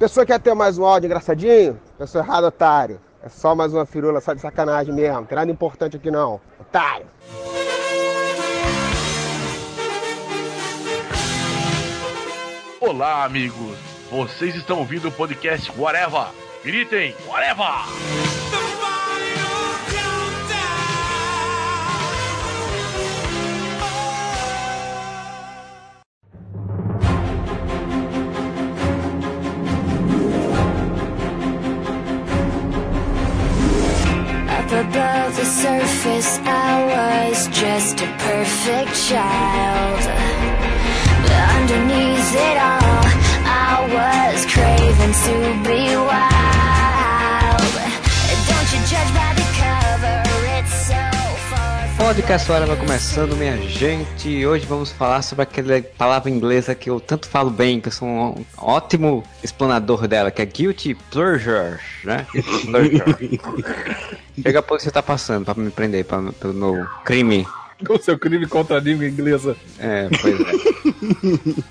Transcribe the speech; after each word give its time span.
Pessoa 0.00 0.24
quer 0.24 0.40
ter 0.40 0.54
mais 0.54 0.78
um 0.78 0.84
áudio 0.86 1.08
engraçadinho? 1.08 1.78
Pessoa 1.98 2.24
errada, 2.24 2.46
otário. 2.46 2.98
É 3.22 3.28
só 3.28 3.54
mais 3.54 3.74
uma 3.74 3.84
firula, 3.84 4.18
só 4.18 4.32
de 4.32 4.40
sacanagem 4.40 4.94
mesmo. 4.94 5.26
Tem 5.26 5.36
nada 5.36 5.50
importante 5.50 5.98
aqui 5.98 6.10
não. 6.10 6.40
Otário. 6.58 7.04
Olá, 12.80 13.24
amigos. 13.24 13.76
Vocês 14.10 14.54
estão 14.54 14.78
ouvindo 14.78 15.08
o 15.08 15.12
podcast 15.12 15.70
Whatever. 15.78 16.28
Gritem, 16.64 17.14
Whatever! 17.28 18.29
Surface, 35.50 36.38
I 36.44 36.84
was 36.94 37.48
just 37.48 38.00
a 38.00 38.06
perfect 38.06 38.94
child. 39.08 40.00
But 41.22 41.42
underneath 41.58 42.34
it 42.48 42.56
all, 42.70 43.04
I 43.44 43.74
was 43.96 44.46
craving 44.46 45.14
to 45.26 45.68
be 45.68 45.96
wild. 45.96 46.39
Podcast 52.10 52.50
Hora 52.50 52.66
vai 52.66 52.76
começando, 52.76 53.36
minha 53.36 53.56
gente. 53.56 54.44
Hoje 54.44 54.66
vamos 54.66 54.90
falar 54.90 55.22
sobre 55.22 55.44
aquela 55.44 55.80
palavra 55.80 56.28
inglesa 56.28 56.74
que 56.74 56.90
eu 56.90 56.98
tanto 56.98 57.28
falo 57.28 57.50
bem, 57.50 57.80
que 57.80 57.86
eu 57.86 57.92
sou 57.92 58.08
um 58.08 58.44
ótimo 58.58 59.22
explanador 59.44 60.08
dela, 60.08 60.28
que 60.28 60.42
é 60.42 60.44
guilty 60.44 60.96
pleasure, 61.12 61.78
né? 62.02 62.26
Guilty 62.32 62.66
pleasure. 62.66 63.40
Chega 64.42 64.58
a 64.58 64.62
pouco 64.62 64.82
você 64.82 64.90
tá 64.90 65.00
passando 65.00 65.44
pra 65.44 65.54
me 65.54 65.70
prender 65.70 66.04
pra, 66.04 66.20
pelo 66.32 66.52
meu 66.52 66.84
crime. 67.04 67.46
Com 67.86 67.98
seu 67.98 68.18
crime 68.18 68.46
contra 68.46 68.76
a 68.76 68.80
língua 68.80 69.06
inglesa. 69.06 69.56
É, 69.78 70.08
pois 70.20 70.40
é. 70.40 70.44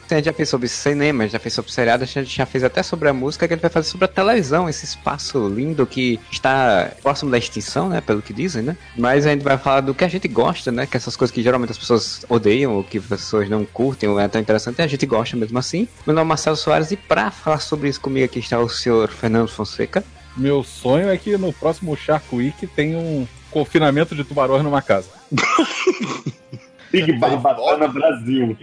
a 0.09 0.15
gente 0.15 0.25
já 0.25 0.33
fez 0.33 0.49
sobre 0.49 0.67
cinema, 0.67 1.27
já 1.27 1.39
fez 1.39 1.53
sobre 1.53 1.71
seriado, 1.71 2.03
a 2.03 2.07
gente 2.07 2.35
já 2.35 2.45
fez 2.45 2.63
até 2.63 2.81
sobre 2.81 3.09
a 3.09 3.13
música, 3.13 3.47
que 3.47 3.53
a 3.53 3.55
gente 3.55 3.61
vai 3.61 3.71
fazer 3.71 3.89
sobre 3.89 4.05
a 4.05 4.07
televisão, 4.07 4.67
esse 4.67 4.85
espaço 4.85 5.47
lindo 5.47 5.85
que 5.85 6.19
está 6.31 6.91
próximo 7.01 7.31
da 7.31 7.37
extinção, 7.37 7.89
né, 7.89 8.01
pelo 8.01 8.21
que 8.21 8.33
dizem, 8.33 8.63
né? 8.63 8.77
Mas 8.97 9.25
a 9.25 9.31
gente 9.31 9.43
vai 9.43 9.57
falar 9.57 9.81
do 9.81 9.93
que 9.93 10.03
a 10.03 10.07
gente 10.07 10.27
gosta, 10.27 10.71
né, 10.71 10.85
que 10.85 10.97
essas 10.97 11.15
coisas 11.15 11.33
que 11.33 11.43
geralmente 11.43 11.71
as 11.71 11.77
pessoas 11.77 12.25
odeiam, 12.27 12.73
ou 12.73 12.83
que 12.83 12.97
as 12.97 13.05
pessoas 13.05 13.49
não 13.49 13.65
curtem, 13.65 14.09
ou 14.09 14.19
é 14.19 14.27
tão 14.27 14.41
interessante, 14.41 14.81
a 14.81 14.87
gente 14.87 15.05
gosta 15.05 15.37
mesmo 15.37 15.57
assim. 15.59 15.87
Meu 16.05 16.15
nome 16.15 16.25
é 16.25 16.29
Marcelo 16.29 16.55
Soares 16.55 16.91
e 16.91 16.97
pra 16.97 17.31
falar 17.31 17.59
sobre 17.59 17.89
isso 17.89 18.01
comigo 18.01 18.25
aqui 18.25 18.39
está 18.39 18.59
o 18.59 18.69
senhor 18.69 19.09
Fernando 19.09 19.49
Fonseca. 19.49 20.03
Meu 20.35 20.63
sonho 20.63 21.09
é 21.09 21.17
que 21.17 21.37
no 21.37 21.51
próximo 21.51 21.95
Shark 21.95 22.33
Week 22.33 22.65
tenha 22.67 22.97
um 22.97 23.27
confinamento 23.51 24.15
de 24.15 24.23
tubarões 24.23 24.63
numa 24.63 24.81
casa. 24.81 25.18
Big 26.91 27.13
Barbatana 27.13 27.87
Brasil. 27.87 28.57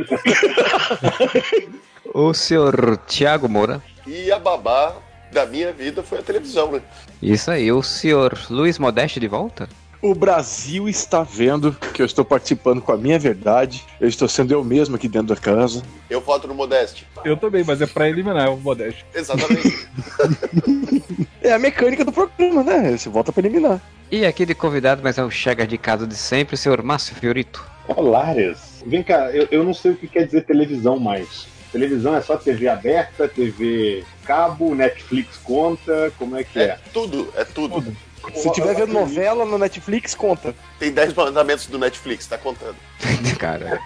O 2.13 2.33
senhor 2.35 2.99
Tiago 3.07 3.49
Moura. 3.49 3.83
E 4.07 4.31
a 4.33 4.39
babá 4.39 4.97
da 5.33 5.47
minha 5.47 5.73
vida 5.73 6.03
foi 6.03 6.19
a 6.19 6.23
televisão, 6.23 6.73
né? 6.73 6.83
Isso 7.23 7.51
aí, 7.51 7.71
o 7.71 7.83
senhor 7.83 8.39
Luiz 8.49 8.79
Modeste 8.79 9.21
de 9.21 9.29
volta? 9.29 9.69
O 10.07 10.15
Brasil 10.15 10.89
está 10.89 11.25
vendo 11.25 11.73
que 11.93 12.01
eu 12.01 12.07
estou 12.07 12.25
participando 12.25 12.81
com 12.81 12.93
a 12.93 12.97
minha 12.97 13.19
verdade. 13.19 13.85
Eu 14.01 14.07
estou 14.09 14.29
sendo 14.29 14.53
eu 14.53 14.63
mesmo 14.63 14.95
aqui 14.95 15.09
dentro 15.09 15.35
da 15.35 15.37
casa. 15.37 15.83
Eu 16.09 16.21
voto 16.21 16.47
no 16.47 16.55
Modeste. 16.55 17.05
Eu 17.25 17.37
também, 17.37 17.65
mas 17.65 17.81
é 17.83 17.87
pra 17.89 18.09
eliminar 18.09 18.49
o 18.53 18.57
Modeste. 18.57 19.05
Exatamente. 19.13 19.87
É 21.43 21.53
a 21.53 21.59
mecânica 21.61 22.05
do 22.05 22.11
programa, 22.13 22.65
né? 22.65 22.97
Você 22.97 23.09
volta 23.09 23.33
para 23.33 23.47
eliminar. 23.47 23.81
E 24.11 24.25
aqui 24.27 24.45
de 24.45 24.53
convidado, 24.55 25.01
mas 25.05 25.17
é 25.17 25.23
o 25.23 25.31
Chega 25.31 25.65
de 25.65 25.79
casa 25.79 26.05
de 26.05 26.17
sempre, 26.17 26.55
o 26.57 26.59
senhor 26.59 26.83
Márcio 26.83 27.15
Fiorito. 27.15 27.65
Olares. 27.89 28.83
Vem 28.85 29.03
cá, 29.05 29.31
eu, 29.31 29.47
eu 29.53 29.63
não 29.63 29.73
sei 29.73 29.93
o 29.93 29.97
que 29.97 30.09
quer 30.09 30.25
dizer 30.27 30.45
televisão 30.45 30.99
mais. 30.99 31.47
Televisão 31.71 32.17
é 32.17 32.21
só 32.21 32.37
TV 32.37 32.67
aberta, 32.69 33.29
TV 33.29 34.03
cabo, 34.25 34.75
Netflix 34.75 35.37
conta, 35.37 36.13
como 36.19 36.37
é 36.37 36.43
que 36.43 36.59
É 36.59 36.63
é? 36.63 36.79
tudo, 36.93 37.29
é 37.37 37.45
tudo. 37.45 37.97
Se 38.35 38.51
tiver 38.53 38.75
vendo 38.75 38.93
novela 38.93 39.45
no 39.45 39.57
Netflix, 39.59 40.15
conta. 40.15 40.55
Tem 40.79 40.91
10 40.91 41.15
mandamentos 41.15 41.67
do 41.67 41.79
Netflix, 41.79 42.27
tá 42.27 42.37
contando. 42.37 42.77
Cara, 43.39 43.81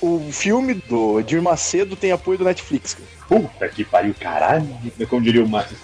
O 0.00 0.28
filme 0.30 0.74
do 0.74 1.18
Edir 1.20 1.42
Macedo 1.42 1.96
tem 1.96 2.12
apoio 2.12 2.38
do 2.38 2.44
Netflix. 2.44 2.94
cara. 2.94 3.06
Puta 3.28 3.68
que 3.68 3.84
pariu, 3.84 4.14
caralho. 4.20 4.68
Como 5.08 5.22
diria 5.22 5.42
o 5.42 5.48
Márcio. 5.48 5.76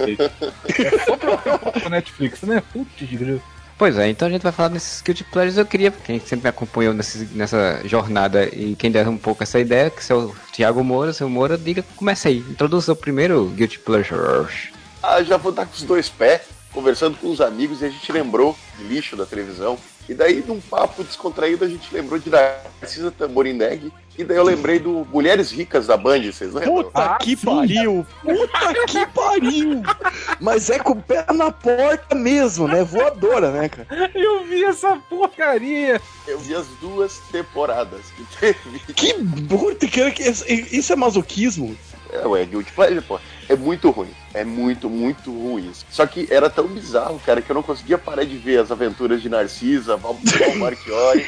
O 1.84 1.88
Netflix, 1.90 2.42
né? 2.42 2.62
Putz, 2.72 3.10
grilo. 3.10 3.42
Pois 3.78 3.98
é, 3.98 4.08
então 4.08 4.28
a 4.28 4.30
gente 4.30 4.42
vai 4.42 4.52
falar 4.52 4.68
nesses 4.68 5.00
Guilty 5.02 5.24
Pleasures. 5.24 5.56
Eu 5.56 5.66
queria, 5.66 5.90
quem 5.90 6.20
sempre 6.20 6.44
me 6.44 6.48
acompanhou 6.50 6.94
nesse, 6.94 7.24
nessa 7.32 7.80
jornada 7.84 8.44
e 8.46 8.76
quem 8.76 8.92
der 8.92 9.08
um 9.08 9.16
pouco 9.18 9.42
essa 9.42 9.58
ideia, 9.58 9.90
que 9.90 10.04
se 10.04 10.12
é 10.12 10.14
o 10.14 10.32
Thiago 10.52 10.84
Moura, 10.84 11.12
seu 11.12 11.28
Moura, 11.28 11.58
diga, 11.58 11.84
comece 11.96 12.28
aí. 12.28 12.38
Introduza 12.38 12.92
o 12.92 12.96
primeiro 12.96 13.46
Guilty 13.46 13.80
Pleasures. 13.80 14.68
Ah, 15.02 15.20
já 15.24 15.36
vou 15.36 15.50
dar 15.50 15.66
com 15.66 15.74
os 15.74 15.82
dois 15.82 16.08
pés, 16.08 16.42
conversando 16.72 17.16
com 17.18 17.30
os 17.30 17.40
amigos 17.40 17.82
e 17.82 17.84
a 17.86 17.88
gente 17.88 18.10
lembrou 18.10 18.56
de 18.78 18.84
lixo 18.84 19.16
da 19.16 19.26
televisão. 19.26 19.78
E 20.08 20.14
daí, 20.14 20.42
num 20.46 20.60
papo 20.60 21.04
descontraído, 21.04 21.64
a 21.64 21.68
gente 21.68 21.94
lembrou 21.94 22.18
de 22.18 22.28
Narcisa 22.28 23.10
Tamborindeg. 23.12 23.92
E 24.18 24.24
daí 24.24 24.36
eu 24.36 24.42
lembrei 24.42 24.78
do 24.78 25.06
Mulheres 25.10 25.52
Ricas 25.52 25.86
da 25.86 25.96
Band, 25.96 26.22
vocês 26.24 26.52
lembram? 26.52 26.82
Puta 26.82 27.04
Ah, 27.04 27.18
que 27.18 27.36
pariu! 27.36 28.04
Puta 28.20 28.86
que 28.86 29.06
pariu! 29.14 29.80
Mas 30.40 30.68
é 30.70 30.78
com 30.80 30.92
o 30.92 31.02
pé 31.02 31.24
na 31.32 31.50
porta 31.52 32.14
mesmo, 32.16 32.66
né? 32.66 32.82
Voadora, 32.82 33.52
né, 33.52 33.68
cara? 33.68 34.10
Eu 34.14 34.44
vi 34.44 34.64
essa 34.64 34.96
porcaria. 35.08 36.00
Eu 36.26 36.38
vi 36.40 36.54
as 36.54 36.66
duas 36.80 37.18
temporadas 37.30 38.00
que 38.16 38.24
teve. 38.38 38.78
Que 38.94 39.14
que 39.88 40.10
que 40.10 40.76
isso 40.76 40.92
é 40.92 40.96
masoquismo? 40.96 41.76
É, 42.12 42.26
ué, 42.26 42.44
Guilty 42.44 42.72
Pleasure, 42.72 43.00
pô. 43.00 43.18
É 43.52 43.56
muito 43.56 43.90
ruim. 43.90 44.08
É 44.32 44.44
muito, 44.44 44.88
muito 44.88 45.30
ruim. 45.30 45.70
isso. 45.70 45.84
Só 45.90 46.06
que 46.06 46.26
era 46.30 46.48
tão 46.48 46.66
bizarro, 46.66 47.20
cara, 47.20 47.42
que 47.42 47.50
eu 47.50 47.54
não 47.54 47.62
conseguia 47.62 47.98
parar 47.98 48.24
de 48.24 48.38
ver 48.38 48.58
as 48.60 48.70
aventuras 48.70 49.20
de 49.20 49.28
Narcisa, 49.28 49.94
Val, 49.94 50.16
Marchiori, 50.56 51.26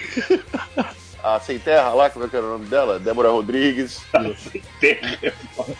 a 1.23 1.39
Sem 1.45 1.59
Terra 1.59 1.91
lá, 1.91 2.09
como 2.09 2.25
é 2.25 2.29
que 2.29 2.35
era 2.35 2.47
o 2.47 2.49
nome 2.49 2.65
dela? 2.65 2.99
Débora 2.99 3.29
Rodrigues. 3.29 4.01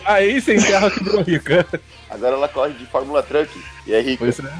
Aí 0.05 0.39
sem 0.39 0.61
terra 0.61 0.89
virou 0.89 1.23
rica. 1.23 1.65
Agora 2.07 2.35
ela 2.35 2.47
corre 2.47 2.73
de 2.73 2.85
Fórmula 2.85 3.23
Truck 3.23 3.49
e 3.87 3.93
é 3.95 3.99
rica. 3.99 4.23
Pois 4.23 4.39
é. 4.39 4.53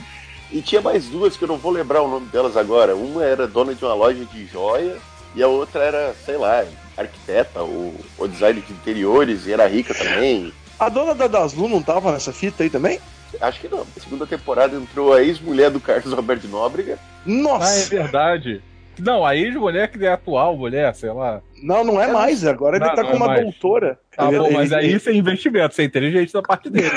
E 0.51 0.63
tinha 0.63 0.81
mais 0.81 1.05
duas 1.05 1.37
que 1.37 1.43
eu 1.43 1.47
não 1.47 1.57
vou 1.57 1.71
lembrar 1.71 2.01
o 2.01 2.09
nome 2.09 2.25
delas 2.29 2.57
agora. 2.57 2.95
Uma 2.95 3.23
era 3.23 3.47
dona 3.47 3.75
de 3.75 3.85
uma 3.85 3.93
loja 3.93 4.25
de 4.25 4.47
joia 4.47 4.97
e 5.35 5.43
a 5.43 5.47
outra 5.47 5.83
era, 5.83 6.15
sei 6.25 6.37
lá, 6.37 6.65
arquiteta 6.97 7.61
ou, 7.61 7.93
ou 8.17 8.27
design 8.27 8.59
de 8.59 8.73
interiores 8.73 9.45
e 9.45 9.53
era 9.53 9.67
rica 9.67 9.93
também. 9.93 10.51
A 10.79 10.89
dona 10.89 11.15
da 11.15 11.27
Daslu 11.27 11.69
não 11.69 11.81
tava 11.81 12.11
nessa 12.11 12.33
fita 12.33 12.63
aí 12.63 12.69
também? 12.69 12.99
Acho 13.41 13.59
que 13.59 13.67
não. 13.67 13.79
Na 13.79 13.85
segunda 14.01 14.25
temporada 14.27 14.75
entrou 14.75 15.13
a 15.13 15.21
ex-mulher 15.21 15.69
do 15.69 15.79
Carlos 15.79 16.13
Alberto 16.13 16.47
Nóbrega. 16.47 16.97
Ah, 16.97 17.23
é 17.27 17.31
Nossa! 17.31 17.89
verdade. 17.89 18.61
Não, 18.97 19.25
a 19.25 19.35
ex-mulher 19.35 19.89
que 19.91 20.05
é 20.05 20.13
atual 20.13 20.55
mulher, 20.55 20.95
sei 20.95 21.11
lá. 21.11 21.41
não, 21.61 21.83
não 21.83 22.01
é 22.01 22.07
mais. 22.07 22.45
Agora 22.45 22.77
ele 22.77 22.85
Não, 22.85 22.95
tá 22.95 23.01
não 23.03 23.09
com 23.09 23.15
é 23.15 23.17
uma 23.17 23.27
mais. 23.27 23.41
doutora. 23.41 23.99
Tá 24.15 24.27
Ele- 24.29 24.37
bom, 24.39 24.51
mas 24.53 24.71
ele- 24.71 24.79
aí 24.81 24.93
isso 24.93 25.09
é 25.09 25.13
investimento, 25.13 25.71
isso 25.73 25.81
é 25.81 25.83
inteligente 25.83 26.31
da 26.31 26.41
parte 26.41 26.69
dele. 26.69 26.89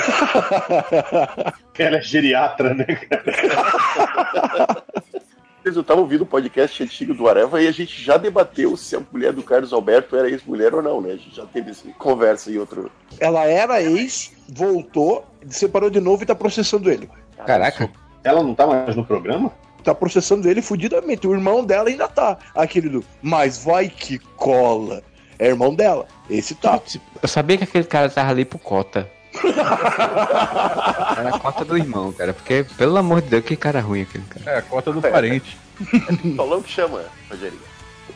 Ela 1.77 1.97
é 1.97 2.01
geriatra, 2.01 2.73
né? 2.73 2.85
Vocês 2.85 3.51
não 5.65 5.81
estavam 5.81 6.03
ouvindo 6.03 6.21
o 6.21 6.25
podcast 6.25 6.81
antigo 6.83 7.13
do 7.13 7.27
Areva 7.27 7.61
e 7.61 7.67
a 7.67 7.71
gente 7.71 8.01
já 8.01 8.17
debateu 8.17 8.75
se 8.77 8.95
a 8.95 9.01
mulher 9.11 9.33
do 9.33 9.43
Carlos 9.43 9.73
Alberto 9.73 10.15
era 10.15 10.29
ex-mulher 10.29 10.73
ou 10.73 10.81
não, 10.81 11.01
né? 11.01 11.11
A 11.11 11.17
gente 11.17 11.35
já 11.35 11.45
teve 11.45 11.71
essa 11.71 11.87
conversa 11.97 12.51
em 12.51 12.57
outro. 12.57 12.91
Ela 13.19 13.45
era 13.45 13.81
ex, 13.81 14.31
voltou, 14.47 15.25
separou 15.47 15.89
de 15.89 15.99
novo 15.99 16.23
e 16.23 16.25
tá 16.25 16.35
processando 16.35 16.89
ele. 16.89 17.09
Caraca, 17.45 17.89
Ela 18.23 18.43
não 18.43 18.53
tá 18.53 18.67
mais 18.67 18.95
no 18.95 19.05
programa? 19.05 19.51
Tá 19.83 19.95
processando 19.95 20.49
ele 20.49 20.61
fudidamente. 20.61 21.27
O 21.27 21.33
irmão 21.33 21.63
dela 21.63 21.89
ainda 21.89 22.07
tá. 22.07 22.37
Aquele 22.53 22.89
do. 22.89 23.03
Mas 23.21 23.63
vai 23.63 23.87
que 23.87 24.19
cola. 24.35 25.01
É 25.37 25.47
irmão 25.47 25.73
dela. 25.73 26.05
Esse 26.29 26.53
tá. 26.53 26.81
eu 27.21 27.29
sabia 27.29 27.57
que 27.57 27.63
aquele 27.63 27.85
cara 27.85 28.09
tava 28.09 28.29
ali 28.29 28.43
pro 28.43 28.59
cota. 28.59 29.09
Era 31.17 31.35
a 31.35 31.39
cota 31.39 31.63
do 31.63 31.77
irmão, 31.77 32.11
cara, 32.11 32.33
porque, 32.33 32.65
pelo 32.77 32.97
amor 32.97 33.21
de 33.21 33.29
Deus, 33.29 33.45
que 33.45 33.55
cara 33.55 33.79
ruim 33.79 34.01
aquele 34.01 34.23
cara. 34.25 34.51
É, 34.51 34.57
a 34.59 34.61
cota 34.61 34.91
do 34.91 35.01
parente. 35.01 35.57
Falando 36.35 36.63
que 36.63 36.71
chama, 36.71 37.05
Rogerinho. 37.29 37.61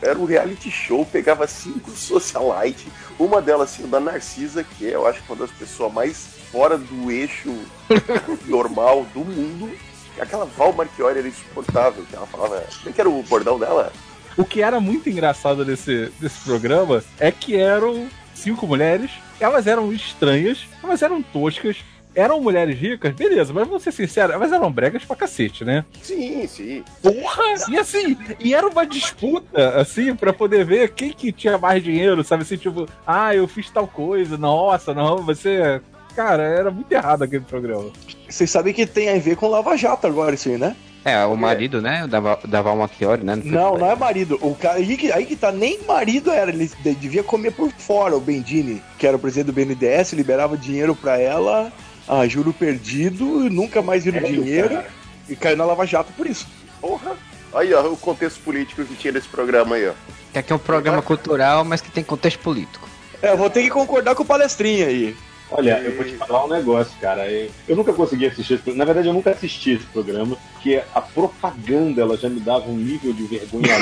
Era 0.02 0.18
um 0.18 0.24
reality 0.24 0.70
show, 0.70 1.06
pegava 1.06 1.46
cinco 1.46 1.90
socialite, 1.92 2.88
uma 3.18 3.40
delas 3.40 3.70
sendo 3.70 3.88
da 3.88 4.00
Narcisa, 4.00 4.64
que 4.64 4.88
é, 4.88 4.94
eu 4.94 5.06
acho, 5.06 5.22
uma 5.28 5.36
das 5.36 5.50
pessoas 5.50 5.92
mais 5.92 6.26
fora 6.50 6.76
do 6.76 7.10
eixo 7.10 7.54
normal 8.46 9.06
do 9.14 9.20
mundo. 9.20 9.70
Aquela 10.18 10.44
Val 10.44 10.72
Marchiori 10.72 11.18
era 11.18 11.28
insuportável, 11.28 12.04
que 12.08 12.14
ela 12.14 12.26
falava. 12.26 12.60
Como 12.60 12.90
é 12.90 12.92
que 12.92 13.00
era 13.00 13.10
o 13.10 13.22
bordão 13.22 13.58
dela? 13.58 13.92
O 14.36 14.44
que 14.44 14.62
era 14.62 14.80
muito 14.80 15.08
engraçado 15.08 15.64
desse, 15.64 16.12
desse 16.20 16.40
programa 16.40 17.02
é 17.18 17.30
que 17.30 17.56
eram 17.56 18.08
cinco 18.34 18.66
mulheres 18.66 19.10
elas 19.40 19.66
eram 19.66 19.92
estranhas, 19.92 20.66
elas 20.82 21.02
eram 21.02 21.22
toscas, 21.22 21.76
eram 22.14 22.40
mulheres 22.40 22.78
ricas, 22.78 23.12
beleza, 23.12 23.52
mas 23.52 23.66
vamos 23.66 23.82
ser 23.82 23.92
sinceros, 23.92 24.34
elas 24.34 24.52
eram 24.52 24.70
bregas 24.70 25.04
pra 25.04 25.16
cacete, 25.16 25.64
né? 25.64 25.84
Sim, 26.00 26.46
sim. 26.46 26.84
Porra! 27.02 27.42
E 27.68 27.76
assim, 27.76 28.16
e 28.38 28.54
era 28.54 28.66
uma 28.68 28.86
disputa, 28.86 29.80
assim, 29.80 30.14
pra 30.14 30.32
poder 30.32 30.64
ver 30.64 30.92
quem 30.92 31.12
que 31.12 31.32
tinha 31.32 31.58
mais 31.58 31.82
dinheiro, 31.82 32.22
sabe? 32.22 32.42
Assim, 32.42 32.56
tipo, 32.56 32.86
ah, 33.06 33.34
eu 33.34 33.48
fiz 33.48 33.68
tal 33.70 33.86
coisa, 33.86 34.36
nossa, 34.36 34.94
não, 34.94 35.18
você. 35.18 35.80
Cara, 36.14 36.44
era 36.44 36.70
muito 36.70 36.92
errado 36.92 37.22
aquele 37.22 37.44
programa. 37.44 37.90
Vocês 38.28 38.48
sabem 38.48 38.72
que 38.72 38.86
tem 38.86 39.08
a 39.08 39.18
ver 39.18 39.34
com 39.36 39.48
Lava 39.48 39.76
Jato 39.76 40.06
agora, 40.06 40.36
isso 40.36 40.48
aí, 40.48 40.56
né? 40.56 40.76
É, 41.04 41.24
o 41.26 41.36
marido, 41.36 41.82
né? 41.82 42.06
Da, 42.06 42.18
Val- 42.18 42.40
da 42.46 42.62
Val 42.62 42.76
Machiori, 42.76 43.22
né? 43.24 43.36
Não, 43.44 43.76
não 43.76 43.90
é 43.90 43.94
marido. 43.94 44.38
O 44.40 44.54
cara, 44.54 44.76
aí, 44.78 44.96
que, 44.96 45.12
aí 45.12 45.26
que 45.26 45.36
tá, 45.36 45.52
nem 45.52 45.78
marido 45.86 46.30
era. 46.30 46.50
Ele 46.50 46.66
de- 46.66 46.94
devia 46.94 47.22
comer 47.22 47.52
por 47.52 47.70
fora. 47.72 48.16
O 48.16 48.20
Bendini, 48.20 48.82
que 48.98 49.06
era 49.06 49.16
o 49.16 49.20
presidente 49.20 49.46
do 49.46 49.52
BNDES, 49.52 50.12
liberava 50.14 50.56
dinheiro 50.56 50.94
pra 50.96 51.18
ela, 51.20 51.70
a 52.08 52.26
juro 52.26 52.52
perdido, 52.54 53.24
nunca 53.50 53.82
mais 53.82 54.04
viram 54.04 54.18
É, 54.18 54.22
dinheiro. 54.22 54.68
cara. 54.70 54.86
E 55.28 55.36
caiu 55.36 55.56
na 55.56 55.64
Lava 55.64 55.86
Jato 55.86 56.12
por 56.14 56.26
isso. 56.26 56.46
Porra. 56.80 57.12
Aí, 57.54 57.72
ó, 57.74 57.82
o 57.92 57.96
contexto 57.96 58.40
político 58.40 58.84
que 58.84 58.94
tinha 58.94 59.12
nesse 59.12 59.28
programa 59.28 59.76
aí, 59.76 59.86
ó. 59.88 59.92
Que 60.32 60.38
aqui 60.38 60.52
é 60.52 60.56
um 60.56 60.58
programa 60.58 61.00
cultural, 61.02 61.64
mas 61.64 61.80
que 61.80 61.90
tem 61.90 62.02
contexto 62.02 62.38
político. 62.40 62.88
É, 63.22 63.30
eu 63.30 63.36
vou 63.36 63.48
ter 63.48 63.62
que 63.62 63.70
concordar 63.70 64.14
com 64.14 64.22
o 64.22 64.26
palestrinha 64.26 64.86
aí. 64.86 65.16
Olha, 65.56 65.78
eu 65.78 65.94
vou 65.94 66.04
te 66.04 66.16
falar 66.16 66.46
um 66.46 66.48
negócio, 66.48 66.92
cara. 67.00 67.30
Eu, 67.30 67.48
eu 67.68 67.76
nunca 67.76 67.92
consegui 67.92 68.26
assistir 68.26 68.54
esse 68.54 68.62
programa. 68.64 68.78
Na 68.78 68.84
verdade, 68.84 69.08
eu 69.08 69.14
nunca 69.14 69.30
assisti 69.30 69.70
esse 69.70 69.86
programa, 69.86 70.36
porque 70.52 70.82
a 70.92 71.00
propaganda 71.00 72.02
ela 72.02 72.16
já 72.16 72.28
me 72.28 72.40
dava 72.40 72.68
um 72.68 72.76
nível 72.76 73.12
de 73.12 73.22
vergonha. 73.22 73.68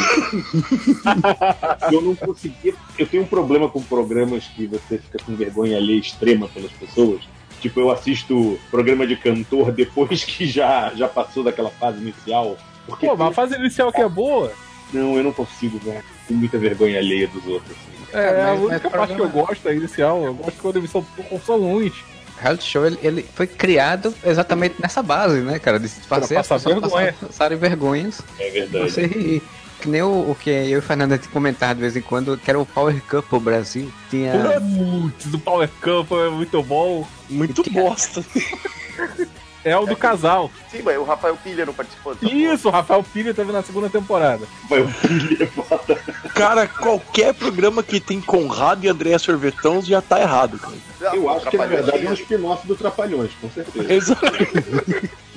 eu 1.90 2.02
não 2.02 2.14
conseguia. 2.14 2.74
Eu 2.98 3.06
tenho 3.06 3.22
um 3.22 3.26
problema 3.26 3.70
com 3.70 3.82
programas 3.82 4.44
que 4.48 4.66
você 4.66 4.98
fica 4.98 5.18
com 5.24 5.34
vergonha 5.34 5.78
alheia 5.78 5.98
extrema 5.98 6.46
pelas 6.48 6.72
pessoas. 6.72 7.22
Tipo, 7.62 7.80
eu 7.80 7.90
assisto 7.90 8.60
programa 8.70 9.06
de 9.06 9.16
cantor 9.16 9.72
depois 9.72 10.24
que 10.24 10.46
já, 10.46 10.92
já 10.94 11.08
passou 11.08 11.42
daquela 11.42 11.70
fase 11.70 12.02
inicial. 12.02 12.58
Porque 12.86 13.06
Pô, 13.06 13.16
mas 13.16 13.28
a 13.28 13.32
fase 13.32 13.54
inicial 13.54 13.90
que 13.90 14.02
é 14.02 14.08
boa, 14.08 14.52
não, 14.92 15.16
eu 15.16 15.24
não 15.24 15.32
consigo, 15.32 15.78
velho. 15.78 16.02
Tenho 16.28 16.40
muita 16.40 16.58
vergonha 16.58 16.98
alheia 16.98 17.26
dos 17.28 17.46
outros. 17.46 17.76
assim. 17.76 18.16
é, 18.18 18.32
mas- 18.32 18.48
a 18.48 18.52
única 18.54 18.80
mas 18.84 18.92
parte 18.92 19.14
que 19.14 19.20
eu 19.20 19.28
gosto 19.28 19.62
da 19.62 19.72
inicial, 19.74 20.24
eu 20.24 20.34
gosto 20.34 20.60
quando 20.60 20.76
eles 20.76 20.90
são, 20.90 21.04
são 21.44 21.58
ruins. 21.60 21.94
reality 22.40 22.64
show 22.64 22.84
ele, 22.86 22.98
ele 23.02 23.26
foi 23.34 23.46
criado 23.46 24.14
exatamente 24.24 24.74
nessa 24.80 25.02
base, 25.02 25.40
né, 25.40 25.58
cara? 25.58 25.78
De 25.78 25.88
fazer 25.88 26.36
as 26.36 26.46
passar 26.48 26.56
pessoas 26.56 26.80
vergonha. 26.80 27.12
passar- 27.12 27.26
passarem 27.26 27.58
vergonhas. 27.58 28.20
É 28.38 28.50
verdade. 28.50 28.90
Você 28.90 29.06
rir. 29.06 29.42
Que 29.80 29.88
nem 29.88 30.00
o, 30.00 30.30
o 30.30 30.36
que 30.38 30.48
eu 30.48 30.64
e 30.68 30.76
o 30.76 30.82
Fernando 30.82 31.18
comentar 31.32 31.74
de 31.74 31.80
vez 31.80 31.96
em 31.96 32.00
quando, 32.00 32.36
que 32.38 32.48
era 32.48 32.56
o 32.60 32.64
Power 32.64 33.02
Cup 33.02 33.32
Brasil. 33.42 33.90
Tinha. 34.10 34.32
Putz, 34.60 35.34
o 35.34 35.38
Power 35.40 35.68
Camp 35.80 36.08
é 36.12 36.30
muito 36.30 36.62
bom. 36.62 37.04
Muito 37.28 37.68
bosta. 37.68 38.24
É 39.64 39.76
o 39.76 39.86
do 39.86 39.96
casal. 39.96 40.50
Sim, 40.70 40.82
mas 40.82 40.98
o 40.98 41.04
Rafael 41.04 41.36
Pilha 41.36 41.64
não 41.64 41.72
participou 41.72 42.16
Isso, 42.22 42.68
o 42.68 42.70
Rafael 42.70 43.02
Pilha 43.02 43.32
teve 43.32 43.52
na 43.52 43.62
segunda 43.62 43.88
temporada. 43.88 44.44
O 44.68 44.88
filho, 44.88 45.50
bota. 45.54 45.94
Cara, 46.34 46.66
qualquer 46.66 47.32
programa 47.34 47.82
que 47.82 48.00
tem 48.00 48.20
Conrado 48.20 48.84
e 48.84 48.88
Andréa 48.88 49.18
Sorvetão 49.18 49.80
já 49.80 50.00
tá 50.02 50.20
errado, 50.20 50.58
cara. 50.58 50.76
Eu 51.14 51.28
acho 51.28 51.48
que 51.48 51.56
na 51.56 51.66
Trapalhões 51.66 51.84
verdade 51.84 52.06
é 52.06 52.10
um 52.10 52.14
spin-off 52.14 52.66
do 52.66 52.76
Trapalhões, 52.76 53.30
com 53.40 53.50
certeza. 53.50 53.92
Exato. 53.92 54.22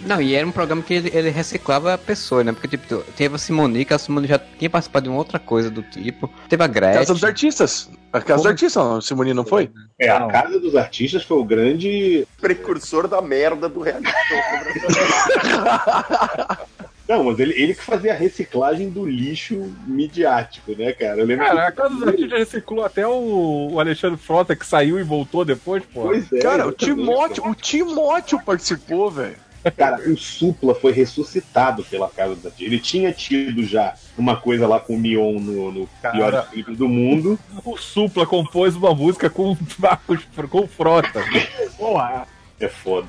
Não, 0.06 0.22
e 0.22 0.36
era 0.36 0.46
um 0.46 0.52
programa 0.52 0.84
que 0.84 0.94
ele, 0.94 1.12
ele 1.14 1.30
reciclava 1.30 1.94
a 1.94 1.98
pessoa, 1.98 2.44
né? 2.44 2.52
Porque, 2.52 2.68
tipo, 2.68 2.98
teve 3.18 3.36
a 3.36 3.38
Simone, 3.38 3.84
que 3.84 3.94
a 3.94 3.98
Simone 3.98 4.28
já 4.28 4.40
tinha 4.40 4.70
participado 4.70 5.04
de 5.04 5.10
uma 5.10 5.18
outra 5.18 5.40
coisa 5.40 5.70
do 5.70 5.82
tipo. 5.82 6.32
Teve 6.48 6.64
a 6.64 6.68
Gretchen. 6.68 7.00
Casa 7.00 7.14
dos 7.14 7.24
Artistas. 7.24 7.90
A 8.14 8.22
Casa 8.22 8.44
dos? 8.44 8.52
Artistas, 8.52 8.84
não, 8.84 9.02
Simone 9.02 9.34
não 9.34 9.44
foi? 9.44 9.72
É, 10.00 10.10
a. 10.10 10.28
Casa 10.28 10.60
dos 10.60 10.76
Artistas 10.76 11.24
foi 11.24 11.38
o 11.38 11.44
grande. 11.44 12.28
Precursor 12.40 13.08
da 13.08 13.22
merda 13.22 13.68
do 13.68 13.82
reality. 13.82 14.12
Não, 17.08 17.24
mas 17.24 17.40
ele, 17.40 17.54
ele 17.54 17.76
que 17.76 17.84
fazia 17.84 18.14
a 18.14 18.16
reciclagem 18.16 18.90
do 18.90 19.06
lixo 19.06 19.72
midiático, 19.86 20.72
né, 20.76 20.92
cara? 20.92 21.20
Eu 21.20 21.26
lembro 21.26 21.46
Cara, 21.46 21.68
a 21.68 21.72
que... 21.72 21.78
Casa 21.78 21.94
dos 21.94 22.08
Artistas 22.08 22.40
reciclou 22.40 22.84
até 22.84 23.08
o, 23.08 23.74
o 23.74 23.80
Alexandre 23.80 24.18
Frota, 24.18 24.56
que 24.56 24.66
saiu 24.66 25.00
e 25.00 25.04
voltou 25.04 25.46
depois, 25.46 25.84
pô. 25.94 26.02
Pois 26.02 26.32
é, 26.34 26.40
Cara, 26.40 26.68
o. 26.68 26.72
Timóteo, 26.72 27.48
o 27.48 27.54
Timóteo 27.54 28.42
participou, 28.44 29.12
velho. 29.12 29.36
Cara, 29.72 30.10
o 30.10 30.18
Supla 30.18 30.76
foi 30.76 30.92
ressuscitado 30.92 31.84
pela 31.84 32.10
Casa 32.10 32.36
dos 32.36 32.46
Artistas. 32.46 32.68
Ele 32.68 32.80
tinha 32.80 33.12
tido 33.12 33.64
já 33.64 33.96
uma 34.18 34.36
coisa 34.36 34.68
lá 34.68 34.80
com 34.80 34.96
o 34.96 35.00
Mion 35.00 35.40
no, 35.40 35.72
no 35.72 35.90
Cara. 36.02 36.16
Piores 36.16 36.50
Clipes 36.50 36.78
do 36.78 36.88
Mundo. 36.88 37.40
O 37.64 37.78
Supla 37.78 38.26
compôs 38.26 38.76
uma 38.76 38.94
música 38.94 39.30
com, 39.30 39.56
com 40.50 40.60
o 40.60 40.68
Frota. 40.68 41.24
Porra. 41.78 42.28
É 42.60 42.68
foda. 42.68 43.08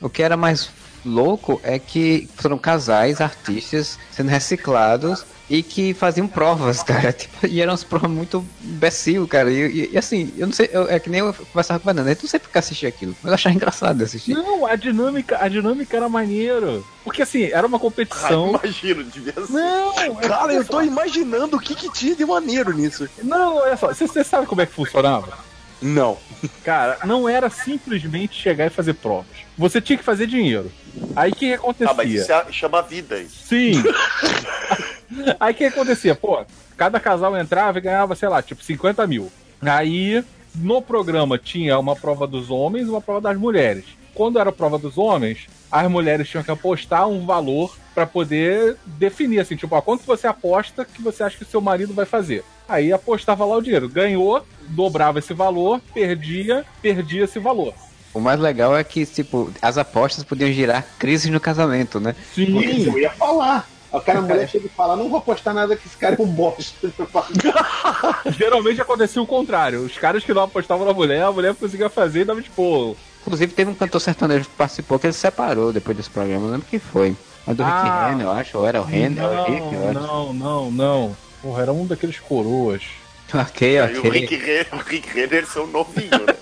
O 0.00 0.08
que 0.08 0.22
era 0.22 0.36
mais 0.36 0.70
louco 1.06 1.60
é 1.62 1.78
que 1.78 2.28
foram 2.36 2.58
casais, 2.58 3.20
artistas, 3.20 3.98
sendo 4.10 4.28
reciclados 4.28 5.24
e 5.48 5.62
que 5.62 5.94
faziam 5.94 6.26
provas, 6.26 6.82
cara. 6.84 7.12
Tipo, 7.12 7.46
e 7.46 7.60
eram 7.60 7.70
umas 7.72 7.84
provas 7.84 8.10
muito 8.10 8.44
imbecil, 8.64 9.26
cara. 9.28 9.50
E, 9.50 9.60
e- 9.60 9.90
e 9.92 9.98
assim, 9.98 10.32
eu 10.36 10.46
não 10.48 10.52
sei, 10.52 10.68
eu- 10.72 10.88
é 10.90 10.98
que 10.98 11.08
nem 11.08 11.20
eu 11.20 11.32
conversava 11.32 11.78
com 11.78 11.84
o 11.84 11.94
Fernando, 11.94 12.08
eu 12.08 12.16
não 12.20 12.28
sei 12.28 12.40
porque 12.40 12.58
assistir 12.58 12.86
aquilo, 12.86 13.14
mas 13.22 13.30
eu 13.30 13.34
achava 13.34 13.54
engraçado 13.54 13.98
de 13.98 14.04
assistir. 14.04 14.34
Não, 14.34 14.66
a 14.66 14.74
dinâmica, 14.74 15.38
a 15.40 15.48
dinâmica 15.48 15.96
era 15.96 16.08
maneiro. 16.08 16.84
Porque 17.04 17.22
assim, 17.22 17.44
era 17.44 17.66
uma 17.66 17.76
Ah, 17.76 17.80
competição. 17.80 18.48
imagino, 18.48 19.04
devia 19.04 19.32
ser. 19.34 19.52
Não, 19.52 19.92
é- 20.00 20.10
Cara, 20.26 20.52
eu 20.52 20.64
tô 20.64 20.82
imaginando 20.82 21.56
o 21.56 21.60
que 21.60 21.74
que 21.76 21.92
tinha 21.92 22.16
de 22.16 22.24
maneiro 22.26 22.72
nisso. 22.72 23.08
não, 23.22 23.58
olha 23.58 23.76
só, 23.76 23.86
você, 23.88 24.06
você 24.08 24.24
sabe 24.24 24.46
como 24.46 24.60
é 24.62 24.66
que 24.66 24.72
funcionava? 24.74 25.38
Não. 25.80 26.16
Cara, 26.64 26.98
não 27.04 27.28
era 27.28 27.50
simplesmente 27.50 28.34
chegar 28.34 28.66
e 28.66 28.70
fazer 28.70 28.94
provas. 28.94 29.35
Você 29.58 29.80
tinha 29.80 29.96
que 29.96 30.04
fazer 30.04 30.26
dinheiro. 30.26 30.70
Aí 31.14 31.30
o 31.30 31.34
que 31.34 31.54
acontecia? 31.54 31.90
Ah, 31.90 31.94
mas 31.94 32.10
isso 32.10 32.32
é- 32.32 32.52
chama 32.52 32.82
vida 32.82 33.18
isso. 33.18 33.46
Sim. 33.46 33.82
Aí 35.40 35.52
o 35.52 35.56
que 35.56 35.64
acontecia? 35.64 36.14
Pô, 36.14 36.44
cada 36.76 36.98
casal 37.00 37.36
entrava 37.36 37.78
e 37.78 37.82
ganhava, 37.82 38.14
sei 38.14 38.28
lá, 38.28 38.42
tipo 38.42 38.62
50 38.62 39.06
mil. 39.06 39.30
Aí 39.60 40.22
no 40.54 40.80
programa 40.82 41.38
tinha 41.38 41.78
uma 41.78 41.94
prova 41.96 42.26
dos 42.26 42.50
homens 42.50 42.86
e 42.86 42.90
uma 42.90 43.00
prova 43.00 43.20
das 43.20 43.36
mulheres. 43.38 43.84
Quando 44.14 44.38
era 44.38 44.48
a 44.50 44.52
prova 44.52 44.78
dos 44.78 44.96
homens, 44.96 45.46
as 45.70 45.90
mulheres 45.90 46.28
tinham 46.28 46.42
que 46.42 46.50
apostar 46.50 47.06
um 47.06 47.26
valor 47.26 47.76
pra 47.94 48.06
poder 48.06 48.76
definir 48.84 49.40
assim, 49.40 49.56
tipo, 49.56 49.74
ó, 49.74 49.80
quanto 49.80 50.04
você 50.04 50.26
aposta 50.26 50.84
que 50.84 51.02
você 51.02 51.22
acha 51.22 51.36
que 51.36 51.42
o 51.42 51.46
seu 51.46 51.60
marido 51.60 51.92
vai 51.92 52.06
fazer. 52.06 52.42
Aí 52.68 52.92
apostava 52.92 53.44
lá 53.44 53.56
o 53.56 53.62
dinheiro. 53.62 53.88
Ganhou, 53.88 54.44
dobrava 54.68 55.18
esse 55.18 55.34
valor, 55.34 55.80
perdia, 55.92 56.64
perdia 56.80 57.24
esse 57.24 57.38
valor. 57.38 57.74
O 58.16 58.20
mais 58.20 58.40
legal 58.40 58.74
é 58.74 58.82
que, 58.82 59.04
tipo, 59.04 59.50
as 59.60 59.76
apostas 59.76 60.24
podiam 60.24 60.50
gerar 60.50 60.82
crises 60.98 61.30
no 61.30 61.38
casamento, 61.38 62.00
né? 62.00 62.16
Sim, 62.34 62.58
eu 62.86 62.98
ia 62.98 63.10
falar. 63.10 63.68
O 63.92 64.00
cara, 64.00 64.20
a 64.20 64.22
mulher 64.22 64.48
chega 64.48 64.64
e 64.64 64.70
fala: 64.70 64.96
Não 64.96 65.10
vou 65.10 65.18
apostar 65.18 65.52
nada 65.52 65.76
que 65.76 65.86
esse 65.86 65.98
cara 65.98 66.16
é 66.18 66.22
um 66.22 66.26
bosta. 66.26 66.90
Geralmente 68.32 68.80
acontecia 68.80 69.20
o 69.20 69.26
contrário. 69.26 69.80
Os 69.84 69.98
caras 69.98 70.24
que 70.24 70.32
não 70.32 70.44
apostavam 70.44 70.86
na 70.86 70.94
mulher, 70.94 71.22
a 71.24 71.30
mulher 71.30 71.54
conseguia 71.54 71.90
fazer 71.90 72.20
e 72.20 72.24
dava 72.24 72.40
tipo. 72.40 72.96
Inclusive 73.20 73.52
teve 73.52 73.70
um 73.70 73.74
cantor 73.74 74.00
sertanejo 74.00 74.44
que 74.46 74.56
participou 74.56 74.98
que 74.98 75.06
ele 75.06 75.12
se 75.12 75.18
separou 75.20 75.70
depois 75.72 75.94
desse 75.96 76.08
programa, 76.08 76.44
não 76.44 76.52
lembro 76.52 76.66
quem 76.70 76.78
foi. 76.78 77.14
Mas 77.46 77.54
do 77.56 77.64
Ah. 77.64 77.82
Rick 77.82 78.10
Renner, 78.10 78.26
eu 78.26 78.32
acho, 78.32 78.58
ou 78.58 78.66
era 78.66 78.80
o 78.80 78.84
Renner, 78.84 79.24
ou 79.24 79.30
o 79.30 79.44
Rick, 79.44 79.74
eu 79.74 79.92
Não, 79.92 80.00
acho. 80.00 80.00
não, 80.00 80.32
não, 80.32 80.70
não. 80.70 81.16
Porra, 81.42 81.62
era 81.62 81.72
um 81.72 81.84
daqueles 81.86 82.18
coroas. 82.18 82.82
Ok, 83.34 83.78
Aí 83.78 83.96
o 83.96 83.98
ok. 83.98 84.10
Rick 84.10 84.36
Renner, 84.36 84.68
o 84.72 84.76
Rick 84.76 85.08
Renner 85.08 85.46
são 85.46 85.66
novinho, 85.66 86.10
né? 86.10 86.34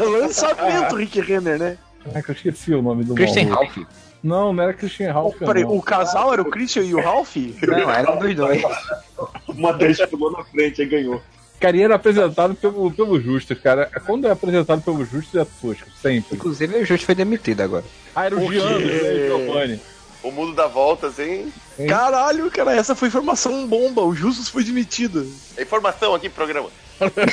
Lançamento, 0.20 0.96
Rick 0.96 1.20
Renner, 1.20 1.58
né? 1.58 1.78
Caraca, 2.04 2.32
eu 2.32 2.34
esqueci 2.34 2.74
o 2.74 2.82
nome 2.82 3.04
do 3.04 3.14
Christian. 3.14 3.48
Ralph. 3.48 3.76
Não, 4.22 4.52
não 4.52 4.62
era 4.62 4.72
Christian 4.72 5.12
Ralph. 5.12 5.36
Peraí, 5.38 5.62
não. 5.62 5.76
o 5.76 5.82
casal 5.82 6.32
era 6.32 6.42
o 6.42 6.46
Christian 6.46 6.82
e 6.82 6.94
o 6.94 7.00
Ralph? 7.00 7.36
Não, 7.36 7.90
era 7.90 8.16
dos 8.16 8.34
dois. 8.34 8.62
Uma 9.46 9.72
das 9.72 10.00
pulou 10.06 10.32
na 10.32 10.42
frente 10.44 10.82
e 10.82 10.86
ganhou. 10.86 11.22
Cara, 11.60 11.76
e 11.76 11.82
era 11.82 11.94
apresentado 11.94 12.54
pelo, 12.54 12.90
pelo 12.90 13.20
Justus, 13.20 13.58
cara. 13.58 13.90
Quando 14.04 14.26
é 14.26 14.30
apresentado 14.30 14.82
pelo 14.82 15.04
Justus 15.04 15.34
é 15.40 15.46
tosco, 15.60 15.88
sempre. 16.02 16.36
Inclusive 16.36 16.76
o 16.76 16.84
Justo 16.84 17.06
foi 17.06 17.14
demitido 17.14 17.60
agora. 17.62 17.84
Ah, 18.14 18.26
era 18.26 18.36
o? 18.36 18.52
Giano, 18.52 18.78
né, 18.78 19.26
Giovanni. 19.26 19.80
O 20.26 20.32
mundo 20.32 20.54
dá 20.54 20.66
voltas, 20.66 21.20
hein? 21.20 21.52
Caralho, 21.88 22.50
cara, 22.50 22.74
essa 22.74 22.96
foi 22.96 23.06
informação 23.06 23.64
bomba. 23.66 24.02
O 24.02 24.12
Justus 24.12 24.48
foi 24.48 24.64
demitido. 24.64 25.24
É 25.56 25.62
informação 25.62 26.16
aqui, 26.16 26.28
programa. 26.28 26.68
Eu 26.98 27.10
tô, 27.10 27.20
me 27.20 27.30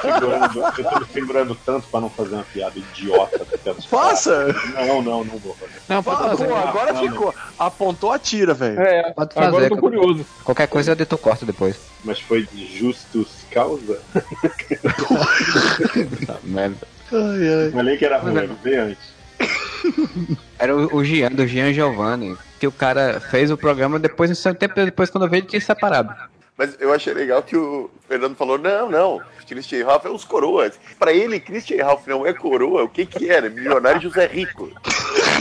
segurando, 0.00 0.58
eu 0.78 0.84
tô 0.84 1.00
me 1.00 1.06
segurando 1.12 1.54
tanto 1.64 1.86
pra 1.88 2.00
não 2.00 2.10
fazer 2.10 2.34
uma 2.34 2.44
piada 2.44 2.76
idiota. 2.76 3.46
Faça! 3.88 4.52
Não, 4.74 5.02
não, 5.02 5.22
não 5.22 5.38
vou 5.38 5.54
fazer. 5.54 5.74
Não, 5.88 6.02
pode 6.02 6.22
fazer. 6.22 6.48
pô, 6.48 6.56
agora 6.56 6.92
não, 6.94 7.02
ficou. 7.02 7.32
Apontou 7.58 8.10
a 8.10 8.18
tira, 8.18 8.52
velho. 8.52 8.80
É, 8.80 9.12
Pode 9.12 9.30
agora 9.36 9.52
fazer, 9.52 9.66
eu 9.66 9.70
tô 9.70 9.76
curioso. 9.76 10.26
Qualquer 10.42 10.66
coisa 10.66 10.90
eu 10.90 10.94
edito 10.94 11.16
corto 11.16 11.46
depois. 11.46 11.76
Mas 12.02 12.18
foi 12.18 12.44
de 12.46 12.76
justus 12.76 13.28
causa? 13.52 14.00
Merda. 16.42 16.88
Ai, 17.12 17.64
ai. 17.66 17.70
Falei 17.70 17.96
que 17.96 18.04
era 18.04 18.18
ruim, 18.18 18.34
eu 18.34 18.56
vi 18.64 18.74
antes. 18.74 19.15
Era 20.58 20.74
o, 20.74 20.96
o 20.96 21.02
do 21.30 21.46
Gian 21.46 21.72
Giovanni, 21.72 22.36
que 22.58 22.66
o 22.66 22.72
cara 22.72 23.20
fez 23.20 23.50
o 23.50 23.56
programa 23.56 23.98
depois, 23.98 24.30
um 24.46 24.54
tempo 24.54 24.74
depois, 24.74 25.10
quando 25.10 25.24
eu 25.24 25.30
vi, 25.30 25.38
ele 25.38 25.46
tinha 25.46 25.60
separado. 25.60 26.14
Mas 26.56 26.76
eu 26.80 26.92
achei 26.92 27.12
legal 27.12 27.42
que 27.42 27.56
o 27.56 27.90
Fernando 28.08 28.34
falou: 28.34 28.56
não, 28.56 28.90
não, 28.90 29.20
Christian 29.46 29.84
Ralph 29.84 30.06
é 30.06 30.08
os 30.08 30.24
coroas. 30.24 30.78
Pra 30.98 31.12
ele, 31.12 31.38
Christian 31.38 31.84
Ralph 31.84 32.06
não 32.06 32.26
é 32.26 32.32
coroa, 32.32 32.84
o 32.84 32.88
que 32.88 33.04
que 33.04 33.30
era? 33.30 33.50
Milionário 33.50 34.00
José 34.00 34.26
Rico. 34.26 34.70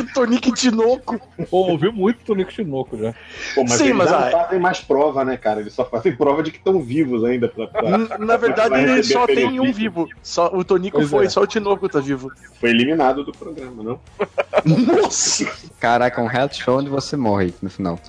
Tonique 0.14 0.52
Tinoco. 0.54 1.20
Pô, 1.50 1.58
ouviu 1.70 1.92
muito 1.94 2.24
Tonico 2.26 2.52
Chinoco 2.52 2.98
já. 2.98 3.14
Pô, 3.54 3.62
mas 3.64 3.74
Sim, 3.74 3.86
eles 3.86 3.96
mas 3.98 4.10
já 4.10 4.20
não 4.20 4.32
fazem 4.32 4.60
mais 4.60 4.80
prova, 4.82 5.24
né, 5.26 5.38
cara? 5.38 5.62
Eles 5.62 5.74
só 5.74 5.86
fazem 5.86 6.16
prova 6.16 6.44
de 6.44 6.52
que 6.52 6.58
estão 6.58 6.82
vivos 6.82 7.24
ainda. 7.24 7.48
Pra, 7.48 7.68
pra- 7.68 8.18
Na 8.20 8.38
verdade, 8.38 8.70
pra 8.70 8.82
ele 8.82 9.04
só 9.04 9.26
tem 9.26 9.60
um 9.60 9.72
vivo. 9.72 10.08
Só, 10.22 10.48
o 10.54 10.64
Tonico 10.64 10.98
Pois 10.98 11.10
foi, 11.10 11.26
é. 11.26 11.30
só 11.30 11.42
o 11.42 11.48
Tinoco 11.48 11.88
tá 11.90 12.00
vivo. 12.00 12.32
Foi 12.60 12.70
eliminado 12.70 13.24
do 13.24 13.32
programa, 13.32 13.84
não? 13.84 14.00
Nossa! 14.66 15.46
Caraca, 15.80 16.22
um 16.22 16.28
reality 16.28 16.64
show 16.64 16.78
onde 16.80 16.90
você 16.90 17.16
morre 17.16 17.54
no 17.62 17.70
final. 17.70 18.00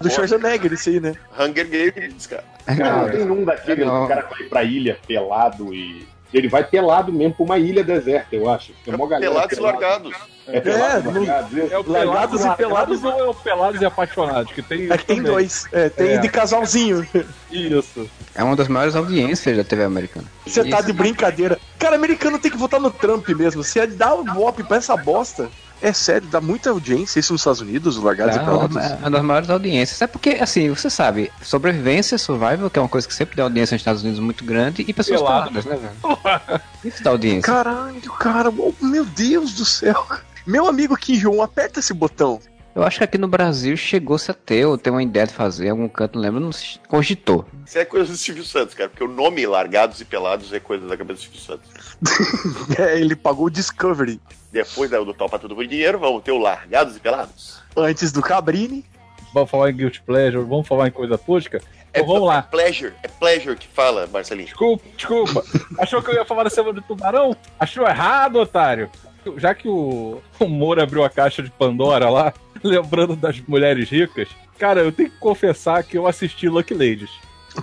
Do 0.00 0.10
Schwarzenegger, 0.10 0.72
esse 0.72 0.90
aí, 0.90 1.00
né? 1.00 1.14
Hunger 1.38 1.68
Games, 1.94 2.26
cara. 2.26 2.44
Cara, 2.66 3.02
não 3.02 3.10
tem 3.10 3.30
um 3.30 3.44
daquele, 3.44 3.84
Não. 3.84 4.04
o 4.04 4.08
cara 4.08 4.26
vai 4.28 4.42
pra 4.44 4.64
ilha 4.64 4.98
pelado 5.06 5.72
e. 5.72 6.06
Ele 6.34 6.48
vai 6.48 6.64
pelado 6.64 7.12
mesmo 7.12 7.34
pra 7.34 7.44
uma 7.44 7.58
ilha 7.58 7.84
deserta, 7.84 8.34
eu 8.34 8.50
acho. 8.50 8.72
Tem 8.84 8.92
uma 8.92 9.06
galera 9.08 9.30
Pelados 9.32 9.56
e 9.56 9.60
largados. 9.60 10.12
É, 10.48 10.60
pelados 10.60 11.06
É, 11.06 11.10
e 11.10 11.26
largados. 11.26 11.52
isso. 11.52 11.74
É 11.74 11.78
o 11.78 11.84
Pelados, 11.84 12.44
e 12.44 12.56
Pelados. 12.56 13.04
ou 13.04 13.18
é 13.18 13.24
o 13.28 13.34
Pelados 13.34 13.80
e 13.80 13.84
Apaixonados? 13.84 14.52
Que 14.52 14.62
tem, 14.62 14.90
É 14.90 14.96
que 14.96 15.04
tem 15.04 15.16
também. 15.16 15.32
dois. 15.32 15.66
É, 15.72 15.88
tem 15.88 16.08
É. 16.12 16.18
de 16.18 16.28
casalzinho. 16.28 17.06
Isso. 17.50 18.08
É 18.34 18.44
uma 18.44 18.54
das 18.54 18.68
maiores 18.68 18.94
audiências 18.94 19.56
da 19.56 19.64
TV 19.64 19.84
americana. 19.84 20.26
Você 20.46 20.64
tá 20.64 20.80
de 20.80 20.92
brincadeira. 20.92 21.58
Cara, 21.78 21.96
americano 21.96 22.38
tem 22.38 22.50
que 22.50 22.56
votar 22.56 22.80
no 22.80 22.90
Trump 22.90 23.28
mesmo. 23.30 23.64
Se 23.64 23.84
dá 23.86 24.14
o 24.14 24.24
golpe 24.24 24.62
pra 24.62 24.76
essa 24.76 24.96
bosta. 24.96 25.48
É 25.82 25.92
sério, 25.92 26.26
dá 26.28 26.40
muita 26.40 26.70
audiência 26.70 27.20
isso 27.20 27.34
nos 27.34 27.42
Estados 27.42 27.60
Unidos, 27.60 27.98
os 27.98 28.02
largados 28.02 28.34
e 28.34 28.38
É 28.38 28.42
pelados. 28.42 28.74
uma, 28.74 28.96
uma 28.96 29.10
das 29.10 29.22
maiores 29.22 29.50
audiências. 29.50 30.00
É 30.00 30.06
porque, 30.06 30.30
assim, 30.40 30.70
você 30.70 30.88
sabe, 30.88 31.30
sobrevivência, 31.42 32.16
survival, 32.16 32.70
que 32.70 32.78
é 32.78 32.82
uma 32.82 32.88
coisa 32.88 33.06
que 33.06 33.12
sempre 33.12 33.36
dá 33.36 33.42
audiência 33.42 33.74
nos 33.74 33.82
Estados 33.82 34.02
Unidos 34.02 34.18
muito 34.18 34.42
grande, 34.42 34.86
e 34.88 34.92
pessoas 34.94 35.20
Pelado. 35.20 35.50
peladas, 35.50 35.64
né, 35.66 35.76
velho? 35.76 36.60
Isso 36.82 37.02
dá 37.02 37.10
audiência. 37.10 37.42
Caralho, 37.42 38.00
cara, 38.18 38.50
meu 38.80 39.04
Deus 39.04 39.52
do 39.52 39.66
céu. 39.66 40.06
Meu 40.46 40.66
amigo 40.66 40.96
Kim 40.96 41.18
Jong, 41.18 41.40
aperta 41.40 41.80
esse 41.80 41.92
botão. 41.92 42.40
Eu 42.74 42.82
acho 42.82 42.98
que 42.98 43.04
aqui 43.04 43.16
no 43.16 43.26
Brasil 43.26 43.74
chegou-se 43.74 44.30
a 44.30 44.34
ter, 44.34 44.66
ou 44.66 44.76
ter 44.76 44.90
uma 44.90 45.02
ideia 45.02 45.26
de 45.26 45.32
fazer, 45.32 45.70
algum 45.70 45.88
canto, 45.88 46.16
não 46.16 46.20
lembro, 46.22 46.38
não 46.40 46.52
se 46.52 46.78
cogitou. 46.88 47.46
Isso 47.64 47.78
é 47.78 47.86
coisa 47.86 48.12
do 48.12 48.18
Silvio 48.18 48.44
Santos, 48.44 48.74
cara. 48.74 48.90
Porque 48.90 49.02
o 49.02 49.08
nome 49.08 49.46
Largados 49.46 49.98
e 50.00 50.04
Pelados 50.04 50.52
é 50.52 50.60
coisa 50.60 50.86
da 50.86 50.94
cabeça 50.94 51.20
do 51.20 51.22
Silvio 51.22 51.40
Santos. 51.40 51.96
É, 52.78 53.00
ele 53.00 53.16
pagou 53.16 53.46
o 53.46 53.50
Discovery 53.50 54.20
Depois 54.52 54.90
da- 54.90 54.98
do 55.00 55.14
tal 55.14 55.28
pra 55.28 55.38
tudo 55.38 55.54
por 55.54 55.66
dinheiro, 55.66 55.98
vamos 55.98 56.22
ter 56.22 56.32
o 56.32 56.38
Largados 56.38 56.96
e 56.96 57.00
Pelados. 57.00 57.62
antes 57.76 58.12
do 58.12 58.20
Cabrini. 58.20 58.84
Vamos 59.32 59.50
falar 59.50 59.70
em 59.70 59.76
Guilty 59.76 60.02
Pleasure, 60.02 60.44
vamos 60.44 60.66
falar 60.68 60.88
em 60.88 60.90
coisa 60.90 61.16
tosca? 61.18 61.60
Então 61.90 62.06
vamos 62.06 62.28
lá. 62.28 62.42
Pleasure. 62.42 62.92
É 63.02 63.08
pleasure 63.08 63.56
que 63.56 63.66
fala, 63.68 64.06
Marcelinho. 64.06 64.46
Desculpa, 64.48 64.84
desculpa. 64.96 65.44
Achou 65.78 66.02
que 66.02 66.10
eu 66.10 66.14
ia 66.14 66.24
falar 66.26 66.44
da 66.44 66.50
semana 66.50 66.74
do 66.74 66.82
tubarão? 66.82 67.34
Achou 67.58 67.86
errado, 67.86 68.36
otário. 68.36 68.90
Já 69.36 69.54
que 69.54 69.68
o, 69.68 70.20
o 70.40 70.46
Moro 70.48 70.82
abriu 70.82 71.04
a 71.04 71.10
caixa 71.10 71.42
de 71.42 71.50
Pandora 71.50 72.08
lá, 72.08 72.32
lembrando 72.62 73.16
das 73.16 73.40
mulheres 73.46 73.88
ricas, 73.90 74.28
cara, 74.58 74.80
eu 74.80 74.92
tenho 74.92 75.10
que 75.10 75.18
confessar 75.18 75.82
que 75.84 75.96
eu 75.98 76.06
assisti 76.06 76.48
Lucky 76.48 76.74
Ladies. 76.74 77.10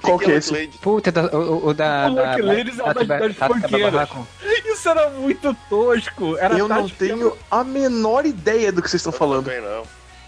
Qual 0.02 0.18
que 0.18 0.26
é 0.26 0.28
Lucky 0.36 0.38
esse? 0.40 0.52
Lady? 0.54 0.78
Puta, 0.80 1.12
da- 1.12 1.26
o, 1.38 1.68
o 1.68 1.74
da. 1.74 2.08
O 2.08 2.10
Lucky 2.10 2.42
da- 2.42 2.48
Ladies 2.54 2.80
é 2.80 2.82
o 2.82 2.86
Tati- 2.86 3.06
das- 3.06 3.36
das 3.36 3.48
funkeiras. 3.48 4.10
Isso 4.66 4.90
era 4.90 5.10
muito 5.12 5.56
tosco. 5.70 6.36
Era 6.38 6.58
Eu 6.58 6.68
não 6.68 6.90
tenho 6.90 7.38
a 7.52 7.64
menor 7.64 8.26
ideia 8.26 8.72
do 8.72 8.82
que 8.82 8.90
vocês 8.90 9.00
estão 9.02 9.12
falando. 9.14 9.46
Também 9.46 9.62
não. 9.62 9.84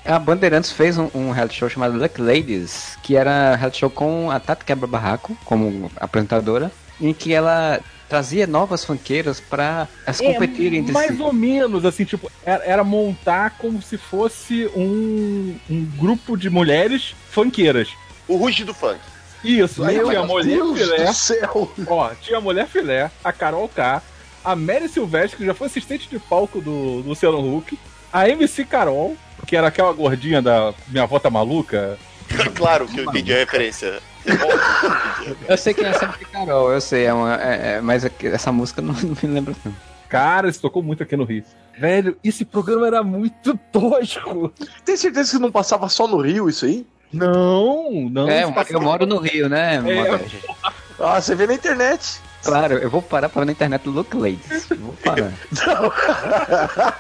A 0.05 0.19
Bandeirantes 0.19 0.71
fez 0.71 0.99
um, 0.99 1.09
um 1.15 1.31
reality 1.31 1.57
show 1.57 1.67
chamado 1.67 1.97
Luck 1.97 2.21
Ladies, 2.21 2.95
que 3.01 3.15
era 3.15 3.55
reality 3.55 3.79
show 3.79 3.89
com 3.89 4.29
a 4.29 4.39
Tati 4.39 4.63
Quebra 4.63 4.85
Barraco 4.85 5.35
como 5.43 5.91
apresentadora, 5.97 6.71
em 7.01 7.11
que 7.11 7.33
ela 7.33 7.79
trazia 8.07 8.45
novas 8.47 8.83
funkeiras 8.85 9.39
pra 9.39 9.87
elas 10.05 10.21
competirem 10.21 10.79
entre 10.79 10.91
É, 10.91 10.93
mais 10.93 11.15
si. 11.15 11.21
ou 11.21 11.33
menos, 11.33 11.85
assim, 11.85 12.05
tipo, 12.05 12.31
era, 12.45 12.63
era 12.65 12.83
montar 12.83 13.51
como 13.57 13.81
se 13.81 13.97
fosse 13.97 14.69
um, 14.75 15.55
um 15.69 15.85
grupo 15.97 16.37
de 16.37 16.49
mulheres 16.49 17.15
funkeiras. 17.29 17.89
O 18.27 18.37
Ruge 18.37 18.63
do 18.63 18.73
Funk. 18.73 18.99
Isso, 19.43 19.83
aí 19.83 19.99
tinha 19.99 20.19
a 20.21 20.25
mulher 20.25 20.55
Deus 20.55 20.79
filé, 20.79 21.05
do 21.05 21.13
céu. 21.13 21.71
ó, 21.87 22.09
tinha 22.21 22.37
a 22.39 22.41
mulher 22.41 22.67
filé, 22.67 23.11
a 23.23 23.31
Carol 23.31 23.69
K, 23.69 24.01
a 24.43 24.55
Mary 24.55 24.89
Silvestre, 24.89 25.37
que 25.37 25.45
já 25.45 25.53
foi 25.53 25.67
assistente 25.67 26.09
de 26.09 26.17
palco 26.17 26.59
do, 26.59 27.01
do 27.03 27.09
Luciano 27.09 27.55
Huck, 27.55 27.77
a 28.11 28.27
MC 28.29 28.65
Carol, 28.65 29.15
que 29.45 29.55
era 29.55 29.67
aquela 29.67 29.93
gordinha 29.93 30.41
da 30.41 30.73
Minha 30.87 31.03
Avó 31.03 31.19
Tá 31.19 31.29
Maluca, 31.29 31.97
claro 32.55 32.87
que 32.87 32.99
eu 32.99 33.03
entendi 33.05 33.33
a 33.33 33.37
referência. 33.37 33.99
Eu 35.47 35.57
sei 35.57 35.73
quem 35.73 35.85
é 35.85 35.93
sempre 35.93 36.25
Carol, 36.25 36.71
eu 36.71 36.79
sei, 36.81 37.05
é 37.05 37.13
uma, 37.13 37.35
é- 37.41 37.75
é- 37.77 37.81
mas 37.81 38.05
aqui- 38.05 38.27
essa 38.27 38.51
música 38.51 38.81
não, 38.81 38.93
não 38.93 39.15
me 39.21 39.29
lembro 39.29 39.55
não. 39.65 39.73
Cara, 40.07 40.47
isso 40.47 40.61
tocou 40.61 40.83
muito 40.83 41.01
aqui 41.01 41.15
no 41.17 41.23
Rio. 41.23 41.43
Velho, 41.77 42.15
esse 42.23 42.45
programa 42.45 42.85
era 42.87 43.03
muito 43.03 43.57
tosco. 43.71 44.53
Tem 44.85 44.95
certeza 44.95 45.31
que 45.31 45.41
não 45.41 45.51
passava 45.51 45.89
só 45.89 46.07
no 46.07 46.21
Rio 46.21 46.47
isso 46.47 46.65
aí? 46.65 46.85
Não, 47.11 48.07
não. 48.11 48.29
É, 48.29 48.43
eu, 48.43 48.81
moro 48.81 49.05
no 49.05 49.17
Rio, 49.17 49.47
né? 49.49 49.79
Modeste? 49.79 50.39
Ah, 50.99 51.19
você 51.21 51.33
vê 51.35 51.47
na 51.47 51.53
internet. 51.53 52.19
Claro, 52.43 52.75
eu 52.75 52.89
vou 52.89 53.01
parar 53.01 53.27
pra 53.29 53.41
ver 53.41 53.45
na 53.47 53.51
internet 53.53 53.87
Look 53.89 54.13
Ladies. 54.15 54.67
Vou 54.69 54.93
parar. 55.03 55.31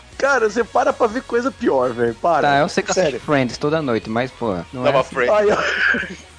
Cara, 0.17 0.49
você 0.49 0.63
para 0.63 0.91
pra 0.93 1.07
ver 1.07 1.21
coisa 1.23 1.51
pior, 1.51 1.91
velho. 1.91 2.15
Para. 2.15 2.47
Tá, 2.47 2.57
eu 2.59 2.69
sei 2.69 2.81
que 2.83 2.89
eu 2.89 2.93
Sério. 2.93 3.19
Friends 3.19 3.57
toda 3.57 3.81
noite, 3.81 4.09
mas, 4.09 4.31
pô, 4.31 4.55
não 4.73 4.81
é 4.83 4.91
Tava 4.91 5.01
assim. 5.01 5.15
Friend. 5.15 5.57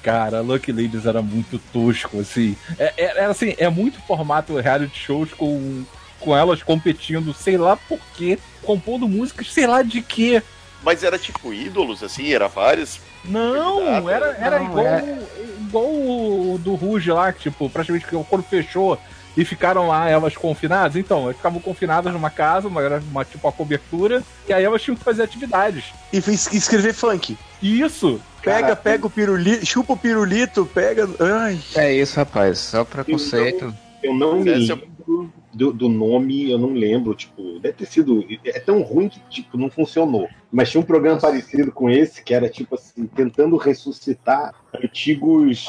Cara, 0.07 0.39
Lucky 0.39 0.71
Ladies 0.71 1.05
era 1.05 1.21
muito 1.21 1.59
tosco, 1.59 2.21
assim. 2.21 2.55
É, 2.79 2.93
é- 2.95 3.03
era 3.17 3.27
assim, 3.29 3.53
é 3.57 3.67
muito 3.67 3.99
formato 4.07 4.55
reality 4.57 4.97
shows 4.97 5.33
com, 5.33 5.83
com 6.17 6.33
elas 6.33 6.63
competindo, 6.63 7.33
sei 7.33 7.57
lá 7.57 7.75
por 7.75 7.99
quê, 8.15 8.39
compondo 8.63 9.05
músicas, 9.05 9.51
sei 9.51 9.67
lá 9.67 9.81
de 9.83 10.01
quê. 10.01 10.41
Mas 10.81 11.03
era 11.03 11.19
tipo 11.19 11.53
ídolos, 11.53 12.01
assim, 12.03 12.31
era 12.31 12.47
vários. 12.47 13.01
Não, 13.25 14.09
era, 14.09 14.27
era 14.39 14.59
não, 14.59 14.65
igual, 14.67 14.85
é- 14.85 15.17
igual 15.59 15.85
o 15.85 16.57
do 16.57 16.75
Ruge 16.75 17.11
lá, 17.11 17.33
que, 17.33 17.41
tipo, 17.41 17.69
praticamente 17.69 18.05
quando 18.29 18.43
fechou 18.43 18.97
e 19.35 19.43
ficaram 19.43 19.89
lá 19.89 20.09
elas 20.09 20.37
confinadas. 20.37 20.95
Então, 20.95 21.23
elas 21.23 21.35
ficavam 21.35 21.59
confinadas 21.59 22.13
numa 22.13 22.29
casa, 22.29 22.69
uma, 22.69 22.81
era 22.81 23.03
uma, 23.11 23.25
tipo, 23.25 23.45
uma 23.45 23.51
cobertura, 23.51 24.23
e 24.47 24.53
aí 24.53 24.63
elas 24.63 24.81
tinham 24.81 24.95
que 24.95 25.03
fazer 25.03 25.23
atividades. 25.23 25.83
E 26.13 26.21
fez 26.21 26.51
escrever 26.53 26.93
funk. 26.93 27.37
Isso, 27.61 28.21
Pega, 28.41 28.61
Cara, 28.61 28.75
pega 28.75 29.07
o 29.07 29.09
pirulito, 29.09 29.65
chupa 29.65 29.93
o 29.93 29.97
pirulito, 29.97 30.65
pega. 30.65 31.07
Ai. 31.19 31.59
É 31.75 31.93
isso, 31.93 32.15
rapaz. 32.17 32.59
Só 32.59 32.83
preconceito. 32.85 33.73
Eu 34.01 34.13
não 34.13 34.39
me 34.39 34.51
Esse 34.51 34.71
é- 34.71 34.75
lembro 34.75 35.31
do, 35.53 35.73
do 35.73 35.89
nome, 35.89 36.51
eu 36.51 36.57
não 36.59 36.73
lembro, 36.73 37.15
tipo, 37.15 37.59
deve 37.59 37.77
ter 37.77 37.85
sido. 37.85 38.23
É 38.45 38.59
tão 38.59 38.81
ruim 38.81 39.09
que, 39.09 39.19
tipo, 39.29 39.57
não 39.57 39.69
funcionou. 39.69 40.27
Mas 40.51 40.69
tinha 40.69 40.79
um 40.81 40.85
programa 40.85 41.19
parecido 41.19 41.71
com 41.71 41.89
esse, 41.89 42.23
que 42.23 42.33
era, 42.33 42.47
tipo 42.47 42.75
assim, 42.75 43.07
tentando 43.07 43.57
ressuscitar 43.57 44.53
antigos 44.73 45.67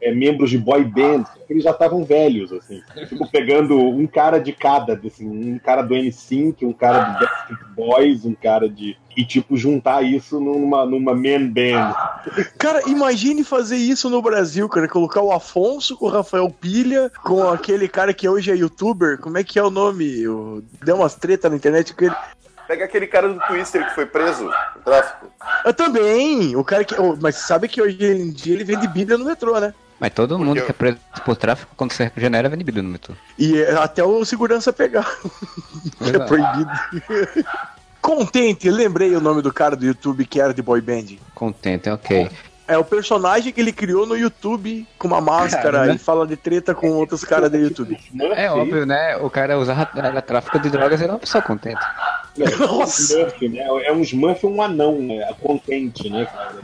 é, 0.00 0.12
membros 0.12 0.50
de 0.50 0.58
boy 0.58 0.84
band, 0.84 1.24
eles 1.48 1.64
já 1.64 1.70
estavam 1.70 2.04
velhos, 2.04 2.52
assim. 2.52 2.80
Tipo, 3.08 3.30
pegando 3.30 3.78
um 3.78 4.06
cara 4.06 4.38
de 4.38 4.52
cada, 4.52 4.94
assim, 5.06 5.28
um 5.28 5.58
cara 5.58 5.82
do 5.82 5.94
N5, 5.94 6.62
um 6.62 6.72
cara 6.72 7.00
do 7.00 7.20
Backstreet 7.20 7.74
Boys, 7.74 8.24
um 8.24 8.34
cara 8.34 8.68
de. 8.68 8.96
E, 9.16 9.24
tipo, 9.24 9.56
juntar 9.56 10.02
isso 10.02 10.38
numa, 10.38 10.84
numa 10.84 11.14
man 11.14 11.48
band. 11.48 11.94
Cara, 12.58 12.82
imagine 12.86 13.42
fazer 13.42 13.76
isso 13.76 14.10
no 14.10 14.20
Brasil, 14.20 14.68
cara. 14.68 14.86
Colocar 14.86 15.22
o 15.22 15.32
Afonso 15.32 15.96
com 15.96 16.04
o 16.04 16.10
Rafael 16.10 16.50
Pilha, 16.50 17.10
com 17.24 17.48
aquele 17.48 17.88
cara 17.88 18.12
que 18.12 18.28
hoje 18.28 18.50
é 18.50 18.56
youtuber. 18.56 19.18
Como 19.18 19.38
é 19.38 19.42
que 19.44 19.58
é 19.58 19.62
o 19.62 19.70
nome? 19.70 20.28
O... 20.28 20.62
Deu 20.84 20.96
umas 20.96 21.14
treta 21.14 21.48
na 21.48 21.56
internet 21.56 21.94
com 21.94 22.04
ele. 22.04 22.14
Pega 22.68 22.84
aquele 22.84 23.06
cara 23.06 23.28
do 23.28 23.40
Twister 23.46 23.88
que 23.88 23.94
foi 23.94 24.04
preso 24.04 24.44
no 24.44 24.82
tráfico. 24.84 25.32
Eu 25.64 25.72
também. 25.72 26.54
O 26.56 26.64
cara 26.64 26.84
que. 26.84 27.00
oh, 27.00 27.16
mas 27.18 27.36
sabe 27.36 27.68
que 27.68 27.80
hoje 27.80 28.04
em 28.04 28.30
dia 28.30 28.54
ele 28.54 28.64
vende 28.64 28.88
Bíblia 28.88 29.16
no 29.16 29.24
metrô, 29.24 29.58
né? 29.58 29.72
Mas 29.98 30.12
todo 30.12 30.38
mundo 30.38 30.58
eu- 30.58 30.64
que 30.64 30.70
é 30.70 30.74
preso 30.74 30.98
por 31.24 31.36
tráfico, 31.36 31.72
quando 31.76 31.92
você 31.92 32.10
regenera, 32.14 32.48
vende 32.48 32.64
bebida 32.64 32.82
no 32.82 32.90
metrô. 32.90 33.14
E 33.38 33.62
é, 33.62 33.76
até 33.76 34.04
o 34.04 34.24
segurança 34.24 34.72
pegar. 34.72 35.08
é 36.02 36.08
Exato. 36.08 36.26
proibido. 36.26 36.70
Contente, 38.06 38.70
lembrei 38.70 39.16
o 39.16 39.20
nome 39.20 39.42
do 39.42 39.52
cara 39.52 39.74
do 39.74 39.84
YouTube 39.84 40.24
que 40.26 40.40
era 40.40 40.54
de 40.54 40.62
boy 40.62 40.80
band. 40.80 41.16
Contente, 41.34 41.90
ok. 41.90 42.30
É 42.68 42.78
o 42.78 42.84
personagem 42.84 43.52
que 43.52 43.60
ele 43.60 43.72
criou 43.72 44.06
no 44.06 44.16
YouTube 44.16 44.86
com 44.96 45.08
uma 45.08 45.20
máscara 45.20 45.78
Cara, 45.78 45.86
né? 45.86 45.94
e 45.96 45.98
fala 45.98 46.24
de 46.24 46.36
treta 46.36 46.72
com 46.72 46.88
outros 46.90 47.24
caras 47.24 47.50
do 47.50 47.56
YouTube. 47.56 47.98
É 48.36 48.48
óbvio, 48.48 48.86
né? 48.86 49.16
O 49.16 49.28
cara 49.28 49.58
usava 49.58 49.90
era 49.96 50.22
tráfico 50.22 50.60
de 50.60 50.70
drogas 50.70 51.00
e 51.00 51.02
era 51.02 51.14
uma 51.14 51.18
pessoa 51.18 51.42
contente. 51.42 51.84
Nossa. 52.60 53.02
Smurf, 53.02 53.48
né? 53.48 53.66
É 53.84 53.92
um 53.92 54.02
Smurf 54.02 54.46
um 54.46 54.62
anão, 54.62 55.00
né? 55.00 55.28
Contente, 55.42 56.08
né, 56.08 56.26
cara? 56.26 56.60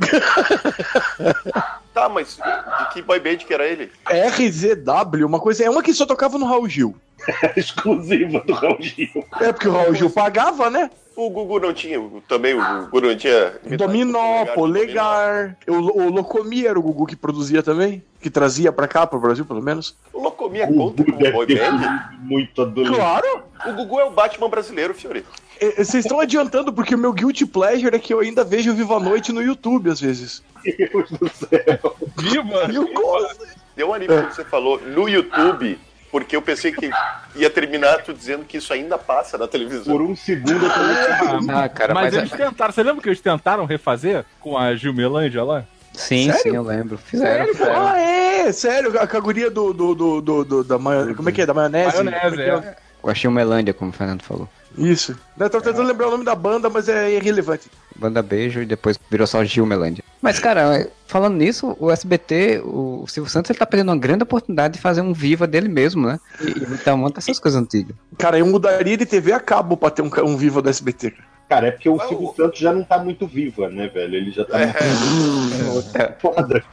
Tá, 1.92 2.08
mas 2.08 2.37
de 2.37 2.94
que 2.94 3.02
boy 3.02 3.18
band 3.18 3.38
que 3.38 3.52
era 3.52 3.66
ele? 3.66 3.90
RZW, 4.06 5.26
uma 5.26 5.40
coisa. 5.40 5.64
É 5.64 5.70
uma 5.70 5.82
que 5.82 5.92
só 5.92 6.06
tocava 6.06 6.38
no 6.38 6.46
Raul 6.46 6.68
Gil. 6.68 6.94
Exclusiva 7.56 8.40
do 8.40 8.52
Raul 8.52 8.80
Gil. 8.80 9.26
É 9.40 9.52
porque 9.52 9.66
o 9.66 9.72
Raul 9.72 9.94
Gil 9.94 10.08
pagava, 10.08 10.70
né? 10.70 10.88
O 11.14 11.28
Gugu 11.28 11.61
não 11.61 11.73
tinha, 11.75 11.99
também 12.26 12.54
o 12.54 12.85
Gugu 12.85 13.00
não 13.09 13.16
tinha. 13.16 13.52
Dominó, 13.76 14.47
Polegar. 14.54 15.57
O, 15.69 15.73
o 16.04 16.11
Locomi 16.11 16.66
era 16.66 16.78
o 16.78 16.83
Gugu 16.83 17.07
que 17.07 17.16
produzia 17.16 17.62
também? 17.62 18.02
Que 18.21 18.31
trazia 18.31 18.73
pra 18.73 18.88
cá, 18.88 19.07
pro 19.07 19.21
Brasil, 19.21 19.45
pelo 19.45 19.62
menos? 19.62 19.97
O 20.12 20.23
Locomia 20.23 20.66
O 20.69 20.75
conta 20.75 21.02
Gugu 21.02 21.28
o 21.28 21.33
boy 21.33 21.47
band? 21.47 22.11
muito 22.21 22.62
adolescente. 22.62 22.97
Claro! 22.97 23.42
O 23.66 23.73
Gugu 23.73 24.00
é 24.00 24.04
o 24.04 24.11
Batman 24.11 24.49
brasileiro, 24.49 24.95
Fiore. 24.95 25.25
É, 25.61 25.66
é, 25.81 25.85
Vocês 25.85 26.04
estão 26.04 26.19
adiantando, 26.19 26.73
porque 26.73 26.95
o 26.95 26.99
meu 26.99 27.12
guilty 27.12 27.45
pleasure 27.47 27.95
é 27.95 27.99
que 27.99 28.12
eu 28.14 28.21
ainda 28.21 28.42
vejo 28.42 28.75
Viva 28.75 28.97
a 28.97 29.00
Noite 29.00 29.33
no 29.33 29.42
YouTube, 29.42 29.90
às 29.90 30.00
vezes. 30.00 30.42
Deus 30.64 31.11
do 31.11 31.28
céu. 31.28 31.97
Viva! 32.16 32.64
E 32.71 32.95
gosto. 32.95 33.47
Deu 33.76 33.88
um 33.90 33.95
anime 33.95 34.26
que 34.26 34.35
você 34.35 34.45
falou 34.45 34.81
no 34.81 35.09
YouTube, 35.09 35.78
porque 36.12 36.37
eu 36.37 36.42
pensei 36.42 36.71
que 36.71 36.90
ia 37.35 37.49
terminar 37.50 38.02
tu 38.02 38.12
dizendo 38.12 38.45
que 38.45 38.59
isso 38.59 38.73
ainda 38.73 38.99
passa 38.99 39.37
na 39.38 39.49
televisão. 39.49 39.97
Por 39.97 40.02
um 40.02 40.14
segundo 40.14 40.66
eu 40.66 40.71
também 40.71 41.57
Ah, 41.57 41.69
cara, 41.69 41.95
mas, 41.95 42.04
mas, 42.04 42.14
eles 42.14 42.31
tentaram. 42.31 42.71
Você 42.73 42.83
lembra 42.83 43.02
que 43.02 43.09
eles 43.09 43.21
tentaram 43.21 43.64
refazer 43.64 44.25
com 44.38 44.57
a 44.57 44.76
Gilmelândia 44.76 45.42
lá? 45.42 45.64
sim, 45.95 46.26
Sério? 46.26 46.42
sim, 46.42 46.57
eu 46.57 46.62
lembro. 46.62 46.99
Fizeram, 46.99 47.37
Sério? 47.47 47.54
fizeram. 47.54 47.87
Ah, 47.88 47.99
é, 47.99 48.52
sério, 48.52 49.00
a 49.00 49.07
caguria 49.07 49.50
do, 49.50 49.73
do, 49.73 49.95
do, 49.95 50.21
do, 50.21 50.45
do- 50.45 50.64
da 50.64 50.78
maionese. 50.78 51.14
Como 51.14 51.28
é 51.28 51.33
que 51.33 51.42
é? 51.42 51.47
Da 51.47 51.54
maionese? 51.54 51.97
Maionese, 52.02 52.40
é 52.42 52.49
é. 52.49 52.76
Eu 53.02 53.11
achei 53.11 53.28
o 53.28 53.33
Melândia, 53.33 53.75
como 53.75 53.90
o 53.90 53.92
Fernando 53.95 54.23
falou. 54.23 54.49
Isso. 54.78 55.19
Eu 55.38 55.50
tô 55.50 55.61
tentando 55.61 55.87
lembrar 55.88 56.09
o 56.09 56.12
nome 56.12 56.25
da 56.25 56.35
banda, 56.35 56.71
mas 56.71 56.88
é 56.88 57.11
irrelevante. 57.11 57.71
Banda 57.96 58.22
Beijo 58.22 58.62
e 58.62 58.66
depois 58.66 58.99
virou 59.11 59.26
só 59.26 59.44
Gil 59.44 59.66
Melândia. 59.66 60.04
Mas, 60.20 60.38
cara, 60.38 60.88
falando 61.06 61.37
nisso, 61.37 61.76
o 61.80 61.90
SBT, 61.90 62.62
o 62.64 63.04
Silvio 63.08 63.30
Santos, 63.30 63.50
ele 63.50 63.58
tá 63.58 63.66
perdendo 63.66 63.88
uma 63.88 63.99
grande 63.99 64.22
oportunidade 64.22 64.75
de 64.75 64.80
fazer 64.80 65.00
um 65.00 65.12
Viva 65.12 65.46
dele 65.46 65.68
mesmo, 65.68 66.06
né? 66.06 66.20
E 66.40 66.50
e 66.50 67.12
dessas 67.14 67.40
coisas 67.40 67.61
antigas. 67.61 67.96
Cara, 68.18 68.38
eu 68.38 68.46
mudaria 68.46 68.96
de 68.96 69.04
TV 69.04 69.32
a 69.32 69.40
cabo 69.40 69.76
pra 69.76 69.90
ter 69.90 70.02
um, 70.02 70.11
um 70.25 70.37
Viva 70.37 70.62
do 70.62 70.70
SBT. 70.70 71.11
cara. 71.11 71.31
Cara, 71.54 71.66
é 71.68 71.71
porque 71.71 71.88
o 71.88 71.99
Silvio 72.00 72.30
o- 72.30 72.35
Santos 72.35 72.59
já 72.59 72.73
não 72.73 72.82
tá 72.82 72.99
muito 72.99 73.26
viva, 73.26 73.68
né, 73.68 73.88
velho? 73.88 74.14
Ele 74.14 74.30
já 74.30 74.44
tá 74.44 74.59
É, 74.61 74.66
muito 74.66 76.14
foda. 76.21 76.64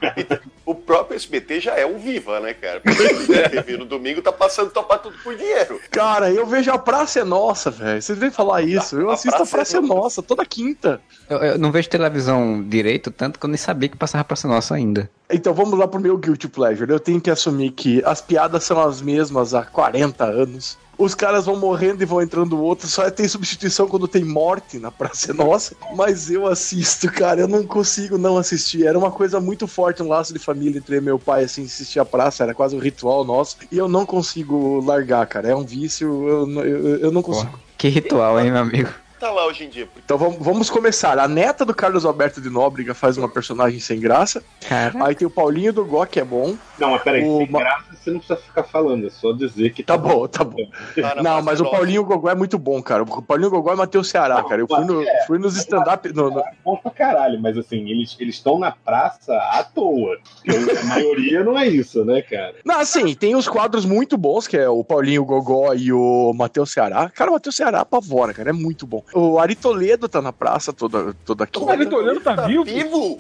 o 0.65 0.73
próprio 0.75 1.15
SBT 1.17 1.59
já 1.59 1.75
é 1.75 1.85
um 1.85 1.97
viva, 1.97 2.39
né, 2.39 2.53
cara? 2.53 2.79
Porque 2.79 3.03
a 3.39 3.49
TV 3.49 3.77
no 3.77 3.85
domingo 3.85 4.21
tá 4.21 4.31
passando 4.31 4.69
topar 4.71 4.99
tudo 4.99 5.17
por 5.23 5.35
dinheiro. 5.35 5.79
Cara, 5.91 6.31
eu 6.31 6.45
vejo 6.45 6.71
a 6.71 6.77
Praça 6.77 7.19
é 7.19 7.23
Nossa, 7.23 7.69
velho. 7.69 8.01
Vocês 8.01 8.17
vêm 8.17 8.31
falar 8.31 8.61
isso. 8.61 8.97
Eu 8.99 9.09
A 9.09 9.13
assisto 9.13 9.35
a 9.35 9.45
Praça 9.45 9.51
é 9.51 9.57
Praça 9.57 9.77
é 9.77 9.81
Nossa. 9.81 10.23
Toda 10.23 10.45
quinta. 10.45 11.01
Eu, 11.29 11.37
eu 11.39 11.57
não 11.57 11.71
vejo 11.71 11.89
televisão 11.89 12.63
direito, 12.63 13.11
tanto 13.11 13.39
que 13.39 13.45
eu 13.45 13.49
nem 13.49 13.57
sabia 13.57 13.89
que 13.89 13.97
passava 13.97 14.23
pra 14.23 14.35
ser 14.35 14.47
nossa 14.47 14.75
ainda. 14.75 15.09
Então 15.31 15.53
vamos 15.53 15.77
lá 15.77 15.87
pro 15.87 15.99
meu 15.99 16.17
Guilty 16.17 16.47
Pleasure. 16.47 16.89
Eu 16.91 16.99
tenho 16.99 17.19
que 17.21 17.29
assumir 17.29 17.71
que 17.71 18.01
as 18.05 18.21
piadas 18.21 18.63
são 18.63 18.81
as 18.81 19.01
mesmas 19.01 19.53
há 19.53 19.63
40 19.63 20.23
anos. 20.23 20.77
Os 20.99 21.15
caras 21.15 21.45
vão 21.45 21.55
morrendo 21.55 22.03
e 22.03 22.05
vão 22.05 22.21
entrando 22.21 22.61
outros. 22.61 22.91
Só 22.91 23.09
tem 23.09 23.25
substituição 23.25 23.87
quando 23.87 24.05
tem 24.05 24.25
morte 24.25 24.77
na 24.77 24.91
Praça 24.91 25.33
Nossa. 25.33 25.73
Mas 25.95 26.29
eu 26.29 26.45
assisto, 26.45 27.09
cara. 27.09 27.39
Eu 27.39 27.47
não 27.47 27.65
consigo 27.65 28.17
não 28.17 28.37
assistir. 28.37 28.85
Era 28.85 28.99
uma 28.99 29.09
coisa 29.09 29.39
muito 29.39 29.65
forte, 29.65 30.03
um 30.03 30.09
laço 30.09 30.33
de 30.33 30.39
família 30.39 30.77
entre 30.77 30.99
meu 30.99 31.17
pai, 31.17 31.45
assim, 31.45 31.63
assistir 31.63 32.01
a 32.01 32.05
praça. 32.05 32.43
Era 32.43 32.53
quase 32.53 32.75
um 32.75 32.79
ritual 32.79 33.23
nosso. 33.23 33.55
E 33.71 33.77
eu 33.77 33.87
não 33.87 34.05
consigo 34.05 34.83
largar, 34.85 35.25
cara. 35.25 35.47
É 35.47 35.55
um 35.55 35.63
vício. 35.63 36.27
Eu, 36.27 36.63
eu, 36.65 36.97
eu 36.97 37.11
não 37.11 37.21
consigo. 37.21 37.57
Que 37.77 37.87
ritual, 37.87 38.37
hein, 38.37 38.51
meu 38.51 38.61
amigo? 38.61 38.89
Tá 39.19 39.31
lá 39.31 39.45
hoje 39.47 39.65
em 39.65 39.69
dia. 39.69 39.87
Então 40.03 40.17
vamos, 40.17 40.37
vamos 40.39 40.69
começar. 40.69 41.19
A 41.19 41.27
neta 41.27 41.65
do 41.65 41.73
Carlos 41.75 42.05
Alberto 42.05 42.39
de 42.39 42.49
Nóbrega 42.49 42.93
faz 42.93 43.17
uma 43.17 43.27
personagem 43.27 43.79
sem 43.79 43.99
graça. 43.99 44.41
Cara, 44.67 44.93
Aí 45.05 45.13
tem 45.13 45.27
o 45.27 45.31
Paulinho 45.31 45.73
do 45.73 45.83
Gó, 45.85 46.05
que 46.05 46.19
é 46.19 46.23
bom. 46.23 46.55
Não, 46.77 46.91
mas 46.91 47.01
peraí, 47.03 47.23
O 47.27 47.37
sem 47.39 47.47
graça 47.47 47.83
você 47.93 48.11
não 48.11 48.19
precisa 48.19 48.39
ficar 48.39 48.63
falando, 48.63 49.05
é 49.05 49.09
só 49.09 49.33
dizer 49.33 49.73
que 49.73 49.83
Tá 49.83 49.97
bom, 49.97 50.25
tá 50.25 50.43
bom. 50.43 50.55
Tá 50.95 51.15
na 51.15 51.15
Não, 51.15 51.23
Praça 51.23 51.41
mas 51.41 51.59
o 51.59 51.63
Nossa. 51.65 51.75
Paulinho 51.75 52.03
Gogó 52.05 52.29
é 52.29 52.35
muito 52.35 52.57
bom, 52.57 52.81
cara. 52.81 53.03
O 53.03 53.21
Paulinho 53.21 53.49
Gogó 53.49 53.73
é 53.73 53.75
Matheus 53.75 54.09
Ceará, 54.09 54.41
cara. 54.43 54.61
Eu 54.61 54.67
fui, 54.67 54.85
no, 54.85 55.03
fui 55.27 55.37
nos 55.37 55.57
stand-up. 55.57 56.11
no- 56.13 56.29
no- 56.31 56.39
É 56.39 56.53
bom 56.63 56.77
pra 56.77 56.91
caralho, 56.91 57.39
mas 57.41 57.57
assim, 57.57 57.89
eles 57.89 58.15
estão 58.19 58.57
na 58.57 58.71
praça 58.71 59.33
à 59.35 59.63
toa. 59.65 60.17
A 60.47 60.83
maioria 60.87 61.43
não 61.43 61.57
é 61.59 61.67
isso, 61.67 62.05
né, 62.05 62.21
cara? 62.21 62.55
Não, 62.63 62.79
assim, 62.79 63.13
tem 63.13 63.35
os 63.35 63.49
quadros 63.49 63.83
muito 63.85 64.17
bons, 64.17 64.47
que 64.47 64.55
é 64.57 64.69
o 64.69 64.81
Paulinho 64.83 65.25
Gogó 65.25 65.73
e 65.73 65.91
o 65.91 66.31
Matheus 66.33 66.71
Ceará. 66.71 67.09
Cara, 67.13 67.31
o 67.31 67.33
Matheus 67.33 67.55
Ceará 67.57 67.81
apavora, 67.81 68.33
cara. 68.33 68.51
É 68.51 68.53
muito 68.53 68.87
bom. 68.87 69.03
O 69.13 69.39
Ari 69.39 69.55
Toledo 69.55 70.07
tá 70.07 70.21
na 70.21 70.31
praça 70.33 70.71
toda, 70.73 71.13
toda 71.25 71.43
aqui. 71.43 71.59
O 71.59 71.69
Ari 71.69 71.85
Toledo 71.87 72.19
tá 72.21 72.35
vivo? 72.47 72.63
vivo? 72.65 73.19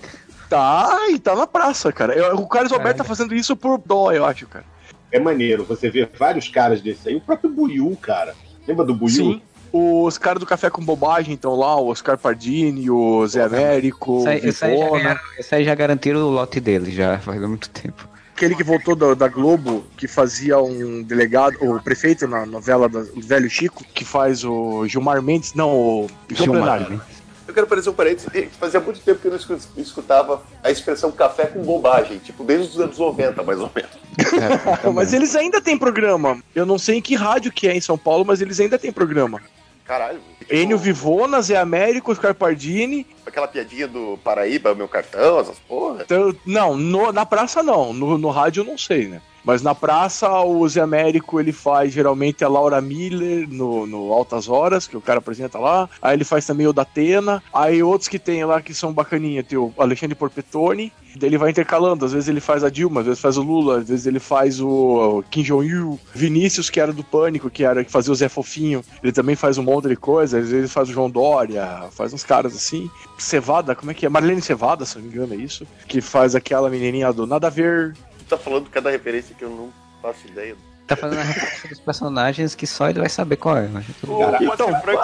Tá, 0.49 0.97
e 1.09 1.19
tá 1.19 1.35
na 1.35 1.45
praça, 1.45 1.91
cara. 1.91 2.13
Eu- 2.15 2.35
o 2.37 2.47
Carlos 2.47 2.71
Alberto 2.71 2.97
tá 2.97 3.03
fazendo 3.03 3.35
isso 3.35 3.55
por 3.55 3.77
dó, 3.85 4.11
eu 4.11 4.25
acho, 4.25 4.47
cara. 4.47 4.65
É 5.11 5.19
maneiro, 5.19 5.63
você 5.63 5.89
vê 5.89 6.07
vários 6.17 6.47
caras 6.49 6.81
desse 6.81 7.09
aí. 7.09 7.15
O 7.15 7.21
próprio 7.21 7.49
Buiu, 7.51 7.97
cara. 8.01 8.35
Lembra 8.67 8.85
do 8.85 8.93
Buiu? 8.93 9.09
Sim. 9.15 9.41
Os 9.71 10.17
caras 10.17 10.39
do 10.39 10.47
Café 10.47 10.69
com 10.71 10.83
Bobagem 10.83 11.35
estão 11.35 11.55
lá, 11.55 11.75
o 11.79 11.89
Oscar 11.89 12.17
Pardini, 12.17 12.89
o 12.89 13.25
Zé 13.27 13.43
Américo, 13.43 14.23
esse 14.27 14.65
o 14.65 14.95
aí, 14.95 15.17
esse 15.37 15.53
aí 15.55 15.63
já 15.63 15.75
garantiram 15.75 16.21
o 16.21 16.31
lote 16.31 16.59
dele, 16.59 16.91
já 16.91 17.19
faz 17.19 17.39
muito 17.41 17.69
tempo. 17.69 18.07
Aquele 18.39 18.55
que 18.55 18.63
voltou 18.63 18.95
da, 18.95 19.13
da 19.13 19.27
Globo, 19.27 19.83
que 19.97 20.07
fazia 20.07 20.57
um 20.59 21.03
delegado, 21.03 21.57
o 21.61 21.77
prefeito 21.81 22.25
na 22.25 22.45
novela 22.45 22.87
da- 22.87 23.01
do 23.01 23.19
Velho 23.21 23.49
Chico, 23.49 23.83
que 23.93 24.05
faz 24.05 24.45
o 24.45 24.87
Gilmar 24.87 25.21
Mendes, 25.21 25.53
não, 25.53 25.69
o 25.69 26.07
Gilmar, 26.31 26.89
né? 26.89 26.99
Eu 27.45 27.53
quero 27.53 27.67
fazer 27.67 27.89
um 27.89 27.93
parênteses. 27.93 28.29
Fazia 28.59 28.79
muito 28.79 28.99
tempo 29.01 29.19
que 29.19 29.27
eu 29.27 29.31
não 29.31 29.37
escu- 29.37 29.57
escutava 29.75 30.41
a 30.63 30.69
expressão 30.71 31.11
café 31.11 31.47
com 31.47 31.61
bobagem. 31.63 32.19
Tipo, 32.19 32.43
desde 32.43 32.77
os 32.77 32.79
anos 32.79 32.97
90, 32.97 33.41
mais 33.43 33.59
ou 33.59 33.69
menos. 33.75 33.91
É, 34.83 34.89
Mas 34.91 35.13
eles 35.13 35.35
ainda 35.35 35.59
têm 35.59 35.77
programa. 35.77 36.41
Eu 36.53 36.65
não 36.65 36.77
sei 36.77 36.97
em 36.97 37.01
que 37.01 37.15
rádio 37.15 37.51
que 37.51 37.67
é 37.67 37.75
em 37.75 37.81
São 37.81 37.97
Paulo, 37.97 38.23
mas 38.25 38.39
eles 38.41 38.59
ainda 38.59 38.77
têm 38.77 38.91
programa. 38.91 39.41
Caralho. 39.89 40.19
Enio 40.51 40.77
Tipo, 40.77 40.83
Vivona, 40.83 41.41
Zé 41.41 41.57
Américo, 41.57 42.11
Oscar 42.11 42.35
Pardini. 42.35 43.07
Aquela 43.25 43.47
piadinha 43.47 43.87
do 43.87 44.19
Paraíba, 44.23 44.75
meu 44.75 44.87
cartão, 44.87 45.39
essas 45.39 45.57
porra. 45.67 46.03
Então, 46.03 46.31
não, 46.45 46.77
no- 46.77 47.11
na 47.11 47.25
praça 47.25 47.63
não. 47.63 47.91
No, 47.91 48.15
no 48.15 48.29
rádio 48.29 48.61
eu 48.61 48.65
não 48.65 48.77
sei, 48.77 49.07
né? 49.07 49.19
Mas 49.43 49.61
na 49.61 49.73
praça, 49.73 50.29
o 50.41 50.67
Zé 50.67 50.81
Américo, 50.81 51.39
ele 51.39 51.51
faz 51.51 51.93
geralmente 51.93 52.43
a 52.43 52.47
Laura 52.47 52.81
Miller 52.81 53.47
no, 53.49 53.85
no 53.85 54.13
Altas 54.13 54.47
Horas, 54.47 54.87
que 54.87 54.97
o 54.97 55.01
cara 55.01 55.19
apresenta 55.19 55.57
lá. 55.57 55.89
Aí 56.01 56.15
ele 56.15 56.23
faz 56.23 56.45
também 56.45 56.67
o 56.67 56.73
da 56.73 56.81
Atena. 56.81 57.41
Aí 57.53 57.81
outros 57.81 58.07
que 58.07 58.19
tem 58.19 58.43
lá 58.45 58.61
que 58.61 58.73
são 58.73 58.93
bacaninha. 58.93 59.43
Tem 59.43 59.57
o 59.57 59.73
Alexandre 59.77 60.15
Porpetone. 60.15 60.91
Daí 61.15 61.29
ele 61.29 61.37
vai 61.37 61.49
intercalando. 61.49 62.05
Às 62.05 62.13
vezes 62.13 62.29
ele 62.29 62.39
faz 62.39 62.63
a 62.63 62.69
Dilma, 62.69 63.01
às 63.01 63.07
vezes 63.07 63.21
faz 63.21 63.37
o 63.37 63.41
Lula, 63.41 63.79
às 63.79 63.89
vezes 63.89 64.05
ele 64.05 64.19
faz 64.19 64.61
o 64.61 65.23
Kim 65.29 65.41
Jong-il. 65.41 65.99
Vinícius, 66.13 66.69
que 66.69 66.79
era 66.79 66.93
do 66.93 67.03
Pânico, 67.03 67.49
que 67.49 67.63
era 67.63 67.83
que 67.83 67.91
fazia 67.91 68.11
o 68.11 68.15
Zé 68.15 68.29
Fofinho. 68.29 68.83
Ele 69.01 69.11
também 69.11 69.35
faz 69.35 69.57
um 69.57 69.63
monte 69.63 69.87
de 69.87 69.95
coisa. 69.95 70.37
Às 70.37 70.43
vezes 70.43 70.57
ele 70.57 70.67
faz 70.67 70.89
o 70.89 70.93
João 70.93 71.09
Dória, 71.09 71.85
faz 71.91 72.13
uns 72.13 72.23
caras 72.23 72.55
assim. 72.55 72.89
Cevada, 73.17 73.75
como 73.75 73.91
é 73.91 73.93
que 73.93 74.05
é? 74.05 74.09
Marlene 74.09 74.41
Cevada, 74.41 74.85
se 74.85 74.97
não 74.97 75.03
me 75.03 75.09
engano, 75.09 75.33
é 75.33 75.37
isso. 75.37 75.65
Que 75.87 76.01
faz 76.01 76.35
aquela 76.35 76.69
menininha 76.69 77.11
do 77.11 77.25
Nada 77.25 77.47
a 77.47 77.49
Ver. 77.49 77.95
Tá 78.29 78.37
falando 78.37 78.69
cada 78.69 78.89
referência 78.89 79.35
que 79.37 79.43
eu 79.43 79.49
não 79.49 79.69
faço 80.01 80.27
ideia. 80.27 80.55
Tá 80.87 80.95
fazendo 80.95 81.19
a 81.19 81.23
referência 81.23 81.69
dos 81.69 81.79
personagens 81.79 82.55
que 82.55 82.65
só 82.65 82.89
ele 82.89 82.99
vai 82.99 83.09
saber 83.09 83.35
qual 83.35 83.57
é. 83.57 83.69
O 84.07 84.19
Cara, 84.19 84.37
então, 84.43 84.81
Franco- 84.81 85.03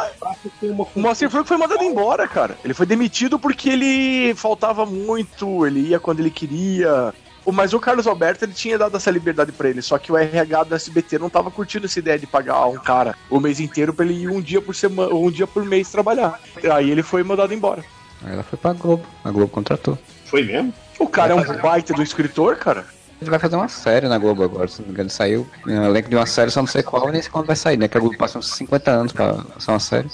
tem 0.60 0.70
uma 0.72 0.88
O 0.96 1.00
Moacir 1.00 1.30
Franco 1.30 1.48
foi 1.48 1.58
mandado 1.58 1.84
embora, 1.84 2.28
cara. 2.28 2.58
Ele 2.64 2.74
foi 2.74 2.86
demitido 2.86 3.38
porque 3.38 3.70
ele 3.70 4.34
faltava 4.36 4.86
muito, 4.86 5.66
ele 5.66 5.82
ia 5.90 6.00
quando 6.00 6.22
ele 6.22 6.32
queria. 6.32 7.14
O- 7.46 7.52
Mas 7.52 7.74
o 7.74 7.80
Carlos 7.80 8.08
Alberto 8.08 8.46
ele 8.46 8.54
tinha 8.54 8.78
dado 8.80 8.98
essa 8.98 9.12
liberdade 9.12 9.52
pra 9.52 9.70
ele, 9.70 9.80
só 9.84 10.00
que 10.00 10.12
o 10.12 10.18
RH 10.18 10.64
do 10.64 10.74
SBT 10.76 11.20
não 11.20 11.30
tava 11.30 11.52
curtindo 11.52 11.86
essa 11.86 12.00
ideia 12.00 12.18
de 12.18 12.26
pagar 12.26 12.66
um 12.66 12.78
cara 12.80 13.16
o 13.30 13.40
mês 13.40 13.60
inteiro 13.60 13.94
pra 13.94 14.04
ele 14.06 14.16
ir 14.24 14.28
um 14.30 14.42
dia 14.42 14.60
por 14.62 14.74
semana, 14.74 15.14
um 15.14 15.30
dia 15.30 15.46
por 15.46 15.64
mês 15.64 15.92
trabalhar. 15.92 16.40
Aí 16.74 16.90
ele 16.90 17.04
foi 17.04 17.22
mandado 17.24 17.54
embora. 17.54 17.84
Aí 18.24 18.34
ela 18.34 18.42
foi 18.44 18.58
pra 18.58 18.74
Globo. 18.74 19.06
A 19.24 19.30
Globo 19.30 19.52
contratou. 19.52 19.96
Foi 20.26 20.42
mesmo? 20.44 20.74
O 20.98 21.08
cara 21.08 21.34
é 21.34 21.36
um 21.36 21.62
baita 21.62 21.94
do 21.94 22.02
escritor, 22.02 22.56
cara. 22.56 22.86
Ele 23.22 23.30
vai 23.30 23.40
fazer 23.40 23.56
uma 23.56 23.68
série 23.70 24.08
na 24.08 24.18
Globo 24.18 24.44
agora, 24.44 24.68
se 24.68 24.80
não 24.82 24.88
me 24.88 24.94
engano. 24.94 25.10
Saiu 25.10 25.48
um 25.66 25.84
elenco 25.86 26.10
de 26.10 26.16
uma 26.16 26.26
série, 26.26 26.52
só 26.52 26.60
não 26.62 26.68
sei 26.68 26.84
qual, 26.84 27.10
nem 27.12 27.22
sei 27.22 27.32
quando 27.32 27.46
vai 27.48 27.56
sair, 27.56 27.78
né? 27.78 27.88
Que 27.88 27.98
a 27.98 28.00
Globo 28.02 28.18
passa 28.18 28.38
uns 28.40 28.50
50 28.52 28.92
anos 28.92 29.14
pra 29.14 29.32
lançar 29.32 29.72
uma 29.72 29.80
série. 29.80 30.10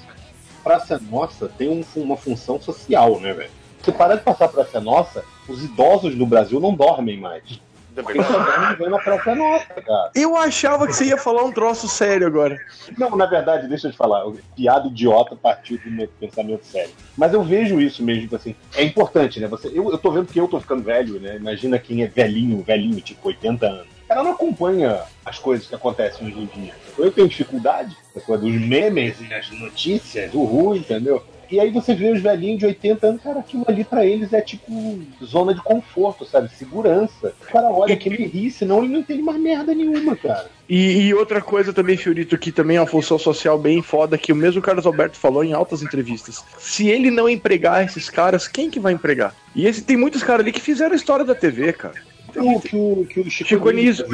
Praça 0.63 1.01
Nossa 1.09 1.49
tem 1.49 1.67
um- 1.67 1.83
uma 1.99 2.15
função 2.15 2.61
social, 2.61 3.19
né, 3.19 3.33
velho? 3.33 3.49
Se 3.83 3.91
parar 3.91 4.15
de 4.15 4.21
passar 4.21 4.47
Praça 4.47 4.79
Nossa, 4.79 5.23
os 5.47 5.63
idosos 5.63 6.15
no 6.15 6.25
Brasil 6.27 6.59
não 6.59 6.75
dormem 6.75 7.19
mais. 7.19 7.59
Da 7.95 8.01
Eles 8.10 8.25
só 8.25 8.34
verdade. 8.38 8.60
dormem 8.60 8.77
vendo 8.77 8.95
a 8.95 8.99
Praça 8.99 9.36
Nossa, 9.36 9.65
cara. 9.82 10.12
Eu 10.15 10.38
achava 10.38 10.88
que 10.88 10.93
você 10.93 11.06
ia 11.06 11.17
falar 11.17 11.43
um 11.43 11.51
troço 11.51 11.88
sério 11.88 12.25
agora. 12.25 12.58
Não, 12.97 13.15
na 13.17 13.25
verdade, 13.25 13.67
deixa 13.67 13.88
eu 13.88 13.91
te 13.91 13.97
falar, 13.97 14.23
piada 14.56 14.88
idiota 14.88 15.36
partiu 15.36 15.77
do 15.84 15.91
meu 15.91 16.08
pensamento 16.19 16.65
sério. 16.65 16.91
Mas 17.17 17.34
eu 17.34 17.43
vejo 17.43 17.82
isso 17.82 18.01
mesmo, 18.04 18.21
tipo 18.23 18.36
assim, 18.36 18.56
é 18.75 18.84
importante, 18.84 19.39
né? 19.39 19.47
Você, 19.47 19.67
eu, 19.67 19.91
eu 19.91 19.97
tô 19.97 20.12
vendo 20.12 20.27
que 20.27 20.39
eu 20.39 20.47
tô 20.47 20.60
ficando 20.60 20.84
velho, 20.84 21.19
né? 21.19 21.36
Imagina 21.36 21.77
quem 21.77 22.04
é 22.04 22.08
velhinho, 22.08 22.63
velhinho, 22.63 23.01
tipo 23.01 23.27
80 23.27 23.65
anos. 23.65 23.88
cara 24.08 24.23
não 24.23 24.32
acompanha 24.32 25.01
as 25.25 25.38
coisas 25.38 25.67
que 25.67 25.75
acontecem 25.75 26.27
hoje 26.27 26.39
em 26.39 26.45
dia. 26.45 26.73
Eu 26.97 27.12
tenho 27.12 27.27
dificuldade, 27.27 27.95
dos 28.15 28.54
memes 28.54 29.19
e 29.19 29.34
as 29.34 29.49
notícias, 29.51 30.34
o 30.34 30.43
Ru, 30.43 30.75
entendeu? 30.75 31.23
E 31.51 31.59
aí 31.59 31.69
você 31.69 31.93
vê 31.93 32.09
os 32.09 32.21
velhinhos 32.21 32.59
de 32.59 32.65
80 32.65 33.07
anos, 33.07 33.21
cara, 33.21 33.39
aquilo 33.39 33.65
ali 33.67 33.83
pra 33.83 34.05
eles 34.05 34.31
é 34.31 34.39
tipo 34.39 35.01
zona 35.23 35.53
de 35.53 35.61
conforto, 35.61 36.23
sabe? 36.25 36.49
Segurança. 36.49 37.33
O 37.41 37.51
cara 37.51 37.67
olha 37.69 37.97
que 37.97 38.07
ele 38.07 38.25
ri, 38.25 38.49
senão 38.49 38.79
ele 38.79 38.93
não 38.93 39.01
entende 39.01 39.21
mais 39.21 39.37
merda 39.37 39.75
nenhuma, 39.75 40.15
cara. 40.15 40.49
E, 40.69 41.07
e 41.07 41.13
outra 41.13 41.41
coisa 41.41 41.73
também, 41.73 41.97
Fiorito, 41.97 42.37
que 42.37 42.49
também 42.49 42.77
é 42.77 42.79
uma 42.79 42.87
função 42.87 43.19
social 43.19 43.59
bem 43.59 43.81
foda, 43.81 44.17
que 44.17 44.31
o 44.31 44.35
mesmo 44.35 44.61
Carlos 44.61 44.85
Alberto 44.85 45.17
falou 45.17 45.43
em 45.43 45.51
altas 45.51 45.83
entrevistas. 45.83 46.41
Se 46.57 46.87
ele 46.87 47.11
não 47.11 47.27
empregar 47.27 47.83
esses 47.83 48.09
caras, 48.09 48.47
quem 48.47 48.69
que 48.69 48.79
vai 48.79 48.93
empregar? 48.93 49.35
E 49.53 49.67
esse, 49.67 49.81
tem 49.81 49.97
muitos 49.97 50.23
caras 50.23 50.41
ali 50.41 50.53
que 50.53 50.61
fizeram 50.61 50.93
a 50.93 50.95
história 50.95 51.25
da 51.25 51.35
TV, 51.35 51.73
cara. 51.73 52.11
O 52.39 52.62
que 52.62 52.76
o, 52.76 53.06
que 53.06 53.20
o 53.20 53.30
Chico, 53.30 53.50
Chico 53.50 53.70
Anísio. 53.70 54.06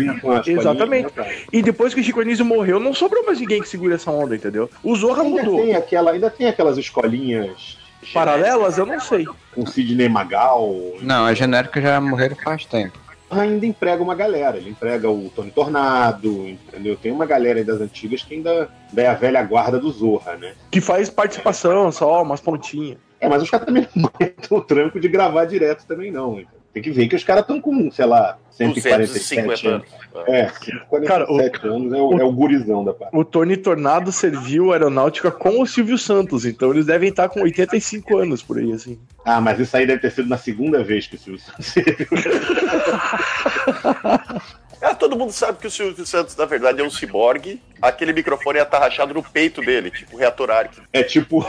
Exatamente. 0.45 1.11
né? 1.15 1.35
E 1.51 1.61
depois 1.61 1.93
que 1.93 2.01
o 2.01 2.03
Chico 2.03 2.21
Anísio 2.21 2.45
morreu, 2.45 2.79
não 2.79 2.93
sobrou 2.93 3.25
mais 3.25 3.39
ninguém 3.39 3.61
que 3.61 3.69
segure 3.69 3.93
essa 3.93 4.11
onda, 4.11 4.35
entendeu? 4.35 4.69
O 4.83 4.95
Zorra 4.95 5.23
Ainda 5.23 5.43
mudou. 5.43 5.61
tem, 5.61 5.75
aquela, 5.75 6.11
ainda 6.11 6.29
tem 6.29 6.47
aquelas 6.47 6.77
escolinhas 6.77 7.77
Paralelas, 8.13 8.77
eu 8.77 8.85
não 8.85 8.99
sei. 8.99 9.25
com 9.53 9.65
Sidney 9.65 10.07
Magal. 10.07 10.73
Não, 11.01 11.25
as 11.25 11.37
genéricas 11.37 11.83
já 11.83 11.99
morreram 11.99 12.35
faz 12.35 12.65
tempo. 12.65 12.97
Ainda 13.29 13.65
emprega 13.65 14.01
uma 14.01 14.15
galera. 14.15 14.57
Ele 14.57 14.69
emprega 14.69 15.09
o 15.09 15.29
Tony 15.35 15.51
Tornado, 15.51 16.47
entendeu? 16.47 16.95
Tem 16.95 17.11
uma 17.11 17.25
galera 17.25 17.59
aí 17.59 17.65
das 17.65 17.81
antigas 17.81 18.23
que 18.23 18.35
ainda, 18.35 18.69
é 18.95 19.07
a 19.07 19.13
velha 19.13 19.43
guarda 19.43 19.77
do 19.77 19.91
Zorra, 19.91 20.37
né? 20.37 20.53
Que 20.71 20.79
faz 20.79 21.09
participação 21.09 21.91
só, 21.91 22.21
umas 22.21 22.39
pontinhas. 22.39 22.97
É, 23.19 23.27
mas 23.27 23.43
os 23.43 23.49
caras 23.49 23.65
também 23.65 23.87
não 23.95 24.09
o 24.57 24.61
tranco 24.61 24.99
de 24.99 25.07
gravar 25.07 25.45
direto 25.45 25.85
também, 25.85 26.11
não. 26.11 26.39
então. 26.39 26.56
Tem 26.77 26.81
que 26.83 26.91
ver 26.91 27.07
que 27.07 27.15
os 27.15 27.23
caras 27.23 27.41
estão 27.41 27.59
com, 27.61 27.89
sei 27.91 28.05
lá, 28.05 28.37
147 28.51 29.13
250 29.13 29.69
anos. 29.69 29.87
É, 30.27 30.47
147 30.49 31.05
Cara, 31.07 31.31
o- 31.31 31.39
anos 31.75 31.93
é 31.93 32.01
o, 32.01 32.19
é 32.19 32.23
o 32.23 32.31
gurizão 32.31 32.83
da 32.83 32.93
parte. 32.93 33.15
O 33.15 33.23
Tony 33.23 33.55
Tornado 33.57 34.11
serviu 34.11 34.71
a 34.71 34.75
aeronáutica 34.75 35.29
com 35.31 35.61
o 35.61 35.65
Silvio 35.67 35.97
Santos, 35.97 36.45
então 36.45 36.71
eles 36.71 36.85
devem 36.85 37.09
estar 37.09 37.29
com 37.29 37.41
85 37.41 38.17
anos 38.17 38.41
por 38.41 38.57
aí, 38.57 38.71
assim. 38.71 38.97
Ah, 39.25 39.39
mas 39.41 39.59
isso 39.59 39.75
aí 39.77 39.85
deve 39.85 40.01
ter 40.01 40.11
sido 40.11 40.29
na 40.29 40.37
segunda 40.37 40.83
vez 40.83 41.05
que 41.07 41.15
o 41.15 41.19
Silvio 41.19 41.41
Santos 41.41 41.75
É, 44.81 44.93
todo 44.93 45.17
mundo 45.17 45.31
sabe 45.31 45.57
que 45.59 45.67
o 45.67 45.71
Silvio 45.71 46.05
Santos, 46.05 46.35
na 46.35 46.45
verdade, 46.45 46.81
é 46.81 46.83
um 46.83 46.89
ciborgue. 46.89 47.61
Aquele 47.81 48.11
microfone 48.13 48.57
ia 48.57 48.63
estar 48.63 48.79
rachado 48.79 49.13
no 49.13 49.21
peito 49.21 49.61
dele, 49.61 49.91
tipo 49.91 50.15
o 50.15 50.19
reator 50.19 50.49
Ark 50.49 50.79
É 50.91 51.03
tipo. 51.03 51.45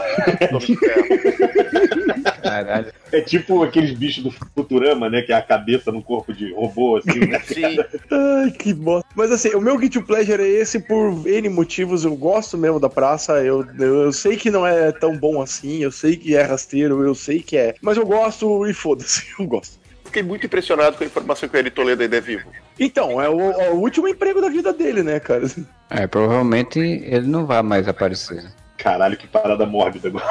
Caralho. 2.42 2.92
é 3.12 3.20
tipo 3.20 3.62
aqueles 3.62 3.92
bichos 3.96 4.24
do 4.24 4.30
Futurama, 4.30 5.08
né? 5.08 5.22
Que 5.22 5.32
é 5.32 5.36
a 5.36 5.42
cabeça 5.42 5.90
no 5.90 6.02
corpo 6.02 6.32
de 6.32 6.52
robô, 6.52 6.96
assim, 6.96 7.20
né? 7.20 7.40
Sim, 7.46 7.78
Ai, 8.10 8.50
que 8.50 8.74
bosta. 8.74 9.08
Mas 9.14 9.32
assim, 9.32 9.50
o 9.50 9.60
meu 9.60 9.78
guilty 9.78 10.02
pleasure 10.02 10.42
é 10.42 10.46
esse 10.46 10.80
por 10.80 11.26
N 11.26 11.48
motivos. 11.48 12.04
Eu 12.04 12.14
gosto 12.14 12.58
mesmo 12.58 12.78
da 12.78 12.88
praça. 12.90 13.42
Eu, 13.42 13.66
eu, 13.78 14.02
eu 14.02 14.12
sei 14.12 14.36
que 14.36 14.50
não 14.50 14.66
é 14.66 14.92
tão 14.92 15.16
bom 15.16 15.40
assim. 15.40 15.82
Eu 15.82 15.90
sei 15.90 16.16
que 16.16 16.36
é 16.36 16.42
rasteiro. 16.42 17.02
Eu 17.02 17.14
sei 17.14 17.40
que 17.40 17.56
é. 17.56 17.74
Mas 17.80 17.96
eu 17.96 18.06
gosto 18.06 18.66
e 18.66 18.74
foda-se. 18.74 19.26
Eu 19.38 19.46
gosto. 19.46 19.78
Fiquei 20.08 20.22
muito 20.22 20.44
impressionado 20.44 20.96
com 20.96 21.04
a 21.04 21.06
informação 21.06 21.48
que 21.48 21.56
o 21.56 21.58
Eri 21.58 21.70
Toledo 21.70 22.02
ainda 22.02 22.16
é 22.16 22.20
vivo. 22.20 22.50
Então, 22.78 23.20
é 23.20 23.28
o, 23.28 23.40
é 23.52 23.70
o 23.70 23.76
último 23.76 24.08
emprego 24.08 24.40
da 24.40 24.48
vida 24.48 24.72
dele, 24.72 25.02
né, 25.02 25.20
cara? 25.20 25.44
É, 25.90 26.06
provavelmente 26.06 26.78
ele 26.78 27.26
não 27.26 27.46
vai 27.46 27.62
mais 27.62 27.88
aparecer. 27.88 28.44
Caralho, 28.76 29.16
que 29.16 29.26
parada 29.26 29.66
mórbida 29.66 30.08
agora. 30.08 30.24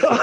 Cara, 0.00 0.18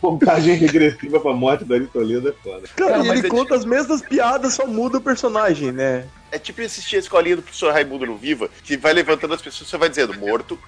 Montagem 0.00 0.54
regressiva 0.54 1.18
pra 1.18 1.32
morte 1.32 1.64
do 1.64 1.74
Ari 1.74 1.86
Toledo 1.86 2.28
é 2.28 2.32
foda. 2.32 2.68
cara, 2.76 2.98
e 3.04 3.08
ele 3.08 3.26
é 3.26 3.30
conta 3.30 3.56
as 3.56 3.64
mesmas 3.64 4.00
piadas, 4.00 4.54
só 4.54 4.64
muda 4.66 4.98
o 4.98 5.00
personagem, 5.00 5.72
né? 5.72 6.04
É 6.30 6.38
tipo 6.38 6.62
assistir 6.62 6.96
a 6.96 7.00
escolinha 7.00 7.36
do 7.36 7.42
professor 7.42 7.72
Raimundo 7.72 8.06
no 8.06 8.16
Viva, 8.16 8.48
que 8.62 8.76
vai 8.76 8.92
levantando 8.92 9.34
as 9.34 9.42
pessoas, 9.42 9.68
você 9.68 9.76
vai 9.76 9.88
dizendo 9.88 10.16
morto, 10.18 10.58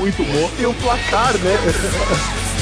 Muito 0.00 0.24
bom. 0.24 0.50
E 0.58 0.66
o 0.66 0.72
placar, 0.74 1.36
né? 1.38 2.57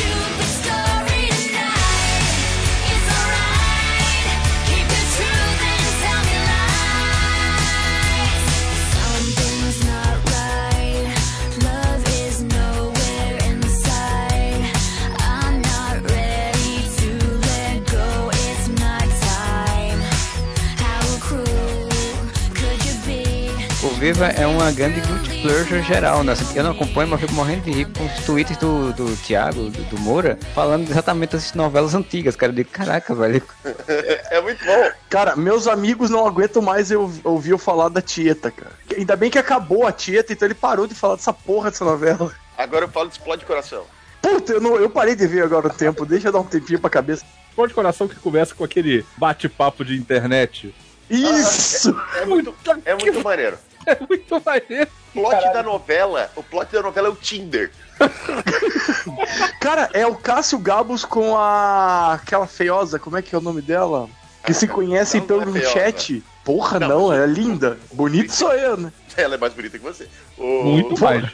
Viva 24.07 24.27
é 24.27 24.47
uma 24.47 24.71
grande 24.71 25.01
guilty 25.01 25.42
pleasure 25.42 25.83
geral, 25.83 26.23
né? 26.23 26.31
Assim, 26.31 26.57
Eu 26.57 26.62
não 26.62 26.71
acompanho, 26.71 27.09
mas 27.09 27.21
fico 27.21 27.33
morrendo 27.33 27.62
de 27.62 27.73
rir 27.73 27.87
com 27.87 28.07
os 28.07 28.25
tweets 28.25 28.57
do, 28.57 28.92
do 28.92 29.16
Thiago, 29.16 29.69
do, 29.69 29.83
do 29.83 29.99
Moura, 29.99 30.38
falando 30.55 30.88
exatamente 30.88 31.31
dessas 31.31 31.55
novelas 31.55 31.92
antigas, 31.92 32.37
cara. 32.37 32.53
Eu 32.53 32.55
digo, 32.55 32.71
caraca, 32.71 33.12
velho. 33.16 33.42
é 34.31 34.40
muito 34.40 34.64
bom. 34.64 34.90
Cara, 35.11 35.35
meus 35.35 35.66
amigos 35.66 36.09
não 36.09 36.25
aguentam 36.25 36.62
mais 36.62 36.92
eu 36.92 37.12
ouvir 37.25 37.51
eu 37.51 37.59
falar 37.59 37.88
da 37.88 38.01
Tieta, 38.01 38.49
cara. 38.49 38.71
Ainda 38.97 39.16
bem 39.16 39.29
que 39.29 39.40
acabou 39.40 39.85
a 39.85 39.90
Tieta, 39.90 40.33
então 40.33 40.47
ele 40.47 40.55
parou 40.55 40.87
de 40.87 40.95
falar 40.95 41.16
dessa 41.16 41.33
porra 41.33 41.73
dessa 41.73 41.85
novela. 41.85 42.33
Agora 42.57 42.85
eu 42.85 42.88
falo 42.88 43.09
de 43.09 43.14
explode 43.14 43.45
coração. 43.45 43.83
Puta, 44.23 44.53
eu, 44.53 44.61
não, 44.61 44.77
eu 44.77 44.88
parei 44.88 45.16
de 45.16 45.27
ver 45.27 45.42
agora 45.42 45.66
o 45.66 45.71
tempo, 45.71 46.07
deixa 46.07 46.29
eu 46.29 46.33
dar 46.33 46.38
um 46.38 46.45
tempinho 46.45 46.79
pra 46.79 46.88
cabeça. 46.88 47.27
Pode 47.57 47.75
coração 47.75 48.07
que 48.07 48.14
começa 48.14 48.55
com 48.55 48.62
aquele 48.62 49.05
bate-papo 49.16 49.85
de 49.85 49.97
internet. 49.97 50.73
Isso! 51.11 51.97
É 52.21 52.25
muito, 52.25 52.55
é 52.85 52.95
muito 52.95 53.25
maneiro. 53.25 53.59
É 53.87 53.96
muito 54.09 54.42
maneiro. 54.44 54.90
O 55.14 55.22
plot 55.22 55.53
da 55.53 55.62
novela, 55.62 56.31
o 56.35 56.42
plot 56.42 56.72
da 56.72 56.83
novela 56.83 57.09
é 57.09 57.11
o 57.11 57.14
Tinder. 57.14 57.70
Cara, 59.61 59.88
é 59.92 60.07
o 60.07 60.14
Cássio 60.14 60.59
Gabos 60.59 61.05
com 61.05 61.37
a. 61.37 62.14
aquela 62.14 62.46
feiosa, 62.46 62.99
como 62.99 63.16
é 63.16 63.22
que 63.22 63.35
é 63.35 63.38
o 63.38 63.40
nome 63.40 63.62
dela? 63.62 64.09
Que 64.44 64.53
se 64.53 64.68
conhecem 64.68 65.20
é 65.20 65.25
pelo 65.25 65.53
feiosa. 65.53 65.70
chat. 65.72 66.22
Porra, 66.44 66.79
Não, 66.79 66.88
não, 66.88 67.12
é 67.12 67.27
linda. 67.27 67.77
Bonito 67.92 68.33
sou 68.33 68.53
eu, 68.53 68.77
né? 68.77 68.92
Ela 69.16 69.35
é 69.35 69.38
mais 69.38 69.53
bonita 69.53 69.79
que 69.79 69.85
você. 69.85 70.07
O... 70.38 70.62
Muito 70.62 71.03
mais. 71.03 71.25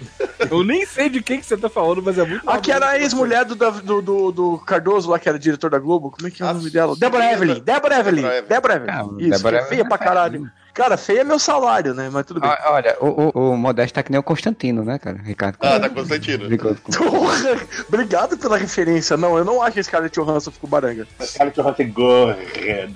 Eu 0.50 0.64
nem 0.64 0.86
sei 0.86 1.10
de 1.10 1.20
quem 1.20 1.38
que 1.38 1.44
você 1.44 1.56
tá 1.56 1.68
falando, 1.68 2.00
mas 2.02 2.16
é 2.16 2.24
muito 2.24 2.48
A 2.48 2.58
que 2.58 2.72
era 2.72 2.90
a 2.90 2.98
ex-mulher 2.98 3.44
do, 3.44 3.54
do, 3.54 4.00
do, 4.00 4.32
do 4.32 4.58
Cardoso 4.60 5.10
lá, 5.10 5.18
que 5.18 5.28
era 5.28 5.38
diretor 5.38 5.68
da 5.68 5.78
Globo. 5.78 6.10
Como 6.10 6.28
é 6.28 6.30
que 6.30 6.42
é 6.42 6.46
o 6.46 6.48
A 6.48 6.54
nome 6.54 6.70
dela? 6.70 6.96
Débora 6.96 7.30
Evelyn. 7.32 7.60
Débora 7.60 7.98
Evelyn. 7.98 8.22
Débora 8.48 8.74
Evelyn. 8.76 8.90
Ah, 8.94 9.04
Isso, 9.18 9.30
Débora 9.30 9.58
que 9.58 9.64
é 9.64 9.68
feia 9.68 9.84
pra 9.84 9.98
caralho. 9.98 10.50
Cara, 10.74 10.96
feia 10.96 11.20
é 11.20 11.24
meu 11.24 11.38
salário, 11.38 11.92
né? 11.92 12.08
Mas 12.10 12.24
tudo 12.24 12.40
bem. 12.40 12.48
Ah, 12.48 12.70
Olha, 12.72 12.96
o, 13.00 13.30
o, 13.38 13.50
o 13.52 13.56
Modesto 13.58 13.94
tá 13.94 14.02
que 14.02 14.10
nem 14.10 14.18
o 14.18 14.22
Constantino, 14.22 14.82
né, 14.84 14.98
cara? 14.98 15.18
Ricardo 15.22 15.56
Ah, 15.60 15.76
da 15.78 15.88
Constantino. 15.90 16.48
Porra, 16.96 17.60
obrigado 17.88 18.38
pela 18.38 18.56
referência. 18.56 19.16
Não, 19.16 19.36
eu 19.36 19.44
não 19.44 19.60
acho 19.62 19.74
que 19.74 19.80
esse 19.80 19.90
cara 19.90 20.08
de 20.08 20.14
Johansson 20.14 20.50
ficou 20.50 20.70
baranga. 20.70 21.06
Cara 21.36 21.50
que 21.50 21.60
vai 21.62 21.74
ser 21.74 21.84
gorda. 21.84 22.38
É, 22.56 22.88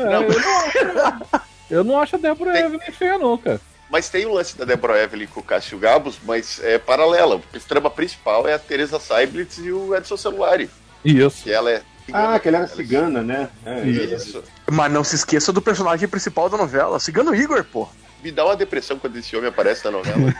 eu, 0.00 0.40
não 0.40 0.58
acho, 0.58 1.42
eu 1.70 1.84
não 1.84 2.00
acho 2.00 2.16
a 2.16 2.18
Débora 2.18 2.52
Tem- 2.52 2.64
Evelyn 2.64 2.92
feia, 2.92 3.18
não, 3.18 3.36
cara. 3.36 3.60
Mas 3.90 4.08
tem 4.10 4.26
o 4.26 4.32
lance 4.34 4.56
da 4.56 4.64
Deborah 4.66 5.02
Evelyn 5.02 5.26
com 5.26 5.40
o 5.40 5.42
Cássio 5.42 5.78
Gabos, 5.78 6.18
mas 6.24 6.60
é 6.62 6.76
paralela. 6.78 7.40
A 7.54 7.58
trama 7.60 7.90
principal 7.90 8.46
é 8.46 8.52
a 8.54 8.58
Teresa 8.58 9.00
Seiblitz 9.00 9.58
e 9.58 9.72
o 9.72 9.94
Edson 9.96 10.16
Celulari. 10.16 10.68
Isso. 11.04 11.44
Que 11.44 11.52
ela 11.52 11.70
é. 11.70 11.82
Ah, 12.12 12.38
que 12.38 12.48
ela 12.48 12.58
era 12.58 12.66
é- 12.66 12.68
cigana, 12.68 13.22
né? 13.22 13.48
É, 13.64 13.86
Isso. 13.86 14.42
Mas 14.70 14.92
não 14.92 15.04
se 15.04 15.16
esqueça 15.16 15.52
do 15.52 15.60
personagem 15.60 16.08
principal 16.08 16.48
da 16.48 16.56
novela, 16.56 16.98
Cigano 17.00 17.34
Igor, 17.34 17.64
pô. 17.64 17.88
Me 18.22 18.32
dá 18.32 18.44
uma 18.44 18.56
depressão 18.56 18.98
quando 18.98 19.16
esse 19.16 19.36
homem 19.36 19.48
aparece 19.48 19.84
na 19.84 19.90
novela. 19.92 20.34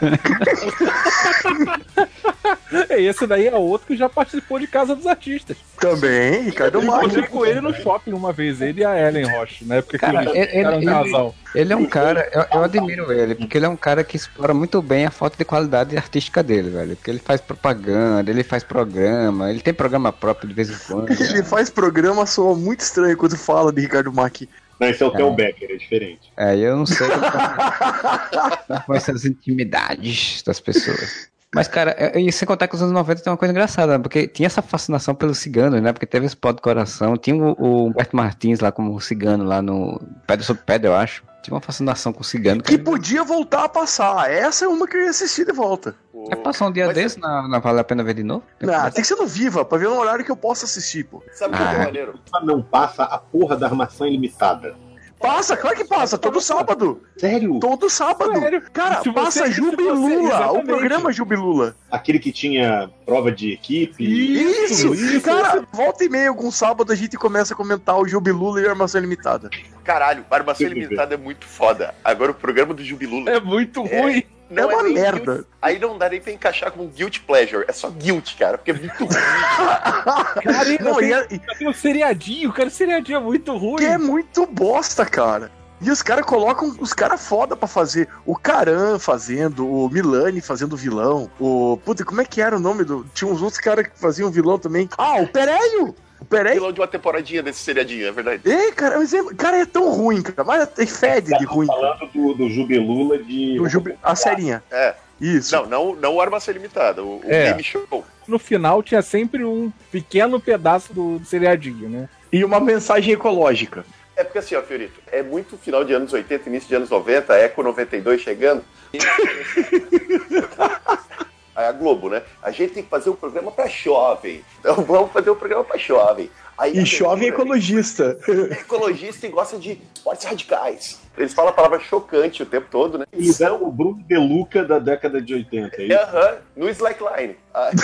É, 2.90 3.00
esse 3.00 3.26
daí 3.26 3.46
é 3.46 3.54
outro 3.54 3.86
que 3.86 3.96
já 3.96 4.08
participou 4.08 4.58
de 4.58 4.66
Casa 4.66 4.94
dos 4.94 5.06
Artistas. 5.06 5.56
Também, 5.80 6.42
Ricardo 6.42 6.78
Eu 6.78 6.82
Marques. 6.84 7.06
encontrei 7.12 7.26
com 7.30 7.46
ele 7.46 7.60
no 7.60 7.74
shopping 7.74 8.12
uma 8.12 8.32
vez, 8.32 8.60
ele 8.60 8.82
e 8.82 8.84
a 8.84 9.08
Ellen 9.08 9.26
Roche, 9.30 9.64
na 9.64 9.76
época 9.76 9.98
que 9.98 10.04
Cara, 10.04 10.22
eles 10.22 10.34
ele- 10.34 10.56
eram 10.58 10.70
um 10.72 10.76
ele- 10.76 10.86
casal. 10.86 11.34
Ele 11.54 11.72
é 11.72 11.76
um 11.76 11.86
cara, 11.86 12.28
eu, 12.32 12.44
eu 12.58 12.64
admiro 12.64 13.10
ele, 13.12 13.34
porque 13.34 13.56
ele 13.56 13.64
é 13.64 13.68
um 13.68 13.76
cara 13.76 14.04
que 14.04 14.16
explora 14.16 14.52
muito 14.52 14.82
bem 14.82 15.06
a 15.06 15.10
falta 15.10 15.36
de 15.38 15.44
qualidade 15.46 15.96
artística 15.96 16.42
dele, 16.42 16.68
velho. 16.70 16.94
Porque 16.96 17.10
ele 17.10 17.18
faz 17.20 17.40
propaganda, 17.40 18.30
ele 18.30 18.44
faz 18.44 18.62
programa, 18.62 19.50
ele 19.50 19.60
tem 19.60 19.72
programa 19.72 20.12
próprio 20.12 20.48
de 20.48 20.54
vez 20.54 20.68
em 20.70 20.76
quando. 20.86 21.10
Ele 21.10 21.42
faz 21.42 21.70
programa, 21.70 22.26
soa 22.26 22.54
muito 22.54 22.80
estranho 22.80 23.16
quando 23.16 23.36
fala 23.36 23.72
de 23.72 23.80
Ricardo 23.80 24.12
Mack. 24.12 24.48
Não, 24.78 24.88
esse 24.88 25.02
é 25.02 25.06
o 25.06 25.10
Theo 25.10 25.32
Becker, 25.32 25.70
é 25.70 25.76
diferente. 25.76 26.32
É, 26.36 26.56
eu 26.56 26.76
não 26.76 26.86
sei 26.86 27.08
como 27.08 28.82
com 28.86 28.94
essas 28.94 29.24
intimidades 29.24 30.42
das 30.42 30.60
pessoas. 30.60 31.28
Mas, 31.54 31.66
cara, 31.66 31.94
é- 31.98 32.20
e 32.20 32.30
sem 32.30 32.46
contar 32.46 32.68
que 32.68 32.74
os 32.74 32.82
anos 32.82 32.92
90 32.92 33.22
tem 33.22 33.30
uma 33.32 33.36
coisa 33.38 33.52
engraçada, 33.52 33.96
né? 33.96 33.98
porque 34.02 34.28
tinha 34.28 34.46
essa 34.46 34.60
fascinação 34.60 35.14
pelos 35.14 35.38
ciganos, 35.38 35.80
né? 35.80 35.92
Porque 35.92 36.04
teve 36.06 36.26
esse 36.26 36.36
pó 36.36 36.52
do 36.52 36.60
coração, 36.60 37.16
tinha 37.16 37.36
o, 37.36 37.56
o 37.58 37.86
Humberto 37.86 38.14
Martins 38.14 38.60
lá 38.60 38.70
como 38.70 39.00
cigano 39.00 39.44
lá 39.44 39.62
no 39.62 39.98
Pedra 40.26 40.44
sobre 40.44 40.62
Pedra, 40.64 40.90
eu 40.90 40.94
acho. 40.96 41.22
Tinha 41.42 41.54
uma 41.54 41.60
fascinação 41.62 42.12
com 42.12 42.20
o 42.20 42.24
cigano. 42.24 42.62
Que 42.62 42.76
Que... 42.76 42.78
podia 42.84 43.24
voltar 43.24 43.64
a 43.64 43.68
passar. 43.68 44.30
Essa 44.30 44.66
é 44.66 44.68
uma 44.68 44.86
que 44.86 44.96
eu 44.96 45.04
ia 45.04 45.10
assistir 45.10 45.46
de 45.46 45.52
volta. 45.52 45.94
É 46.30 46.36
passar 46.36 46.66
um 46.66 46.72
dia 46.72 46.84
Mas 46.86 46.94
desse 46.96 47.18
na, 47.18 47.48
na 47.48 47.58
Vale 47.60 47.78
a 47.80 47.84
Pena 47.84 48.02
Ver 48.04 48.12
de 48.14 48.22
novo? 48.24 48.42
Ah, 48.68 48.90
tem 48.90 49.00
que 49.00 49.08
ser 49.08 49.14
no 49.14 49.26
Viva, 49.26 49.64
pra 49.64 49.78
ver 49.78 49.88
um 49.88 49.96
horário 49.98 50.24
que 50.24 50.30
eu 50.30 50.36
possa 50.36 50.66
assistir, 50.66 51.04
pô. 51.04 51.22
Sabe 51.32 51.54
o 51.54 51.56
que 51.56 51.62
é 51.62 51.66
Ah. 51.66 51.78
maneiro? 51.84 52.18
Não 52.42 52.60
passa 52.60 53.04
a 53.04 53.16
porra 53.16 53.56
da 53.56 53.66
armação 53.68 54.06
ilimitada. 54.06 54.74
Passa, 55.20 55.56
claro 55.56 55.76
que 55.76 55.84
passa, 55.84 56.16
todo 56.16 56.40
sábado. 56.40 57.02
Sério? 57.16 57.58
Todo 57.58 57.90
sábado. 57.90 58.38
Sério? 58.38 58.62
Cara, 58.72 59.02
Se 59.02 59.12
passa 59.12 59.50
Jubilula, 59.50 60.46
você- 60.48 60.58
o 60.58 60.62
programa 60.64 61.12
Jubilula. 61.12 61.74
Aquele 61.90 62.18
que 62.20 62.30
tinha 62.30 62.88
prova 63.04 63.32
de 63.32 63.52
equipe. 63.52 64.04
Isso, 64.04 65.20
cara, 65.22 65.66
volta 65.72 66.04
e 66.04 66.08
meia, 66.08 66.28
algum 66.28 66.50
sábado 66.50 66.92
a 66.92 66.94
gente 66.94 67.16
começa 67.16 67.52
a 67.52 67.56
comentar 67.56 67.98
o 67.98 68.06
Jubilula 68.06 68.60
e 68.60 68.66
a 68.66 68.70
Armação 68.70 69.00
Limitada. 69.00 69.50
Caralho, 69.82 70.24
Armação 70.30 70.58
Tem 70.58 70.68
que 70.68 70.74
ver. 70.74 70.80
Ilimitada 70.86 71.14
é 71.14 71.18
muito 71.18 71.46
foda. 71.46 71.94
Agora 72.04 72.30
o 72.30 72.34
programa 72.34 72.72
do 72.72 72.84
Jubilula. 72.84 73.30
É 73.30 73.40
muito 73.40 73.84
É. 73.86 74.22
ruim. 74.50 74.60
É 74.60 74.66
uma 74.66 74.82
nem 74.82 74.94
merda. 74.94 75.34
guilt- 75.34 75.46
aí 75.60 75.78
não 75.78 75.98
dá 75.98 76.08
nem 76.08 76.20
pra 76.20 76.32
encaixar 76.32 76.70
como 76.72 76.88
guilt 76.88 77.20
pleasure. 77.26 77.64
É 77.68 77.72
só 77.72 77.88
guilt, 77.90 78.36
cara, 78.38 78.58
porque 78.58 78.70
é 78.70 78.74
muito 78.74 78.92
ruim. 79.04 79.08
Cara, 80.42 80.78
Não, 80.80 80.96
tem, 80.96 81.08
e 81.08 81.12
é, 81.12 81.26
e- 81.30 81.32
ainda 81.34 81.54
tem 81.58 81.68
um 81.68 81.72
seriadinho, 81.72 82.52
cara. 82.52 82.68
O 82.68 82.70
seriadinho 82.70 83.16
é 83.16 83.20
muito 83.20 83.56
ruim. 83.56 83.76
que 83.76 83.84
é 83.84 83.98
muito 83.98 84.46
bosta, 84.46 85.04
cara. 85.04 85.50
E 85.80 85.90
os 85.92 86.02
caras 86.02 86.26
colocam 86.26 86.74
os 86.80 86.92
caras 86.92 87.24
foda 87.24 87.56
pra 87.56 87.68
fazer. 87.68 88.08
O 88.26 88.34
Caran 88.36 88.98
fazendo, 88.98 89.64
o 89.64 89.88
Milani 89.88 90.40
fazendo 90.40 90.76
vilão. 90.76 91.30
O. 91.38 91.78
Puta, 91.84 92.04
como 92.04 92.20
é 92.20 92.24
que 92.24 92.40
era 92.40 92.56
o 92.56 92.60
nome 92.60 92.82
do. 92.82 93.04
Tinha 93.14 93.30
uns 93.30 93.40
outros 93.40 93.60
caras 93.60 93.86
que 93.86 93.96
faziam 93.98 94.28
vilão 94.30 94.58
também. 94.58 94.88
Ah, 94.98 95.20
o 95.20 95.28
Pereio! 95.28 95.94
Pereio. 96.28 96.54
Vilão 96.56 96.72
de 96.72 96.80
uma 96.80 96.88
temporadinha 96.88 97.42
desse 97.42 97.60
seriadinho, 97.60 98.06
é 98.06 98.12
verdade. 98.12 98.42
Ei, 98.44 98.72
cara, 98.72 98.98
mas 98.98 99.12
é, 99.14 99.22
cara, 99.36 99.58
é 99.58 99.66
tão 99.66 99.88
ruim, 99.90 100.20
cara. 100.22 100.44
Mas 100.44 100.68
é 100.78 100.86
fede 100.86 101.36
de 101.38 101.44
ruim. 101.44 101.66
Falando 101.66 102.06
do, 102.12 102.34
do 102.34 102.50
Jubilula 102.50 103.18
de. 103.18 103.58
O 103.60 103.68
Jubi- 103.68 103.96
A 104.02 104.14
serinha. 104.16 104.62
É. 104.70 104.94
Isso. 105.20 105.54
Não, 105.56 105.66
não, 105.66 105.94
não 105.96 106.14
o 106.14 106.20
Armação 106.20 106.52
Ilimitada, 106.54 107.02
o, 107.02 107.16
o 107.18 107.22
É. 107.24 107.46
Game 107.50 107.62
Show. 107.62 108.04
No 108.26 108.38
final 108.38 108.82
tinha 108.82 109.02
sempre 109.02 109.44
um 109.44 109.72
pequeno 109.90 110.38
pedaço 110.40 110.92
do, 110.92 111.18
do 111.18 111.26
seriadinho, 111.26 111.88
né? 111.88 112.08
E 112.32 112.44
uma 112.44 112.60
mensagem 112.60 113.14
ecológica. 113.14 113.84
É 114.14 114.22
porque 114.24 114.38
assim, 114.38 114.54
ó, 114.54 114.62
Fiorito, 114.62 115.00
é 115.10 115.22
muito 115.22 115.56
final 115.56 115.84
de 115.84 115.92
anos 115.92 116.12
80, 116.12 116.48
início 116.48 116.68
de 116.68 116.74
anos 116.74 116.90
90, 116.90 117.34
Eco 117.34 117.62
92 117.62 118.20
chegando. 118.20 118.62
A 121.66 121.72
Globo, 121.72 122.08
né? 122.08 122.22
A 122.42 122.50
gente 122.50 122.74
tem 122.74 122.82
que 122.82 122.88
fazer 122.88 123.10
um 123.10 123.16
programa 123.16 123.50
pra 123.50 123.66
jovem. 123.66 124.42
Então 124.60 124.74
vamos 124.84 125.10
fazer 125.12 125.30
um 125.30 125.34
programa 125.34 125.64
pra 125.64 125.76
jovem. 125.76 126.30
Aí 126.56 126.76
a 126.78 126.82
E 126.82 126.86
chove 126.86 127.26
abertura, 127.26 127.42
ecologista. 127.42 128.18
é 128.28 128.52
ecologista 128.62 129.26
e 129.26 129.30
gosta 129.30 129.58
de 129.58 129.80
esportes 129.94 130.24
radicais. 130.26 130.98
Eles 131.16 131.32
falam 131.32 131.50
a 131.50 131.54
palavra 131.54 131.78
chocante 131.80 132.42
o 132.42 132.46
tempo 132.46 132.66
todo, 132.70 132.98
né? 132.98 133.04
Eles 133.12 133.40
eram 133.40 133.62
o 133.62 133.70
Bruno 133.72 134.02
Deluca 134.06 134.64
da 134.64 134.78
década 134.78 135.20
de 135.20 135.34
80. 135.34 135.82
é 135.82 135.84
isso? 135.86 135.94
Aham, 135.98 136.34
no 136.56 136.68
Slackline. 136.68 137.36
Ah, 137.54 137.70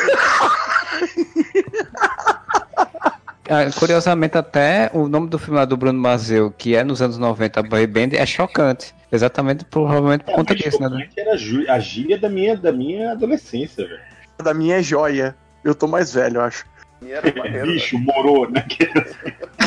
Ah, 3.47 3.71
curiosamente, 3.79 4.39
até 4.39 4.91
o 4.95 5.07
nome 5.07 5.29
do 5.29 5.39
filme 5.39 5.59
lá 5.59 5.67
do 5.67 5.77
Bruno 5.77 5.99
Mazeu, 6.01 6.51
que 6.57 6.75
é 6.75 6.83
nos 6.83 7.03
anos 7.03 7.19
90, 7.19 7.63
Boy 7.65 7.87
Band, 7.87 8.09
é 8.15 8.25
chocante. 8.25 8.95
Exatamente, 9.15 9.65
provavelmente 9.65 10.25
por 10.25 10.33
É, 10.33 10.35
conta 10.35 10.55
disso, 10.57 10.83
né? 10.83 11.09
Era 11.17 11.35
a 11.73 11.79
gíria 11.79 12.19
da 12.19 12.29
minha, 12.29 12.57
da 12.57 12.73
minha 12.73 13.13
adolescência, 13.13 13.87
velho. 13.87 14.01
Da 14.43 14.53
minha 14.53 14.79
é 14.79 14.83
joia. 14.83 15.37
Eu 15.63 15.73
tô 15.73 15.87
mais 15.87 16.13
velho, 16.13 16.39
eu 16.39 16.41
acho. 16.41 16.67
era 17.07 17.23
maneiro, 17.39 17.67
né? 17.69 17.73
Bicho, 17.75 17.97
morou, 17.97 18.51
né? 18.51 18.67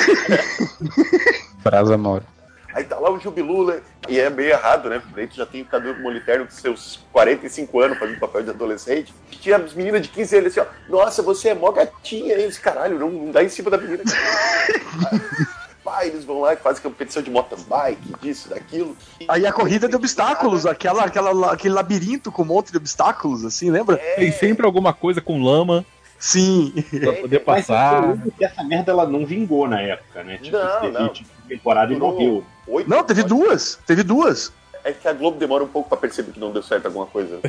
Brasa 1.64 1.98
Mauro. 1.98 2.26
Aí 2.74 2.84
tá 2.84 3.00
lá 3.00 3.10
o 3.10 3.20
Jubilula, 3.20 3.82
e 4.10 4.20
é 4.20 4.30
meio 4.30 4.50
errado, 4.50 4.90
né? 4.90 5.02
Daí 5.16 5.28
tu 5.28 5.38
já 5.38 5.46
tem 5.46 5.62
o 5.62 5.66
Cadu 5.66 5.96
Moliterno 6.00 6.46
com 6.46 6.52
seus 6.52 7.00
45 7.14 7.80
anos 7.80 7.98
fazendo 7.98 8.20
papel 8.20 8.44
de 8.44 8.50
adolescente. 8.50 9.14
E 9.32 9.36
tinha 9.38 9.56
as 9.56 9.74
meninas 9.74 10.02
de 10.02 10.10
15 10.10 10.38
anos 10.38 10.58
assim, 10.58 10.60
ó. 10.60 10.92
Nossa, 10.92 11.24
você 11.24 11.50
é 11.50 11.56
mó 11.56 11.72
gatinha, 11.72 12.38
hein? 12.38 12.46
Esse 12.46 12.60
caralho, 12.60 13.00
não, 13.00 13.10
não 13.10 13.32
dá 13.32 13.44
em 13.44 13.50
cima 13.50 13.72
da 13.72 13.78
menina. 13.78 14.04
Pai, 15.88 16.08
eles 16.10 16.26
vão 16.26 16.42
lá 16.42 16.52
e 16.54 16.58
fazem 16.58 16.84
competição 16.84 17.24
de 17.24 17.32
mountain 17.32 17.64
bike, 17.66 18.12
disso, 18.22 18.50
daquilo. 18.50 18.94
Aí 19.26 19.46
a 19.48 19.54
corrida 19.54 19.88
de 19.88 19.96
obstáculos, 19.96 20.66
aquela, 20.66 21.06
aquela, 21.06 21.54
aquele 21.54 21.74
labirinto 21.74 22.30
com 22.30 22.42
um 22.42 22.46
monte 22.46 22.72
de 22.72 22.78
obstáculos, 22.78 23.46
assim, 23.46 23.72
lembra? 23.72 23.96
Tem 23.96 24.30
sempre 24.34 24.66
alguma 24.66 24.92
coisa 24.94 25.22
com 25.22 25.42
lama 25.42 25.86
Sim. 26.20 26.74
pra 27.00 27.14
poder 27.14 27.42
Mas 27.48 27.70
eu 27.70 27.76
passar. 27.76 28.18
que 28.38 28.44
essa 28.44 28.64
merda 28.66 28.92
ela 28.92 29.08
não 29.08 29.26
vingou 29.26 29.66
na 29.66 29.82
época, 29.82 30.24
né? 30.26 30.38
Tipo, 30.42 30.58
Não, 30.58 30.82
teve 30.82 30.92
não. 31.00 31.08
tipo, 31.10 31.30
temporada 31.48 31.94
e 31.94 31.96
morreu. 31.96 32.44
Oito 32.68 32.90
Não, 32.90 33.02
teve 33.06 33.24
duas. 33.24 33.80
Teve 33.88 34.04
duas. 34.04 34.52
É 34.84 34.92
que 34.92 35.08
a 35.08 35.14
Globo 35.14 35.38
demora 35.40 35.64
um 35.64 35.68
pouco 35.70 35.88
pra 35.88 35.98
perceber 35.98 36.34
que 36.34 36.40
não 36.40 36.52
deu 36.52 36.64
certo 36.64 36.88
alguma 36.88 37.06
coisa. 37.06 37.40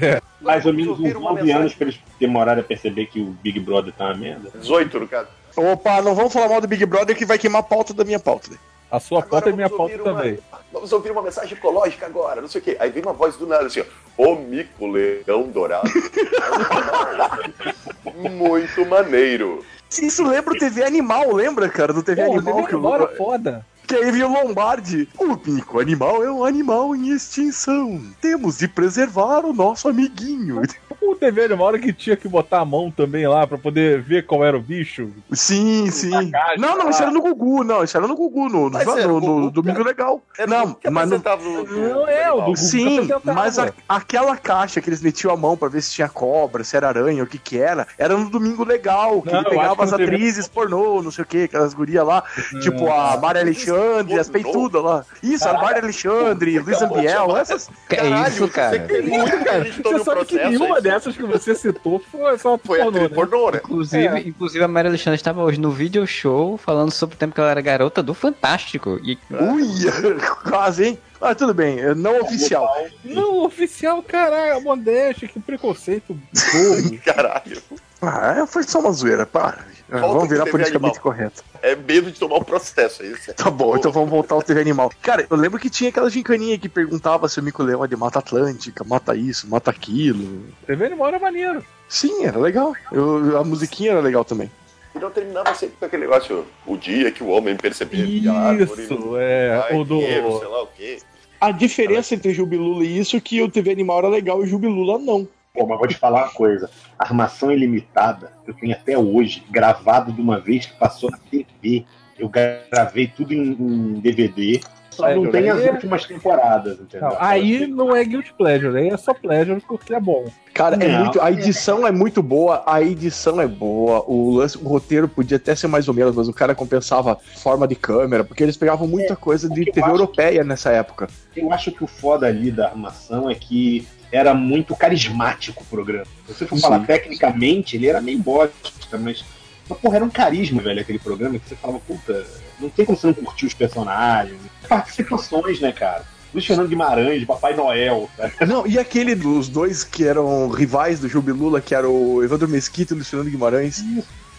Mais 0.40 0.64
ou 0.64 0.72
menos 0.72 0.92
uns 0.94 0.98
ouviram 1.00 1.20
uma 1.22 1.30
9 1.30 1.42
mensagem- 1.42 1.60
anos 1.60 1.74
pra 1.74 1.86
eles 1.88 2.00
demorarem 2.20 2.60
a 2.62 2.64
perceber 2.64 3.06
que 3.06 3.20
o 3.20 3.26
Big 3.42 3.58
Brother 3.58 3.92
tá 3.92 4.04
uma 4.04 4.14
merda. 4.14 4.50
18, 4.54 5.00
no 5.00 5.08
caso. 5.08 5.28
Opa, 5.58 6.00
não 6.02 6.14
vamos 6.14 6.32
falar 6.32 6.48
mal 6.48 6.60
do 6.60 6.68
Big 6.68 6.84
Brother 6.86 7.16
que 7.16 7.24
vai 7.26 7.38
queimar 7.38 7.60
a 7.60 7.64
pauta 7.64 7.92
da 7.92 8.04
minha 8.04 8.20
pauta. 8.20 8.50
né? 8.52 8.56
A 8.90 8.98
sua 9.00 9.18
Agora 9.18 9.30
pauta 9.42 9.50
é 9.50 9.52
minha 9.52 9.68
pauta 9.68 9.94
uma- 9.96 10.04
também. 10.04 10.38
Vamos 10.72 10.92
ouvir 10.92 11.10
uma 11.10 11.22
mensagem 11.22 11.56
ecológica 11.56 12.06
agora, 12.06 12.40
não 12.40 12.48
sei 12.48 12.60
o 12.60 12.64
quê. 12.64 12.76
Aí 12.78 12.90
vem 12.90 13.02
uma 13.02 13.12
voz 13.12 13.36
do 13.36 13.46
nada 13.46 13.66
assim, 13.66 13.80
ó. 13.80 13.84
O 14.22 14.36
mico 14.36 14.86
leão 14.86 15.48
dourado. 15.48 15.90
Muito 18.14 18.86
maneiro. 18.86 19.64
Isso 19.90 20.22
lembra 20.22 20.54
o 20.54 20.58
TV 20.58 20.84
Animal, 20.84 21.32
lembra, 21.32 21.68
cara? 21.68 21.92
Do 21.92 22.02
TV 22.02 22.24
Pô, 22.24 22.32
Animal 22.34 22.54
TV 22.56 22.68
que 22.68 22.74
Animal 22.74 22.94
era 22.94 23.08
foda. 23.16 23.66
Que 23.88 23.96
aí 23.96 24.12
vinha 24.12 24.28
o 24.28 24.32
Lombardi. 24.32 25.08
O 25.18 25.34
pico 25.36 25.80
animal 25.80 26.22
é 26.22 26.30
um 26.30 26.44
animal 26.44 26.94
em 26.94 27.08
extinção. 27.08 28.00
Temos 28.20 28.58
de 28.58 28.68
preservar 28.68 29.46
o 29.46 29.52
nosso 29.54 29.88
amiguinho. 29.88 30.60
O 31.00 31.14
TV 31.16 31.44
Animal 31.46 31.70
era 31.70 31.78
que 31.78 31.90
tinha 31.92 32.16
que 32.16 32.28
botar 32.28 32.60
a 32.60 32.64
mão 32.66 32.90
também 32.90 33.26
lá 33.26 33.46
pra 33.46 33.56
poder 33.56 34.02
ver 34.02 34.26
qual 34.26 34.44
era 34.44 34.56
o 34.56 34.60
bicho. 34.60 35.08
Sim, 35.32 35.90
sim. 35.90 36.30
caixa 36.30 36.56
Não, 36.60 36.76
não, 36.76 36.84
lá. 36.84 36.90
isso 36.90 37.02
era 37.02 37.10
no 37.10 37.22
Gugu, 37.22 37.64
não. 37.64 37.82
Isso 37.82 37.96
era 37.96 38.06
no 38.06 38.14
Gugu, 38.14 38.48
no, 38.50 38.68
no, 38.68 38.78
no- 38.78 39.08
no 39.08 39.20
Gugu, 39.20 39.50
Domingo 39.50 39.82
Legal. 39.82 40.20
Era 40.36 40.46
não, 40.46 40.76
mas 40.92 41.10
no, 41.10 41.18
no- 41.18 41.64
no- 41.64 41.88
Não 41.94 42.08
é, 42.08 42.30
o 42.30 42.36
do 42.36 42.42
Gugu 42.42 42.56
Sim, 42.58 43.08
mas 43.24 43.58
a- 43.58 43.72
aquela 43.88 44.36
caixa 44.36 44.82
que 44.82 44.90
eles 44.90 45.00
metiam 45.00 45.32
a 45.32 45.36
mão 45.36 45.56
pra 45.56 45.68
ver 45.68 45.80
se 45.80 45.92
tinha 45.92 46.08
cobra, 46.10 46.62
se 46.62 46.76
era 46.76 46.88
aranha, 46.88 47.22
o 47.24 47.26
que 47.26 47.38
que 47.38 47.58
era, 47.58 47.86
era 47.96 48.14
no 48.16 48.28
Domingo 48.28 48.62
Legal, 48.64 49.22
que 49.22 49.32
Não, 49.32 49.40
ele 49.40 49.48
pegava 49.50 49.84
as 49.84 49.92
atrizes 49.94 50.46
pornô, 50.46 51.02
não 51.02 51.10
sei 51.10 51.24
o 51.24 51.26
que, 51.26 51.44
aquelas 51.44 51.72
gurias 51.72 52.04
lá, 52.06 52.22
tipo 52.60 52.86
a 52.90 53.16
Maria 53.16 53.40
Alexandre, 53.42 53.77
as 54.20 54.28
peitudas 54.28 54.82
lá. 54.82 55.04
Isso, 55.22 55.48
a 55.48 55.52
Maria 55.54 55.82
Alexandre, 55.82 56.58
Luiz 56.58 56.82
Ambiel, 56.82 57.36
essas... 57.36 57.68
Que 57.88 57.96
Caralho, 57.96 58.28
isso, 58.28 58.48
cara? 58.48 58.70
Você 58.70 58.78
tem 58.80 59.02
muito 59.02 59.38
que 59.42 59.48
a 59.48 59.60
gente 59.64 59.82
todo 59.82 59.98
Você 59.98 60.04
sabe 60.04 60.20
que 60.26 60.34
processo. 60.36 60.50
nenhuma 60.58 60.76
aí 60.76 60.82
dessas 60.82 61.16
que 61.16 61.22
você 61.22 61.54
citou 61.54 62.02
foi 62.10 62.38
só 62.38 62.58
Foi 62.58 62.78
pornô, 62.78 62.90
né? 63.02 63.08
pornô, 63.08 63.50
né? 63.50 63.60
Inclusive, 63.62 64.06
É. 64.06 64.20
inclusive 64.20 64.64
a 64.64 64.68
Maria 64.68 64.90
Alexandre 64.90 65.16
estava 65.16 65.42
hoje 65.42 65.60
no 65.60 65.70
video 65.70 66.06
show 66.06 66.56
falando 66.56 66.90
sobre 66.90 67.16
o 67.16 67.18
tempo 67.18 67.34
que 67.34 67.40
ela 67.40 67.50
era 67.50 67.60
garota 67.60 68.02
do 68.02 68.14
Fantástico. 68.14 68.98
E 69.02 69.18
Uia, 69.30 69.92
quase, 70.48 70.84
hein? 70.84 70.98
Mas 71.20 71.36
tudo 71.36 71.52
bem, 71.52 71.80
é 71.80 71.94
não 71.96 72.20
oficial. 72.20 72.72
Não, 73.04 73.38
oficial, 73.44 74.00
caralho, 74.02 74.60
modéstia, 74.62 75.26
que 75.26 75.40
preconceito 75.40 76.14
bobo. 76.14 76.98
Caralho. 77.04 77.60
Ah, 78.00 78.46
foi 78.46 78.62
só 78.62 78.78
uma 78.78 78.92
zoeira, 78.92 79.26
para. 79.26 79.58
Volta 79.90 80.06
Vamos 80.06 80.28
virar 80.28 80.44
politicamente 80.46 80.96
animal. 80.98 81.02
correto. 81.02 81.42
É 81.62 81.74
medo 81.74 82.10
de 82.10 82.18
tomar 82.18 82.36
o 82.36 82.44
processo, 82.44 83.02
é 83.02 83.06
isso. 83.06 83.32
Tá 83.36 83.50
bom, 83.50 83.76
então 83.76 83.90
vamos 83.90 84.10
voltar 84.10 84.34
ao 84.34 84.42
TV 84.42 84.60
Animal. 84.60 84.90
Cara, 85.02 85.26
eu 85.30 85.36
lembro 85.36 85.58
que 85.58 85.70
tinha 85.70 85.88
aquela 85.90 86.10
gincaninha 86.10 86.58
que 86.58 86.68
perguntava 86.68 87.28
se 87.28 87.40
o 87.40 87.42
mico-leão 87.42 87.82
é 87.84 87.88
de 87.88 87.96
Mata 87.96 88.18
Atlântica, 88.18 88.84
mata 88.84 89.14
isso, 89.16 89.48
mata 89.48 89.70
aquilo. 89.70 90.44
TV 90.66 90.86
Animal 90.86 91.08
era 91.08 91.18
maneiro. 91.18 91.64
Sim, 91.88 92.24
era 92.26 92.38
legal. 92.38 92.74
Eu- 92.92 93.38
a 93.38 93.44
musiquinha 93.44 93.92
era 93.92 94.00
legal 94.00 94.24
também. 94.24 94.50
E 94.94 94.98
não 94.98 95.10
terminava 95.10 95.54
sempre 95.54 95.76
com 95.78 95.84
aquele 95.86 96.02
negócio, 96.02 96.44
o 96.66 96.76
dia 96.76 97.10
que 97.10 97.22
o 97.22 97.28
homem 97.28 97.56
perceber 97.56 98.06
que 98.06 98.28
a 98.28 98.32
árvore 98.34 98.82
Isso, 98.82 99.16
é. 99.16 99.56
vai 99.58 99.74
O 99.76 99.84
do. 99.84 99.98
dinheiro, 99.98 100.38
sei 100.38 100.48
lá 100.48 100.62
o 100.62 100.66
quê. 100.66 100.98
A 101.40 101.50
diferença 101.52 102.14
entre 102.14 102.34
Jubilula 102.34 102.84
e 102.84 102.98
isso 102.98 103.16
é 103.16 103.20
que 103.20 103.40
o 103.40 103.48
TV 103.50 103.70
Animal 103.70 103.98
era 104.00 104.08
legal 104.08 104.40
e 104.40 104.44
o 104.44 104.46
Jubilula 104.46 104.98
não. 104.98 105.26
Pô, 105.58 105.66
mas 105.66 105.78
vou 105.78 105.88
te 105.88 105.96
falar 105.96 106.24
uma 106.24 106.30
coisa. 106.30 106.70
Armação 106.98 107.50
ilimitada, 107.50 108.32
eu 108.46 108.54
tenho 108.54 108.72
até 108.72 108.96
hoje, 108.96 109.42
gravado 109.50 110.12
de 110.12 110.20
uma 110.20 110.38
vez 110.38 110.66
que 110.66 110.74
passou 110.78 111.10
na 111.10 111.18
TV. 111.18 111.84
Eu 112.18 112.28
gravei 112.28 113.08
tudo 113.08 113.32
em, 113.34 113.52
em 113.52 114.00
DVD. 114.00 114.60
Só 114.90 115.08
É, 115.08 115.14
não 115.14 115.30
tem 115.30 115.48
as 115.48 115.60
aí 115.60 115.68
é- 115.68 115.70
últimas 115.70 116.04
temporadas, 116.04 116.80
entendeu? 116.80 117.08
Não, 117.08 117.16
aí 117.20 117.66
não 117.68 117.94
é 117.94 118.04
Guilty 118.04 118.34
Pleasure, 118.34 118.76
aí 118.76 118.88
é 118.88 118.96
só 118.96 119.14
Pleasure 119.14 119.60
porque 119.60 119.94
é 119.94 120.00
bom. 120.00 120.24
Cara, 120.52 120.74
é 120.74 120.98
muito, 120.98 121.20
a 121.20 121.30
edição 121.30 121.86
é 121.86 121.92
muito 121.92 122.20
boa, 122.20 122.64
a 122.66 122.82
edição 122.82 123.40
é 123.40 123.46
boa, 123.46 124.04
o, 124.08 124.32
lance, 124.32 124.58
o 124.58 124.66
roteiro 124.66 125.06
podia 125.06 125.36
até 125.36 125.54
ser 125.54 125.68
mais 125.68 125.86
ou 125.86 125.94
menos, 125.94 126.16
mas 126.16 126.26
o 126.26 126.32
cara 126.32 126.52
compensava 126.52 127.16
forma 127.36 127.68
de 127.68 127.76
câmera, 127.76 128.24
porque 128.24 128.42
eles 128.42 128.56
pegavam 128.56 128.88
muita 128.88 129.14
coisa 129.14 129.48
de 129.48 129.68
eu 129.68 129.72
TV 129.72 129.88
europeia 129.88 130.42
nessa 130.42 130.72
época. 130.72 131.06
Eu 131.36 131.52
acho 131.52 131.70
que 131.70 131.84
o 131.84 131.86
foda 131.86 132.26
ali 132.26 132.50
da 132.50 132.66
armação 132.66 133.30
é 133.30 133.36
que 133.36 133.86
era 134.10 134.34
muito 134.34 134.74
carismático 134.74 135.62
o 135.62 135.66
programa. 135.66 136.06
Se 136.26 136.34
você 136.34 136.46
for 136.46 136.56
Sim. 136.56 136.62
falar 136.62 136.80
tecnicamente, 136.80 137.76
ele 137.76 137.86
era 137.86 138.00
meio 138.00 138.18
bosta, 138.18 138.98
mas, 138.98 139.24
mas 139.68 139.78
porra, 139.78 139.96
era 139.96 140.04
um 140.04 140.10
carisma, 140.10 140.62
velho, 140.62 140.80
aquele 140.80 140.98
programa 140.98 141.38
que 141.38 141.48
você 141.48 141.56
falava, 141.56 141.80
puta, 141.80 142.26
não 142.60 142.68
tem 142.68 142.84
como 142.84 142.96
você 142.96 143.08
não 143.08 143.14
curtir 143.14 143.46
os 143.46 143.54
personagens. 143.54 144.38
Participações, 144.68 145.60
né, 145.60 145.72
cara? 145.72 146.04
Luiz 146.32 146.44
Fernando 146.44 146.68
Guimarães, 146.68 147.24
Papai 147.24 147.54
Noel. 147.54 148.08
Sabe? 148.16 148.32
Não, 148.46 148.66
e 148.66 148.78
aquele 148.78 149.14
dos 149.14 149.48
dois 149.48 149.82
que 149.82 150.04
eram 150.04 150.48
rivais 150.50 151.00
do 151.00 151.08
Jubilula, 151.08 151.60
que 151.60 151.74
era 151.74 151.88
o 151.88 152.22
Evandro 152.22 152.48
Mesquita 152.48 152.92
e 152.92 152.96
o 152.96 152.98
Luciano 152.98 153.24
Guimarães. 153.24 153.82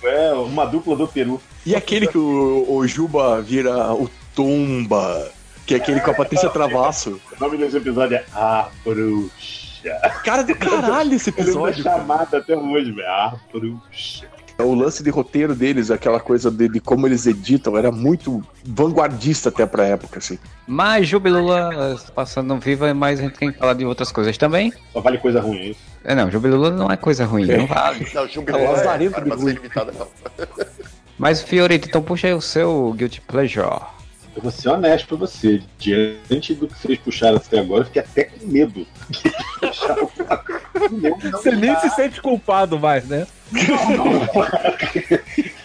É, 0.03 0.31
uma 0.33 0.65
dupla 0.65 0.95
do 0.95 1.07
Peru. 1.07 1.41
E 1.65 1.75
aquele 1.75 2.07
que 2.07 2.17
o, 2.17 2.65
o 2.69 2.87
Juba 2.87 3.41
vira 3.41 3.93
o 3.93 4.09
Tumba, 4.35 5.31
que 5.65 5.73
é 5.73 5.77
aquele 5.77 5.99
com 5.99 6.11
a 6.11 6.13
Patrícia 6.13 6.49
Travasso. 6.49 7.19
O 7.35 7.43
nome 7.43 7.57
desse 7.57 7.77
episódio 7.77 8.17
é 8.17 8.25
A 8.33 8.69
Bruxa. 8.83 9.58
Cara 10.23 10.43
do 10.43 10.55
caralho 10.57 11.13
esse 11.13 11.29
episódio. 11.29 11.83
cara. 11.83 11.99
chamada 11.99 12.37
até 12.37 12.55
hoje, 12.55 12.91
velho. 12.91 13.07
A 13.07 13.35
Bruxa. 13.53 14.27
O 14.61 14.75
lance 14.75 15.01
de 15.01 15.09
roteiro 15.09 15.55
deles, 15.55 15.89
aquela 15.89 16.19
coisa 16.19 16.51
de, 16.51 16.67
de 16.67 16.81
como 16.81 17.07
eles 17.07 17.25
editam, 17.25 17.77
era 17.77 17.93
muito 17.93 18.41
vanguardista 18.65 19.47
até 19.47 19.65
pra 19.65 19.85
época, 19.85 20.19
assim. 20.19 20.37
Mas 20.67 21.07
Jubilula 21.07 21.97
passando 22.13 22.57
viva, 22.59 22.93
mas 22.93 23.19
a 23.19 23.23
gente 23.23 23.39
tem 23.39 23.53
que 23.53 23.57
falar 23.57 23.73
de 23.73 23.85
outras 23.85 24.11
coisas 24.11 24.37
também. 24.37 24.73
Só 24.91 24.99
vale 24.99 25.17
coisa 25.17 25.39
ruim, 25.39 25.59
é 25.59 25.65
isso? 25.67 25.79
É, 26.03 26.13
não, 26.13 26.29
Jubilula 26.29 26.71
não 26.71 26.91
é 26.91 26.97
coisa 26.97 27.23
ruim, 27.25 27.45
não 27.45 27.65
vale. 27.67 28.05
Não, 28.13 28.27
Jubileu 28.27 28.59
É, 28.59 28.65
é, 28.65 28.69
lazarento 28.69 29.15
armação 29.15 29.37
Bigu. 29.45 29.49
ilimitada, 29.51 29.93
não. 29.97 30.07
Mas 31.17 31.41
Fiorito, 31.41 31.87
então 31.87 32.01
puxa 32.01 32.27
aí 32.27 32.33
o 32.33 32.41
seu 32.41 32.93
Guilty 32.97 33.21
Pleasure. 33.21 33.79
Eu 34.39 34.43
vou 34.43 34.51
ser 34.53 34.69
honesto 34.69 35.05
pra 35.05 35.17
você. 35.17 35.61
Diante 35.77 36.53
do 36.53 36.65
que 36.65 36.79
vocês 36.79 36.97
puxaram 36.97 37.35
até 37.35 37.59
agora, 37.59 37.81
eu 37.81 37.85
fiquei 37.87 38.01
até 38.01 38.23
com 38.23 38.47
medo. 38.47 38.87
Você 41.33 41.51
nem 41.51 41.77
se 41.79 41.89
sente 41.89 42.21
culpado 42.21 42.79
mais, 42.79 43.05
né? 43.05 43.27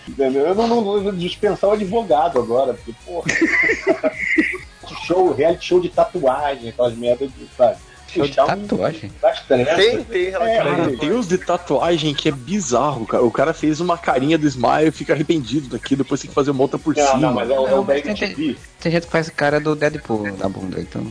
Entendeu? 0.09 0.49
Eu 0.49 0.55
não, 0.57 0.67
não, 0.67 0.81
não 0.83 1.03
vou 1.03 1.13
dispensar 1.13 1.71
o 1.71 1.75
advogado 1.75 2.41
agora, 2.41 2.75
porque, 2.75 2.93
porra. 3.07 3.29
show, 5.07 5.33
reality 5.33 5.67
show 5.67 5.81
de 5.81 5.89
tatuagem, 5.89 6.71
aquelas 6.71 6.97
merdas 6.97 7.31
de, 7.33 7.47
sabe? 7.57 7.79
Show 8.15 8.27
de 8.27 8.35
tatuagem? 8.35 9.13
Tem, 9.49 10.05
tem 10.05 10.27
É, 10.27 10.31
relativamente. 10.31 10.99
Tem 10.99 11.13
uns 11.13 11.29
de 11.29 11.39
tatuagem 11.39 12.15
que 12.15 12.29
é 12.29 12.33
bizarro, 12.33 13.07
cara. 13.07 13.25
O 13.25 13.31
cara 13.31 13.53
fez 13.53 13.81
uma 13.81 13.99
carinha 13.99 14.39
do 14.39 14.47
Smile 14.47 14.89
e 14.89 14.93
fica 14.93 15.13
arrependido 15.13 15.69
daqui, 15.69 15.97
depois 15.97 16.21
tem 16.21 16.29
que 16.29 16.35
fazer 16.35 16.51
uma 16.51 16.63
outra 16.63 16.79
por 16.79 16.95
Não, 16.97 17.07
cima. 17.07 17.19
não, 17.19 17.35
mas 17.35 17.51
é 17.51 17.59
o, 17.59 17.67
é 17.69 17.75
o 17.75 17.83
da 17.83 17.95
mas 17.95 18.03
tem- 18.03 18.17
gente 18.17 18.35
que 18.81 19.01
faz 19.11 19.29
cara 19.31 19.59
do 19.61 19.75
Deadpool 19.75 20.37
na 20.37 20.49
bunda, 20.49 20.81
então. 20.81 21.07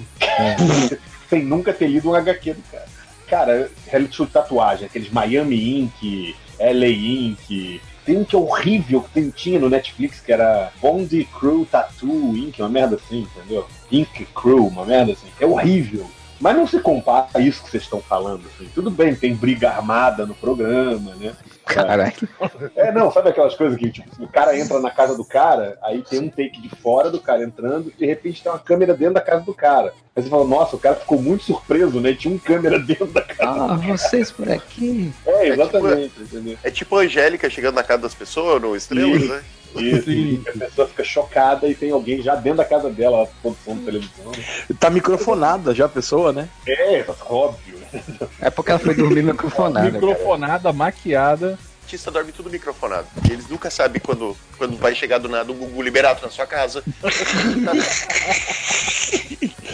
sem 1.30 1.44
nunca 1.44 1.74
ter 1.74 1.88
lido 1.88 2.10
um 2.10 2.16
HQ 2.16 2.54
do 2.54 2.62
cara. 2.72 2.86
Cara, 3.28 3.72
reality 3.88 4.16
show 4.16 4.26
de 4.26 4.32
tatuagem, 4.32 4.86
aqueles 4.86 5.10
Miami 5.10 5.80
Ink, 5.80 6.36
LA 6.60 6.88
Ink. 6.90 7.82
Tem 8.06 8.18
um 8.18 8.26
que 8.26 8.36
é 8.36 8.40
horrível 8.40 9.02
que 9.02 9.10
tem, 9.12 9.30
tinha 9.30 9.58
no 9.60 9.70
Netflix, 9.70 10.20
que 10.20 10.32
era 10.32 10.72
Bond 10.82 11.26
Crew 11.40 11.66
Tattoo 11.72 12.36
Ink, 12.36 12.62
uma 12.62 12.68
merda 12.70 12.98
assim, 12.98 13.22
entendeu? 13.36 13.66
Ink 13.90 14.28
Crew, 14.36 14.68
uma 14.68 14.86
merda 14.86 15.14
assim. 15.14 15.28
É 15.40 15.46
horrível. 15.46 16.06
Mas 16.44 16.58
não 16.58 16.68
se 16.68 16.78
compara 16.82 17.28
a 17.34 17.40
isso 17.40 17.64
que 17.64 17.72
vocês 17.72 17.84
estão 17.84 18.02
falando. 18.02 18.42
Assim. 18.46 18.70
Tudo 18.76 18.92
bem, 18.92 19.16
tem 19.16 19.34
briga 19.34 19.70
armada 19.70 20.26
no 20.26 20.36
programa, 20.36 21.16
né? 21.16 21.34
Caralho. 21.66 22.12
É, 22.76 22.92
não, 22.92 23.10
sabe 23.10 23.30
aquelas 23.30 23.56
coisas 23.56 23.80
que 23.80 23.90
tipo, 23.90 24.22
o 24.22 24.28
cara 24.28 24.60
entra 24.60 24.78
na 24.82 24.92
casa 24.92 25.16
do 25.16 25.24
cara, 25.24 25.78
aí 25.82 26.02
tem 26.02 26.20
um 26.20 26.28
take 26.28 26.60
de 26.60 26.68
fora 26.68 27.10
do 27.10 27.22
cara 27.22 27.42
entrando, 27.42 27.94
e 27.96 27.98
de 27.98 28.06
repente 28.06 28.44
tem 28.44 28.52
uma 28.52 28.60
câmera 28.60 28.94
dentro 28.94 29.14
da 29.14 29.22
casa 29.22 29.46
do 29.46 29.54
cara. 29.54 29.94
Aí 30.14 30.22
você 30.22 30.30
fala, 30.30 30.44
nossa, 30.44 30.76
o 30.76 30.80
cara 30.80 30.98
ficou 30.98 31.22
muito 31.22 31.46
surpreso, 31.46 32.02
né? 32.02 32.14
Tinha 32.14 32.36
um 32.36 32.38
câmera 32.38 32.78
dentro 32.84 33.08
da 33.08 33.22
casa. 33.22 33.74
Ah, 33.74 33.76
vocês 33.78 34.30
por 34.30 34.52
aqui. 34.52 35.14
É, 35.26 35.48
exatamente, 35.48 36.20
entendeu? 36.20 36.58
É 36.62 36.70
tipo 36.70 36.98
a 36.98 37.04
Angélica 37.04 37.50
chegando 37.50 37.76
na 37.76 37.84
casa 37.84 38.02
das 38.02 38.14
pessoas, 38.14 38.62
no 38.62 38.76
Estrelas, 38.76 39.30
né? 39.30 39.42
Isso, 39.76 40.10
e 40.12 40.42
a 40.48 40.52
pessoa 40.58 40.88
fica 40.88 41.04
chocada 41.04 41.68
e 41.68 41.76
tem 41.76 41.92
alguém 41.92 42.22
já 42.22 42.36
dentro 42.36 42.58
da 42.58 42.66
casa 42.66 42.90
dela, 42.90 43.28
produção 43.42 43.78
de 43.78 43.84
televisão. 43.86 44.32
Tá 44.80 44.90
microfonada 44.90 45.74
já 45.74 45.86
a 45.86 45.90
pessoa, 45.90 46.32
né? 46.32 46.48
É, 46.68 47.06
óbvio. 47.30 47.80
É 48.42 48.50
porque 48.50 48.72
ela 48.72 48.80
foi 48.80 48.96
dormir 48.96 49.24
microfonada. 49.24 49.92
cara. 49.92 50.06
Microfonada, 50.06 50.74
maquiada. 50.74 51.60
O 51.60 51.86
artista 51.86 52.10
dorme 52.10 52.32
tudo 52.32 52.50
microfonado. 52.50 53.08
E 53.30 53.34
eles 53.34 53.48
nunca 53.48 53.70
sabem 53.70 54.02
quando, 54.02 54.36
quando 54.58 54.78
vai 54.78 54.96
chegar 54.96 55.20
do 55.20 55.30
nada 55.30 55.52
o 55.52 55.56
Gugu 55.56 55.82
Liberato 55.82 56.24
na 56.24 56.32
sua 56.32 56.48
casa. 56.48 56.84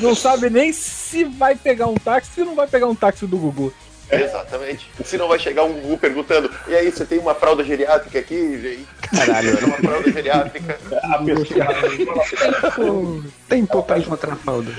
Não 0.02 0.16
sabe 0.16 0.50
nem 0.50 0.72
se 0.74 1.24
vai 1.24 1.56
pegar 1.56 1.88
um 1.88 1.96
táxi, 1.96 2.32
se 2.36 2.44
não 2.44 2.56
vai 2.56 2.68
pegar 2.68 2.88
um 2.88 2.96
táxi 2.96 3.28
do 3.28 3.38
Gugu. 3.38 3.74
Exatamente. 4.12 4.90
Se 5.06 5.18
não 5.18 5.28
vai 5.28 5.40
chegar 5.40 5.64
um 5.64 5.74
Gugu 5.74 5.98
perguntando: 5.98 6.50
E 6.68 6.76
aí, 6.76 6.92
você 6.92 7.06
tem 7.06 7.20
uma 7.20 7.34
fralda 7.36 7.64
geriátrica 7.64 8.20
aqui? 8.20 8.36
E- 8.36 8.86
Caralho. 9.16 9.58
Uma 9.66 9.78
fralda 9.78 10.12
geriátrica. 10.12 10.80
A 11.04 11.18
pessoa 11.20 13.24
Tem 13.48 13.66
pouco 13.66 13.88
pra 13.88 14.00
encontrar 14.00 14.36
falda. 14.36 14.72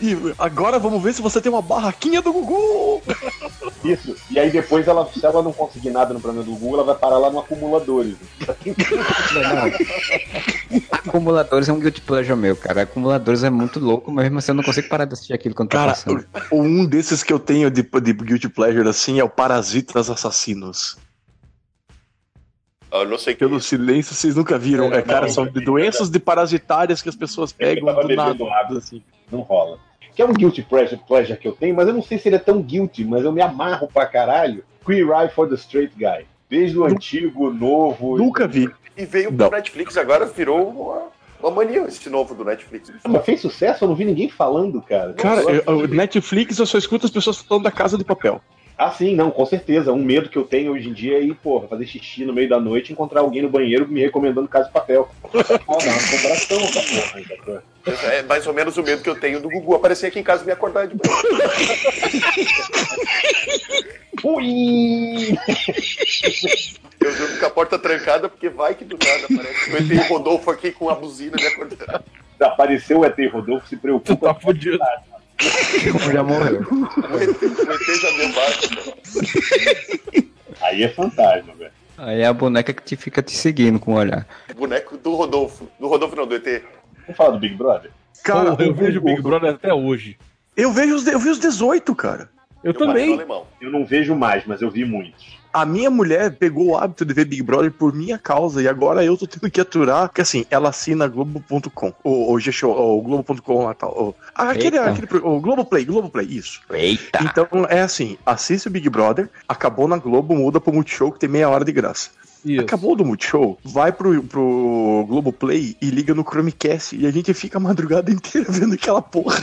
E 0.00 0.16
agora 0.38 0.78
vamos 0.78 1.02
ver 1.02 1.12
se 1.14 1.22
você 1.22 1.40
tem 1.40 1.50
uma 1.50 1.62
barraquinha 1.62 2.20
do 2.22 2.32
Gugu! 2.32 3.02
Isso. 3.84 4.16
E 4.30 4.38
aí 4.38 4.50
depois, 4.50 4.86
ela, 4.88 5.08
se 5.12 5.24
ela 5.24 5.42
não 5.42 5.52
conseguir 5.52 5.90
nada 5.90 6.12
no 6.14 6.20
programa 6.20 6.44
do 6.44 6.52
Google, 6.52 6.74
ela 6.80 6.84
vai 6.84 6.94
parar 6.96 7.18
lá 7.18 7.30
no 7.30 7.38
acumuladores. 7.38 8.16
Acumuladores 10.90 11.68
é 11.68 11.72
um 11.72 11.78
guilty 11.80 12.00
pleasure 12.00 12.36
meu, 12.38 12.56
cara. 12.56 12.82
Acumuladores 12.82 13.42
é 13.44 13.50
muito 13.50 13.78
louco, 13.80 14.10
mas 14.10 14.24
mesmo 14.24 14.38
assim 14.38 14.50
eu 14.52 14.56
não 14.56 14.64
consigo 14.64 14.88
parar 14.88 15.04
de 15.04 15.14
assistir 15.14 15.32
aquilo 15.32 15.54
quando 15.54 15.68
tá 15.70 15.78
Cara, 15.78 15.90
passando. 15.92 16.24
o- 16.50 16.60
um 16.62 16.84
desses 16.84 17.22
que 17.22 17.32
eu 17.32 17.38
tenho 17.38 17.70
de, 17.70 17.82
de 17.82 18.12
Guilty 18.12 18.48
Pleasure 18.56 18.88
assim 18.88 19.20
é 19.20 19.24
o 19.24 19.28
Parasitas 19.28 20.08
Assassinos. 20.08 20.96
Eu 22.90 23.06
não 23.06 23.18
sei 23.18 23.34
que. 23.34 23.40
Pelo 23.40 23.60
silêncio, 23.60 24.14
vocês 24.14 24.34
nunca 24.34 24.58
viram. 24.58 24.90
É, 24.94 25.02
cara, 25.02 25.28
são 25.28 25.46
de 25.46 25.62
doenças 25.62 26.08
de 26.08 26.18
parasitárias 26.18 27.02
que 27.02 27.08
as 27.10 27.14
pessoas 27.14 27.52
pegam 27.52 27.94
do 27.94 28.16
nada. 28.16 28.30
água. 28.30 28.78
Assim. 28.78 29.02
Não 29.30 29.40
rola. 29.40 29.78
Que 30.14 30.22
é 30.22 30.24
um 30.24 30.32
guilty 30.32 30.62
pleasure, 30.62 30.98
pleasure 31.06 31.38
que 31.38 31.46
eu 31.46 31.52
tenho, 31.52 31.76
mas 31.76 31.86
eu 31.86 31.92
não 31.92 32.02
sei 32.02 32.16
se 32.16 32.30
ele 32.30 32.36
é 32.36 32.38
tão 32.38 32.62
guilty, 32.62 33.04
mas 33.04 33.22
eu 33.22 33.30
me 33.30 33.42
amarro 33.42 33.88
pra 33.92 34.06
caralho. 34.06 34.64
Queer 34.86 35.06
Eye 35.10 35.28
for 35.28 35.46
the 35.46 35.56
Straight 35.56 35.94
Guy. 35.94 36.26
Desde 36.48 36.78
o 36.78 36.86
antigo, 36.86 37.52
novo. 37.52 38.16
Nunca 38.16 38.48
vi. 38.48 38.70
E 38.96 39.04
veio 39.04 39.30
Não. 39.30 39.48
pro 39.48 39.58
Netflix 39.58 39.98
agora, 39.98 40.24
virou 40.24 40.70
uma, 40.70 41.08
uma 41.40 41.50
mania 41.50 41.82
esse 41.86 42.08
novo 42.10 42.34
do 42.34 42.44
Netflix. 42.44 42.90
Mas 43.06 43.24
fez 43.24 43.40
sucesso, 43.40 43.84
eu 43.84 43.88
não 43.88 43.94
vi 43.94 44.04
ninguém 44.04 44.28
falando, 44.28 44.80
cara. 44.82 45.12
Cara, 45.14 45.40
Eu- 45.42 45.62
eu- 45.66 45.78
o 45.84 45.86
Netflix 45.88 46.58
eu 46.58 46.66
só 46.66 46.78
escuto 46.78 47.06
as 47.06 47.12
pessoas 47.12 47.38
falando 47.38 47.64
da 47.64 47.70
casa 47.70 47.96
de 47.98 48.04
papel. 48.04 48.40
Ah, 48.78 48.90
sim, 48.90 49.14
não, 49.14 49.30
com 49.30 49.46
certeza. 49.46 49.90
Um 49.92 50.04
medo 50.04 50.28
que 50.28 50.36
eu 50.36 50.44
tenho 50.44 50.72
hoje 50.72 50.90
em 50.90 50.92
dia 50.92 51.16
é 51.16 51.22
ir, 51.22 51.34
porra, 51.34 51.66
fazer 51.66 51.86
xixi 51.86 52.26
no 52.26 52.32
meio 52.34 52.46
da 52.48 52.60
noite 52.60 52.90
e 52.90 52.92
encontrar 52.92 53.20
alguém 53.20 53.40
no 53.40 53.48
banheiro 53.48 53.88
me 53.88 54.02
recomendando 54.02 54.46
casa 54.48 54.66
de 54.66 54.72
papel. 54.72 55.08
Ah, 55.68 55.78
dá 55.78 55.84
uma 55.90 56.10
comparação 56.10 56.58
essa 56.58 56.82
porra, 56.82 57.12
aí, 57.14 57.24
cara. 57.24 57.62
É 58.14 58.22
mais 58.22 58.46
ou 58.46 58.52
menos 58.52 58.76
o 58.76 58.82
medo 58.82 59.02
que 59.02 59.08
eu 59.08 59.18
tenho 59.18 59.40
do 59.40 59.48
Gugu 59.48 59.74
aparecer 59.74 60.06
aqui 60.08 60.18
em 60.18 60.22
casa 60.22 60.42
e 60.42 60.46
me 60.46 60.52
acordar 60.52 60.86
de 60.86 60.94
manhã. 60.94 61.16
Ui! 64.24 65.38
Eu 67.00 67.16
durmo 67.16 67.38
com 67.38 67.46
a 67.46 67.50
porta 67.50 67.78
trancada 67.78 68.28
porque 68.28 68.48
vai 68.48 68.74
que 68.74 68.84
do 68.84 68.98
nada 68.98 69.24
aparece 69.24 69.70
o 69.70 69.76
ET 69.76 70.08
Rodolfo 70.08 70.50
aqui 70.50 70.72
com 70.72 70.88
a 70.90 70.94
buzina 70.94 71.36
me 71.36 71.46
acordando. 71.46 72.02
Apareceu 72.40 73.00
o 73.00 73.04
ET 73.04 73.16
Rodolfo, 73.32 73.68
se 73.68 73.76
Tu 73.76 73.80
preocupa. 73.80 74.34
tá 74.34 74.36
fudido. 74.40 74.78
Já 76.12 76.22
morreu. 76.22 76.60
O 76.60 77.18
ET, 77.18 77.40
já 78.00 78.10
deu. 78.16 78.28
Aí 80.62 80.82
é 80.82 80.88
fantasma, 80.88 81.52
velho. 81.54 81.70
Aí 81.98 82.20
é 82.20 82.26
a 82.26 82.32
boneca 82.32 82.72
que 82.72 82.82
te 82.82 82.96
fica 82.96 83.22
te 83.22 83.32
seguindo 83.32 83.78
com 83.78 83.94
o 83.94 83.96
olhar. 83.96 84.26
Boneco 84.56 84.96
do 84.96 85.14
Rodolfo. 85.14 85.68
Do 85.78 85.88
Rodolfo 85.88 86.16
não, 86.16 86.26
do 86.26 86.34
ET. 86.34 86.62
Vamos 87.02 87.16
falar 87.16 87.30
do 87.30 87.38
Big 87.38 87.54
Brother? 87.54 87.90
Cara, 88.24 88.50
Porra, 88.52 88.64
eu 88.64 88.70
o- 88.72 88.74
vejo 88.74 88.98
o- 89.00 89.02
Big 89.02 89.20
Brother 89.22 89.50
até 89.54 89.72
hoje. 89.72 90.18
Eu 90.56 90.72
vejo 90.72 90.94
os, 90.96 91.06
eu 91.06 91.18
vi 91.18 91.30
os 91.30 91.38
18, 91.38 91.94
cara. 91.94 92.28
Eu 92.64 92.72
Eu 92.72 92.74
também. 92.74 93.18
Eu 93.60 93.70
não 93.70 93.84
vejo 93.84 94.14
mais, 94.16 94.44
mas 94.46 94.62
eu 94.62 94.70
vi 94.70 94.84
muitos. 94.84 95.36
A 95.56 95.64
minha 95.64 95.88
mulher 95.90 96.32
pegou 96.32 96.66
o 96.66 96.76
hábito 96.76 97.02
de 97.02 97.14
ver 97.14 97.24
Big 97.24 97.42
Brother 97.42 97.72
por 97.72 97.94
minha 97.94 98.18
causa 98.18 98.60
e 98.60 98.68
agora 98.68 99.02
eu 99.02 99.16
tô 99.16 99.26
tendo 99.26 99.50
que 99.50 99.58
aturar, 99.58 100.06
porque 100.06 100.20
assim, 100.20 100.44
ela 100.50 100.68
assina 100.68 101.08
Globo.com, 101.08 101.94
o, 102.04 102.30
o 102.30 102.38
G-Show, 102.38 102.70
o 102.70 103.00
Globo.com 103.00 103.64
lá 103.64 103.72
tal. 103.72 103.90
O, 103.90 104.14
ah, 104.34 104.50
aquele, 104.50 104.76
Eita. 104.76 104.90
aquele, 104.90 105.08
o 105.22 105.40
Globoplay, 105.40 105.86
Globoplay, 105.86 106.26
isso. 106.26 106.60
Eita! 106.68 107.20
Então 107.22 107.48
é 107.70 107.80
assim, 107.80 108.18
assiste 108.26 108.66
o 108.66 108.70
Big 108.70 108.86
Brother, 108.90 109.30
acabou 109.48 109.88
na 109.88 109.96
Globo, 109.96 110.34
muda 110.34 110.60
pro 110.60 110.74
Multishow 110.74 111.10
que 111.10 111.20
tem 111.20 111.28
meia 111.30 111.48
hora 111.48 111.64
de 111.64 111.72
graça. 111.72 112.10
Isso. 112.44 112.60
Acabou 112.60 112.94
do 112.94 113.02
Multishow, 113.02 113.58
vai 113.64 113.90
pro, 113.90 114.22
pro 114.24 115.06
Globoplay 115.08 115.74
e 115.80 115.88
liga 115.88 116.14
no 116.14 116.22
Chromecast 116.22 116.94
e 116.96 117.06
a 117.06 117.10
gente 117.10 117.32
fica 117.32 117.56
a 117.56 117.60
madrugada 117.62 118.10
inteira 118.12 118.46
vendo 118.50 118.74
aquela 118.74 119.00
porra. 119.00 119.42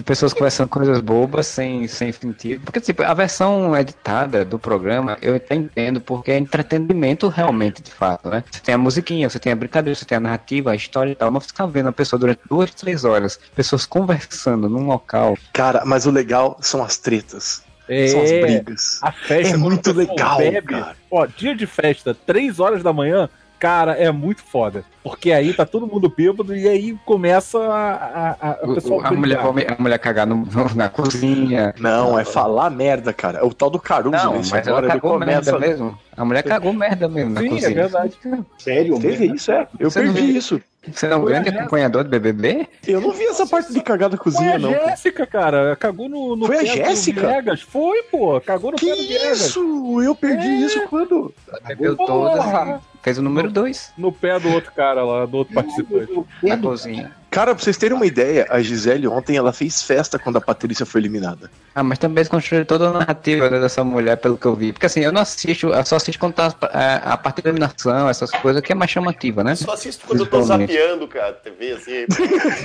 De 0.00 0.04
pessoas 0.04 0.32
conversando 0.32 0.70
coisas 0.70 0.98
bobas 1.02 1.46
sem, 1.46 1.86
sem 1.86 2.10
sentido. 2.10 2.62
Porque, 2.64 2.80
tipo, 2.80 3.02
a 3.02 3.12
versão 3.12 3.76
editada 3.76 4.46
do 4.46 4.58
programa, 4.58 5.18
eu 5.20 5.36
até 5.36 5.54
entendo, 5.54 6.00
porque 6.00 6.30
é 6.32 6.38
entretenimento 6.38 7.28
realmente, 7.28 7.82
de 7.82 7.90
fato, 7.90 8.30
né? 8.30 8.42
Você 8.50 8.60
tem 8.60 8.74
a 8.74 8.78
musiquinha, 8.78 9.28
você 9.28 9.38
tem 9.38 9.52
a 9.52 9.56
brincadeira, 9.56 9.94
você 9.94 10.06
tem 10.06 10.16
a 10.16 10.20
narrativa, 10.20 10.70
a 10.70 10.74
história 10.74 11.10
e 11.10 11.14
tal, 11.14 11.30
mas 11.30 11.44
você 11.44 11.52
tá 11.52 11.66
vendo 11.66 11.90
a 11.90 11.92
pessoa 11.92 12.18
durante 12.18 12.40
duas, 12.48 12.70
três 12.72 13.04
horas, 13.04 13.38
pessoas 13.54 13.84
conversando 13.84 14.70
num 14.70 14.86
local. 14.86 15.36
Cara, 15.52 15.82
mas 15.84 16.06
o 16.06 16.10
legal 16.10 16.56
são 16.62 16.82
as 16.82 16.96
tretas, 16.96 17.62
são 18.08 18.22
as 18.22 18.30
É, 18.30 18.40
brigas. 18.40 19.00
a 19.02 19.12
festa. 19.12 19.52
É 19.54 19.56
muito 19.58 19.92
legal, 19.92 20.38
cara. 20.66 20.96
Ó, 21.10 21.26
dia 21.26 21.54
de 21.54 21.66
festa, 21.66 22.14
3 22.24 22.58
horas 22.58 22.82
da 22.82 22.90
manhã, 22.92 23.28
Cara, 23.60 23.92
é 23.92 24.10
muito 24.10 24.42
foda. 24.42 24.84
Porque 25.02 25.30
aí 25.32 25.52
tá 25.52 25.64
todo 25.66 25.86
mundo 25.86 26.08
bêbado 26.14 26.56
e 26.56 26.66
aí 26.66 26.96
começa 27.04 27.58
a, 27.58 27.92
a, 27.92 28.30
a, 28.40 28.50
a 28.62 28.70
O- 28.70 28.74
pessoa 28.74 29.06
a, 29.06 29.12
mulher, 29.12 29.38
a 29.38 29.80
mulher 29.82 29.98
cagar 29.98 30.26
no- 30.26 30.46
na 30.74 30.88
cozinha. 30.88 31.74
Não, 31.78 32.18
é 32.18 32.24
falar 32.24 32.70
merda, 32.70 33.12
cara. 33.12 33.38
É 33.38 33.42
o 33.42 33.52
tal 33.52 33.68
do 33.70 33.78
Caruso. 33.78 34.10
Não, 34.16 34.40
esse 34.40 34.50
mas 34.50 34.66
agora 34.66 34.86
ela 34.86 34.94
ele 34.94 35.00
cagou 35.00 35.18
começa. 35.18 35.52
merda 35.52 35.58
mesmo. 35.58 35.98
A 36.16 36.24
mulher 36.24 36.42
cagou 36.42 36.72
merda 36.72 37.08
mesmo 37.08 37.30
na 37.32 37.40
Sim, 37.42 37.48
cozinha. 37.50 37.70
é 37.70 37.74
verdade. 37.74 38.18
Sério? 38.58 38.98
Teve 38.98 39.26
isso, 39.26 39.52
é. 39.52 39.68
Eu 39.78 39.90
Você 39.90 40.00
perdi 40.02 40.20
viu? 40.22 40.36
isso. 40.38 40.60
Você 40.90 41.06
não 41.08 41.18
é 41.18 41.20
um 41.20 41.24
grande 41.26 41.48
acompanhador 41.50 42.04
do 42.04 42.08
BBB? 42.10 42.66
Eu 42.88 43.02
não 43.02 43.12
vi 43.12 43.24
essa 43.26 43.46
parte 43.46 43.70
de 43.72 43.82
cagar 43.82 44.08
da 44.08 44.16
Foi 44.16 44.24
cozinha, 44.24 44.54
a 44.54 44.58
não. 44.58 44.72
cara. 44.72 44.88
Jéssica, 44.88 45.26
cara. 45.26 45.76
Cagou 45.76 46.08
no, 46.08 46.34
no 46.36 46.46
Foi 46.46 46.56
a 46.58 46.64
Jéssica? 46.64 47.26
Viegas. 47.26 47.60
Foi, 47.60 48.02
pô. 48.04 48.40
Cagou 48.40 48.70
no 48.70 48.78
Que 48.78 48.86
pé 48.86 48.96
do 48.96 49.02
Viegas. 49.06 49.40
isso? 49.40 50.02
Eu 50.02 50.14
perdi 50.14 50.46
É. 50.48 50.54
isso 50.60 50.80
quando? 50.88 51.34
Bebeu 51.66 51.96
Porra! 51.96 52.80
Fez 53.02 53.18
o 53.18 53.22
número 53.22 53.50
2 53.50 53.92
No 53.96 54.12
pé 54.12 54.38
do 54.38 54.48
outro 54.50 54.72
cara 54.72 55.02
lá, 55.04 55.26
do 55.26 55.38
outro 55.38 55.54
participante. 55.54 56.12
na 56.42 56.56
cozinha. 56.58 57.12
Cara, 57.30 57.54
pra 57.54 57.62
vocês 57.62 57.76
terem 57.76 57.96
uma 57.96 58.04
ideia, 58.06 58.44
a 58.50 58.60
Gisele 58.60 59.06
ontem 59.06 59.36
ela 59.36 59.52
fez 59.52 59.82
festa 59.84 60.18
quando 60.18 60.36
a 60.38 60.40
Patrícia 60.40 60.84
foi 60.84 61.00
eliminada. 61.00 61.48
Ah, 61.72 61.82
mas 61.82 61.96
também 61.96 62.18
eles 62.22 62.28
construíram 62.28 62.66
toda 62.66 62.88
a 62.88 62.92
narrativa 62.92 63.48
né, 63.48 63.60
dessa 63.60 63.84
mulher, 63.84 64.16
pelo 64.16 64.36
que 64.36 64.44
eu 64.46 64.54
vi. 64.56 64.72
Porque 64.72 64.86
assim, 64.86 64.98
eu 65.00 65.12
não 65.12 65.20
assisto, 65.22 65.68
eu 65.68 65.84
só 65.86 65.94
assisto 65.94 66.18
quando 66.18 66.34
tá 66.34 66.52
a, 66.62 67.12
a 67.12 67.16
parte 67.16 67.40
da 67.40 67.50
eliminação, 67.50 68.08
essas 68.08 68.32
coisas 68.32 68.60
que 68.60 68.72
é 68.72 68.74
mais 68.74 68.90
chamativa, 68.90 69.44
né? 69.44 69.54
Só 69.54 69.72
assisto 69.72 70.04
quando 70.08 70.20
eu 70.20 70.26
tô 70.26 70.42
zapeando, 70.42 71.06
cara, 71.06 71.34
TV, 71.34 71.70
assim. 71.70 72.04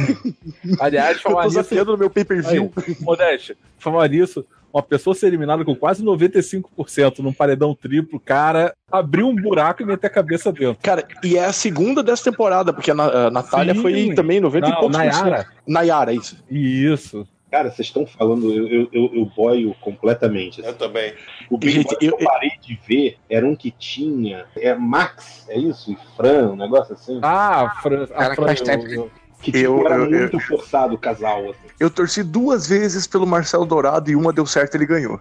Aliás, 0.82 1.18
Eu 1.18 1.22
falar 1.24 1.44
tô 1.44 1.50
nisso, 1.50 1.62
zapeando 1.62 1.92
no 1.92 1.98
meu 2.00 2.10
pay-per-view. 2.10 2.74
Modéstia, 3.02 3.56
falar 3.78 4.08
nisso, 4.10 4.44
uma 4.76 4.84
pessoa 4.84 5.16
ser 5.16 5.28
eliminada 5.28 5.64
com 5.64 5.74
quase 5.74 6.04
95% 6.04 7.20
num 7.20 7.32
paredão 7.32 7.74
triplo, 7.74 8.20
cara, 8.20 8.76
abriu 8.92 9.26
um 9.28 9.34
buraco 9.36 9.82
e 9.82 9.86
meter 9.86 10.08
a 10.08 10.10
cabeça 10.10 10.52
dentro. 10.52 10.78
Cara, 10.84 11.08
e 11.24 11.38
é 11.38 11.46
a 11.46 11.54
segunda 11.54 12.04
dessa 12.04 12.30
temporada, 12.30 12.74
porque 12.74 12.92
a, 12.92 12.94
Na- 12.94 13.28
a 13.28 13.32
Natália 13.32 13.74
Sim. 13.74 13.82
foi 13.82 14.14
também 14.14 14.42
90 14.42 14.68
e 14.68 14.70
Não, 14.70 14.78
poucos. 14.80 14.98
Nayara. 14.98 15.48
Nayara, 15.66 16.14
isso. 16.14 16.38
Isso. 16.52 17.26
Cara, 17.50 17.72
vocês 17.72 17.88
estão 17.88 18.06
falando, 18.06 18.52
eu, 18.52 18.68
eu, 18.68 18.90
eu, 18.92 19.12
eu 19.14 19.26
boio 19.34 19.74
completamente. 19.80 20.60
assim. 20.60 20.70
Eu 20.70 20.76
também. 20.76 21.14
O 21.50 21.58
Big 21.58 21.72
Gente, 21.72 21.96
eu, 22.02 22.18
eu- 22.20 22.28
parei 22.28 22.52
de 22.62 22.78
ver 22.86 23.16
era 23.30 23.46
um 23.48 23.56
que 23.56 23.72
tinha. 23.72 24.44
É 24.58 24.76
Max, 24.76 25.46
é 25.48 25.58
isso? 25.58 25.90
E 25.90 25.98
Fran, 26.18 26.50
um 26.52 26.56
negócio 26.58 26.94
assim. 26.96 27.18
Ah, 27.22 27.62
a 27.62 27.70
Fran, 27.82 28.04
a 28.04 28.08
Cara, 28.08 28.36
Fran 28.36 28.48
eu- 28.52 28.56
que- 28.86 28.94
eu- 28.96 29.12
Que 29.42 29.52
tipo, 29.54 29.58
eu- 29.66 29.86
era 29.86 29.96
eu- 30.04 30.10
muito 30.12 30.40
forçado 30.42 30.96
o 30.96 30.98
casal. 30.98 31.50
Assim. 31.50 31.65
Eu 31.80 31.90
torci 31.90 32.24
duas 32.24 32.68
vezes 32.68 33.06
pelo 33.06 33.28
Marcelo 33.28 33.66
Dourado 33.66 34.10
e 34.10 34.16
uma 34.16 34.32
deu 34.32 34.46
certo 34.46 34.76
ele 34.76 34.86
ganhou. 34.86 35.20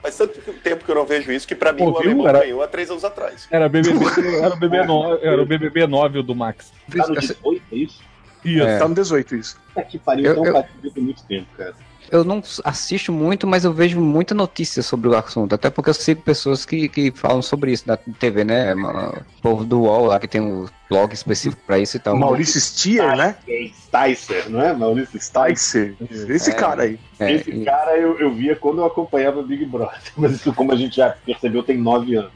Faz 0.00 0.16
tanto 0.16 0.40
tempo 0.62 0.84
que 0.84 0.90
eu 0.90 0.94
não 0.94 1.04
vejo 1.04 1.32
isso 1.32 1.46
que 1.46 1.56
pra 1.56 1.72
mim 1.72 1.78
Pô, 1.78 1.90
o 1.90 1.92
viu, 1.98 2.10
alemão 2.10 2.24
cara? 2.26 2.40
ganhou 2.40 2.62
há 2.62 2.68
três 2.68 2.88
anos 2.88 3.04
atrás. 3.04 3.48
Era 3.50 3.68
BBB, 3.68 3.98
era 4.40 4.54
o 4.54 4.56
BBB 4.56 4.86
9, 4.86 5.26
era 5.26 5.42
o 5.42 5.46
BBB 5.46 5.86
9 5.88 6.22
do 6.22 6.34
Max. 6.36 6.72
Tá 6.96 7.06
no 7.08 7.14
18, 7.18 7.62
é 7.72 7.76
isso? 7.76 8.00
Isso. 8.44 8.62
É. 8.64 8.78
Tá 8.78 8.86
no 8.88 8.94
18 8.94 9.34
isso. 9.34 9.58
Puta 9.74 9.82
que 9.86 9.98
pariu, 9.98 10.26
Eu- 10.26 10.44
eu- 10.44 11.02
muito 11.02 11.24
tempo, 11.24 11.48
cara. 11.56 11.74
Eu 12.10 12.24
não 12.24 12.42
assisto 12.64 13.12
muito, 13.12 13.46
mas 13.46 13.64
eu 13.64 13.72
vejo 13.72 14.00
muita 14.00 14.34
notícia 14.34 14.82
sobre 14.82 15.08
o 15.08 15.16
assunto. 15.16 15.54
Até 15.54 15.68
porque 15.70 15.90
eu 15.90 15.94
sigo 15.94 16.22
pessoas 16.22 16.64
que, 16.64 16.88
que 16.88 17.10
falam 17.10 17.42
sobre 17.42 17.72
isso 17.72 17.84
na 17.86 17.96
TV, 17.96 18.44
né? 18.44 18.74
O 18.74 19.42
povo 19.42 19.64
do 19.64 19.80
UOL 19.82 20.06
lá 20.06 20.18
que 20.18 20.26
tem 20.28 20.40
um 20.40 20.66
blog 20.88 21.12
específico 21.12 21.62
pra 21.66 21.78
isso 21.78 21.96
e 21.96 22.00
tal. 22.00 22.16
Maurício 22.16 22.60
Stier, 22.60 23.16
né? 23.16 23.36
É 23.46 23.68
Sticer, 23.68 24.48
não 24.48 24.60
é? 24.62 24.72
Maurício 24.72 25.20
Sticer. 25.20 25.94
Sticer. 26.04 26.30
Esse 26.30 26.50
É. 26.50 26.54
cara 26.54 26.82
aí. 26.84 26.98
É, 27.18 27.32
Esse 27.32 27.50
e- 27.50 27.64
cara 27.64 27.96
eu, 27.98 28.18
eu 28.18 28.32
via 28.32 28.56
quando 28.56 28.78
eu 28.78 28.86
acompanhava 28.86 29.42
Big 29.42 29.64
Brother. 29.66 30.00
Mas 30.16 30.32
isso, 30.32 30.52
como 30.54 30.72
a 30.72 30.76
gente 30.76 30.96
já 30.96 31.10
percebeu, 31.10 31.62
tem 31.62 31.76
nove 31.76 32.14
anos. 32.16 32.30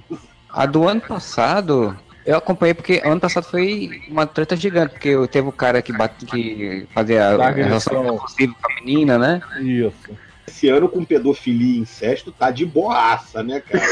A 0.51 0.67
do 0.67 0.87
ano 0.87 1.01
passado, 1.01 1.97
eu 2.25 2.37
acompanhei 2.37 2.75
porque 2.75 3.01
ano 3.05 3.21
passado 3.21 3.45
foi 3.45 4.03
uma 4.09 4.27
treta 4.27 4.55
gigante, 4.57 4.93
porque 4.93 5.09
eu- 5.09 5.27
teve 5.29 5.49
o 5.49 5.53
cara 5.53 5.81
que, 5.83 5.93
bate, 5.93 6.25
que 6.27 6.87
fazia 6.95 7.29
a 7.29 7.51
relação 7.51 8.19
possível 8.19 8.55
com 8.63 8.73
a 8.73 8.75
menina, 8.85 9.19
né? 9.19 9.41
Isso. 9.61 9.93
Esse 10.47 10.69
ano 10.69 10.89
com 10.89 11.05
pedofilia 11.05 11.77
e 11.77 11.81
incesto 11.81 12.33
tá 12.33 12.51
de 12.51 12.67
boaça, 12.67 13.43
né, 13.43 13.61
cara? 13.61 13.83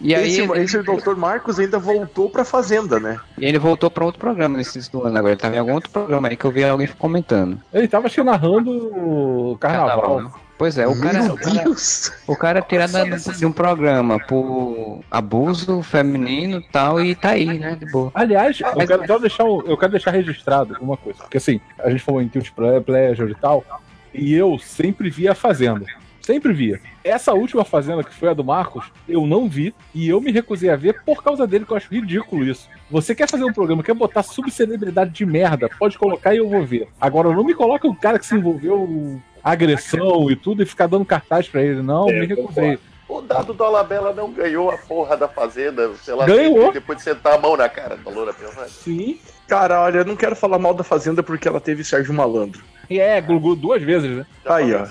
E 0.00 0.14
aí 0.14 0.28
esse, 0.28 0.40
ele, 0.40 0.60
esse 0.60 0.82
doutor 0.82 1.16
Marcos 1.16 1.58
ainda 1.58 1.78
voltou 1.78 2.28
pra 2.28 2.44
Fazenda, 2.44 2.98
né? 3.00 3.18
e 3.38 3.44
ele 3.46 3.58
voltou 3.58 3.90
pra 3.90 4.04
outro 4.04 4.20
programa 4.20 4.58
nesse 4.58 4.90
do 4.90 5.02
ano 5.02 5.16
agora. 5.16 5.32
Ele 5.32 5.40
tava 5.40 5.54
em 5.56 5.58
algum 5.58 5.72
outro 5.74 5.90
programa 5.90 6.28
aí 6.28 6.36
que 6.36 6.44
eu 6.44 6.50
vi 6.50 6.64
alguém 6.64 6.86
comentando. 6.98 7.58
Ele 7.72 7.88
tava 7.88 8.06
acho 8.06 8.16
que 8.16 8.22
narrando 8.22 8.70
o 8.70 9.56
carnaval. 9.58 10.20
né? 10.22 10.30
Pois 10.56 10.78
é, 10.78 10.86
o 10.86 10.98
cara, 11.00 11.22
Meu 11.22 11.34
o 11.34 11.36
cara, 11.36 11.62
Deus! 11.64 12.12
o 12.28 12.36
cara 12.36 12.58
é 12.60 12.62
tirado 12.62 12.92
de 13.36 13.44
um 13.44 13.50
programa 13.50 14.20
por 14.20 15.00
abuso 15.10 15.82
feminino 15.82 16.58
e 16.58 16.62
tal, 16.70 17.00
e 17.02 17.14
tá 17.14 17.30
aí, 17.30 17.58
né? 17.58 17.74
De 17.74 17.86
boa. 17.90 18.12
Aliás, 18.14 18.60
eu 18.60 18.72
Mas- 18.76 18.86
quero, 18.86 19.02
quero 19.02 19.20
deixar, 19.20 19.44
eu 19.44 19.76
quero 19.76 19.90
deixar 19.92 20.10
registrado 20.12 20.76
uma 20.80 20.96
coisa. 20.96 21.18
Porque 21.18 21.38
assim, 21.38 21.60
a 21.78 21.90
gente 21.90 22.02
falou 22.04 22.22
em 22.22 22.28
Ple- 22.28 22.80
Pleasure 22.82 23.32
e 23.32 23.34
tal, 23.34 23.64
e 24.12 24.32
eu 24.32 24.56
sempre 24.58 25.10
via 25.10 25.32
a 25.32 25.34
Fazenda. 25.34 25.86
Sempre 26.24 26.54
via. 26.54 26.80
Essa 27.04 27.34
última 27.34 27.66
Fazenda, 27.66 28.02
que 28.02 28.14
foi 28.14 28.30
a 28.30 28.32
do 28.32 28.42
Marcos, 28.42 28.86
eu 29.06 29.26
não 29.26 29.46
vi, 29.46 29.74
e 29.94 30.08
eu 30.08 30.22
me 30.22 30.32
recusei 30.32 30.70
a 30.70 30.76
ver 30.76 31.02
por 31.04 31.22
causa 31.22 31.46
dele, 31.46 31.66
que 31.66 31.72
eu 31.72 31.76
acho 31.76 31.92
ridículo 31.92 32.42
isso. 32.44 32.66
Você 32.90 33.14
quer 33.14 33.28
fazer 33.28 33.44
um 33.44 33.52
programa, 33.52 33.82
quer 33.82 33.92
botar 33.92 34.22
subcelebridade 34.22 35.10
de 35.10 35.26
merda, 35.26 35.68
pode 35.78 35.98
colocar 35.98 36.32
e 36.34 36.38
eu 36.38 36.48
vou 36.48 36.64
ver. 36.64 36.88
Agora, 36.98 37.28
não 37.28 37.44
me 37.44 37.52
coloca 37.52 37.86
o 37.86 37.94
cara 37.94 38.18
que 38.18 38.24
se 38.24 38.34
envolveu 38.34 39.20
agressão 39.42 40.30
e 40.30 40.36
tudo 40.36 40.62
e 40.62 40.66
ficar 40.66 40.86
dando 40.86 41.04
cartaz 41.04 41.46
pra 41.46 41.60
ele. 41.62 41.82
Não, 41.82 42.08
É, 42.08 42.20
me 42.20 42.26
recusei. 42.26 42.78
O 43.06 43.20
dado 43.20 43.52
do 43.52 43.62
Alabella 43.62 44.14
não 44.14 44.32
ganhou 44.32 44.70
a 44.70 44.78
porra 44.78 45.18
da 45.18 45.28
fazenda, 45.28 45.92
sei 46.02 46.14
lá, 46.14 46.24
Ganhou. 46.24 46.72
depois 46.72 46.96
de 46.96 47.04
sentar 47.04 47.34
a 47.34 47.38
mão 47.38 47.54
na 47.54 47.68
cara 47.68 47.98
da 47.98 48.10
Loura 48.10 48.32
Pelada. 48.32 48.66
Sim. 48.68 49.20
Cara, 49.46 49.82
olha, 49.82 49.98
eu 49.98 50.04
não 50.06 50.16
quero 50.16 50.34
falar 50.34 50.58
mal 50.58 50.72
da 50.72 50.82
Fazenda 50.82 51.22
porque 51.22 51.46
ela 51.46 51.60
teve 51.60 51.84
Sérgio 51.84 52.14
Malandro. 52.14 52.64
E 52.88 52.98
é, 52.98 53.20
Gugu 53.20 53.54
duas 53.54 53.82
vezes, 53.82 54.10
né? 54.16 54.26
Aí, 54.46 54.72
ó. 54.74 54.86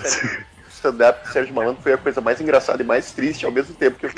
Stand-up 0.84 1.26
do 1.26 1.32
Sérgio 1.32 1.54
Malandro 1.54 1.80
foi 1.82 1.94
a 1.94 1.98
coisa 1.98 2.20
mais 2.20 2.40
engraçada 2.40 2.82
e 2.82 2.86
mais 2.86 3.10
triste 3.12 3.46
ao 3.46 3.52
mesmo 3.52 3.74
tempo 3.74 3.98
que 3.98 4.06
eu. 4.06 4.10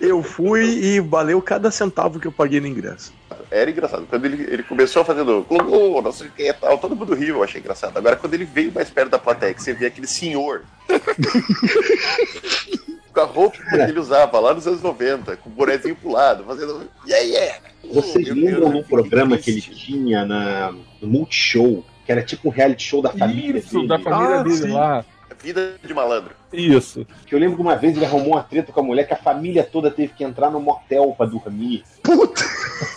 Eu 0.00 0.22
fui 0.22 0.64
e 0.64 1.00
valeu 1.00 1.42
cada 1.42 1.70
centavo 1.70 2.18
que 2.18 2.26
eu 2.26 2.32
paguei 2.32 2.60
no 2.60 2.66
ingresso. 2.66 3.12
Era 3.50 3.70
engraçado. 3.70 4.06
Quando 4.08 4.24
ele, 4.24 4.42
ele 4.50 4.62
começou 4.62 5.04
fazendo 5.04 5.44
Gugu, 5.48 6.00
não 6.00 6.12
sei 6.12 6.28
o 6.28 6.30
que 6.30 6.52
tal, 6.54 6.78
todo 6.78 6.96
mundo 6.96 7.14
riu, 7.14 7.36
eu 7.36 7.44
achei 7.44 7.60
engraçado. 7.60 7.96
Agora, 7.96 8.16
quando 8.16 8.32
ele 8.34 8.44
veio 8.44 8.72
mais 8.72 8.88
perto 8.88 9.10
da 9.10 9.18
plateia, 9.18 9.52
que 9.52 9.62
você 9.62 9.72
vê 9.74 9.86
aquele 9.86 10.06
senhor 10.06 10.62
com 13.12 13.20
a 13.20 13.24
roupa 13.24 13.58
que 13.58 13.76
ele 13.76 13.98
usava 13.98 14.38
lá 14.40 14.54
nos 14.54 14.66
anos 14.66 14.80
90, 14.82 15.36
com 15.36 15.50
o 15.50 15.52
bonezinho 15.52 15.96
pro 15.96 16.12
lado, 16.12 16.44
fazendo 16.44 16.88
yeah, 17.06 17.26
yeah. 17.26 17.58
Vocês 17.92 18.26
Meu 18.28 18.34
lembram 18.36 18.70
de 18.70 18.76
um 18.78 18.82
programa 18.82 19.36
que 19.38 19.50
ele 19.50 19.60
tinha 19.60 20.24
na, 20.24 20.72
no 21.00 21.08
Multishow? 21.08 21.84
Que 22.06 22.12
era 22.12 22.22
tipo 22.22 22.48
um 22.48 22.50
reality 22.50 22.84
show 22.84 23.02
da 23.02 23.10
família 23.10 23.58
Isso, 23.58 23.74
dele. 23.74 23.88
da 23.88 23.98
família 23.98 24.40
Ah, 24.40 24.42
dele 24.42 24.56
sim. 24.56 24.72
lá. 24.72 25.04
Vida 25.42 25.76
de 25.82 25.94
malandro. 25.94 26.30
Isso. 26.52 27.06
Que 27.26 27.34
eu 27.34 27.38
lembro 27.38 27.56
que 27.56 27.62
uma 27.62 27.76
vez 27.76 27.96
ele 27.96 28.04
arrumou 28.04 28.32
uma 28.32 28.42
treta 28.42 28.72
com 28.72 28.80
a 28.80 28.82
mulher 28.82 29.06
que 29.06 29.14
a 29.14 29.16
família 29.16 29.62
toda 29.62 29.90
teve 29.90 30.12
que 30.12 30.24
entrar 30.24 30.50
no 30.50 30.60
motel 30.60 31.14
pra 31.16 31.26
dormir. 31.26 31.84
Puta! 32.02 32.42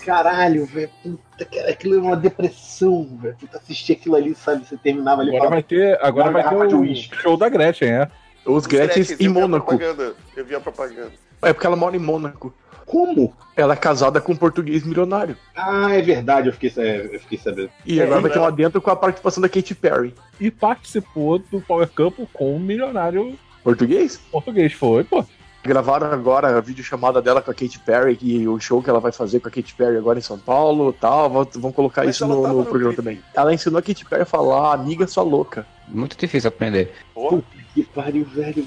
Caralho, 0.05 0.65
velho. 0.65 0.89
Puta, 1.03 1.45
cara, 1.45 1.69
aquilo 1.69 1.95
era 1.95 2.03
uma 2.03 2.15
depressão, 2.15 3.07
velho. 3.21 3.35
Tu 3.39 3.57
assistir 3.57 3.93
aquilo 3.93 4.15
ali, 4.15 4.33
sabe? 4.33 4.65
Você 4.65 4.77
terminava 4.77 5.21
ali 5.21 5.29
Agora 5.29 5.43
falava, 5.43 5.55
vai 5.55 5.63
ter, 5.63 5.99
agora 6.01 6.29
Uma 6.29 6.41
vai 6.41 6.67
ter 6.67 6.75
o 6.75 6.95
show 6.95 7.37
da 7.37 7.49
Gretchen, 7.49 7.89
é. 7.89 8.11
Os 8.45 8.65
Gretchens 8.65 9.07
Gretchen, 9.09 9.27
em 9.27 9.29
Mônaco. 9.29 9.77
Eu 10.35 10.45
vi 10.45 10.55
a 10.55 10.59
propaganda. 10.59 11.11
É 11.41 11.53
porque 11.53 11.67
ela 11.67 11.75
mora 11.75 11.95
em 11.95 11.99
Mônaco. 11.99 12.53
Como? 12.91 13.33
Ela 13.55 13.73
é 13.73 13.77
casada 13.77 14.19
com 14.19 14.33
um 14.33 14.35
português 14.35 14.83
milionário. 14.83 15.37
Ah, 15.55 15.93
é 15.95 16.01
verdade, 16.01 16.49
eu 16.49 16.53
fiquei, 16.53 16.71
é, 16.77 17.15
eu 17.15 17.19
fiquei 17.21 17.37
sabendo. 17.37 17.69
E 17.85 17.99
É, 17.99 18.03
agora 18.03 18.21
vai 18.21 18.31
ter 18.31 18.37
né? 18.39 18.43
lá 18.45 18.49
dentro 18.51 18.81
com 18.81 18.91
a 18.91 18.95
participação 18.95 19.41
da 19.41 19.47
Katy 19.49 19.73
Perry. 19.75 20.13
E 20.39 20.51
participou 20.51 21.39
do 21.39 21.61
Power 21.61 21.87
Couple 21.87 22.27
com 22.33 22.55
um 22.55 22.59
milionário 22.59 23.37
Português? 23.63 24.17
português. 24.31 24.73
Foi, 24.73 25.03
pô. 25.03 25.23
Gravaram 25.63 26.11
agora 26.11 26.57
a 26.57 26.59
videochamada 26.61 27.21
dela 27.21 27.39
com 27.41 27.51
a 27.51 27.53
Katy 27.53 27.79
Perry 27.79 28.17
e 28.21 28.47
o 28.47 28.59
show 28.59 28.81
que 28.81 28.89
ela 28.89 28.99
vai 28.99 29.11
fazer 29.11 29.39
com 29.39 29.47
a 29.47 29.51
Katy 29.51 29.75
Perry 29.75 29.95
agora 29.95 30.17
em 30.17 30.21
São 30.23 30.37
Paulo 30.39 30.91
tal. 30.91 31.29
Vão, 31.29 31.71
colocar 31.71 32.03
Mas 32.03 32.15
isso 32.15 32.27
no, 32.27 32.47
no 32.47 32.65
programa 32.65 32.95
também. 32.95 33.21
Ela 33.35 33.53
ensinou 33.53 33.77
a 33.77 33.81
Katy 33.81 34.03
Perry 34.05 34.23
a 34.23 34.25
falar, 34.25 34.73
amiga 34.73 35.05
sua 35.05 35.23
louca. 35.23 35.65
Muito 35.87 36.17
difícil 36.17 36.47
aprender. 36.47 36.91
Porra, 37.13 37.43
Que 37.75 37.83
pariu, 37.83 38.25
velho. 38.25 38.65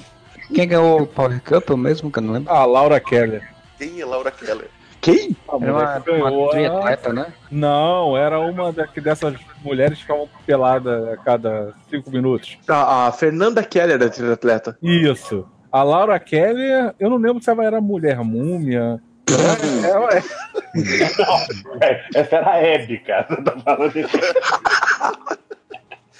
Quem 0.53 0.67
ganhou 0.67 1.01
o 1.01 1.07
Power 1.07 1.41
Cup 1.41 1.69
eu 1.69 1.75
mesmo, 1.77 2.09
que 2.11 2.19
eu 2.19 2.23
não 2.23 2.33
lembro. 2.33 2.53
A 2.53 2.63
Laura 2.65 2.99
Keller. 2.99 3.54
Quem 3.77 3.99
é 4.01 4.05
Laura 4.05 4.31
Keller? 4.31 4.69
Quem? 5.01 5.35
A 5.47 5.55
Era 5.55 5.71
mulher 5.73 6.19
uma, 6.19 6.31
uma 6.31 6.47
a- 6.47 6.49
triatleta, 6.49 7.13
né? 7.13 7.27
Não, 7.51 8.17
era 8.17 8.39
uma 8.39 8.71
da- 8.73 8.87
que 8.87 8.99
dessas 8.99 9.35
mulheres 9.63 9.97
que 9.97 10.01
ficavam 10.03 10.27
peladas 10.45 11.07
a 11.09 11.17
cada 11.17 11.73
cinco 11.89 12.09
minutos. 12.09 12.57
A, 12.67 13.07
a 13.07 13.11
Fernanda 13.11 13.63
Keller 13.63 14.01
é 14.01 14.09
triatleta. 14.09 14.77
Isso. 14.81 15.47
A 15.71 15.83
Laura 15.83 16.19
Keller, 16.19 16.95
eu 16.99 17.09
não 17.09 17.17
lembro 17.17 17.43
se 17.43 17.49
ela 17.49 17.63
era 17.63 17.79
mulher 17.81 18.17
múmia. 18.23 18.99
Ela, 19.83 20.09
ela 20.09 20.13
é. 21.81 22.05
Essa 22.15 22.35
era 22.37 22.51
a 22.51 22.57
Hebe, 22.63 22.99
cara. 22.99 23.25
Você 23.27 23.41
tá 23.41 23.59
falando 23.59 23.95
isso. 23.99 24.17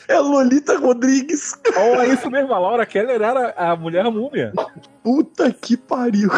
É 0.08 0.14
a 0.14 0.20
Lolita 0.20 0.78
Rodrigues. 0.78 1.60
Oh, 1.76 1.99
é 1.99 2.08
isso 2.10 2.30
mesmo, 2.30 2.53
a 2.53 2.60
Laura 2.60 2.86
Keller 2.86 3.20
era 3.20 3.56
a 3.58 3.76
mulher 3.76 4.03
múmia. 4.06 4.53
Puta 5.03 5.51
que 5.51 5.76
pariu. 5.76 6.30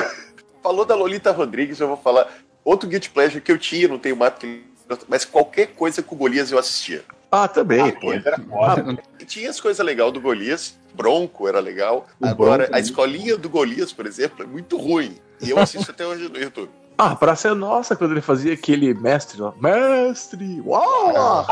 Falou 0.67 0.83
da 0.85 0.95
Lolita 0.95 1.31
Rodrigues, 1.31 1.79
eu 1.79 1.87
vou 1.87 1.97
falar. 1.97 2.27
Outro 2.63 2.89
Guilty 2.89 3.09
Pleasure 3.09 3.39
que 3.39 3.51
eu 3.51 3.57
tinha, 3.57 3.87
não 3.87 3.97
tenho 3.97 4.17
porque- 4.17 4.61
mas 5.07 5.23
qualquer 5.23 5.67
coisa 5.67 6.03
com 6.03 6.13
o 6.15 6.17
Golias 6.17 6.51
eu 6.51 6.59
assistia. 6.59 7.03
Ah, 7.31 7.47
também, 7.47 7.91
pô. 7.93 8.11
Ele 8.13 8.23
era 8.25 8.37
foda. 8.39 8.97
Tinha 9.25 9.49
as 9.49 9.59
coisas 9.61 9.85
legais 9.85 10.11
do 10.11 10.19
Golias, 10.19 10.77
Bronco 10.93 11.47
era 11.47 11.59
legal. 11.59 12.05
O 12.21 12.25
Agora, 12.27 12.63
Bronco, 12.63 12.73
a 12.73 12.75
né? 12.75 12.81
escolinha 12.81 13.37
do 13.37 13.49
Golias, 13.49 13.93
por 13.93 14.05
exemplo, 14.05 14.43
é 14.43 14.47
muito 14.47 14.77
ruim. 14.77 15.17
E 15.41 15.49
eu 15.49 15.59
assisto 15.59 15.91
até 15.91 16.05
hoje 16.05 16.27
no 16.27 16.37
YouTube. 16.37 16.69
Ah, 16.99 17.15
pra 17.15 17.35
ser 17.35 17.53
nossa, 17.53 17.95
quando 17.95 18.13
ele 18.13 18.21
fazia 18.21 18.53
aquele 18.53 18.91
mestre 18.91 19.39
lá. 19.39 19.53
Mestre! 19.61 20.59
Uau! 20.65 21.45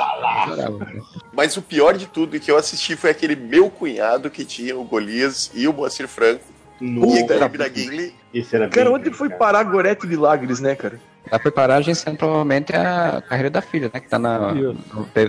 Mas 1.31 1.55
o 1.55 1.61
pior 1.61 1.95
de 1.95 2.07
tudo 2.07 2.39
que 2.39 2.49
eu 2.49 2.57
assisti 2.57 2.95
foi 2.95 3.11
aquele 3.11 3.35
meu 3.35 3.69
cunhado 3.69 4.31
que 4.31 4.43
tinha 4.43 4.75
o 4.75 4.83
Golias 4.83 5.51
e 5.53 5.67
o 5.67 5.73
Moacir 5.73 6.07
Franco 6.07 6.43
No... 6.79 7.03
o 7.07 7.11
Guilherme 7.27 7.57
da 7.57 7.67
Guinle. 7.67 8.13
Esse 8.33 8.55
era 8.55 8.67
Cara, 8.69 8.91
onde 8.91 9.09
foi 9.11 9.29
parar 9.29 9.63
Gorete 9.63 10.05
Milagres, 10.05 10.59
né, 10.59 10.75
cara? 10.75 10.99
Vai 11.29 11.39
preparar 11.39 11.77
agenciando 11.79 12.17
provavelmente 12.17 12.75
a 12.75 13.21
carreira 13.27 13.49
da 13.49 13.61
filha, 13.61 13.89
né? 13.93 13.99
Que 13.99 14.09
tá 14.09 14.19
na, 14.19 14.53
no- 14.53 14.77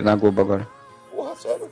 na 0.03 0.15
Globo 0.15 0.41
agora. 0.41 0.67
Porra, 1.15 1.35
sabe? 1.35 1.63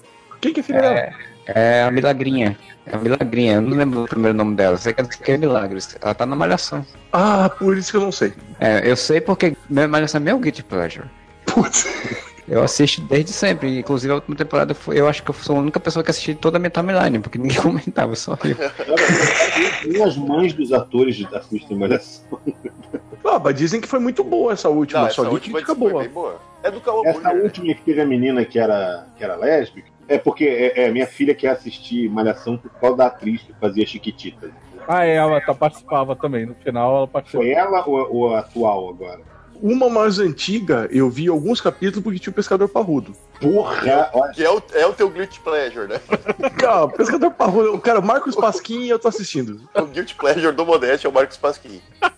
Quem 0.41 0.53
que 0.53 0.61
é 0.61 0.63
filho 0.63 0.81
dela? 0.81 1.09
É 1.47 1.83
a 1.83 1.91
Milagrinha. 1.91 2.57
É 2.87 2.95
a 2.95 2.99
Milagrinha, 2.99 3.53
eu 3.55 3.61
não 3.61 3.77
lembro 3.77 4.03
o 4.03 4.07
primeiro 4.07 4.35
nome 4.37 4.55
dela, 4.55 4.77
sei 4.77 4.93
que 4.93 5.01
é- 5.01 5.05
que 5.05 5.31
é 5.31 5.37
Milagres. 5.37 5.95
Ela 6.01 6.13
tá 6.15 6.25
na 6.25 6.35
Malhação. 6.35 6.85
Ah, 7.11 7.49
por 7.49 7.77
isso 7.77 7.91
que 7.91 7.97
eu 7.97 8.01
não 8.01 8.11
sei. 8.11 8.33
É, 8.59 8.89
eu 8.89 8.95
sei 8.95 9.19
porque 9.21 9.55
minha 9.69 9.87
Malhação 9.87 10.19
é 10.21 10.23
meu 10.23 10.39
Guilty 10.39 10.63
Pleasure. 10.63 11.05
Putz. 11.45 11.85
Eu 12.47 12.61
assisto 12.61 13.01
desde 13.01 13.31
sempre, 13.33 13.79
inclusive 13.79 14.11
a 14.11 14.15
última 14.15 14.35
temporada 14.35 14.75
foi, 14.75 14.99
eu 14.99 15.07
acho 15.07 15.23
que 15.23 15.29
eu 15.31 15.33
sou 15.33 15.55
a 15.57 15.59
única 15.59 15.79
pessoa 15.79 16.03
que 16.03 16.11
assisti 16.11 16.35
toda 16.35 16.57
a 16.57 16.59
minha 16.59 16.69
timeline, 16.69 17.17
porque 17.19 17.39
ninguém 17.39 17.57
comentava, 17.61 18.15
só 18.15 18.37
eu. 18.43 18.55
E 19.91 20.01
as 20.01 20.15
mães 20.15 20.53
dos 20.53 20.71
atores 20.71 21.15
de- 21.15 21.25
assistem 21.35 21.75
Malhação. 21.77 22.39
Ah, 23.23 23.39
mas 23.43 23.55
dizem 23.55 23.81
que 23.81 23.87
foi 23.87 23.99
muito 23.99 24.23
boa 24.23 24.53
essa 24.53 24.69
última, 24.69 25.01
Não, 25.01 25.09
só 25.09 25.21
essa 25.23 25.29
vi 25.29 25.35
última 25.35 25.59
crítica 25.59 25.75
foi 25.75 26.07
boa. 26.07 26.39
É 26.61 26.69
do 26.71 26.77
Essa 26.77 26.91
Burger, 26.91 27.21
né? 27.35 27.41
última 27.41 27.73
que 27.73 27.81
teve 27.81 28.01
a 28.01 28.05
menina 28.05 28.45
que 28.45 28.59
era, 28.59 29.07
que 29.17 29.23
era 29.23 29.35
lésbica, 29.35 29.89
é 30.07 30.17
porque 30.19 30.45
é, 30.45 30.83
é 30.85 30.91
minha 30.91 31.07
filha 31.07 31.33
quer 31.33 31.49
assistir 31.49 32.07
Malhação 32.09 32.57
por 32.57 32.69
causa 32.79 32.97
da 32.97 33.05
atriz 33.07 33.41
que 33.41 33.53
fazia 33.59 33.85
Chiquititas. 33.87 34.51
Ah, 34.87 35.03
é, 35.03 35.15
ela 35.15 35.41
tá, 35.41 35.53
participava 35.53 36.15
também. 36.15 36.45
No 36.45 36.53
final 36.55 36.97
ela 36.97 37.07
participou. 37.07 37.41
Foi 37.41 37.51
ela 37.51 37.83
ou, 37.87 38.15
ou 38.15 38.35
a 38.35 38.39
atual 38.39 38.89
agora? 38.89 39.21
Uma 39.61 39.89
mais 39.89 40.19
antiga, 40.19 40.87
eu 40.91 41.09
vi 41.09 41.27
alguns 41.27 41.59
capítulos 41.61 42.03
porque 42.03 42.19
tinha 42.19 42.31
o 42.31 42.35
Pescador 42.35 42.67
Parrudo. 42.69 43.13
Porra! 43.39 44.09
Olha, 44.13 44.31
Que 44.33 44.43
é 44.43 44.49
o, 44.51 44.61
é 44.73 44.85
o 44.85 44.93
teu 44.93 45.09
Guilty 45.09 45.39
Pleasure, 45.39 45.87
né? 45.87 45.99
Cara, 46.59 46.87
Pescador 46.89 47.31
Parrudo, 47.31 47.73
o 47.73 47.79
cara, 47.79 48.01
Marcos 48.01 48.35
Pasquim 48.35 48.81
e 48.83 48.89
eu 48.89 48.99
tô 48.99 49.07
assistindo. 49.07 49.61
O 49.75 49.85
Guilty 49.85 50.15
Pleasure 50.15 50.55
do 50.55 50.65
Modeste 50.65 51.05
é 51.05 51.09
o 51.09 51.13
Marcos 51.13 51.37
Pasquim. 51.37 51.81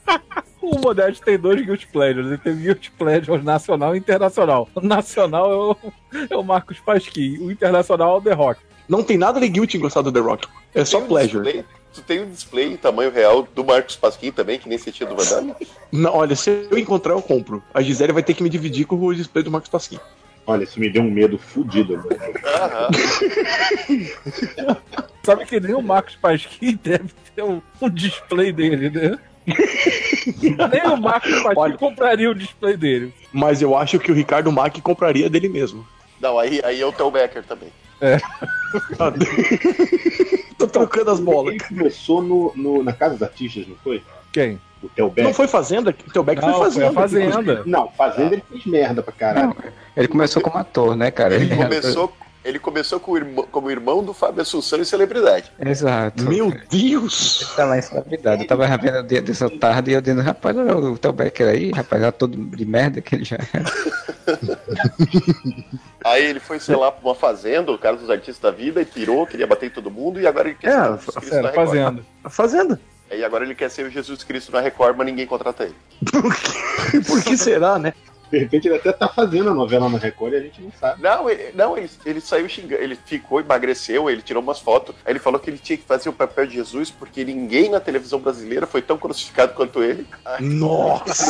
O 0.59 0.79
Modeste 0.81 1.21
tem 1.21 1.37
dois 1.37 1.65
Guilty 1.65 1.87
Pleasures. 1.87 2.27
Ele 2.27 2.37
tem 2.37 2.53
Guilty 2.53 2.91
Pleasure 2.91 3.41
nacional 3.41 3.95
e 3.95 3.99
internacional. 3.99 4.67
O 4.75 4.81
nacional 4.81 5.49
é 5.49 5.55
o, 5.55 6.27
é 6.31 6.35
o 6.35 6.43
Marcos 6.43 6.77
Pasquim. 6.79 7.37
O 7.37 7.49
internacional 7.49 8.15
é 8.15 8.17
o 8.17 8.21
The 8.21 8.33
Rock. 8.33 8.59
Não 8.89 9.01
tem 9.01 9.17
nada 9.17 9.39
de 9.39 9.47
guilty 9.47 9.77
em 9.77 9.79
gostar 9.79 10.01
do 10.01 10.11
The 10.11 10.19
Rock. 10.19 10.45
É 10.75 10.83
só 10.83 10.99
Tem 10.99 11.07
pleasure. 11.07 11.43
display- 11.43 11.65
tu 11.97 12.03
tem 12.03 12.21
um 12.21 12.29
display 12.29 12.73
em 12.73 12.77
tamanho 12.77 13.11
real 13.11 13.47
do 13.55 13.63
Marcos 13.63 13.95
Pasquim 13.95 14.31
também, 14.31 14.59
que 14.59 14.69
nem 14.69 14.77
você 14.77 14.91
tinha 14.91 15.09
do 15.09 15.15
Van 15.15 15.25
Damme? 15.25 15.55
Não, 15.91 16.13
olha, 16.13 16.35
se 16.35 16.67
eu 16.69 16.77
encontrar, 16.77 17.13
eu 17.13 17.21
compro. 17.21 17.63
A 17.73 17.81
Gisele 17.81 18.13
vai 18.13 18.23
ter 18.23 18.33
que 18.33 18.43
me 18.43 18.49
dividir 18.49 18.85
com 18.85 18.95
o 18.95 19.15
display 19.15 19.43
do 19.43 19.51
Marcos 19.51 19.69
Pasquim. 19.69 19.99
olha, 20.45 20.63
isso 20.63 20.79
me 20.79 20.89
deu 20.89 21.01
um 21.01 21.09
medo 21.09 21.37
fudido 21.37 21.95
agora. 21.95 22.17
Aham. 22.45 22.89
Sabe 25.23 25.45
que 25.45 25.59
nem 25.59 25.73
o 25.73 25.81
Marcos 25.81 26.15
Pasquim 26.15 26.79
deve 26.81 27.09
ter 27.35 27.43
um, 27.43 27.61
um 27.81 27.89
display 27.89 28.51
dele, 28.51 28.89
né? 28.89 29.17
nem 30.71 30.93
o 30.93 30.97
Marcos 30.97 31.31
Pasquim 31.41 31.59
Olha. 31.59 31.77
compraria 31.77 32.29
o 32.29 32.35
display 32.35 32.77
dele. 32.77 33.13
Mas 33.33 33.61
eu 33.61 33.75
acho 33.75 33.97
que 33.97 34.11
o 34.11 34.15
Ricardo 34.15 34.51
Mack 34.51 34.79
compraria 34.81 35.29
dele 35.29 35.49
mesmo. 35.49 35.87
Não, 36.21 36.37
aí, 36.37 36.61
aí 36.63 36.79
é 36.79 36.85
o 36.85 36.91
Theo 36.91 37.09
Becker 37.11 37.43
também. 37.43 37.69
Tô 40.57 40.67
trocando 40.67 41.11
as 41.11 41.19
bolas. 41.19 41.55
Ele 41.55 41.63
começou 41.63 42.21
no, 42.21 42.51
no- 42.55 42.83
na 42.83 42.93
Casa 42.93 43.13
dos 43.15 43.23
Artistas, 43.23 43.67
não 43.67 43.75
foi? 43.83 44.03
Quem? 44.31 44.59
O 44.83 44.89
Theo 44.89 45.09
Beck. 45.09 45.25
Não 45.25 45.33
foi 45.33 45.47
Fazenda? 45.47 45.89
O 45.89 46.11
Teu 46.11 46.23
Beck 46.23 46.41
Não, 46.41 46.53
foi 46.59 46.71
foi 46.71 46.85
a 46.85 46.91
Fazenda. 46.91 47.31
Fazenda. 47.33 47.63
Não, 47.65 47.89
Fazenda 47.91 48.33
ele 48.35 48.43
fez 48.49 48.65
merda 48.65 49.01
pra 49.01 49.11
caralho. 49.13 49.55
Ele 49.95 50.07
começou 50.07 50.41
como 50.41 50.57
ator, 50.57 50.95
né, 50.95 51.09
cara? 51.09 51.35
Ele 51.35 51.55
começou, 51.55 52.13
ele 52.47 52.59
começou 52.59 52.99
com 52.99 53.11
o 53.11 53.17
irmão- 53.17 53.47
como 53.51 53.69
irmão 53.69 54.03
do 54.03 54.13
Fábio 54.13 54.41
Assunção 54.41 54.79
e 54.81 54.85
celebridade. 54.85 55.51
Exato. 55.59 56.23
Meu 56.23 56.51
Deus! 56.69 57.53
Tá 57.55 57.65
lá 57.65 57.77
em 57.77 57.81
celebridade. 57.81 58.43
Eu 58.43 58.47
tava 58.47 58.65
vendo 58.77 58.99
o 58.99 59.03
dia 59.03 59.21
dessa 59.21 59.49
tarde 59.49 59.91
e 59.91 59.93
eu 59.93 60.01
dizendo, 60.01 60.21
rapaz, 60.21 60.55
olha 60.55 60.75
o 60.77 60.97
Theo 60.97 61.11
Becker 61.13 61.47
aí, 61.49 61.71
rapaz, 61.71 62.01
já 62.01 62.11
todo 62.11 62.37
de 62.37 62.65
merda 62.65 63.01
que 63.01 63.15
ele 63.15 63.25
já 63.25 63.35
é. 63.35 63.37
Aí 66.05 66.25
ele 66.25 66.39
foi, 66.39 66.59
sei 66.59 66.75
lá, 66.75 66.91
pra 66.91 67.05
uma 67.09 67.15
fazenda, 67.15 67.71
o 67.71 67.77
cara 67.77 67.97
dos 67.97 68.09
artistas 68.09 68.39
da 68.39 68.51
vida, 68.51 68.81
e 68.81 68.85
pirou, 68.85 69.25
queria 69.27 69.45
bater 69.47 69.65
em 69.67 69.69
todo 69.69 69.91
mundo, 69.91 70.19
e 70.21 70.27
agora 70.27 70.47
ele 70.49 70.57
quer 70.57 70.69
É, 70.69 70.71
ser 70.73 70.79
o 70.79 70.97
Jesus 70.97 71.15
Cristo 71.15 71.31
na 71.33 71.37
Era 71.39 71.47
Record. 71.49 71.67
Fazenda. 71.67 72.05
Fazenda. 72.29 72.81
Aí 73.11 73.23
agora 73.23 73.43
ele 73.45 73.55
quer 73.55 73.69
ser 73.69 73.85
o 73.85 73.89
Jesus 73.89 74.23
Cristo 74.23 74.51
na 74.51 74.61
Record, 74.61 74.95
mas 74.97 75.05
ninguém 75.05 75.25
contrata 75.25 75.63
ele. 75.63 75.75
Por 77.07 77.23
que 77.23 77.37
será, 77.37 77.77
né? 77.79 77.93
De 78.31 78.37
repente 78.37 78.67
ele 78.67 78.75
até 78.75 78.91
tá 78.91 79.07
fazendo 79.07 79.49
a 79.49 79.53
novela 79.53 79.89
na 79.89 79.97
Record 79.97 80.33
e 80.33 80.37
a 80.37 80.41
gente 80.41 80.61
não 80.61 80.71
sabe. 80.71 81.01
Não, 81.01 81.29
ele, 81.29 81.51
não, 81.53 81.77
ele, 81.77 81.89
ele 82.05 82.21
saiu 82.21 82.47
xingando, 82.49 82.81
ele 82.81 82.97
ficou, 83.05 83.39
emagreceu, 83.39 84.09
ele 84.09 84.21
tirou 84.21 84.43
umas 84.43 84.59
fotos. 84.59 84.95
Aí 85.05 85.13
ele 85.13 85.19
falou 85.19 85.39
que 85.39 85.49
ele 85.49 85.57
tinha 85.57 85.77
que 85.77 85.83
fazer 85.83 86.09
o 86.09 86.13
papel 86.13 86.45
de 86.47 86.55
Jesus 86.55 86.91
porque 86.91 87.23
ninguém 87.23 87.69
na 87.69 87.79
televisão 87.79 88.19
brasileira 88.19 88.67
foi 88.67 88.81
tão 88.81 88.97
crucificado 88.97 89.53
quanto 89.53 89.83
ele. 89.83 90.05
Nossa! 90.39 91.27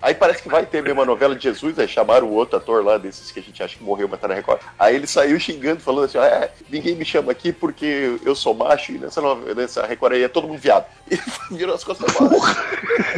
Aí 0.00 0.14
parece 0.14 0.42
que 0.42 0.48
vai 0.48 0.64
ter 0.64 0.82
mesmo 0.82 1.02
a 1.02 1.06
novela 1.06 1.34
de 1.34 1.42
Jesus, 1.42 1.78
aí 1.78 1.88
chamaram 1.88 2.28
o 2.28 2.32
outro 2.32 2.56
ator 2.56 2.84
lá, 2.84 2.96
desses 2.98 3.32
que 3.32 3.40
a 3.40 3.42
gente 3.42 3.62
acha 3.62 3.76
que 3.76 3.82
morreu, 3.82 4.08
mas 4.08 4.20
tá 4.20 4.28
na 4.28 4.34
Record. 4.34 4.60
Aí 4.78 4.94
ele 4.94 5.06
saiu 5.06 5.38
xingando, 5.40 5.80
falando 5.80 6.04
assim: 6.04 6.18
é, 6.18 6.50
ninguém 6.70 6.94
me 6.94 7.04
chama 7.04 7.32
aqui 7.32 7.52
porque 7.52 8.18
eu 8.24 8.34
sou 8.34 8.54
macho 8.54 8.92
e 8.92 8.98
nessa, 8.98 9.20
novela, 9.20 9.54
nessa 9.54 9.84
Record 9.84 10.12
aí 10.12 10.22
é 10.22 10.28
todo 10.28 10.46
mundo 10.48 10.58
viado. 10.58 10.86
E 11.50 11.54
virou 11.54 11.74
as 11.74 11.82
costas 11.82 12.12
pra 12.14 12.26
baixo. 12.26 12.60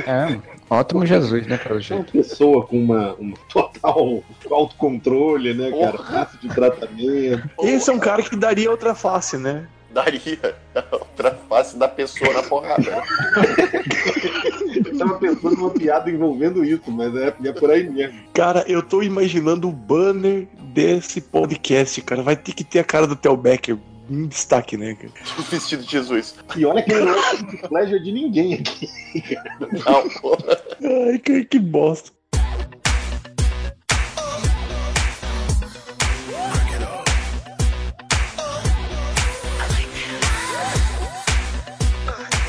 É, 0.06 0.38
ótimo 0.70 1.04
Jesus, 1.04 1.46
né, 1.48 1.56
pelo 1.56 1.80
É 1.80 1.94
uma 1.94 2.04
pessoa 2.04 2.64
com 2.64 2.78
uma, 2.78 3.12
um 3.14 3.34
total 3.52 4.22
autocontrole, 4.50 5.52
né, 5.52 5.70
cara? 5.72 5.98
Fácil 5.98 6.38
de 6.38 6.48
tratamento. 6.48 7.50
Esse 7.62 7.90
é 7.90 7.92
um 7.92 7.98
cara 7.98 8.22
que 8.22 8.36
daria 8.36 8.70
outra 8.70 8.94
face, 8.94 9.36
né? 9.36 9.66
Daria 9.90 10.56
outra 10.92 11.36
face 11.48 11.76
da 11.76 11.88
pessoa 11.88 12.32
na 12.32 12.42
porrada. 12.44 13.02
Eu 15.00 15.06
tava 15.06 15.18
pensando 15.18 15.56
numa 15.56 15.70
piada 15.70 16.10
envolvendo 16.10 16.62
isso, 16.62 16.90
mas 16.90 17.14
é, 17.16 17.34
é 17.44 17.52
por 17.52 17.70
aí 17.70 17.88
mesmo. 17.88 18.20
Cara, 18.34 18.64
eu 18.68 18.82
tô 18.82 19.02
imaginando 19.02 19.66
o 19.66 19.72
banner 19.72 20.46
desse 20.74 21.22
podcast, 21.22 22.02
cara. 22.02 22.22
Vai 22.22 22.36
ter 22.36 22.52
que 22.52 22.62
ter 22.62 22.80
a 22.80 22.84
cara 22.84 23.06
do 23.06 23.16
Theo 23.16 23.34
Becker 23.34 23.78
em 24.10 24.26
destaque, 24.26 24.76
né, 24.76 24.94
cara? 24.94 25.12
Vestido 25.50 25.84
de 25.84 25.90
Jesus. 25.90 26.34
E 26.54 26.66
olha 26.66 26.82
que 26.82 26.92
ele 26.92 27.06
não 27.06 27.14
é 27.18 27.56
pleasure 27.68 28.02
de 28.02 28.12
ninguém 28.12 28.54
aqui. 28.54 28.88
Não, 29.60 30.08
porra. 30.20 30.60
Ai, 31.08 31.18
que, 31.18 31.44
que 31.46 31.58
bosta. 31.58 32.12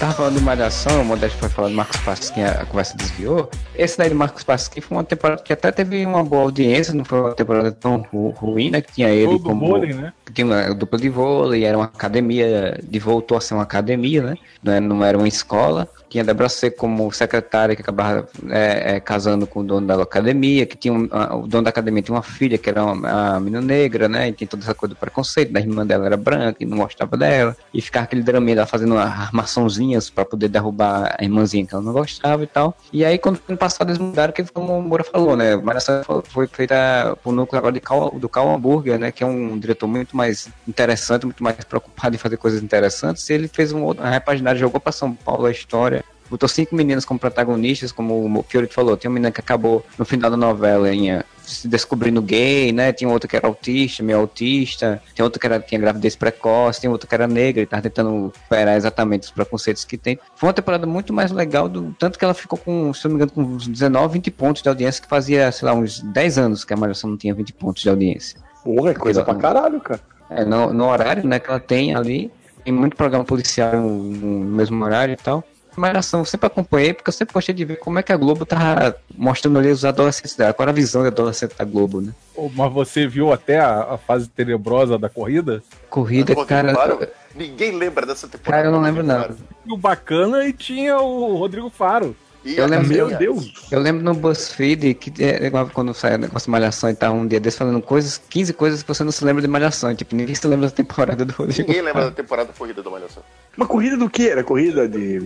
Tava 0.02 0.16
falando 0.16 0.34
de 0.34 0.40
Malhação, 0.42 1.00
o 1.04 1.06
Modesto 1.06 1.38
foi 1.38 1.48
falando 1.48 1.74
de 1.74 1.76
Marcos 1.78 2.00
Pasquim, 2.00 2.42
a 2.42 2.66
conversa 2.66 2.98
desviou. 2.98 3.52
Esse 3.72 4.00
daí 4.00 4.10
de 4.10 4.16
Marcos 4.16 4.44
Pasquim 4.44 4.82
foi 4.82 4.98
uma 4.98 5.04
temporada 5.04 5.44
que 5.44 5.54
até 5.54 5.72
teve 5.72 6.04
uma 6.08 6.24
boa 6.24 6.42
audiência, 6.42 6.92
não 6.92 7.06
foi 7.06 7.20
uma 7.22 7.36
temporada 7.36 7.72
tão 7.72 7.98
ru- 8.12 8.32
ruim, 8.32 8.72
né? 8.72 8.82
Que 8.82 8.92
tinha 8.92 9.10
ele 9.10 9.38
do 9.38 9.40
como. 9.40 9.68
vôlei, 9.68 9.94
né? 9.94 10.12
tinha 10.34 10.48
uma 10.48 10.74
dupla 10.74 10.98
de 10.98 11.08
vôlei, 11.08 11.64
era 11.66 11.78
uma 11.78 11.86
academia, 11.86 12.80
de 12.84 12.98
voltou 13.00 13.38
a 13.38 13.42
ser 13.42 13.54
uma 13.54 13.62
academia, 13.64 14.24
né? 14.24 14.38
Não 14.64 14.74
era, 14.74 14.82
não 14.82 15.04
era 15.06 15.18
uma 15.20 15.28
escola. 15.28 15.88
Tinha 16.12 16.26
Débora 16.26 16.50
Seco 16.50 16.76
como 16.76 17.10
secretária 17.14 17.74
que 17.74 17.82
acabava 17.82 18.28
é, 18.50 18.96
é, 18.96 19.00
casando 19.00 19.48
com 19.48 19.62
o 19.62 19.64
dono 19.64 19.88
da 19.88 19.96
academia, 19.96 20.66
que 20.66 20.76
tinha 20.76 20.94
um, 20.94 21.08
a- 21.10 21.38
o 21.38 21.48
dono 21.48 21.64
da 21.64 21.70
academia 21.70 22.02
tinha 22.04 22.14
uma 22.14 22.22
filha 22.22 22.58
que 22.58 22.70
era 22.70 22.84
uma, 22.84 23.40
menina 23.40 23.62
negra, 23.62 24.10
né? 24.10 24.28
E 24.28 24.34
tinha 24.34 24.46
toda 24.48 24.62
essa 24.62 24.74
coisa 24.74 24.94
do 24.94 24.98
preconceito, 25.00 25.54
da 25.54 25.62
irmã 25.62 25.86
dela 25.88 26.06
era 26.06 26.18
branca 26.18 26.58
e 26.60 26.66
não 26.66 26.78
gostava 26.80 27.16
dela. 27.16 27.56
E 27.74 27.82
ficava 27.82 28.04
aquele 28.04 28.22
draminha 28.24 28.56
dela 28.56 28.68
fazendo 28.68 28.98
armaçãozinhas 28.98 30.10
pra 30.10 30.26
poder 30.26 30.50
derrubar 30.50 31.16
a 31.18 31.24
irmãzinha 31.24 31.66
que 31.66 31.74
ela 31.74 31.84
não 31.84 31.94
gostava 31.94 32.44
e 32.44 32.48
tal. 32.48 32.76
E 32.92 33.06
aí, 33.06 33.18
quando 33.18 33.40
no 33.48 33.56
passado, 33.58 33.88
eles 33.90 33.98
mudaram, 33.98 34.34
que 34.34 34.44
como 34.44 34.78
o 34.78 34.82
Moura 34.82 35.04
falou, 35.06 35.36
né? 35.38 35.56
Mas 35.56 35.78
essa 35.78 36.04
foi- 36.26 36.48
feita 36.48 37.18
por 37.24 37.32
núcleo 37.32 37.58
agora 37.58 37.74
de 37.74 37.80
Cal, 37.80 38.12
do 38.20 38.28
Cal 38.28 38.50
Hamburger, 38.54 39.00
né? 39.00 39.12
Que 39.12 39.24
é 39.24 39.28
um 39.28 39.58
diretor 39.58 39.88
muito 39.88 40.16
mais 40.18 40.50
interessante, 40.68 41.26
muito 41.26 41.42
mais 41.44 41.56
preocupado 41.64 42.16
em 42.16 42.20
fazer 42.20 42.36
coisas 42.38 42.62
interessantes. 42.62 43.30
E 43.30 43.34
ele 43.34 43.48
fez 43.48 43.72
um 43.72 43.84
outro, 43.84 44.04
a 44.04 44.10
repaginada, 44.10 44.60
jogou 44.60 44.80
pra 44.82 44.92
São 44.92 45.14
Paulo 45.14 45.46
a 45.46 45.52
história 45.52 46.01
botou 46.32 46.48
cinco 46.48 46.74
meninas 46.74 47.04
como 47.04 47.20
protagonistas, 47.20 47.92
como 47.92 48.40
o 48.40 48.44
Fiorito 48.44 48.74
falou, 48.74 48.96
tem 48.96 49.10
uma 49.10 49.16
menina 49.16 49.32
que 49.32 49.42
acabou 49.42 49.86
no 50.00 50.06
final 50.06 50.32
da 50.32 50.38
novela 50.38 50.94
em, 50.94 51.20
se 51.44 51.68
descobrindo 51.68 52.22
gay, 52.22 52.72
né? 52.72 52.94
Tinha 52.94 53.10
outro 53.10 53.28
que 53.28 53.36
era 53.36 53.46
autista, 53.46 54.02
meio 54.02 54.20
autista, 54.20 55.02
tem 55.14 55.24
outro 55.24 55.40
que 55.40 55.46
era, 55.46 55.60
tinha 55.60 55.80
gravidez 55.80 56.16
precoce, 56.16 56.80
tem 56.80 56.90
outro 56.90 57.08
que 57.08 57.14
era 57.14 57.28
negra 57.28 57.62
e 57.62 57.66
tava 57.66 57.82
tentando 57.82 58.32
superar 58.44 58.78
exatamente 58.78 59.24
os 59.24 59.32
preconceitos 59.32 59.84
que 59.84 59.98
tem. 59.98 60.18
Foi 60.36 60.48
uma 60.48 60.54
temporada 60.54 60.88
muito 60.88 61.12
mais 61.12 61.32
legal, 61.32 61.68
do, 61.68 61.94
tanto 62.00 62.18
que 62.18 62.24
ela 62.24 62.34
ficou 62.34 62.58
com, 62.58 62.94
se 62.94 63.04
não 63.04 63.12
me 63.12 63.16
engano, 63.18 63.32
com 63.32 63.42
uns 63.42 63.68
19, 63.68 64.14
20 64.14 64.32
pontos 64.32 64.62
de 64.62 64.70
audiência, 64.70 65.02
que 65.02 65.10
fazia, 65.10 65.52
sei 65.52 65.66
lá, 65.66 65.74
uns 65.74 66.00
10 66.00 66.38
anos 66.38 66.64
que 66.64 66.74
a 66.74 66.78
Malhação 66.78 67.10
não 67.10 67.18
tinha 67.18 67.34
20 67.34 67.54
pontos 67.54 67.84
de 67.84 67.90
audiência. 67.90 68.40
Porra, 68.64 68.92
é 68.92 68.94
coisa 68.94 69.22
pra 69.24 69.36
caralho, 69.36 69.82
cara. 69.82 70.00
É, 70.30 70.46
no, 70.46 70.72
no 70.72 70.86
horário 70.86 71.28
né, 71.28 71.40
que 71.40 71.50
ela 71.50 71.60
tem 71.60 71.94
ali, 71.94 72.32
tem 72.64 72.74
muito 72.74 72.96
programa 72.96 73.26
policial 73.26 73.74
no, 73.74 73.90
no 73.90 74.56
mesmo 74.56 74.82
horário 74.82 75.14
e 75.14 75.18
tal. 75.18 75.44
Malhação, 75.78 76.22
eu 76.22 76.26
sempre 76.26 76.48
acompanhei, 76.48 76.94
porque 76.94 77.10
eu 77.10 77.14
sempre 77.14 77.34
gostei 77.34 77.54
de 77.56 77.64
ver 77.66 77.78
como 77.78 77.98
é 78.00 78.04
que 78.04 78.12
a 78.12 78.18
Globo 78.18 78.46
tá 78.46 78.94
mostrando 79.16 79.60
ali 79.60 79.70
os 79.72 79.86
adolescentes 79.86 80.36
dela, 80.36 80.54
qual 80.54 80.64
era 80.66 80.72
a 80.72 80.76
visão 80.76 81.02
de 81.02 81.08
adolescente 81.08 81.56
da 81.58 81.64
Globo, 81.64 82.02
né? 82.02 82.12
Mas 82.56 82.74
você 82.74 83.08
viu 83.08 83.32
até 83.32 83.60
a, 83.60 83.94
a 83.94 83.98
fase 83.98 84.28
tenebrosa 84.28 84.98
da 84.98 85.10
corrida? 85.10 85.64
Corrida, 85.90 86.34
Rodrigo 86.34 86.46
cara. 86.48 86.74
Faro, 86.74 87.08
Ninguém 87.36 87.72
lembra 87.78 88.06
dessa 88.06 88.28
temporada. 88.28 88.64
Cara, 88.64 88.68
eu 88.68 88.72
não 88.72 88.82
lembro. 88.82 89.06
Faro. 89.06 89.38
E 89.66 89.72
o 89.72 89.78
bacana 89.78 90.46
e 90.46 90.54
tinha 90.54 90.98
o 91.00 91.38
Rodrigo 91.38 91.70
Faro. 91.70 92.16
E 92.44 92.58
Eu 92.58 92.66
lembro- 92.66 92.88
Meu. 92.88 93.08
Deus. 93.18 93.54
Eu 93.72 93.80
lembro 93.80 94.04
no 94.04 94.16
BuzzFeed 94.16 94.96
que 94.96 95.24
é 95.24 95.46
igual 95.46 95.70
quando 95.72 95.94
sai 95.94 96.16
o 96.16 96.18
negócio 96.18 96.48
de 96.48 96.52
Malhação 96.52 96.90
e 96.90 96.96
tá 96.96 97.12
um 97.12 97.28
dia 97.28 97.40
desse 97.40 97.58
falando 97.58 97.80
coisas, 97.82 98.20
15 98.30 98.52
coisas 98.54 98.82
que 98.82 98.88
você 98.88 99.04
não 99.04 99.12
se 99.12 99.24
lembra 99.24 99.42
de 99.44 99.48
Malhação. 99.48 99.94
Tipo, 99.96 100.16
ninguém 100.16 100.34
se 100.34 100.46
lembra 100.48 100.68
da 100.68 100.76
temporada 100.76 101.24
do 101.24 101.32
Rodrigo. 101.34 101.68
Ninguém 101.68 101.84
lembra 101.84 102.06
da 102.06 102.12
temporada 102.12 102.52
corrida 102.58 102.82
do 102.82 102.90
Malhação. 102.90 103.22
Uma 103.58 103.68
corrida 103.68 103.98
do 103.98 104.10
que? 104.10 104.30
Era 104.30 104.44
corrida 104.44 104.88
de, 104.88 105.20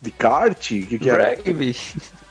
de 0.00 0.10
kart? 0.10 0.58
O 0.70 0.86
que, 0.86 0.98
que 0.98 1.08
era? 1.10 1.30
Rugby. 1.36 1.74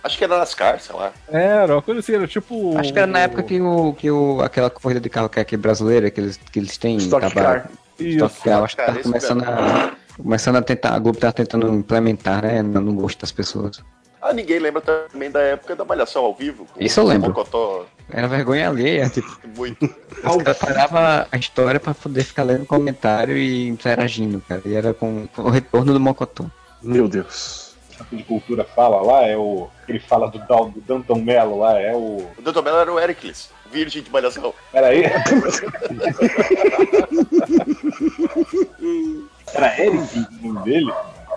Acho 0.04 0.18
que 0.20 0.24
era 0.24 0.38
NASCAR, 0.38 0.80
sei 0.80 0.96
lá. 0.96 1.12
Era 1.28 1.74
uma 1.76 1.82
coisa 1.82 2.00
assim, 2.00 2.14
era 2.14 2.28
tipo. 2.28 2.78
Acho 2.78 2.94
que 2.94 3.00
era 3.00 3.08
na 3.08 3.20
época 3.20 3.42
que, 3.42 3.60
o, 3.60 3.94
que 3.94 4.12
o, 4.12 4.40
aquela 4.42 4.70
corrida 4.70 5.00
de 5.00 5.10
carro 5.10 5.28
que 5.28 5.40
é 5.40 5.42
aqui 5.42 5.58
brasileira, 5.58 6.12
que 6.12 6.22
eles, 6.22 6.38
que 6.52 6.60
eles 6.60 6.78
têm. 6.78 6.98
Stock 6.98 7.32
trabalho- 7.34 7.62
car. 7.64 7.72
Isso. 8.00 8.18
Stock 8.26 8.42
car. 8.44 8.64
Acho 8.64 8.78
que 8.78 8.86
tá 8.86 8.94
começando 9.02 9.44
a, 9.44 9.92
começando 10.16 10.56
a 10.58 10.62
tentar. 10.62 10.94
A 10.94 11.00
Globo 11.00 11.18
tá 11.18 11.32
tentando 11.32 11.74
implementar, 11.74 12.44
né? 12.44 12.62
No 12.62 12.80
no 12.82 12.94
gosto 12.94 13.20
das 13.22 13.32
pessoas. 13.32 13.82
Ah, 14.22 14.32
ninguém 14.32 14.60
lembra 14.60 14.82
também 14.82 15.32
da 15.32 15.40
época 15.40 15.76
da 15.76 15.84
Malhação 15.84 16.24
ao 16.24 16.34
vivo. 16.36 16.68
Isso 16.80 17.00
eu 17.00 17.06
lembro. 17.06 17.30
Mocotó 17.30 17.86
Era 18.10 18.28
vergonha 18.28 18.70
alheia, 18.70 19.10
tipo. 19.10 19.28
muito. 19.58 19.84
Os 20.24 20.43
caras 20.43 20.58
paravam 20.58 21.28
a 21.32 21.38
história 21.38 21.80
pra 21.80 21.93
poder 21.93 22.24
ficar 22.24 22.43
lendo 22.43 22.66
comentário 22.66 23.36
e 23.36 23.68
interagindo, 23.68 24.41
cara. 24.47 24.62
E 24.66 24.76
era 24.76 24.93
com, 24.93 25.28
com 25.28 25.43
o 25.43 25.49
retorno 25.49 25.91
do 25.91 25.99
Mocotó. 25.99 26.45
Meu 26.82 27.08
Deus. 27.08 27.76
De 28.12 28.24
cultura 28.24 28.64
fala 28.64 29.01
lá, 29.01 29.26
é 29.26 29.36
o. 29.38 29.70
Ele 29.88 29.99
fala 29.99 30.28
do, 30.30 30.38
do 30.38 30.82
Danton 30.82 31.16
Mello 31.16 31.60
lá, 31.60 31.80
é 31.80 31.93
o. 31.95 32.28
O 32.38 32.41
Dr. 32.41 32.62
Mello 32.62 32.78
era 32.80 32.93
o 32.93 32.99
Ericles, 32.99 33.49
virgem 33.72 34.03
de 34.03 34.12
Malhação. 34.12 34.53
Peraí. 34.72 35.03
Era 39.53 39.80
Eric 39.82 40.28
o 40.43 40.47
nome 40.47 40.64
dele? 40.66 40.93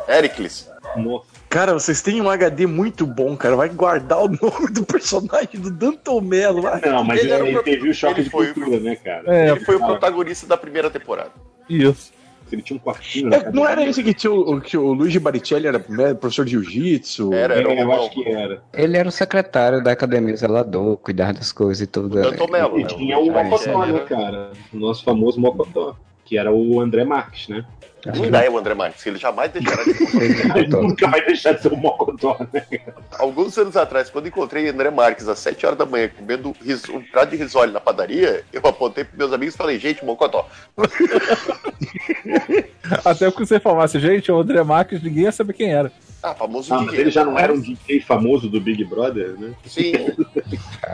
Ericles. 0.08 0.68
Nossa. 0.96 1.37
Cara, 1.48 1.72
vocês 1.72 2.02
têm 2.02 2.20
um 2.20 2.28
HD 2.28 2.66
muito 2.66 3.06
bom, 3.06 3.36
cara. 3.36 3.56
Vai 3.56 3.68
guardar 3.70 4.18
o 4.18 4.28
nome 4.28 4.70
do 4.70 4.84
personagem 4.84 5.58
do 5.60 5.70
Danton 5.70 6.20
Mello. 6.20 6.60
vai. 6.62 6.80
Não, 6.82 7.02
mas 7.02 7.20
Ele 7.24 7.32
ele, 7.32 7.62
teve 7.62 7.88
o 7.88 7.94
choque 7.94 8.14
ele 8.20 8.24
de 8.24 8.30
foi- 8.30 8.52
cultura, 8.52 8.80
né, 8.80 8.96
cara? 8.96 9.22
É, 9.34 9.50
Ele 9.50 9.60
foi 9.60 9.76
o 9.76 9.80
protagonista 9.80 10.46
da 10.46 10.56
primeira 10.58 10.90
temporada. 10.90 11.30
Isso. 11.68 12.12
Ele 12.50 12.62
tinha 12.62 12.76
um 12.78 12.80
quartinho. 12.80 13.32
É, 13.34 13.52
não 13.52 13.66
era 13.68 13.84
esse 13.86 14.02
que 14.02 14.14
tinha 14.14 14.32
o, 14.32 14.58
que 14.58 14.74
o 14.76 14.92
Luigi 14.94 15.18
Baricelli 15.18 15.66
era 15.66 15.84
né, 15.86 16.14
professor 16.14 16.46
de 16.46 16.52
jiu-jitsu? 16.52 17.32
Era, 17.34 17.54
era 17.56 17.72
É, 17.72 17.82
eu 17.82 17.92
acho 17.92 18.10
que 18.10 18.26
era. 18.26 18.62
Ele 18.72 18.96
era 18.96 19.06
o 19.08 19.12
secretário 19.12 19.82
da 19.84 19.92
academia 19.92 20.34
zelador, 20.34 20.96
cuidar 20.96 21.34
das 21.34 21.52
coisas 21.52 21.82
e 21.82 21.86
tudo. 21.86 22.08
Danton 22.20 22.46
Mello. 22.50 22.78
E 22.78 22.82
né? 22.84 22.88
tinha 22.88 23.18
o 23.18 23.30
Ah, 23.38 23.44
Mocotó, 23.44 23.82
era- 23.84 23.92
né, 23.92 24.00
cara? 24.00 24.50
O 24.72 24.78
nosso 24.78 25.04
famoso 25.04 25.38
Mocotó. 25.38 25.94
Que 26.24 26.38
era 26.38 26.50
o 26.52 26.80
André 26.80 27.04
Marques, 27.04 27.48
né? 27.48 27.64
Ainda 28.06 28.38
é 28.44 28.48
o 28.48 28.56
André 28.56 28.74
Marques, 28.74 29.04
ele 29.06 29.18
jamais 29.18 29.50
deixará 29.50 29.82
de 29.82 29.90
Ele 30.58 30.68
nunca 30.68 31.08
vai 31.08 31.24
deixar 31.24 31.52
de 31.52 31.62
ser 31.62 31.72
o 31.72 31.76
Mocotó, 31.76 32.36
né? 32.52 32.64
Alguns 33.18 33.58
anos 33.58 33.76
atrás, 33.76 34.08
quando 34.08 34.28
encontrei 34.28 34.68
André 34.68 34.88
Marques 34.90 35.26
às 35.28 35.38
7 35.40 35.66
horas 35.66 35.78
da 35.78 35.84
manhã 35.84 36.08
comendo 36.16 36.54
ris- 36.62 36.88
um 36.88 37.00
prato 37.02 37.30
de 37.30 37.36
risole 37.36 37.72
na 37.72 37.80
padaria, 37.80 38.44
eu 38.52 38.60
apontei 38.64 39.04
pros 39.04 39.18
meus 39.18 39.32
amigos 39.32 39.54
e 39.54 39.58
falei, 39.58 39.78
gente, 39.78 40.04
Mocotó. 40.04 40.48
Até 43.04 43.30
porque 43.30 43.46
você 43.46 43.60
falasse, 43.60 43.98
gente, 43.98 44.30
o 44.30 44.38
André 44.38 44.62
Marques, 44.62 45.02
ninguém 45.02 45.24
ia 45.24 45.32
saber 45.32 45.52
quem 45.52 45.72
era. 45.72 45.90
Ah, 46.22 46.34
famoso 46.34 46.74
Ah, 46.74 46.78
mas 46.78 46.86
DJ. 46.88 47.00
ele 47.00 47.10
já 47.10 47.24
não 47.24 47.38
era 47.38 47.52
um 47.52 47.60
DJ 47.60 48.00
famoso 48.00 48.48
do 48.48 48.60
Big 48.60 48.84
Brother, 48.84 49.38
né? 49.38 49.52
Sim. 49.66 49.92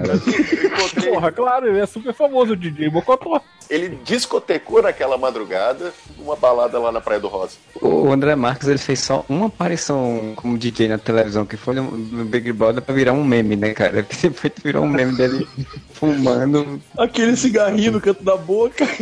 Eu 0.05 0.67
encontrei, 0.71 1.11
Porra, 1.11 1.33
claro, 1.33 1.67
ele 1.69 1.79
é 1.81 1.87
super 1.87 2.13
famoso, 2.13 2.53
o 2.53 2.57
DJ 2.57 2.91
Mocotó. 2.91 3.41
ele 3.71 3.99
discotecou 4.05 4.83
naquela 4.83 5.17
madrugada 5.17 5.93
numa 6.19 6.37
balada 6.37 6.79
lá 6.79 6.93
na 6.93 7.01
Praia 7.01 7.21
do 7.21 7.29
Rosa. 7.29 7.57
O 7.81 8.11
André 8.13 8.35
Marques 8.35 8.69
ele 8.69 8.79
fez 8.79 9.01
só 9.01 9.25
uma 9.29 9.47
aparição 9.47 10.35
como 10.37 10.59
DJ 10.59 10.89
na 10.89 10.99
televisão, 10.99 11.47
que 11.47 11.57
foi 11.57 11.75
no, 11.75 11.91
no 11.91 12.25
Big 12.27 12.53
Brother 12.53 12.83
pra 12.83 12.95
virar 12.95 13.13
um 13.15 13.25
meme, 13.25 13.57
né, 13.57 13.73
cara? 13.73 14.03
Porque 14.03 14.29
depois 14.29 14.53
virou 14.63 14.85
um 14.85 14.89
meme 14.89 15.17
dele 15.17 15.47
fumando. 15.93 16.81
Aquele 16.99 17.35
cigarrinho 17.37 17.93
no 17.93 18.01
canto 18.01 18.23
da 18.23 18.37
boca. 18.37 18.85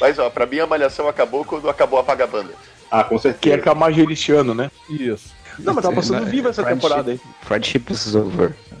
Mas, 0.00 0.18
ó, 0.18 0.30
pra 0.30 0.46
mim 0.46 0.58
a 0.60 0.66
malhação 0.66 1.08
acabou 1.08 1.44
quando 1.44 1.68
acabou 1.68 1.98
a 1.98 2.02
vagabanda. 2.02 2.52
Ah, 2.90 3.04
com 3.04 3.18
Que 3.18 3.28
é 3.28 3.32
certeza. 3.32 3.58
Camargericiano, 3.58 4.54
né? 4.54 4.70
Isso. 4.88 5.38
Não, 5.58 5.74
mas 5.74 5.84
tá 5.84 5.92
passando 5.92 6.24
vivo 6.26 6.48
essa 6.48 6.64
temporada 6.64 7.10
aí. 7.10 7.20
Friendship 7.42 7.84
is 7.90 8.14
over. 8.14 8.54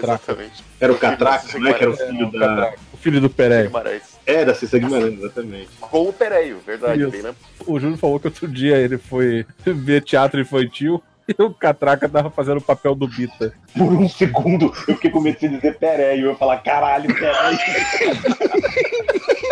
Exatamente. 0.00 0.64
Era 0.80 0.92
o 0.92 0.98
Catraca, 0.98 1.58
né? 1.58 1.72
Que 1.72 1.82
era 1.82 1.90
o 1.90 1.96
filho 1.96 2.30
da. 2.30 2.72
O 2.92 2.96
filho 2.96 3.20
do 3.20 3.28
Pereio. 3.28 3.66
Guimarães. 3.66 4.02
É, 4.26 4.44
da 4.44 4.54
Cissa 4.54 4.78
Guimarães, 4.78 5.18
exatamente. 5.18 5.68
Com 5.80 6.08
o 6.08 6.12
Pereio, 6.12 6.58
verdade, 6.64 7.04
bem, 7.06 7.22
né? 7.22 7.34
O 7.66 7.80
Júlio 7.80 7.96
falou 7.96 8.20
que 8.20 8.28
outro 8.28 8.46
dia 8.46 8.76
ele 8.76 8.96
foi 8.98 9.44
ver 9.64 10.02
teatro 10.04 10.40
infantil 10.40 11.02
e 11.26 11.42
o 11.42 11.50
Catraca 11.52 12.08
tava 12.08 12.30
fazendo 12.30 12.58
o 12.58 12.62
papel 12.62 12.94
do 12.94 13.08
Bita. 13.08 13.52
Por 13.76 13.92
um 13.92 14.08
segundo, 14.08 14.66
eu 14.86 14.94
fiquei 14.94 15.10
com 15.10 15.20
medo 15.20 15.38
de 15.38 15.48
dizer 15.48 15.78
Pereio. 15.78 16.26
Eu 16.26 16.30
ia 16.32 16.36
falar, 16.36 16.58
caralho, 16.58 17.12
Pereio. 17.12 17.58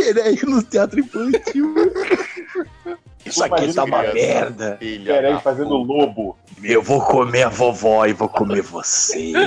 O 0.00 0.14
Pereio 0.14 0.46
no 0.48 0.62
teatro 0.62 1.00
infantil. 1.00 1.74
Isso 3.24 3.44
aqui 3.44 3.72
tá 3.72 3.84
uma 3.84 4.02
merda. 4.02 4.78
Da 5.04 5.40
fazendo 5.40 5.76
lobo. 5.76 6.36
Eu 6.62 6.82
vou 6.82 7.00
comer 7.02 7.42
a 7.44 7.48
vovó 7.48 8.06
e 8.06 8.12
vou 8.12 8.28
comer 8.28 8.62
você. 8.62 9.32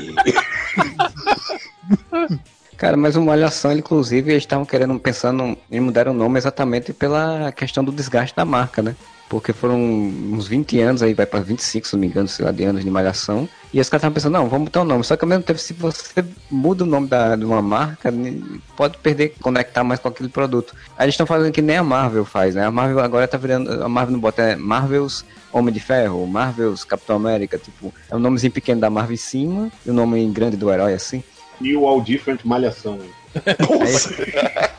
Cara, 2.77 2.97
mas 2.97 3.15
o 3.15 3.21
Malhação, 3.21 3.71
ele, 3.71 3.79
inclusive, 3.79 4.31
eles 4.31 4.43
estavam 4.43 4.65
querendo, 4.65 4.99
pensando 4.99 5.57
em 5.71 5.79
mudar 5.79 6.07
o 6.07 6.13
nome 6.13 6.37
exatamente 6.37 6.91
pela 6.93 7.51
questão 7.51 7.83
do 7.83 7.91
desgaste 7.91 8.35
da 8.35 8.45
marca, 8.45 8.81
né? 8.81 8.95
Porque 9.33 9.51
foram 9.51 9.81
uns 9.81 10.47
20 10.47 10.79
anos 10.79 11.01
aí, 11.01 11.15
vai 11.15 11.25
pra 11.25 11.39
25, 11.39 11.87
se 11.87 11.95
não 11.95 12.01
me 12.01 12.05
engano, 12.05 12.27
sei 12.27 12.45
lá, 12.45 12.51
de 12.51 12.63
anos 12.65 12.83
de 12.83 12.91
Malhação. 12.91 13.49
E 13.73 13.79
os 13.79 13.89
caras 13.89 14.01
estavam 14.01 14.13
pensando, 14.13 14.33
não, 14.33 14.47
vamos 14.47 14.65
mudar 14.65 14.81
o 14.81 14.83
nome. 14.83 15.03
Só 15.03 15.17
que 15.17 15.25
ao 15.25 15.27
mesmo 15.27 15.43
tempo, 15.43 15.57
se 15.57 15.73
você 15.73 16.23
muda 16.51 16.83
o 16.83 16.87
nome 16.87 17.07
da, 17.07 17.35
de 17.35 17.43
uma 17.43 17.59
marca, 17.59 18.11
né, 18.11 18.39
pode 18.77 18.99
perder, 18.99 19.33
conectar 19.41 19.83
mais 19.83 19.99
com 19.99 20.07
aquele 20.07 20.29
produto. 20.29 20.75
Aí 20.95 21.05
eles 21.05 21.13
estão 21.13 21.25
fazendo 21.25 21.51
que 21.51 21.63
nem 21.63 21.77
a 21.77 21.83
Marvel 21.83 22.23
faz, 22.25 22.53
né? 22.53 22.63
A 22.63 22.69
Marvel 22.69 22.99
agora 22.99 23.27
tá 23.27 23.35
virando, 23.35 23.83
a 23.83 23.89
Marvel 23.89 24.13
não 24.13 24.19
bota, 24.19 24.43
é 24.43 24.55
Marvel's 24.55 25.25
Homem 25.51 25.73
de 25.73 25.79
Ferro, 25.79 26.27
Marvel's 26.27 26.83
Capitão 26.83 27.15
América, 27.15 27.57
tipo, 27.57 27.91
é 28.11 28.15
um 28.15 28.19
nomezinho 28.19 28.53
pequeno 28.53 28.81
da 28.81 28.89
Marvel 28.91 29.15
em 29.15 29.17
cima 29.17 29.71
e 29.83 29.89
o 29.89 29.93
nome 29.93 30.23
grande 30.27 30.57
do 30.57 30.71
herói 30.71 30.93
assim. 30.93 31.23
E 31.59 31.75
o 31.75 31.87
All 31.87 32.01
Different 32.01 32.41
Malhação. 32.45 32.99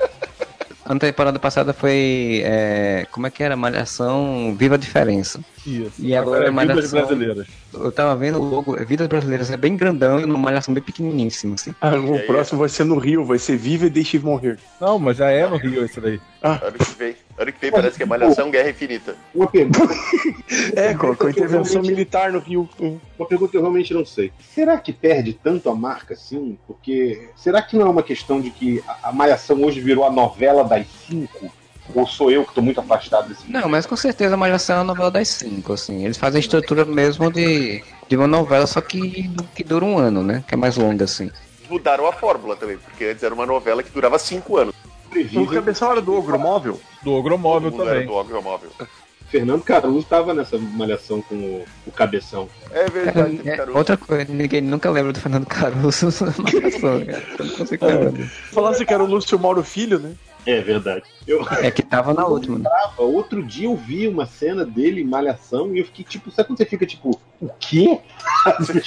A 0.85 0.95
temporada 0.99 1.39
passada 1.39 1.73
foi. 1.73 2.43
é, 2.45 3.07
como 3.11 3.27
é 3.27 3.31
que 3.31 3.43
era? 3.43 3.57
Malhação 3.57 4.55
Viva 4.59 4.75
a 4.75 4.79
Diferença. 4.79 5.41
Isso. 5.67 5.93
E 5.99 6.15
agora 6.15 6.47
é 6.49 6.51
Vidas 6.51 6.55
Malhação- 6.67 6.99
Brasileiras. 7.07 7.47
Eu 7.73 7.91
tava 7.91 8.15
vendo 8.17 8.39
o 8.39 8.45
logo, 8.45 8.77
é 8.77 8.85
Vidas 8.85 9.07
Brasileiras 9.07 9.51
é 9.51 9.57
bem 9.57 9.77
grandão 9.77 10.21
e 10.21 10.25
uma 10.25 10.37
malhação 10.39 10.75
bem 10.75 10.83
pequeniníssima, 10.83 11.55
assim. 11.55 11.75
Ah, 11.81 11.97
o 11.97 12.19
próximo 12.27 12.59
vai 12.61 12.69
ser 12.69 12.85
no 12.85 12.99
Rio, 12.99 13.25
vai 13.25 13.39
ser 13.39 13.57
Viva 13.57 13.87
e 13.87 13.91
Deixe 13.91 14.19
morrer. 14.19 14.59
Não, 14.81 14.99
mas 14.99 15.17
já 15.17 15.31
é 15.31 15.49
no 15.49 15.57
Rio 15.57 15.85
isso 15.87 16.01
daí. 16.01 16.21
Ano 16.43 16.73
que 16.73 16.99
vem. 16.99 17.17
Ano 17.37 17.53
que 17.53 17.71
parece 17.71 17.97
que 17.97 18.03
é 18.03 18.07
Malhação 18.07 18.51
Guerra 18.51 18.71
Infinita. 18.71 19.17
Uma 19.35 19.47
pergunta, 19.49 19.93
É, 20.77 20.95
com, 20.95 21.15
com 21.17 21.27
a 21.27 21.31
intervenção 21.31 21.83
militar 21.83 22.31
no 22.31 22.39
Rio. 22.39 22.69
uma 23.19 23.27
pergunta 23.27 23.51
que 23.51 23.57
eu 23.57 23.61
realmente 23.61 23.93
não 23.93 24.05
sei. 24.05 24.33
Será 24.55 24.79
que 24.79 24.93
perde 24.93 25.33
tanto 25.33 25.69
a 25.69 25.75
marca 25.75 26.15
assim? 26.15 26.57
Porque 26.67 27.29
será 27.37 27.61
que 27.61 27.77
não 27.77 27.87
é 27.87 27.91
uma 27.91 28.03
questão 28.03 28.41
de 28.41 28.51
que 28.51 28.83
a, 28.87 29.09
a 29.09 29.13
Malhação 29.13 29.63
hoje 29.63 29.81
virou 29.81 30.05
a 30.05 30.11
novela 30.11 30.63
das 30.63 30.87
cinco? 31.09 31.51
Ou 31.93 32.07
sou 32.07 32.31
eu 32.31 32.45
que 32.47 32.55
tô 32.55 32.63
muito 32.63 32.81
afastado 32.81 33.29
desse 33.29 33.51
Não, 33.51 33.69
mas 33.69 33.85
com 33.85 33.95
certeza 33.97 34.35
a 34.35 34.39
malhação 34.39 34.77
é 34.77 34.79
uma 34.79 34.85
novela 34.85 35.11
das 35.11 35.29
cinco, 35.29 35.75
assim. 35.75 36.05
Eles 36.05 36.17
fazem 36.17 36.39
a 36.39 36.41
estrutura 36.41 36.85
mesmo 36.85 37.31
de, 37.31 37.85
de 38.09 38.17
uma 38.17 38.27
novela, 38.27 38.67
só 38.67 38.81
que, 38.81 39.31
que 39.55 39.63
dura 39.63 39.85
um 39.85 39.99
ano, 39.99 40.23
né? 40.23 40.43
Que 40.49 40.55
é 40.55 40.57
mais 40.57 40.77
longa, 40.77 41.05
assim. 41.05 41.31
Mudaram 41.69 42.07
a 42.07 42.13
fórmula 42.13 42.57
também, 42.57 42.79
porque 42.79 43.05
antes 43.05 43.23
era 43.23 43.35
uma 43.35 43.45
novela 43.45 43.83
que 43.83 43.91
durava 43.91 44.19
cinco 44.19 44.57
anos. 44.57 44.75
O 45.37 45.47
cabeção 45.47 45.93
era 45.93 46.01
do 46.03 46.15
Ogro 46.15 46.39
Móvel. 46.39 46.81
Do 47.03 47.13
Ogromóvel 47.13 47.71
também. 47.73 48.07
do 48.07 48.13
Ogromóvel. 48.15 48.71
Fernando 49.29 49.63
Caruso 49.63 50.07
tava 50.07 50.33
nessa 50.33 50.57
malhação 50.59 51.21
com 51.21 51.35
o, 51.35 51.65
o 51.87 51.91
cabeção. 51.91 52.49
É 52.71 52.89
verdade, 52.89 53.41
É, 53.45 53.57
Caruso. 53.57 53.77
outra 53.79 53.97
coisa, 53.97 54.33
ninguém 54.33 54.61
nunca 54.61 54.89
lembra 54.91 55.13
do 55.13 55.19
Fernando 55.21 55.47
Caruso 55.47 56.07
na 56.25 56.33
Malhação, 56.39 57.05
cara. 57.05 57.25
Não 57.41 57.49
consigo 57.57 57.85
lembrar. 57.87 58.27
Falasse 58.53 58.87
que 58.87 58.95
era 58.95 59.03
o 59.03 59.07
Lúcio 59.07 59.37
Mauro 59.39 59.65
Filho, 59.65 59.99
né? 59.99 60.13
É 60.47 60.61
verdade. 60.61 61.05
Eu 61.27 61.47
É 61.63 61.71
que 61.71 61.83
tava 61.83 62.13
na 62.13 62.27
última. 62.27 62.59
né? 62.59 62.69
tava, 62.69 63.03
outro 63.03 63.43
dia 63.43 63.67
eu 63.67 63.77
vi 63.77 64.07
uma 64.07 64.27
cena 64.27 64.65
dele 64.65 65.01
em 65.01 65.05
malhação 65.05 65.75
e 65.75 65.79
eu 65.79 65.85
fiquei 65.87 66.05
tipo, 66.05 66.31
sabe 66.31 66.49
quando 66.49 66.59
você 66.59 66.67
fica 66.67 66.85
tipo, 66.85 67.19
o 67.41 67.49
quê? 67.59 67.99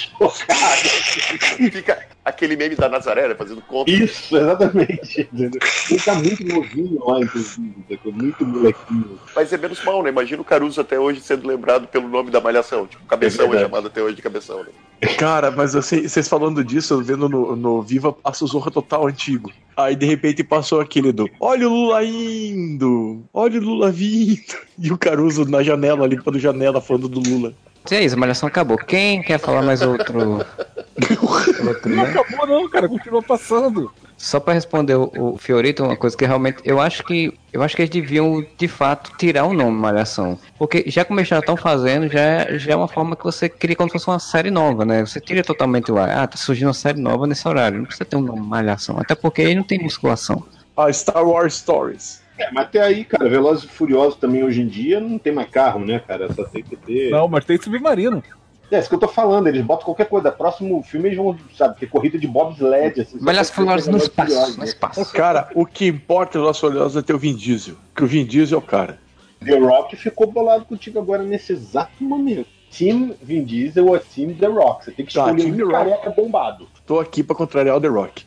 Fica 1.70 2.06
aquele 2.24 2.56
meme 2.56 2.76
da 2.76 2.88
Nazaré 2.88 3.28
né, 3.28 3.34
fazendo 3.34 3.60
conta. 3.62 3.90
Isso, 3.90 4.36
exatamente. 4.36 5.28
Ele 5.32 6.00
tá 6.04 6.14
muito 6.14 6.44
novinho 6.46 7.04
lá, 7.04 7.20
inclusive, 7.20 7.74
sacou? 7.88 8.12
muito 8.12 8.46
molequinho. 8.46 9.18
Mas 9.34 9.52
é 9.52 9.58
menos 9.58 9.82
mal, 9.84 10.02
né? 10.02 10.10
Imagina 10.10 10.42
o 10.42 10.44
Caruso 10.44 10.80
até 10.80 10.98
hoje 10.98 11.20
sendo 11.20 11.46
lembrado 11.46 11.86
pelo 11.88 12.08
nome 12.08 12.30
da 12.30 12.40
malhação. 12.40 12.86
Tipo, 12.86 13.04
Cabeção 13.06 13.46
é, 13.46 13.48
verdade. 13.48 13.70
chamado 13.70 13.86
até 13.88 14.02
hoje 14.02 14.16
de 14.16 14.22
Cabeção, 14.22 14.62
né? 14.62 14.70
Cara, 15.16 15.50
mas 15.50 15.76
assim, 15.76 16.06
vocês 16.06 16.28
falando 16.28 16.64
disso, 16.64 16.94
eu 16.94 17.02
vendo 17.02 17.28
no, 17.28 17.56
no 17.56 17.82
Viva 17.82 18.12
passa 18.12 18.44
o 18.44 18.48
Zorra 18.48 18.70
Total 18.70 19.06
antigo. 19.06 19.52
Aí 19.78 19.94
de 19.94 20.04
repente 20.06 20.42
passou 20.42 20.80
aquele 20.80 21.12
do 21.12 21.30
Olha 21.38 21.68
o 21.68 21.72
Lula 21.72 22.04
indo! 22.04 23.22
Olha 23.32 23.60
o 23.60 23.62
Lula 23.62 23.92
vindo! 23.92 24.58
E 24.76 24.92
o 24.92 24.98
Caruso 24.98 25.44
na 25.44 25.62
janela, 25.62 26.06
limpando 26.06 26.38
janela, 26.38 26.80
falando 26.80 27.08
do 27.08 27.20
Lula. 27.20 27.52
E 27.90 27.94
é 27.94 28.04
isso, 28.04 28.14
a 28.14 28.18
Malhação 28.18 28.46
acabou. 28.48 28.76
Quem 28.76 29.22
quer 29.22 29.38
falar 29.38 29.62
mais 29.62 29.82
outro? 29.82 30.44
outro 31.22 31.88
Não 31.88 32.04
né? 32.04 32.10
acabou 32.10 32.46
não, 32.46 32.68
cara, 32.68 32.88
continua 32.88 33.22
passando. 33.22 33.90
Só 34.16 34.40
pra 34.40 34.52
responder 34.52 34.96
o, 34.96 35.10
o 35.14 35.38
Fiorito, 35.38 35.84
uma 35.84 35.96
coisa 35.96 36.16
que 36.16 36.26
realmente 36.26 36.60
eu 36.64 36.80
acho 36.80 37.04
que 37.04 37.32
eu 37.52 37.62
acho 37.62 37.76
que 37.76 37.82
eles 37.82 37.90
deviam 37.90 38.44
de 38.58 38.66
fato 38.66 39.12
tirar 39.16 39.44
o 39.44 39.54
nome 39.54 39.78
Malhação, 39.78 40.36
porque 40.58 40.84
já 40.88 41.04
como 41.04 41.20
eles 41.20 41.28
já 41.28 41.38
estão 41.38 41.56
fazendo, 41.56 42.08
já 42.08 42.20
é, 42.20 42.58
já 42.58 42.72
é 42.72 42.76
uma 42.76 42.88
forma 42.88 43.14
que 43.14 43.22
você 43.22 43.48
cria 43.48 43.76
como 43.76 43.88
se 43.88 43.92
fosse 43.92 44.08
uma 44.08 44.18
série 44.18 44.50
nova, 44.50 44.84
né? 44.84 45.06
Você 45.06 45.20
tira 45.20 45.44
totalmente 45.44 45.92
o 45.92 45.98
ar. 45.98 46.10
Ah, 46.10 46.26
tá 46.26 46.36
surgindo 46.36 46.66
uma 46.66 46.74
série 46.74 47.00
nova 47.00 47.28
nesse 47.28 47.46
horário. 47.46 47.78
Não 47.78 47.84
precisa 47.84 48.04
ter 48.04 48.16
um 48.16 48.22
nome 48.22 48.40
Malhação, 48.40 48.98
até 48.98 49.14
porque 49.14 49.42
aí 49.42 49.54
não 49.54 49.62
tem 49.62 49.78
musculação. 49.78 50.44
Ah, 50.76 50.92
Star 50.92 51.24
Wars 51.24 51.54
Stories. 51.54 52.20
É, 52.38 52.50
mas 52.52 52.64
até 52.66 52.80
aí, 52.80 53.04
cara, 53.04 53.28
Velozes 53.28 53.64
e 53.64 53.68
Furiosos 53.68 54.16
também 54.18 54.44
hoje 54.44 54.62
em 54.62 54.66
dia 54.68 55.00
não 55.00 55.18
tem 55.18 55.32
mais 55.32 55.50
carro, 55.50 55.80
né, 55.80 55.98
cara? 56.06 56.32
Só 56.32 56.44
tem 56.44 56.62
que 56.62 56.76
ter. 56.76 57.10
Não, 57.10 57.26
mas 57.28 57.44
tem 57.44 57.60
submarino. 57.60 58.22
É 58.70 58.78
isso 58.78 58.88
que 58.88 58.94
eu 58.94 58.98
tô 59.00 59.08
falando, 59.08 59.46
eles 59.46 59.62
botam 59.64 59.86
qualquer 59.86 60.06
coisa. 60.06 60.30
Próximo 60.30 60.82
filme 60.82 61.08
eles 61.08 61.16
vão, 61.16 61.36
sabe, 61.56 61.80
ter 61.80 61.86
corrida 61.86 62.18
de 62.18 62.26
bobsled, 62.28 63.00
assim. 63.00 63.18
ter 63.18 63.44
Furiosos 63.44 63.86
no 63.86 63.92
Velozes 63.92 64.02
espaço, 64.02 64.30
Furiosos, 64.30 64.56
no 64.56 64.62
né? 64.62 64.68
espaço. 64.68 65.12
Cara, 65.12 65.48
o 65.54 65.64
que 65.66 65.86
importa 65.86 66.38
nos 66.38 66.62
olhos 66.62 66.94
é 66.96 67.02
ter 67.02 67.14
o 67.14 67.18
Vin 67.18 67.34
Diesel. 67.34 67.74
Que 67.96 68.04
o 68.04 68.06
Vin 68.06 68.24
Diesel 68.24 68.58
é 68.58 68.62
o 68.62 68.64
cara. 68.64 68.98
The 69.44 69.58
Rock 69.58 69.96
ficou 69.96 70.30
bolado 70.30 70.64
contigo 70.64 70.98
agora 70.98 71.22
nesse 71.22 71.52
exato 71.52 72.04
momento. 72.04 72.46
Team 72.70 73.14
Vin 73.22 73.44
Diesel 73.44 73.86
ou 73.86 73.98
Team 73.98 74.34
The 74.34 74.46
Rock? 74.46 74.84
Você 74.84 74.90
tem 74.90 75.06
que 75.06 75.14
Tá, 75.14 75.30
escolher 75.32 75.50
Team 75.54 75.66
um 75.66 75.70
careca 75.70 76.10
bombado. 76.10 76.68
Tô 76.86 77.00
aqui 77.00 77.22
pra 77.22 77.34
contrariar 77.34 77.76
o 77.76 77.80
The 77.80 77.88
Rock. 77.88 78.26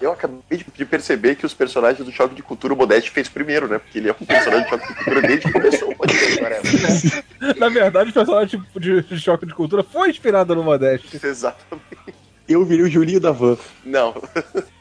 Eu 0.00 0.12
acabei 0.12 0.38
de- 0.76 0.84
perceber 0.84 1.34
que 1.34 1.44
os 1.44 1.52
personagens 1.52 2.04
do 2.04 2.12
Choque 2.12 2.34
de 2.34 2.42
Cultura 2.42 2.72
o 2.72 2.76
Modeste 2.76 3.10
fez 3.10 3.28
primeiro, 3.28 3.66
né? 3.66 3.78
Porque 3.78 3.98
ele 3.98 4.08
é 4.08 4.12
um 4.18 4.24
personagem 4.24 4.64
de 4.64 4.70
Choque 4.70 4.86
de 4.88 4.94
Cultura 4.94 5.20
desde 5.22 5.46
que 5.46 5.52
começou 5.52 5.90
o 5.90 5.96
podcast, 5.96 6.40
parece. 6.40 7.24
Na 7.58 7.68
verdade, 7.68 8.10
o 8.10 8.12
personagem 8.12 8.62
de, 8.76 9.18
choque 9.18 9.44
de 9.46 9.54
cultura 9.54 9.82
foi 9.82 10.10
inspirado 10.10 10.54
no 10.54 10.62
Modeste. 10.62 11.18
Exatamente. 11.24 12.14
Eu 12.48 12.64
virei 12.64 12.84
o 12.84 12.88
Julinho 12.88 13.20
da 13.20 13.30
Van. 13.32 13.58
Não, 13.84 14.14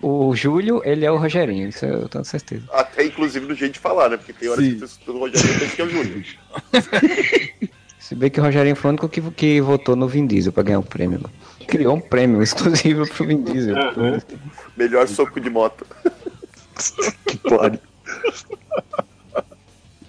O 0.01 0.33
Júlio, 0.35 0.81
ele 0.85 1.03
é 1.03 1.11
o 1.11 1.17
Rogerinho, 1.17 1.67
isso 1.67 1.83
eu 1.85 2.07
tenho 2.07 2.23
certeza. 2.23 2.63
até 2.71 3.03
inclusive 3.03 3.45
no 3.45 3.53
jeito 3.55 3.73
de 3.73 3.79
falar, 3.79 4.09
né? 4.09 4.17
Porque 4.17 4.31
tem 4.31 4.47
horas 4.49 4.63
Sim. 4.63 4.79
que 5.03 5.11
o 5.11 5.17
Rogério 5.19 5.59
pensa 5.59 5.75
que 5.75 5.81
é 5.81 5.85
o 5.85 5.89
Júlio. 5.89 6.23
Se 7.99 8.15
bem 8.15 8.29
que 8.29 8.39
o 8.39 8.43
Rogerinho 8.43 8.75
foi 8.75 8.89
o 8.89 8.91
único 8.91 9.09
que, 9.09 9.19
que 9.31 9.59
votou 9.59 9.95
no 9.95 10.07
Vin 10.07 10.25
Diesel 10.25 10.53
pra 10.53 10.63
ganhar 10.63 10.79
o 10.79 10.83
prêmio. 10.83 11.19
Criou 11.67 11.95
um 11.95 11.99
prêmio 11.99 12.41
exclusivo 12.43 13.07
pro 13.09 13.25
Vin 13.25 13.41
Diesel. 13.43 13.75
Melhor 14.75 15.07
soco 15.07 15.39
de 15.39 15.49
moto. 15.49 15.85
Que 17.25 17.37
pariu. 17.37 17.79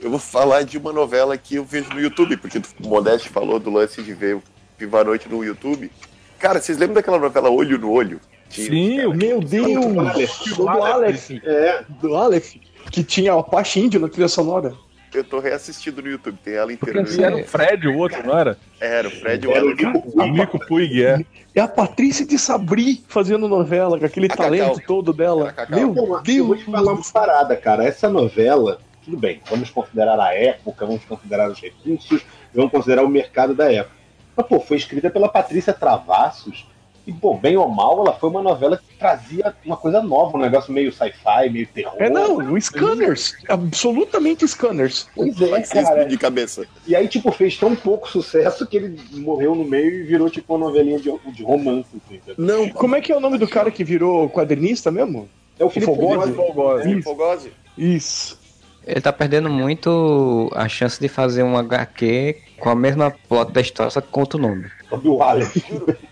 Eu 0.01 0.11
vou 0.11 0.19
falar 0.19 0.63
de 0.63 0.79
uma 0.79 0.93
novela 0.93 1.37
que 1.37 1.57
eu 1.57 1.65
vejo 1.65 1.91
no 1.91 2.01
YouTube, 2.01 2.37
porque 2.37 2.59
o 2.59 2.89
Modeste 2.89 3.29
falou 3.29 3.59
do 3.59 3.71
lance 3.71 4.03
de 4.03 4.15
ver 4.15 4.41
Viva 4.79 5.01
a 5.01 5.05
Noite 5.05 5.29
no 5.29 5.45
YouTube. 5.45 5.91
Cara, 6.39 6.61
vocês 6.61 6.79
lembram 6.79 6.95
daquela 6.95 7.19
novela 7.19 7.51
Olho 7.51 7.79
no 7.79 7.91
Olho? 7.91 8.21
Tinha, 8.49 8.69
Sim, 8.71 8.97
cara. 8.97 9.15
Meu 9.15 9.41
Deus! 9.41 10.57
Do 10.57 10.69
Aleph. 10.69 11.31
É, 11.43 11.85
Do 12.01 12.15
Aleph. 12.15 12.55
Que 12.91 13.03
tinha 13.03 13.35
o 13.35 13.41
Apache 13.41 13.81
Índio 13.81 14.01
na 14.01 14.09
trilha 14.09 14.29
sonora. 14.29 14.73
Eu 15.15 15.25
tô 15.25 15.39
reassistindo 15.41 16.03
no 16.03 16.09
YouTube, 16.09 16.39
tem 16.45 16.55
ela 16.55 16.73
inteira. 16.73 17.03
Porque 17.03 17.17
no 17.17 17.23
YouTube. 17.23 17.39
era 17.39 17.45
o 17.45 17.49
Fred, 17.49 17.89
o 17.89 17.97
outro, 17.97 18.27
não 18.27 18.39
era? 18.39 18.59
Era 18.81 19.09
o 19.09 19.11
Fred 19.11 19.45
e 19.45 19.49
o 19.49 19.53
era 19.53 19.65
o 19.65 19.69
Aleph. 19.69 19.81
Nico 19.81 20.21
O 20.21 20.27
Nico 20.27 20.59
Puig, 20.67 21.05
é. 21.05 21.25
É 21.55 21.61
a 21.61 21.69
Patrícia 21.69 22.27
de 22.27 22.39
Sabri 22.39 23.03
fazendo 23.09 23.49
novela, 23.49 23.99
com 23.99 24.05
aquele 24.05 24.27
A 24.31 24.37
talento 24.37 24.75
Cacau. 24.75 24.87
todo 24.87 25.13
dela. 25.13 25.55
Meu 25.71 25.93
Pô, 25.95 26.07
mas 26.07 26.19
eu 26.19 26.23
Deus! 26.23 26.47
vou 26.47 26.57
te 26.57 26.65
falar 26.65 26.93
uma 26.93 27.03
parada, 27.13 27.57
cara. 27.57 27.85
Essa 27.85 28.09
novela, 28.09 28.81
tudo 29.05 29.17
bem, 29.17 29.41
vamos 29.49 29.71
considerar 29.71 30.21
a 30.21 30.35
época, 30.35 30.85
vamos 30.87 31.05
considerar 31.05 31.51
os 31.51 31.61
recursos, 31.61 32.23
vamos 32.55 32.71
considerar 32.71 33.03
o 33.05 33.09
mercado 33.09 33.55
da 33.55 33.73
época. 33.73 33.97
Mas, 34.37 34.47
pô, 34.47 34.61
foi 34.61 34.77
escrita 34.77 35.11
pela 35.11 35.29
Patrícia 35.29 35.73
Travassos. 35.73 36.67
E, 37.09 37.13
pô, 37.15 37.33
bem 37.33 37.57
ou 37.57 37.67
mal, 37.71 38.03
ela 38.03 38.13
foi 38.13 38.29
uma 38.29 38.43
novela 38.43 38.77
que 38.77 38.99
trazia 38.99 39.55
uma 39.65 39.79
coisa 39.79 40.03
nova, 40.03 40.37
um 40.37 40.41
negócio 40.43 40.71
meio 40.71 40.93
sci-fi, 40.93 41.49
meio 41.51 41.67
terror. 41.67 41.95
É 41.97 42.11
não, 42.11 42.37
o 42.37 42.61
Scanners. 42.61 43.35
Absolutamente 43.49 44.47
Scanners. 44.47 45.09
Pois 45.17 45.41
é, 45.41 45.63
cara. 45.63 46.05
de 46.05 46.19
cabeça. 46.19 46.67
E 46.87 46.95
aí, 46.95 47.09
tipo, 47.09 47.33
fez 47.33 47.57
tão 47.57 47.75
pouco 47.75 48.11
sucesso 48.11 48.67
que 48.67 48.77
ele 48.77 49.01
morreu 49.13 49.55
no 49.55 49.65
meio 49.65 49.91
e 49.91 50.03
virou, 50.03 50.29
tipo, 50.29 50.55
uma 50.55 50.67
novelinha 50.67 50.99
de, 50.99 51.11
de 51.33 51.43
romance. 51.43 51.89
Assim? 51.97 52.21
Não, 52.37 52.69
como 52.69 52.95
é 52.95 53.01
que 53.01 53.11
é 53.11 53.17
o 53.17 53.21
nome 53.21 53.39
do 53.39 53.49
cara 53.49 53.71
que 53.71 53.83
virou 53.83 54.29
quadrinista 54.29 54.91
mesmo? 54.91 55.31
É 55.59 55.65
o 55.65 55.71
Felipe 55.71 55.91
Fogose? 55.91 56.35
Fogose. 56.35 57.03
Fogose. 57.03 57.53
Isso. 57.79 58.39
Ele 58.87 59.01
tá 59.01 59.15
perdendo 59.15 59.49
muito 59.49 60.51
a 60.55 60.69
chance 60.69 61.01
de 61.01 61.09
fazer 61.09 61.43
um 61.43 61.57
HQ 61.57 62.37
com 62.61 62.69
a 62.69 62.75
mesma 62.75 63.11
plot 63.11 63.51
da 63.51 63.63
história, 63.63 63.91
só 63.91 64.03
que 64.03 64.09
com 64.09 64.21
outro 64.21 64.39
nome. 64.39 64.67
Do 65.03 65.22
Aleph. 65.22 65.57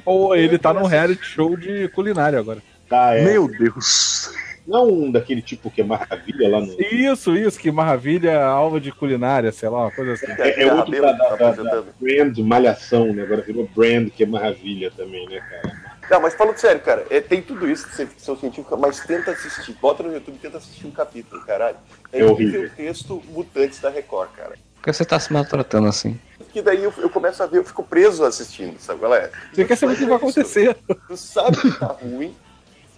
Ou 0.05 0.35
ele 0.35 0.59
tá 0.59 0.73
num 0.73 0.87
reality 0.87 1.25
show 1.25 1.57
de 1.57 1.89
culinária 1.89 2.39
agora. 2.39 2.63
Tá, 2.89 3.15
é. 3.15 3.25
Meu 3.25 3.49
Deus. 3.49 4.31
Não 4.67 4.89
um 4.89 5.13
daquele 5.13 5.41
tipo 5.41 5.71
que 5.71 5.81
é 5.81 5.85
maravilha 5.85 6.49
lá 6.49 6.61
no. 6.61 6.81
Isso, 6.81 7.37
isso, 7.37 7.59
que 7.59 7.71
maravilha, 7.71 8.45
alva 8.45 8.81
de 8.81 8.91
culinária, 8.91 9.53
sei 9.53 9.69
lá, 9.69 9.83
uma 9.83 9.91
coisa 9.93 10.15
assim. 10.15 10.27
É, 10.43 10.65
é 10.65 10.75
outro 10.75 10.91
da, 11.01 11.13
da, 11.13 11.19
tá 11.19 11.29
da, 11.29 11.37
da 11.37 11.51
apresentando. 11.51 11.87
Brand 12.01 12.39
Malhação, 12.39 13.13
né? 13.13 13.23
Agora 13.23 13.43
virou 13.43 13.69
Brand, 13.75 14.11
que 14.11 14.25
é 14.25 14.27
maravilha 14.27 14.91
também, 14.91 15.29
né, 15.29 15.41
cara? 15.41 15.97
Não, 16.11 16.21
mas 16.21 16.35
falando 16.35 16.57
sério, 16.57 16.81
cara, 16.81 17.05
é, 17.11 17.21
tem 17.21 17.43
tudo 17.43 17.69
isso 17.69 17.89
de 17.89 18.07
ficção 18.07 18.37
científica, 18.37 18.77
mas 18.77 19.01
tenta 19.01 19.33
assistir. 19.33 19.73
Bota 19.81 20.03
no 20.03 20.13
YouTube 20.13 20.35
e 20.37 20.39
tenta 20.39 20.59
assistir 20.59 20.87
um 20.87 20.91
capítulo, 20.91 21.45
caralho. 21.45 21.77
É 22.13 22.25
horrível. 22.25 22.65
o 22.65 22.71
texto 22.71 23.23
Mutantes 23.29 23.81
da 23.81 23.91
Record, 23.91 24.31
cara. 24.31 24.55
Por 24.77 24.83
que 24.83 24.93
você 24.93 25.05
tá 25.05 25.19
se 25.19 25.33
maltratando 25.33 25.89
assim? 25.89 26.19
Que 26.57 26.63
daí 26.63 26.83
eu, 26.83 26.95
eu 26.97 27.11
começo 27.11 27.43
a 27.43 27.47
ver, 27.47 27.59
eu 27.59 27.65
fico 27.65 27.83
preso 27.83 28.25
assistindo, 28.25 28.79
sabe 28.79 29.01
qual 29.01 29.15
é? 29.15 29.31
Você 29.53 29.63
quer 29.63 29.77
saber 29.77 29.93
o 29.93 29.97
que 29.99 30.07
vai 30.07 30.17
acontecer? 30.17 30.75
Tu 31.07 31.15
sabe 31.15 31.55
que 31.55 31.79
tá 31.79 31.89
ruim, 31.89 32.35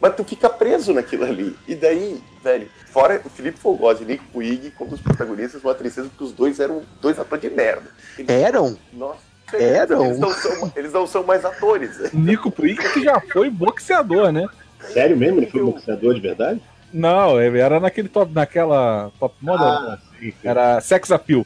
mas 0.01 0.15
tu 0.15 0.23
fica 0.23 0.49
preso 0.49 0.93
naquilo 0.95 1.25
ali. 1.25 1.57
E 1.67 1.75
daí, 1.75 2.23
velho, 2.41 2.69
fora 2.93 3.21
o 3.25 3.29
Felipe 3.29 3.59
Fogose 3.59 4.05
e 4.05 4.07
Nico 4.07 4.23
Puig 4.33 4.71
como 4.79 4.95
os 4.95 5.01
protagonistas, 5.01 5.65
uma 5.65 5.75
tristeza, 5.75 6.09
porque 6.09 6.23
os 6.23 6.31
dois 6.31 6.61
eram 6.61 6.85
dois 7.01 7.19
atores 7.19 7.43
de 7.43 7.51
merda. 7.51 7.91
Eles, 8.17 8.31
Eram? 8.31 8.79
Nossa, 8.93 9.19
Eram? 9.55 10.05
Eles 10.07 10.21
não 10.21 10.33
são, 10.33 10.73
eles 10.77 10.93
não 10.93 11.07
são 11.09 11.25
mais 11.25 11.45
atores. 11.45 12.13
Nico 12.13 12.53
Puig 12.53 12.77
que 12.93 13.03
já 13.03 13.21
foi 13.33 13.51
boxeador, 13.51 14.31
né? 14.31 14.47
Sério 14.93 15.17
mesmo? 15.17 15.41
Ele 15.41 15.51
foi 15.51 15.65
boxeador 15.65 16.15
de 16.15 16.21
verdade? 16.21 16.63
Não, 16.93 17.43
ele 17.43 17.59
era 17.59 17.81
naquele 17.81 18.09
top, 18.09 18.33
naquela 18.33 19.11
top 19.19 19.35
model. 19.41 19.67
Ah, 19.67 19.99
sim, 20.21 20.31
sim. 20.31 20.37
Era 20.45 20.81
sex 20.81 21.11
appeal. 21.11 21.45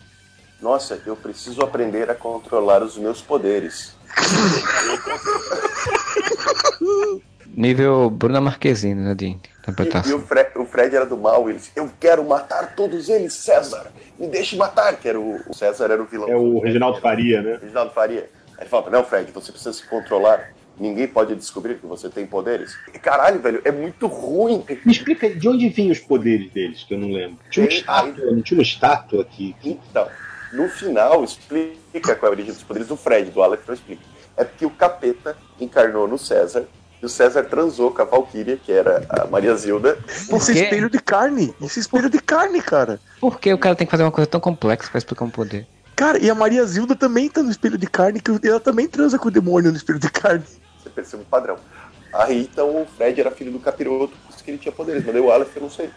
Nossa, 0.63 1.03
eu 1.05 1.17
preciso 1.17 1.61
aprender 1.63 2.09
a 2.09 2.15
controlar 2.15 2.83
os 2.83 2.97
meus 2.97 3.21
poderes. 3.21 3.97
Nível 7.49 8.09
Bruna 8.09 8.41
Marquezine, 8.41 8.95
né, 8.95 9.15
de 9.15 9.27
E, 9.27 9.29
e 9.29 9.35
interpretação. 9.59 10.17
o, 10.17 10.21
Fred, 10.21 10.51
o 10.57 10.65
Fred 10.65 10.95
era 10.97 11.05
do 11.05 11.17
mal, 11.17 11.49
ele 11.49 11.59
disse, 11.59 11.73
eu 11.75 11.91
quero 12.01 12.25
matar 12.25 12.75
todos 12.75 13.09
eles, 13.09 13.33
César. 13.35 13.93
Me 14.19 14.29
deixe 14.29 14.57
matar, 14.57 14.97
que 14.97 15.09
era 15.09 15.19
o, 15.19 15.41
o 15.49 15.55
César 15.55 15.91
era 15.91 16.01
o 16.01 16.07
vilão. 16.07 16.29
É 16.29 16.37
o 16.37 16.61
Reginaldo 16.61 17.01
Faria, 17.01 17.43
né? 17.43 17.59
Reginaldo 17.61 17.93
Faria. 17.93 18.31
Aí 18.53 18.61
ele 18.63 18.71
fala, 18.71 18.89
não, 18.89 19.05
Fred, 19.05 19.33
você 19.33 19.51
precisa 19.51 19.73
se 19.73 19.87
controlar. 19.87 20.53
Ninguém 20.79 21.07
pode 21.07 21.35
descobrir 21.35 21.75
que 21.75 21.87
você 21.87 22.09
tem 22.09 22.27
poderes. 22.27 22.75
E, 22.95 22.99
caralho, 22.99 23.41
velho, 23.41 23.61
é 23.65 23.71
muito 23.71 24.07
ruim. 24.07 24.65
Me 24.87 24.93
explica 24.93 25.29
de 25.29 25.49
onde 25.49 25.69
vinham 25.69 25.93
os 25.93 25.99
poderes 25.99 26.51
deles, 26.51 26.85
que 26.85 26.95
eu 26.95 26.99
não 26.99 27.13
lembro. 27.13 27.39
Tinha 27.51 27.67
uma 27.67 27.73
estátua, 27.73 28.31
não 28.31 28.43
tinha 28.43 28.59
uma 28.59 28.63
estátua 28.63 29.23
aqui. 29.23 29.55
Então, 29.63 30.09
no 30.53 30.69
final, 30.69 31.25
explica 31.25 32.15
qual 32.17 32.25
é 32.25 32.27
a 32.27 32.31
origem 32.31 32.53
dos 32.53 32.63
poderes 32.63 32.89
do 32.89 32.97
Fred, 32.97 33.31
do 33.31 33.43
Aleph 33.43 33.67
não 33.67 33.75
explica. 33.75 34.03
É 34.37 34.45
porque 34.45 34.67
o 34.67 34.71
capeta 34.71 35.37
encarnou 35.61 36.07
no 36.07 36.19
César, 36.19 36.67
e 37.03 37.07
o 37.07 37.09
César 37.09 37.43
transou 37.43 37.91
com 37.91 38.01
a 38.01 38.05
Valkyria, 38.05 38.57
que 38.57 38.71
era 38.71 39.05
a 39.09 39.27
Maria 39.27 39.55
Zilda. 39.57 39.99
Esse 40.09 40.53
espelho 40.53 40.89
de 40.89 41.01
carne. 41.01 41.53
Esse 41.61 41.81
espelho 41.81 42.09
de 42.09 42.21
carne, 42.21 42.63
cara. 42.63 43.01
Por 43.21 43.41
que 43.41 43.53
o 43.53 43.59
cara 43.59 43.75
tem 43.75 43.87
que 43.87 43.91
fazer 43.91 44.05
uma 44.05 44.13
coisa 44.13 44.31
tão 44.31 44.41
complexa 44.41 44.89
pra 44.89 44.99
explicar 44.99 45.25
um 45.25 45.31
poder? 45.31 45.67
Cara, 45.97 46.19
e 46.19 46.31
a 46.31 46.35
Maria 46.35 46.65
Zilda 46.65 46.95
também 46.95 47.29
tá 47.29 47.43
no 47.43 47.51
espelho 47.51 47.77
de 47.77 47.89
carne, 47.89 48.21
que 48.21 48.31
ela 48.47 48.61
também 48.61 48.87
transa 48.87 49.19
com 49.19 49.27
o 49.27 49.33
demônio 49.33 49.73
no 49.73 49.77
espelho 49.77 49.99
de 49.99 50.11
carne. 50.11 50.45
Você 50.81 50.91
percebe 50.91 51.25
o 51.25 51.27
padrão. 51.27 51.57
Aí 52.13 52.43
então 52.43 52.83
o 52.83 52.87
Fred 52.87 53.21
era 53.21 53.31
filho 53.33 53.51
do 53.51 53.59
capiroto, 53.59 54.17
por 54.25 54.35
isso 54.35 54.45
que 54.45 54.51
ele 54.53 54.59
tinha 54.59 54.73
poderes. 54.73 55.05
Mas 55.05 55.17
o 55.17 55.31
Aleph 55.31 55.57
eu 55.57 55.63
não 55.63 55.71
sei. 55.71 55.91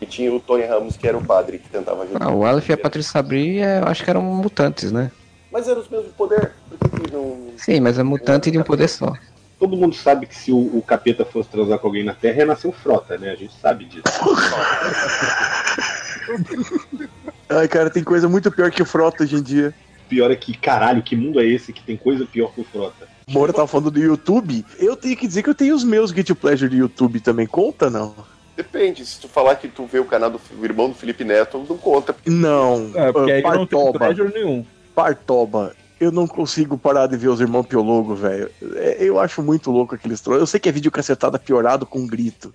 E 0.00 0.06
tinha 0.06 0.32
o 0.32 0.40
Tony 0.40 0.64
Ramos, 0.64 0.96
que 0.96 1.06
era 1.06 1.16
o 1.16 1.24
padre 1.24 1.58
que 1.58 1.68
tentava 1.68 2.02
ajudar. 2.02 2.24
Ah, 2.24 2.32
o 2.32 2.44
Aleph 2.44 2.68
e 2.68 2.72
a 2.72 2.78
Patrícia 2.78 3.12
Sabri, 3.12 3.58
é, 3.58 3.80
eu 3.80 3.86
acho 3.86 4.04
que 4.04 4.10
eram 4.10 4.22
mutantes, 4.22 4.92
né? 4.92 5.10
Mas 5.50 5.68
eram 5.68 5.80
os 5.80 5.88
mesmos 5.88 6.10
que, 6.10 7.00
que 7.00 7.12
não. 7.12 7.48
Sim, 7.56 7.80
mas 7.80 7.98
é 7.98 8.02
mutante 8.02 8.50
de 8.50 8.58
um 8.58 8.64
poder 8.64 8.88
só. 8.88 9.12
Todo 9.58 9.76
mundo 9.76 9.94
sabe 9.94 10.26
que 10.26 10.34
se 10.34 10.50
o, 10.50 10.56
o 10.56 10.82
capeta 10.82 11.24
fosse 11.24 11.48
transar 11.48 11.78
com 11.78 11.86
alguém 11.86 12.02
na 12.02 12.12
Terra, 12.12 12.38
ia 12.38 12.46
nascer 12.46 12.66
o 12.66 12.72
Frota, 12.72 13.16
né? 13.16 13.30
A 13.30 13.36
gente 13.36 13.54
sabe 13.60 13.84
disso. 13.84 14.02
Ai, 17.48 17.68
cara, 17.68 17.88
tem 17.88 18.02
coisa 18.02 18.28
muito 18.28 18.50
pior 18.50 18.70
que 18.70 18.82
o 18.82 18.86
Frota 18.86 19.22
hoje 19.22 19.36
em 19.36 19.42
dia. 19.42 19.72
Pior 20.08 20.30
é 20.30 20.36
que, 20.36 20.56
caralho, 20.56 21.02
que 21.02 21.14
mundo 21.14 21.40
é 21.40 21.46
esse 21.46 21.72
que 21.72 21.82
tem 21.82 21.96
coisa 21.96 22.26
pior 22.26 22.52
que 22.52 22.60
o 22.60 22.64
Frota? 22.64 23.06
Moura 23.28 23.52
tava 23.52 23.68
falando 23.68 23.92
do 23.92 24.00
YouTube. 24.00 24.64
Eu 24.78 24.96
tenho 24.96 25.16
que 25.16 25.26
dizer 25.26 25.42
que 25.42 25.50
eu 25.50 25.54
tenho 25.54 25.74
os 25.74 25.84
meus 25.84 26.10
Guilty 26.10 26.34
Pleasure 26.34 26.70
de 26.70 26.78
YouTube 26.78 27.20
também. 27.20 27.46
Conta, 27.46 27.88
não? 27.88 28.14
Depende, 28.56 29.04
se 29.04 29.20
tu 29.20 29.28
falar 29.28 29.56
que 29.56 29.68
tu 29.68 29.84
vê 29.84 29.98
o 29.98 30.04
canal 30.04 30.30
do 30.30 30.40
o 30.58 30.64
irmão 30.64 30.88
do 30.88 30.94
Felipe 30.94 31.24
Neto, 31.24 31.64
não 31.68 31.76
conta. 31.76 32.14
Não. 32.24 32.90
É, 32.94 33.12
porque 33.12 33.32
aí 33.32 33.42
não 33.42 33.66
tem 33.66 33.92
Partoba. 33.92 34.30
nenhum. 34.32 34.64
Partoba. 34.94 35.74
Eu 36.00 36.12
não 36.12 36.26
consigo 36.26 36.76
parar 36.76 37.06
de 37.06 37.16
ver 37.16 37.28
os 37.28 37.40
irmãos 37.40 37.66
Piologo, 37.66 38.14
velho. 38.14 38.50
É, 38.76 38.96
Eu 39.00 39.18
acho 39.18 39.42
muito 39.42 39.70
louco 39.70 39.94
aqueles 39.94 40.20
trolls. 40.20 40.40
Eu 40.40 40.46
sei 40.46 40.60
que 40.60 40.68
é 40.68 40.72
vídeo 40.72 40.90
cacetada 40.90 41.38
piorado 41.38 41.86
com 41.86 42.06
grito. 42.06 42.54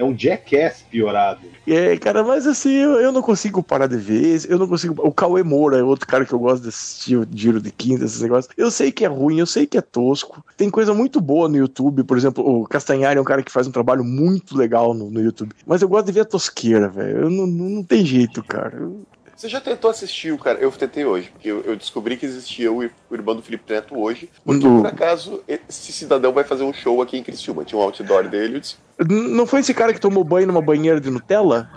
É 0.00 0.04
um 0.04 0.16
jackass 0.16 0.82
piorado. 0.90 1.40
É, 1.68 1.94
cara, 1.98 2.24
mas 2.24 2.46
assim, 2.46 2.72
eu, 2.72 2.92
eu 2.92 3.12
não 3.12 3.20
consigo 3.20 3.62
parar 3.62 3.86
de 3.86 3.98
ver. 3.98 4.40
Eu 4.48 4.58
não 4.58 4.66
consigo. 4.66 4.94
O 5.06 5.12
Cauê 5.12 5.42
Moura 5.42 5.76
é 5.76 5.82
outro 5.82 6.06
cara 6.06 6.24
que 6.24 6.32
eu 6.32 6.38
gosto 6.38 6.62
de 6.62 6.70
assistir 6.70 7.16
o 7.16 7.26
Giro 7.30 7.60
de 7.60 7.70
Quinta, 7.70 8.06
esses 8.06 8.22
negócios. 8.22 8.50
Eu 8.56 8.70
sei 8.70 8.90
que 8.90 9.04
é 9.04 9.08
ruim, 9.08 9.38
eu 9.38 9.44
sei 9.46 9.66
que 9.66 9.76
é 9.76 9.82
tosco. 9.82 10.42
Tem 10.56 10.70
coisa 10.70 10.94
muito 10.94 11.20
boa 11.20 11.50
no 11.50 11.56
YouTube, 11.58 12.02
por 12.04 12.16
exemplo, 12.16 12.42
o 12.62 12.66
Castanhari 12.66 13.18
é 13.18 13.20
um 13.20 13.26
cara 13.26 13.42
que 13.42 13.52
faz 13.52 13.66
um 13.66 13.70
trabalho 13.72 14.02
muito 14.02 14.56
legal 14.56 14.94
no, 14.94 15.10
no 15.10 15.20
YouTube. 15.20 15.52
Mas 15.66 15.82
eu 15.82 15.88
gosto 15.88 16.06
de 16.06 16.12
ver 16.12 16.20
a 16.20 16.24
tosqueira, 16.24 16.88
velho. 16.88 17.28
Não, 17.28 17.46
não, 17.46 17.68
não 17.68 17.82
tem 17.84 18.02
jeito, 18.06 18.42
cara. 18.42 18.78
Eu- 18.78 19.02
Você 19.40 19.48
já 19.48 19.58
tentou 19.58 19.90
assistir 19.90 20.32
o 20.32 20.36
cara? 20.38 20.58
Eu 20.58 20.70
tentei 20.70 21.02
hoje, 21.02 21.30
porque 21.30 21.50
eu, 21.50 21.62
eu 21.62 21.74
descobri 21.74 22.14
que 22.18 22.26
existia 22.26 22.70
o, 22.70 22.80
o 22.84 23.14
irmão 23.14 23.34
do 23.34 23.40
Felipe 23.40 23.72
Neto 23.72 23.98
hoje. 23.98 24.28
Porque 24.44 24.60
Do- 24.60 24.82
por 24.82 24.86
acaso 24.86 25.42
esse 25.48 25.92
cidadão 25.94 26.30
vai 26.30 26.44
fazer 26.44 26.62
um 26.62 26.74
show 26.74 27.00
aqui 27.00 27.16
em 27.16 27.22
Criciúma. 27.22 27.64
Tinha 27.64 27.78
um 27.78 27.82
outdoor 27.82 28.28
dele, 28.28 28.56
eu 28.56 28.60
disse, 28.60 28.76
Não 29.08 29.46
foi 29.46 29.60
esse 29.60 29.72
cara 29.72 29.94
que 29.94 30.00
tomou 30.00 30.22
banho 30.24 30.46
numa 30.46 30.60
banheira 30.60 31.00
de 31.00 31.08
Nutella? 31.08 31.70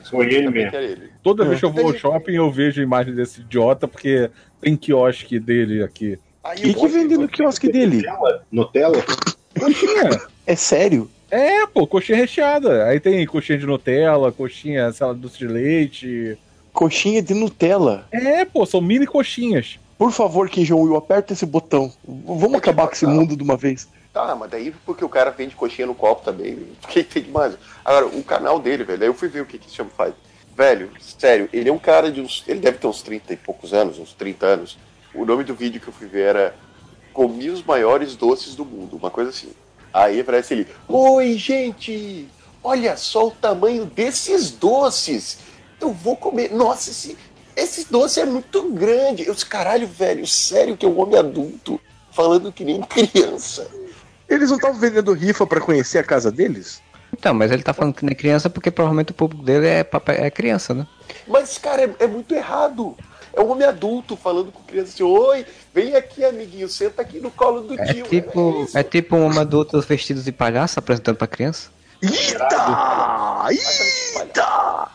descobri 0.00 0.26
Foi 0.26 0.34
ele 0.34 0.46
também 0.46 0.52
mesmo. 0.64 0.70
que 0.72 0.76
era 0.76 0.84
ele. 0.84 1.10
Toda 1.22 1.44
É. 1.44 1.46
vez 1.46 1.60
que 1.60 1.66
eu 1.66 1.70
vou 1.70 1.86
ao 1.86 1.94
shopping, 1.94 2.32
eu 2.32 2.50
vejo 2.50 2.80
a 2.80 2.84
imagem 2.84 3.14
desse 3.14 3.42
idiota, 3.42 3.86
porque 3.86 4.28
tem 4.60 4.74
quiosque 4.76 5.38
dele 5.38 5.84
aqui. 5.84 6.18
Aí 6.42 6.66
E 6.66 6.70
o 6.72 6.74
que 6.74 6.88
vende 6.88 7.16
no 7.16 7.28
quiosque 7.28 7.70
dele? 7.70 8.02
Nutella? 8.50 9.00
Coxinha! 9.56 10.20
É 10.44 10.56
sério? 10.56 11.08
É, 11.30 11.64
pô, 11.68 11.86
coxinha 11.86 12.18
recheada. 12.18 12.86
Aí 12.86 12.98
tem 12.98 13.24
coxinha 13.24 13.56
de 13.56 13.66
Nutella, 13.66 14.32
coxinha, 14.32 14.90
sei 14.92 15.06
lá, 15.06 15.12
doce 15.12 15.38
de 15.38 15.46
leite. 15.46 16.36
Coxinha 16.74 17.22
de 17.22 17.32
Nutella. 17.32 18.06
É, 18.10 18.44
pô, 18.44 18.66
são 18.66 18.82
mini 18.82 19.06
coxinhas. 19.06 19.78
Por 19.96 20.12
favor, 20.12 20.50
Kim 20.50 20.64
Jong-il, 20.64 20.96
aperta 20.96 21.32
esse 21.32 21.46
botão. 21.46 21.90
Vamos 22.06 22.56
acabar 22.56 22.88
com 22.88 22.92
esse 22.92 23.06
mundo 23.06 23.34
de 23.34 23.42
uma 23.42 23.56
vez. 23.56 23.88
Tá, 24.12 24.34
mas 24.34 24.50
daí 24.50 24.74
porque 24.84 25.04
o 25.04 25.08
cara 25.08 25.30
vende 25.30 25.54
coxinha 25.54 25.86
no 25.86 25.94
copo 25.94 26.24
também. 26.24 26.58
Quem 26.90 27.04
tem 27.04 27.22
demais? 27.22 27.56
Agora, 27.84 28.06
o 28.06 28.22
canal 28.22 28.58
dele, 28.58 28.84
velho, 28.84 29.02
aí 29.02 29.08
eu 29.08 29.14
fui 29.14 29.28
ver 29.28 29.40
o 29.40 29.46
que, 29.46 29.56
que 29.56 29.68
esse 29.68 29.80
homem 29.80 29.92
faz. 29.96 30.12
Velho, 30.56 30.90
sério, 31.00 31.48
ele 31.52 31.68
é 31.68 31.72
um 31.72 31.78
cara 31.78 32.12
de 32.12 32.20
uns. 32.20 32.44
Ele 32.46 32.60
deve 32.60 32.78
ter 32.78 32.86
uns 32.86 33.02
30 33.02 33.32
e 33.32 33.36
poucos 33.36 33.72
anos, 33.72 33.98
uns 33.98 34.12
30 34.12 34.44
anos. 34.44 34.78
O 35.14 35.24
nome 35.24 35.44
do 35.44 35.54
vídeo 35.54 35.80
que 35.80 35.88
eu 35.88 35.92
fui 35.92 36.08
ver 36.08 36.26
era 36.26 36.54
Comi 37.14 37.48
os 37.48 37.62
maiores 37.62 38.16
doces 38.16 38.56
do 38.56 38.64
mundo, 38.64 38.96
uma 38.96 39.10
coisa 39.10 39.30
assim. 39.30 39.52
Aí 39.92 40.18
aparece 40.18 40.54
ele, 40.54 40.66
oi 40.88 41.38
gente, 41.38 42.26
olha 42.60 42.96
só 42.96 43.28
o 43.28 43.30
tamanho 43.30 43.84
desses 43.84 44.50
doces. 44.50 45.38
Eu 45.84 45.92
vou 45.92 46.16
comer. 46.16 46.50
Nossa, 46.50 46.90
esse, 46.90 47.16
esse 47.54 47.86
doce 47.92 48.18
é 48.20 48.24
muito 48.24 48.70
grande. 48.72 49.26
Eu 49.26 49.34
disse, 49.34 49.44
caralho, 49.46 49.86
velho, 49.86 50.26
sério 50.26 50.76
que 50.76 50.86
é 50.86 50.88
um 50.88 50.98
homem 50.98 51.18
adulto 51.18 51.78
falando 52.10 52.50
que 52.50 52.64
nem 52.64 52.80
criança. 52.82 53.66
Eles 54.28 54.48
não 54.48 54.56
estavam 54.56 54.80
vendendo 54.80 55.12
rifa 55.12 55.46
pra 55.46 55.60
conhecer 55.60 55.98
a 55.98 56.04
casa 56.04 56.32
deles? 56.32 56.80
Então, 57.12 57.34
mas 57.34 57.52
ele 57.52 57.62
tá 57.62 57.72
falando 57.74 57.94
que 57.94 58.04
nem 58.04 58.14
criança 58.14 58.48
porque 58.48 58.70
provavelmente 58.70 59.10
o 59.10 59.14
público 59.14 59.44
dele 59.44 59.66
é, 59.68 59.84
papai- 59.84 60.16
é 60.18 60.30
criança, 60.30 60.72
né? 60.74 60.86
Mas, 61.28 61.58
cara, 61.58 61.82
é, 61.84 62.04
é 62.04 62.06
muito 62.06 62.34
errado. 62.34 62.96
É 63.34 63.40
um 63.42 63.50
homem 63.52 63.66
adulto 63.66 64.16
falando 64.16 64.50
com 64.50 64.62
criança 64.62 64.92
assim, 64.94 65.02
oi, 65.02 65.44
vem 65.74 65.94
aqui, 65.96 66.24
amiguinho, 66.24 66.68
senta 66.68 67.02
aqui 67.02 67.20
no 67.20 67.30
colo 67.30 67.60
do 67.62 67.78
É 67.78 67.92
tio. 67.92 68.04
tipo, 68.06 68.62
isso. 68.64 68.78
é 68.78 68.82
tipo 68.82 69.16
um 69.16 69.38
adulto 69.38 69.80
vestido 69.82 70.22
de 70.22 70.32
palhaço 70.32 70.78
apresentando 70.78 71.16
pra 71.16 71.26
criança. 71.26 71.68
Eita! 72.00 73.46
Eita! 73.50 74.88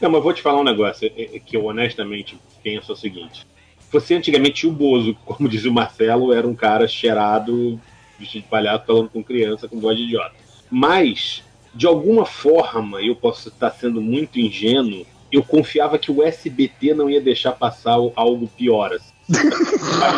Não, 0.00 0.10
mas 0.10 0.22
vou 0.22 0.32
te 0.32 0.40
falar 0.40 0.60
um 0.60 0.64
negócio 0.64 1.10
é- 1.16 1.36
é 1.36 1.38
que 1.38 1.56
eu 1.56 1.64
honestamente 1.66 2.38
penso 2.62 2.92
o 2.92 2.96
seguinte. 2.96 3.46
Você 3.92 4.14
antigamente 4.14 4.66
o 4.66 4.72
Bozo, 4.72 5.14
como 5.24 5.48
diz 5.48 5.64
o 5.64 5.72
Marcelo, 5.72 6.32
era 6.32 6.46
um 6.46 6.54
cara 6.54 6.86
cheirado, 6.86 7.78
vestido 8.18 8.42
de 8.42 8.48
palhaço, 8.48 8.86
falando 8.86 9.10
com 9.10 9.22
criança, 9.22 9.68
com 9.68 9.80
voz 9.80 9.96
de 9.96 10.04
idiota. 10.04 10.34
Mas, 10.70 11.42
de 11.74 11.86
alguma 11.86 12.24
forma, 12.24 13.02
eu 13.02 13.16
posso 13.16 13.48
estar 13.48 13.70
sendo 13.70 14.00
muito 14.00 14.38
ingênuo, 14.38 15.04
eu 15.32 15.42
confiava 15.42 15.98
que 15.98 16.10
o 16.10 16.22
SBT 16.22 16.94
não 16.94 17.10
ia 17.10 17.20
deixar 17.20 17.52
passar 17.52 17.92
algo 18.14 18.48
pior. 18.56 18.92
Assim. 18.92 19.12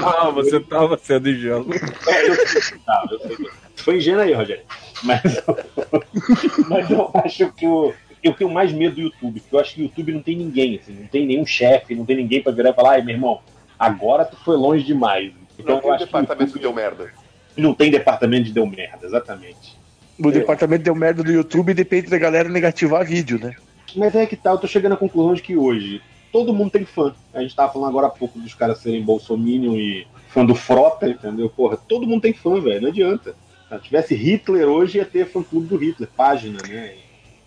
Ah, 0.05 0.31
você 0.31 0.61
tava 0.61 0.99
sendo 0.99 1.29
ingênuo. 1.31 1.67
É, 2.07 2.29
eu 2.29 2.37
tava, 2.85 3.15
eu 3.15 3.21
sei 3.21 3.47
Foi 3.77 3.97
ingênuo 3.97 4.23
aí, 4.23 4.33
Rogério. 4.33 4.65
Mas, 5.03 5.23
mas 6.69 6.91
eu 6.91 7.11
acho 7.15 7.53
que 7.53 7.67
o, 7.67 7.93
eu 8.23 8.33
tenho 8.35 8.51
mais 8.51 8.73
medo 8.73 8.95
do 8.97 9.01
YouTube, 9.03 9.41
porque 9.41 9.55
eu 9.57 9.61
acho 9.61 9.75
que 9.75 9.81
o 9.83 9.85
YouTube 9.85 10.13
não 10.13 10.23
tem 10.23 10.37
ninguém, 10.37 10.79
assim, 10.79 10.93
não 10.95 11.07
tem 11.07 11.27
nenhum 11.27 11.45
chefe, 11.45 11.95
não 11.95 12.05
tem 12.05 12.17
ninguém 12.17 12.43
pra 12.43 12.53
virar 12.53 12.71
e 12.71 12.75
falar, 12.75 12.93
ai 12.93 13.03
meu 13.03 13.15
irmão, 13.15 13.41
agora 13.79 14.25
tu 14.25 14.37
foi 14.45 14.57
longe 14.57 14.85
demais. 14.85 15.33
Então 15.59 15.77
Não 15.77 15.77
eu 15.77 15.81
tem 15.83 15.91
o 15.91 15.95
acho 15.95 15.99
que 15.99 16.05
o 16.05 16.07
departamento 16.07 16.53
que 16.53 16.59
YouTube 16.59 16.63
deu 16.63 16.73
merda. 16.73 17.13
não 17.57 17.75
tem 17.75 17.91
departamento 17.91 18.45
de 18.45 18.53
deu 18.53 18.67
merda, 18.67 19.07
exatamente. 19.07 19.77
O 20.19 20.31
departamento 20.31 20.85
deu 20.85 20.95
merda 20.95 21.23
do 21.23 21.33
YouTube 21.33 21.71
e 21.71 21.75
depende 21.75 22.09
da 22.09 22.19
galera 22.19 22.49
negativar 22.49 23.05
vídeo, 23.05 23.39
né? 23.39 23.55
Mas 23.97 24.15
é 24.15 24.25
que 24.27 24.37
tá, 24.37 24.51
eu 24.51 24.59
tô 24.59 24.67
chegando 24.67 24.93
à 24.93 24.97
conclusão 24.97 25.35
de 25.35 25.43
que 25.43 25.57
hoje 25.57 26.01
todo 26.33 26.55
mundo 26.55 26.71
tem 26.71 26.85
fã. 26.85 27.15
A 27.35 27.41
gente 27.43 27.55
tava 27.57 27.73
falando 27.73 27.89
agora 27.91 28.07
há 28.07 28.11
pouco 28.11 28.39
dos 28.39 28.55
caras 28.55 28.79
serem 28.79 29.03
bolsominion 29.03 29.75
e 29.77 30.07
fã 30.29 30.45
do 30.45 30.55
Frota, 30.55 31.09
entendeu? 31.09 31.51
Porra, 31.51 31.77
todo 31.77 32.07
mundo 32.07 32.23
tem 32.23 32.33
fã, 32.33 32.61
velho, 32.61 32.83
não 32.83 32.89
adianta. 32.89 33.35
Se 33.71 33.79
tivesse 33.81 34.15
Hitler 34.15 34.69
hoje, 34.69 34.99
ia 34.99 35.05
ter 35.05 35.27
fã 35.27 35.43
clube 35.43 35.67
do 35.67 35.77
Hitler, 35.77 36.09
página, 36.17 36.59
né? 36.69 36.93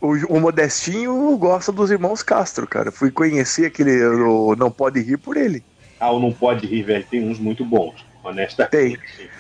O, 0.06 0.38
o 0.38 0.40
Modestinho 0.40 1.36
gosta 1.38 1.72
dos 1.72 1.90
irmãos 1.90 2.22
Castro, 2.22 2.68
cara. 2.68 2.92
Fui 2.92 3.10
conhecer 3.10 3.66
aquele 3.66 4.04
o 4.06 4.56
Não 4.56 4.70
Pode 4.70 5.02
Rir 5.02 5.18
por 5.18 5.36
ele. 5.36 5.64
Ah, 6.00 6.12
o 6.12 6.20
Não 6.20 6.32
Pode 6.32 6.68
Rir, 6.68 6.84
velho, 6.84 7.06
tem 7.10 7.28
uns 7.28 7.40
muito 7.40 7.66
bons, 7.66 8.06
honestamente. 8.24 9.00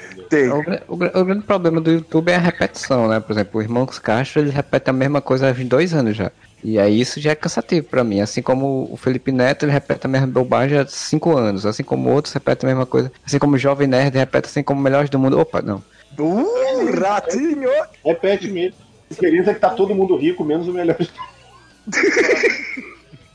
entendeu? 0.09 0.27
Tem. 0.29 0.49
O, 0.49 0.59
o 0.87 1.21
o 1.21 1.25
grande 1.25 1.45
problema 1.45 1.79
do 1.81 1.91
YouTube 1.91 2.31
é 2.31 2.35
a 2.35 2.39
repetição, 2.39 3.07
né? 3.07 3.19
Por 3.19 3.33
exemplo, 3.33 3.59
o 3.59 3.63
Irmãos 3.63 3.99
Castro, 3.99 4.41
ele 4.41 4.49
repete 4.49 4.89
a 4.89 4.93
mesma 4.93 5.21
coisa 5.21 5.49
há 5.49 5.53
dois 5.53 5.93
anos 5.93 6.15
já. 6.15 6.31
E 6.63 6.79
aí 6.79 6.99
isso 6.99 7.19
já 7.19 7.31
é 7.31 7.35
cansativo 7.35 7.85
pra 7.85 8.03
mim. 8.03 8.21
Assim 8.21 8.41
como 8.41 8.87
o 8.91 8.97
Felipe 8.97 9.31
Neto, 9.31 9.65
ele 9.65 9.71
repete 9.71 10.07
a 10.07 10.09
mesma 10.09 10.25
bobagem 10.25 10.79
há 10.79 10.87
cinco 10.87 11.37
anos. 11.37 11.65
Assim 11.65 11.83
como 11.83 12.09
outros 12.09 12.33
repetem 12.33 12.67
a 12.67 12.73
mesma 12.73 12.85
coisa. 12.87 13.11
Assim 13.23 13.37
como 13.37 13.55
o 13.55 13.59
Jovem 13.59 13.87
Nerd 13.87 14.17
repete 14.17 14.47
assim 14.47 14.63
como 14.63 14.81
Melhores 14.81 15.09
do 15.09 15.19
Mundo. 15.19 15.39
Opa, 15.39 15.61
não. 15.61 15.83
Uh, 16.17 16.99
ratinho! 16.99 17.69
Repete 18.03 18.47
mesmo. 18.47 18.84
Diferença 19.09 19.51
é 19.51 19.53
que 19.53 19.59
tá 19.59 19.69
todo 19.69 19.95
mundo 19.95 20.15
rico, 20.15 20.43
menos 20.43 20.67
o 20.67 20.73
melhor. 20.73 20.97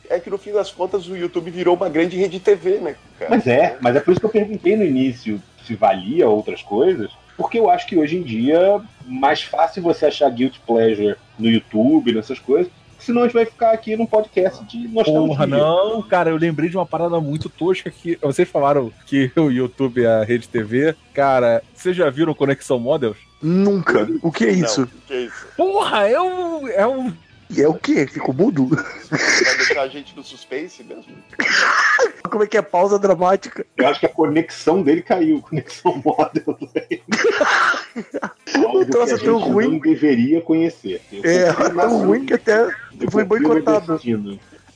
É 0.08 0.18
que 0.18 0.28
no 0.28 0.38
fim 0.38 0.52
das 0.52 0.72
contas 0.72 1.06
o 1.06 1.16
YouTube 1.16 1.52
virou 1.52 1.76
uma 1.76 1.88
grande 1.88 2.16
rede 2.16 2.40
TV, 2.40 2.78
né, 2.80 2.96
cara? 3.16 3.30
Mas 3.30 3.46
é, 3.46 3.78
mas 3.80 3.94
é 3.94 4.00
por 4.00 4.10
isso 4.10 4.18
que 4.18 4.26
eu 4.26 4.30
perguntei 4.30 4.76
no 4.76 4.84
início 4.84 5.40
se 5.64 5.76
valia 5.76 6.28
outras 6.28 6.62
coisas, 6.62 7.12
porque 7.36 7.60
eu 7.60 7.70
acho 7.70 7.86
que 7.86 7.96
hoje 7.96 8.16
em 8.16 8.22
dia 8.22 8.82
mais 9.06 9.42
fácil 9.42 9.82
você 9.84 10.06
achar 10.06 10.28
guilty 10.28 10.60
pleasure 10.66 11.14
no 11.38 11.48
YouTube, 11.48 12.12
nessas 12.12 12.40
coisas, 12.40 12.72
senão 13.00 13.22
a 13.22 13.24
gente 13.24 13.34
vai 13.34 13.44
ficar 13.44 13.72
aqui 13.72 13.96
num 13.96 14.06
podcast 14.06 14.64
de 14.64 14.88
nostalgia. 14.88 15.26
Porra, 15.26 15.46
não, 15.46 16.02
cara, 16.02 16.30
eu 16.30 16.36
lembrei 16.36 16.68
de 16.68 16.76
uma 16.76 16.86
parada 16.86 17.20
muito 17.20 17.48
tosca 17.48 17.90
que 17.90 18.18
vocês 18.22 18.48
falaram 18.48 18.92
que 19.06 19.30
o 19.36 19.50
YouTube 19.50 20.04
é 20.04 20.20
a 20.20 20.24
rede 20.24 20.48
TV. 20.48 20.94
Cara, 21.12 21.62
vocês 21.74 21.96
já 21.96 22.08
viram 22.10 22.34
Conexão 22.34 22.78
Models? 22.78 23.16
Nunca. 23.42 24.08
O 24.22 24.30
que 24.30 24.44
é 24.44 24.52
isso? 24.52 24.80
Não, 24.82 24.88
que 25.06 25.14
é 25.14 25.20
isso? 25.22 25.46
Porra, 25.56 26.08
é 26.08 26.20
um. 26.20 26.68
É 26.68 26.86
um. 26.86 27.12
E 27.50 27.60
é 27.60 27.68
o 27.68 27.74
quê? 27.74 28.06
Fico 28.06 28.32
mudo? 28.32 28.66
Vai 28.66 29.56
deixar 29.56 29.82
a 29.82 29.88
gente 29.88 30.14
no 30.14 30.22
suspense 30.22 30.84
mesmo? 30.84 31.16
Como 32.30 32.44
é 32.44 32.46
que 32.46 32.56
é 32.56 32.62
pausa 32.62 32.96
dramática? 32.96 33.66
Eu 33.76 33.88
acho 33.88 33.98
que 33.98 34.06
a 34.06 34.10
conexão 34.10 34.82
dele 34.82 35.02
caiu, 35.02 35.42
conexão 35.42 36.00
model. 36.04 36.56
Algo 38.54 38.84
que 38.84 38.90
troço 38.90 39.14
é 39.14 39.18
tão 39.18 39.38
ruim. 39.38 39.68
não 39.72 39.78
deveria 39.78 40.40
conhecer. 40.40 41.00
É, 41.22 41.46
na- 41.72 41.84
tão 41.86 42.06
ruim 42.06 42.24
que 42.24 42.34
até 42.34 42.68
foi 43.10 43.24
boicotado. 43.24 44.00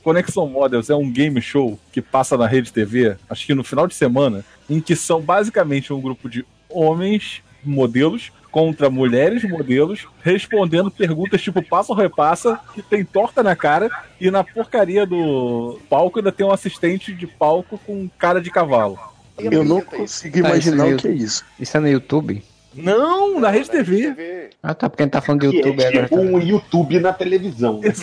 Conexão 0.03 0.47
Models 0.47 0.89
é 0.89 0.95
um 0.95 1.09
game 1.11 1.41
show 1.41 1.79
que 1.91 1.99
passa 2.01 2.37
na 2.37 2.45
rede 2.45 2.71
TV, 2.71 3.15
acho 3.29 3.45
que 3.45 3.55
no 3.55 3.63
final 3.63 3.87
de 3.87 3.95
semana, 3.95 4.45
em 4.69 4.79
que 4.79 4.95
são 4.95 5.19
basicamente 5.19 5.91
um 5.91 5.99
grupo 5.99 6.29
de 6.29 6.45
homens 6.69 7.41
modelos 7.63 8.31
contra 8.51 8.89
mulheres 8.89 9.43
modelos 9.43 10.07
respondendo 10.23 10.89
perguntas 10.91 11.41
tipo 11.41 11.61
passa 11.63 11.91
ou 11.91 11.97
repassa, 11.97 12.59
que 12.75 12.81
tem 12.83 13.03
torta 13.03 13.41
na 13.41 13.55
cara, 13.55 13.89
e 14.21 14.29
na 14.29 14.43
porcaria 14.43 15.05
do 15.07 15.79
palco 15.89 16.19
ainda 16.19 16.31
tem 16.31 16.45
um 16.45 16.51
assistente 16.51 17.11
de 17.11 17.25
palco 17.25 17.79
com 17.85 18.07
cara 18.17 18.39
de 18.39 18.51
cavalo. 18.51 18.97
Eu 19.39 19.63
não 19.65 19.81
consigo 19.81 20.33
Tá, 20.41 20.49
imaginar 20.49 20.85
isso 20.87 20.95
o 20.95 20.99
que 20.99 21.07
é 21.07 21.11
isso. 21.11 21.43
Isso 21.59 21.75
é 21.75 21.79
no 21.79 21.89
YouTube? 21.89 22.41
Não, 22.75 23.39
na 23.39 23.49
Rede 23.49 23.69
TV. 23.71 24.49
Ah, 24.61 24.73
tá, 24.73 24.89
porque 24.89 25.03
a 25.03 25.05
gente 25.05 25.13
tá 25.13 25.21
falando 25.21 25.41
de 25.41 25.49
Que 25.49 25.57
YouTube 25.57 25.81
é 25.81 25.87
agora. 25.87 26.03
tipo 26.03 26.19
um 26.19 26.39
YouTube 26.39 26.99
na 26.99 27.13
televisão. 27.13 27.79
né? 27.79 27.91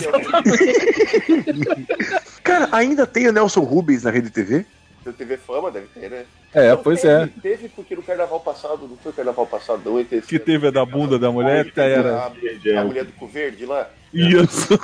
Cara, 2.43 2.68
ainda 2.73 3.07
tem 3.07 3.29
o 3.29 3.33
Nelson 3.33 3.61
Rubens 3.61 4.03
na 4.03 4.11
Rede 4.11 4.31
TV? 4.31 4.64
Do 5.05 5.12
TV 5.12 5.37
Fama 5.37 5.70
deve 5.70 5.87
ter, 5.87 6.11
né? 6.11 6.25
É, 6.55 6.70
Não, 6.70 6.77
pois 6.79 7.01
teve, 7.01 7.25
é. 7.25 7.29
Teve 7.43 7.68
porque 7.68 7.95
no 7.97 8.03
carnaval 8.03 8.39
passado, 8.41 8.87
não 8.89 8.97
foi 8.97 9.11
o 9.11 9.14
carnaval 9.14 9.47
passado, 9.47 9.81
não, 9.85 10.05
teve 10.05 10.27
Que 10.27 10.39
teve 10.39 10.68
a 10.68 10.70
da 10.70 10.85
bunda 10.85 11.18
da 11.18 11.31
mulher, 11.31 11.70
que 11.73 11.81
era. 11.81 12.18
a, 12.18 12.27
a 12.81 12.85
mulher 12.85 13.05
do 13.05 13.12
cu 13.12 13.27
verde 13.27 13.66
lá. 13.66 13.89
Isso. 14.14 14.68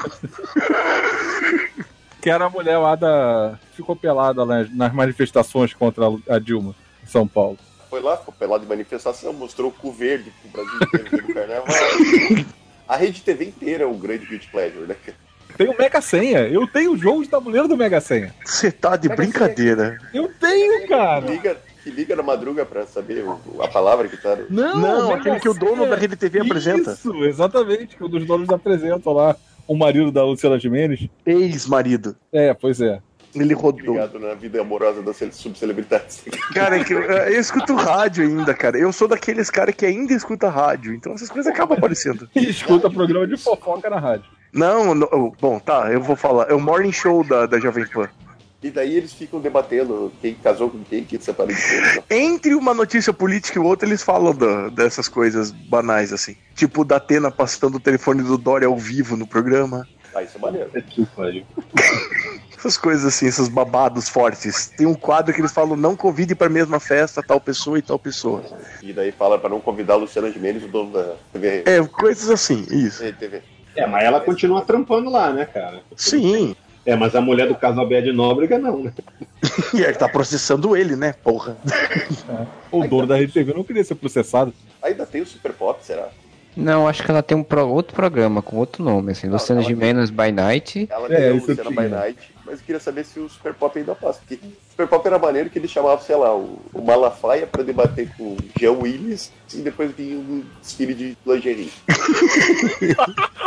que 2.20 2.30
era 2.30 2.47
a 2.47 2.51
mulher 2.51 2.78
lá 2.78 2.97
da. 2.97 3.59
Ficou 3.74 3.95
pelada 3.95 4.43
lá 4.43 4.66
nas 4.72 4.93
manifestações 4.93 5.72
contra 5.72 6.05
a 6.28 6.39
Dilma, 6.39 6.74
em 7.05 7.07
São 7.07 7.28
Paulo. 7.28 7.59
Foi 7.89 8.01
lá, 8.01 8.16
ficou 8.16 8.34
pelado 8.34 8.64
de 8.64 8.68
manifestação, 8.68 9.32
mostrou 9.32 9.70
o 9.70 9.72
cu 9.72 9.91
verde 9.93 10.32
pro 10.43 10.62
Brasil 10.62 10.78
inteiro 10.82 11.26
no 11.28 11.34
carnaval. 11.34 11.66
A 12.86 12.97
rede 12.97 13.22
TV 13.22 13.47
inteira 13.47 13.84
é 13.84 13.86
um 13.86 13.99
grande 13.99 14.26
beauty 14.26 14.49
pleasure, 14.51 14.86
né? 14.86 14.97
Tem 15.57 15.68
o 15.68 15.76
Mega 15.76 16.01
Senha. 16.01 16.41
Eu 16.41 16.66
tenho 16.66 16.93
o 16.93 16.97
jogo 16.99 17.22
de 17.22 17.28
tabuleiro 17.28 17.66
do 17.66 17.76
Mega 17.76 18.01
Senha. 18.01 18.34
Você 18.45 18.70
tá 18.70 18.97
de 18.97 19.09
Pega 19.09 19.22
brincadeira. 19.22 19.99
Eu 20.14 20.28
tenho, 20.39 20.82
Que 20.82 20.89
cara. 20.89 21.26
liga, 21.26 21.57
que 21.82 21.91
liga 21.91 22.14
na 22.14 22.22
madruga 22.22 22.64
pra 22.64 22.86
saber 22.86 23.24
a 23.61 23.68
palavra 23.68 24.07
que 24.09 24.16
tá. 24.16 24.36
no- 24.36 24.47
Não, 24.51 24.78
Não, 24.78 25.09
Mega 25.09 25.20
aquele 25.20 25.41
que 25.41 25.49
o 25.49 25.55
dono 25.55 25.76
Senha. 25.78 25.89
da 25.91 25.97
Rede 25.97 26.16
TV 26.16 26.41
apresenta. 26.41 26.93
Isso, 26.93 27.24
exatamente. 27.24 27.97
Que 27.97 28.05
um 28.05 28.09
dos 28.09 28.26
donos 28.26 28.49
apresenta 28.51 29.11
lá. 29.11 29.34
O 29.66 29.76
marido 29.76 30.11
da 30.12 30.24
Luciana 30.24 30.59
Gimenez. 30.59 31.09
Ex-marido. 31.26 32.16
É, 32.32 32.55
pois 32.55 32.80
é. 32.80 33.01
Ele 33.43 33.55
rodou. 33.55 33.95
Ligado 33.95 34.18
na 34.18 34.34
vida 34.34 34.61
amorosa 34.61 35.03
das 35.03 35.16
cele- 35.16 35.32
subcelebridades. 35.32 36.22
Cara, 36.55 36.78
é 36.78 36.84
que 36.84 36.93
eu, 36.93 37.03
escuto 37.41 37.74
rádio 37.74 38.24
ainda, 38.24 38.55
cara. 38.55 38.78
Eu 38.78 38.93
sou 38.93 39.07
daqueles 39.09 39.51
caras 39.51 39.74
que 39.74 39.84
ainda 39.86 40.12
escuta 40.12 40.49
rádio. 40.49 40.95
Então 40.95 41.12
essas 41.14 41.28
coisas 41.30 41.53
acabam 41.53 41.76
aparecendo. 41.76 42.28
E 42.34 42.49
escuta 42.51 42.89
programa 42.91 43.26
de 43.26 43.36
fofoca 43.36 43.89
na 43.91 43.99
rádio. 43.99 44.24
Não, 44.53 44.95
não, 44.95 45.09
oh, 45.12 45.32
bom, 45.41 45.59
tá, 45.59 45.91
eu 45.93 46.01
vou 46.01 46.16
falar. 46.16 46.51
É 46.51 46.55
o 46.55 46.61
morning 46.61 46.93
show 46.93 47.22
da, 47.22 47.45
da 47.47 47.59
Jovem 47.61 47.86
Pan. 47.86 48.09
E 48.62 48.70
daí 48.70 48.97
eles 48.97 49.12
ficam 49.12 49.39
debatendo 49.41 50.12
quem 50.20 50.34
casou 50.34 50.68
com 50.68 50.82
quem, 50.82 51.05
quem 51.05 51.20
separou 51.20 51.55
de 51.55 51.61
quem. 51.62 51.80
né? 51.80 52.03
Entre 52.11 52.55
uma 52.57 52.74
notícia 52.74 53.12
política 53.12 53.59
e 53.59 53.62
outra, 53.62 53.89
eles 53.89 54.03
falam 54.03 54.34
da- 54.34 54.68
dessas 54.70 55.07
coisas 55.07 55.51
banais, 55.53 56.12
assim. 56.12 56.34
Tipo, 56.57 56.84
da 56.84 56.97
Atena 56.97 57.30
passando 57.30 57.76
o 57.76 57.80
telefone 57.80 58.22
do 58.22 58.36
Dória 58.36 58.66
ao 58.66 58.76
vivo 58.76 59.16
no 59.16 59.26
programa. 59.28 59.86
Ah, 60.14 60.22
isso 60.24 60.39
é 60.39 60.41
maneiro. 60.41 60.70
É 60.74 60.80
que 60.80 61.07
pariu. 61.14 61.45
Essas 62.59 62.76
coisas 62.76 63.04
assim, 63.06 63.26
esses 63.26 63.48
babados 63.48 64.09
fortes. 64.09 64.66
Tem 64.76 64.84
um 64.86 64.94
quadro 64.94 65.32
que 65.32 65.40
eles 65.40 65.52
falam, 65.52 65.76
não 65.76 65.94
convide 65.94 66.34
pra 66.34 66.48
mesma 66.48 66.80
festa 66.80 67.22
tal 67.22 67.40
pessoa 67.40 67.78
e 67.78 67.82
tal 67.82 67.98
pessoa. 67.98 68.42
E 68.82 68.92
daí 68.92 69.12
fala 69.12 69.38
pra 69.38 69.48
não 69.48 69.61
convidar 69.61 69.94
a 69.94 69.96
Luciana 69.98 70.30
Gimenez, 70.30 70.64
o 70.64 70.68
dono 70.68 70.92
da 70.92 71.14
TV. 71.32 71.62
É, 71.66 71.80
coisas 71.86 72.28
assim, 72.30 72.66
isso. 72.70 73.02
TV. 73.14 73.42
É, 73.76 73.86
mas 73.86 74.04
ela 74.04 74.20
continua 74.20 74.61
trampando 74.62 75.09
lá, 75.09 75.32
né, 75.32 75.44
cara? 75.44 75.82
Sim. 75.96 76.56
É, 76.84 76.96
mas 76.96 77.14
a 77.14 77.20
mulher 77.20 77.46
do 77.46 77.54
casal 77.54 77.86
Bé 77.86 78.00
de 78.00 78.12
Nóbrega 78.12 78.59
não, 78.59 78.82
né? 78.84 78.92
E 79.74 79.84
é 79.84 79.92
que 79.92 79.98
tá 79.98 80.09
processando 80.09 80.76
ele, 80.76 80.96
né, 80.96 81.12
porra. 81.12 81.56
O 82.72 82.86
dono 82.88 83.06
da 83.06 83.16
Rede 83.16 83.32
TV 83.32 83.52
não 83.54 83.62
queria 83.62 83.84
ser 83.84 83.94
processado. 83.94 84.52
Ainda 84.82 85.04
tem 85.06 85.20
o 85.20 85.26
Super 85.26 85.52
Pop, 85.52 85.84
será? 85.84 86.09
Não, 86.56 86.88
acho 86.88 87.04
que 87.04 87.11
ela 87.11 87.22
tem 87.22 87.36
um 87.36 87.42
pro- 87.44 87.68
outro 87.68 87.94
programa 87.94 88.42
com 88.42 88.56
outro 88.56 88.82
nome, 88.82 89.12
assim, 89.12 89.28
Luciana 89.28 89.62
Gimenez 89.62 90.11
by 90.11 90.32
Night. 90.32 90.88
Ela 90.90 91.06
É, 91.12 91.16
tem 91.16 91.30
o 91.30 91.34
Luciana 91.46 91.70
by 91.70 91.88
Night, 91.88 92.18
mas 92.49 92.61
eu 92.61 92.64
queria 92.64 92.80
saber 92.80 93.05
se 93.05 93.20
o 93.20 93.28
Super 93.28 93.53
Pop 93.55 93.78
ainda 93.78 93.94
passa. 93.94 94.20
Porque 94.20 94.34
o 94.44 94.53
Super 94.70 94.88
Pop 94.88 95.07
era 95.07 95.18
maneiro 95.18 95.51
que 95.51 95.59
ele 95.59 95.68
chamava, 95.68 96.01
sei 96.03 96.16
lá, 96.16 96.34
o, 96.34 96.59
o 96.72 96.82
Malafaia 96.82 97.46
pra 97.46 97.62
debater 97.62 98.11
com 98.16 98.32
o 98.32 98.36
Jean 98.59 98.72
Willis 98.72 99.30
e 99.53 99.59
depois 99.59 99.92
vinha 99.92 100.16
um 100.18 100.42
desfile 100.62 100.94
de 100.94 101.16
lingerie. 101.26 101.72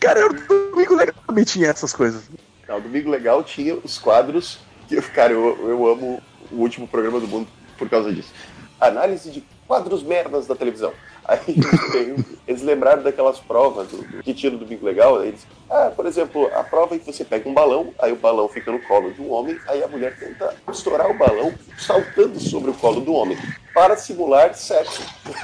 Cara, 0.00 0.20
eu 0.20 0.28
domingo 0.70 0.94
legal 0.94 1.14
também 1.26 1.44
tinha 1.44 1.68
essas 1.68 1.92
coisas. 1.92 2.30
Não, 2.68 2.80
Domingo 2.80 3.10
Legal 3.10 3.42
tinha 3.42 3.74
os 3.76 3.98
quadros 3.98 4.58
que, 4.86 4.94
eu- 4.96 5.02
cara, 5.02 5.32
eu, 5.32 5.68
eu 5.68 5.86
amo 5.88 6.22
o 6.52 6.56
último 6.56 6.86
programa 6.86 7.18
do 7.18 7.26
mundo 7.26 7.48
por 7.78 7.88
causa 7.88 8.12
disso. 8.12 8.32
Análise 8.80 9.30
de 9.30 9.42
quadros 9.66 10.02
merdas 10.02 10.46
da 10.46 10.54
televisão. 10.54 10.92
Aí 11.24 11.38
tem- 11.92 12.24
eles 12.46 12.62
lembraram 12.62 13.02
daquelas 13.02 13.38
provas 13.40 13.88
do, 13.88 14.02
que 14.22 14.32
tinha 14.34 14.52
no 14.52 14.58
Domingo 14.58 14.84
Legal. 14.86 15.24
Eles, 15.24 15.46
ah, 15.70 15.92
por 15.94 16.06
exemplo, 16.06 16.50
a 16.54 16.62
prova 16.64 16.94
em 16.96 16.98
que 16.98 17.06
você 17.12 17.24
pega 17.24 17.48
um 17.48 17.54
balão, 17.54 17.92
aí 18.00 18.12
o 18.12 18.16
balão 18.16 18.48
fica 18.48 18.70
no 18.72 18.78
colo 18.80 19.10
de 19.12 19.20
um 19.20 19.30
homem, 19.32 19.58
aí 19.66 19.82
a 19.82 19.88
mulher 19.88 20.16
tenta 20.18 20.54
estourar 20.70 21.10
o 21.10 21.14
balão 21.18 21.52
saltando 21.76 22.38
sobre 22.40 22.70
o 22.70 22.74
colo 22.74 23.00
do 23.00 23.12
homem 23.12 23.36
para 23.74 23.96
simular 23.96 24.54
sexo. 24.54 25.02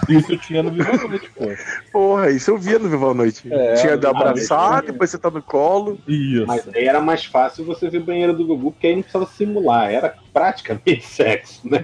Isso 0.08 0.36
tinha 0.38 0.60
no 0.62 0.70
Viva 0.72 0.90
a 0.90 1.08
Noite, 1.08 1.30
pô. 1.36 1.44
Porra, 1.92 2.30
isso 2.30 2.50
eu 2.50 2.58
via 2.58 2.78
no 2.80 2.88
Viva 2.88 3.10
a 3.10 3.14
Noite. 3.14 3.48
É, 3.52 3.74
tinha 3.74 3.96
de 3.96 4.06
abraçar, 4.06 4.82
depois 4.82 5.10
você 5.10 5.18
tá 5.18 5.30
no 5.30 5.40
colo. 5.42 6.00
Isso. 6.08 6.44
Mas 6.46 6.66
aí 6.74 6.84
era 6.88 7.00
mais 7.00 7.24
fácil 7.24 7.64
você 7.64 7.88
ver 7.88 8.00
banheiro 8.00 8.32
do 8.34 8.44
Gugu, 8.44 8.72
porque 8.72 8.88
aí 8.88 8.94
não 8.96 9.02
precisava 9.02 9.30
simular, 9.30 9.88
era 9.92 10.16
praticamente 10.32 11.02
sexo, 11.06 11.60
né? 11.64 11.80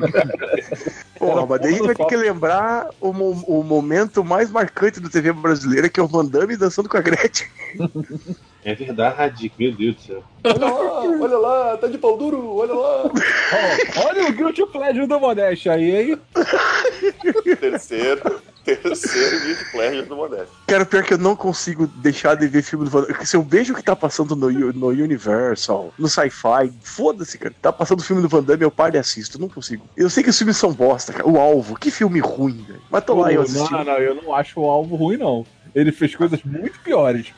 Porra, 1.16 1.46
mas 1.46 1.60
daí 1.60 1.70
a 1.70 1.76
gente 1.76 1.86
vai 1.86 1.94
ter 1.94 2.06
que 2.06 2.16
lembrar 2.16 2.88
o, 3.00 3.12
mo- 3.12 3.44
o 3.46 3.62
momento 3.62 4.24
mais 4.24 4.50
marcante 4.50 4.98
da 4.98 5.08
TV 5.08 5.32
brasileira, 5.32 5.88
que 5.88 6.00
é 6.00 6.02
o 6.02 6.08
Van 6.08 6.24
Damme 6.24 6.56
dançando 6.56 6.88
com 6.88 6.96
a 6.96 7.00
Gretchen. 7.00 7.46
É 8.62 8.74
verdade, 8.74 9.50
meu 9.58 9.72
Deus 9.72 9.96
do 9.96 10.02
céu. 10.02 10.24
Olha 10.44 10.58
lá, 10.66 11.02
olha 11.02 11.38
lá, 11.38 11.76
tá 11.78 11.86
de 11.86 11.96
pau 11.96 12.16
duro, 12.18 12.56
olha 12.56 12.74
lá. 12.74 13.04
Ó, 13.06 14.06
olha 14.06 14.28
o 14.28 14.32
Guilty 14.32 14.66
Pleasure 14.66 15.06
do 15.06 15.18
Modeste 15.20 15.68
aí, 15.70 16.10
hein? 16.10 16.18
Terceiro, 17.58 18.42
terceiro 18.64 19.40
Guilty 19.40 19.70
Pleasure 19.70 20.02
do 20.06 20.16
Modesto. 20.16 20.50
Cara, 20.66 20.84
pior 20.84 21.02
que 21.02 21.14
eu 21.14 21.18
não 21.18 21.34
consigo 21.34 21.86
deixar 21.86 22.34
de 22.36 22.46
ver 22.46 22.62
filme 22.62 22.84
do 22.84 22.90
Van 22.90 23.02
Damme. 23.02 23.26
Se 23.26 23.36
eu 23.36 23.42
vejo 23.42 23.72
o 23.72 23.76
que 23.76 23.82
tá 23.82 23.96
passando 23.96 24.36
no, 24.36 24.50
no 24.50 24.88
Universal, 24.88 25.92
no 25.98 26.08
Sci-Fi, 26.08 26.72
foda-se, 26.82 27.38
cara. 27.38 27.54
Tá 27.60 27.72
passando 27.72 28.00
o 28.00 28.04
filme 28.04 28.22
do 28.22 28.28
Van 28.28 28.42
Damme, 28.42 28.62
eu 28.62 28.70
paro 28.70 28.96
e 28.96 28.98
assisto. 28.98 29.40
Não 29.40 29.48
consigo. 29.48 29.84
Eu 29.96 30.10
sei 30.10 30.22
que 30.22 30.30
os 30.30 30.36
filmes 30.38 30.56
são 30.56 30.72
bosta, 30.72 31.12
cara. 31.12 31.28
O 31.28 31.38
Alvo, 31.38 31.78
que 31.78 31.90
filme 31.90 32.20
ruim, 32.20 32.64
velho. 32.66 32.82
Mas 32.90 33.04
tô 33.04 33.14
lá, 33.14 33.32
eu 33.32 33.42
assisti. 33.42 33.72
não, 33.72 33.84
não, 33.84 33.98
eu 33.98 34.14
não 34.14 34.34
acho 34.34 34.60
o 34.60 34.64
alvo 34.68 34.96
ruim, 34.96 35.16
não. 35.16 35.46
Ele 35.74 35.92
fez 35.92 36.14
coisas 36.14 36.42
muito 36.42 36.78
piores. 36.80 37.32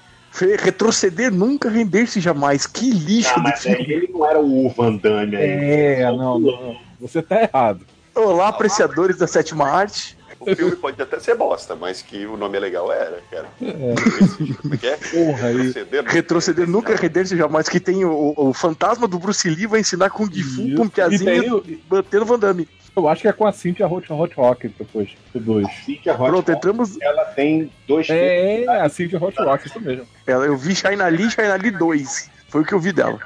Retroceder 0.61 1.31
nunca, 1.31 1.69
render-se 1.69 2.21
jamais. 2.21 2.67
Que 2.67 2.91
lixo 2.91 3.31
Ah, 3.33 3.39
de 3.39 3.43
mas 3.43 3.61
filme. 3.63 3.77
aí 3.79 3.93
ele 3.93 4.09
não 4.13 4.27
era 4.27 4.41
o 4.41 4.69
Van 4.71 4.97
Damme 4.97 5.37
aí. 5.37 5.43
É, 5.51 6.05
não, 6.07 6.39
não. 6.39 6.77
Você 7.01 7.21
tá 7.21 7.43
errado. 7.43 7.85
Olá, 8.15 8.49
apreciadores 8.49 9.19
da 9.19 9.27
sétima 9.27 9.69
arte. 9.69 10.17
O 10.47 10.57
filme 10.57 10.77
pode 10.77 11.01
até 11.01 11.19
ser 11.21 11.35
bosta, 11.37 11.75
mas 11.77 12.03
que 12.03 12.27
o 12.27 12.37
nome 12.37 12.57
é 12.57 12.61
legal 12.61 12.93
era, 12.93 13.21
cara. 13.31 13.47
É. 13.61 14.55
Como 14.61 14.75
é 14.75 14.77
que 14.77 14.87
é? 14.87 14.97
Porra, 14.97 15.47
aí. 15.49 15.57
Retroceder, 15.57 16.05
Retroceder 16.05 16.69
nunca, 16.69 16.95
render-se 16.97 17.37
jamais. 17.37 17.69
Que 17.69 17.81
tem 17.81 18.05
o, 18.05 18.35
o 18.37 18.53
fantasma 18.53 19.07
do 19.09 19.19
Bruce 19.19 19.49
Lee 19.49 19.67
vai 19.67 19.81
ensinar 19.81 20.11
Kung 20.11 20.31
Fu 20.31 20.75
com 20.77 20.83
um 20.83 20.87
E 20.87 20.91
piazinho 20.91 21.41
tem 21.41 21.53
o- 21.53 21.81
batendo 21.89 22.25
Van 22.25 22.39
Damme. 22.39 22.69
Eu 22.95 23.09
acho 23.09 23.23
que 23.23 23.29
é 23.29 23.33
com 23.33 23.47
a 23.47 23.53
Cynthia 23.53 23.87
Hot, 23.89 24.13
Hot 24.13 24.35
Rock 24.35 24.69
depois, 24.69 25.09
do 25.33 25.41
2. 25.41 25.67
Fica 25.87 26.13
Hot 26.13 26.19
Pronto, 26.31 26.51
Hot, 26.51 26.59
entramos. 26.59 27.01
ela 27.01 27.25
tem 27.25 27.71
dois 27.89 28.07
É, 28.11 28.67
a 28.69 28.87
Cynthia 28.91 29.19
Hot 29.23 29.35
Rock, 29.39 29.67
isso 29.67 29.81
mesmo. 29.81 30.07
Ela, 30.27 30.45
eu 30.45 30.57
vi 30.59 30.75
China 30.75 31.09
Lee, 31.09 31.31
China 31.31 31.55
Lee 31.57 31.71
2. 31.71 32.31
Foi 32.49 32.61
o 32.61 32.65
que 32.67 32.75
eu 32.75 32.79
vi 32.81 32.93
dela. 32.93 33.19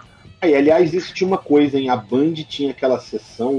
E, 0.45 0.55
aliás, 0.55 0.95
isso 0.95 1.13
tinha 1.13 1.27
uma 1.27 1.39
coisa, 1.39 1.77
hein? 1.79 1.89
A 1.91 1.97
Band 1.97 2.35
tinha 2.49 2.71
aquela 2.71 3.01
sessão 3.01 3.59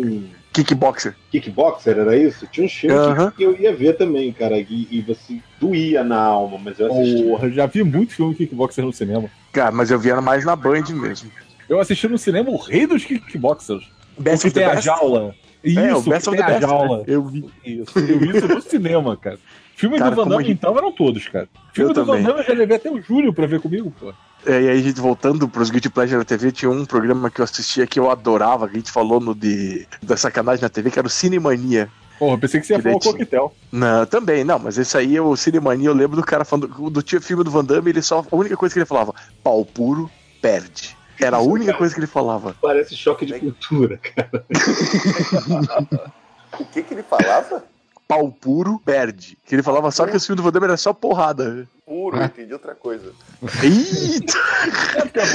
Kickboxer. 0.63 1.15
kickboxer, 1.31 1.97
era 1.97 2.15
isso? 2.17 2.47
Tinha 2.51 2.65
um 2.65 2.69
filme 2.69 2.95
Aham. 2.95 3.31
que 3.31 3.43
eu 3.43 3.55
ia 3.59 3.73
ver 3.75 3.93
também, 3.97 4.31
cara. 4.33 4.57
E, 4.59 4.87
e 4.91 5.01
você 5.01 5.39
doía 5.59 6.03
na 6.03 6.19
alma, 6.21 6.57
mas 6.63 6.79
eu 6.79 6.91
assisti. 6.91 7.23
Porra, 7.23 7.49
já 7.49 7.65
vi 7.65 7.83
muito 7.83 8.13
filme 8.13 8.35
kickboxer 8.35 8.83
no 8.85 8.91
cinema. 8.93 9.29
Cara, 9.51 9.71
mas 9.71 9.91
eu 9.91 9.99
vi 9.99 10.09
ela 10.09 10.21
mais 10.21 10.43
na 10.45 10.55
Band 10.55 10.83
mesmo. 10.93 11.31
Eu 11.69 11.79
assisti 11.79 12.07
no 12.07 12.17
cinema 12.17 12.49
o 12.49 12.57
rei 12.57 12.85
dos 12.87 13.03
kickboxers. 13.05 13.83
O 14.17 14.21
Best 14.21 14.41
que 14.41 14.47
of 14.47 14.53
the 14.53 14.59
tem 14.61 14.69
a 14.69 14.73
Best? 14.75 14.85
jaula. 14.85 15.35
Isso, 15.63 15.79
É, 15.79 15.95
o 15.95 16.03
que 16.03 16.09
Best 16.09 16.27
of 16.29 16.37
tem 16.37 16.45
the 16.45 16.51
a 16.51 16.55
Best. 16.59 16.67
jaula. 16.67 16.97
né? 16.99 17.03
Eu 17.07 17.25
vi. 17.25 17.45
Isso, 17.65 17.99
eu 17.99 18.19
vi 18.19 18.37
isso 18.37 18.47
no 18.47 18.61
cinema, 18.63 19.17
cara. 19.17 19.37
Filme 19.75 19.97
Cara, 19.99 20.09
do 20.09 20.15
Van 20.15 20.27
Damme, 20.27 20.43
gente- 20.43 20.53
então, 20.53 20.75
eram 20.77 20.91
todos, 20.91 21.27
cara. 21.27 21.47
Filme 21.71 21.91
Eu 21.91 21.93
do 21.93 22.03
Van 22.05 22.13
também. 22.13 22.25
Damme 22.25 22.39
eu 22.39 22.43
já 22.45 22.53
levei 22.53 22.77
até 22.77 22.89
o 22.89 22.99
Júlio 23.01 23.31
pra 23.33 23.45
ver 23.45 23.59
comigo, 23.59 23.93
pô. 23.99 24.11
É, 24.47 24.61
e 24.61 24.69
aí, 24.69 24.81
gente, 24.81 25.01
voltando 25.01 25.47
pros 25.49 25.69
Guilty 25.69 25.89
Pleasure 25.89 26.19
da 26.19 26.23
TV, 26.23 26.53
tinha 26.53 26.71
um 26.71 26.85
programa 26.85 27.29
que 27.29 27.41
eu 27.41 27.43
assistia 27.43 27.85
que 27.85 27.99
eu 27.99 28.09
adorava, 28.09 28.67
que 28.67 28.77
a 28.77 28.79
gente 28.79 28.91
falou 28.91 29.19
no 29.19 29.35
de 29.35 29.85
da 30.01 30.15
sacanagem 30.15 30.61
na 30.61 30.69
TV, 30.69 30.89
que 30.89 30.97
era 30.97 31.07
o 31.07 31.11
Cinemania. 31.11 31.89
Porra, 32.17 32.37
pensei 32.37 32.61
que 32.61 32.65
você 32.65 32.73
ia 32.73 32.81
falar 32.81 32.95
o 32.95 32.99
coquetel. 32.99 33.53
Não, 33.71 34.05
também, 34.05 34.45
não, 34.45 34.57
mas 34.57 34.77
esse 34.77 34.97
aí, 34.97 35.19
o 35.19 35.35
Cinemania, 35.35 35.89
eu 35.89 35.93
lembro 35.93 36.15
do 36.15 36.23
cara 36.23 36.45
falando, 36.45 36.89
do 36.89 37.03
tio 37.03 37.21
filme 37.21 37.43
do 37.43 37.51
Van 37.51 37.63
Damme, 37.63 37.89
ele 37.89 38.01
só, 38.01 38.25
a 38.31 38.35
única 38.35 38.55
coisa 38.55 38.73
que 38.73 38.79
ele 38.79 38.85
falava, 38.85 39.13
pau 39.43 39.65
puro, 39.65 40.09
perde. 40.41 40.95
Era 41.19 41.37
a 41.37 41.41
única 41.41 41.73
coisa 41.73 41.93
que 41.93 41.99
ele 41.99 42.07
falava. 42.07 42.55
Parece 42.61 42.95
choque 42.95 43.25
de 43.25 43.37
cultura, 43.39 43.97
cara. 43.97 44.45
O 46.59 46.65
que 46.65 46.81
que 46.81 46.93
ele 46.93 47.03
falava? 47.03 47.63
Pau 48.07 48.31
puro, 48.31 48.81
perde. 48.85 49.37
Que 49.45 49.55
ele 49.55 49.63
falava 49.63 49.91
só 49.91 50.05
que 50.07 50.15
o 50.15 50.19
filme 50.19 50.37
do 50.37 50.43
Van 50.43 50.51
Damme 50.51 50.67
era 50.67 50.77
só 50.77 50.93
porrada. 50.93 51.67
Puro, 51.85 52.21
entendi 52.23 52.53
outra 52.53 52.73
coisa. 52.73 53.11
Eita! 53.61 54.37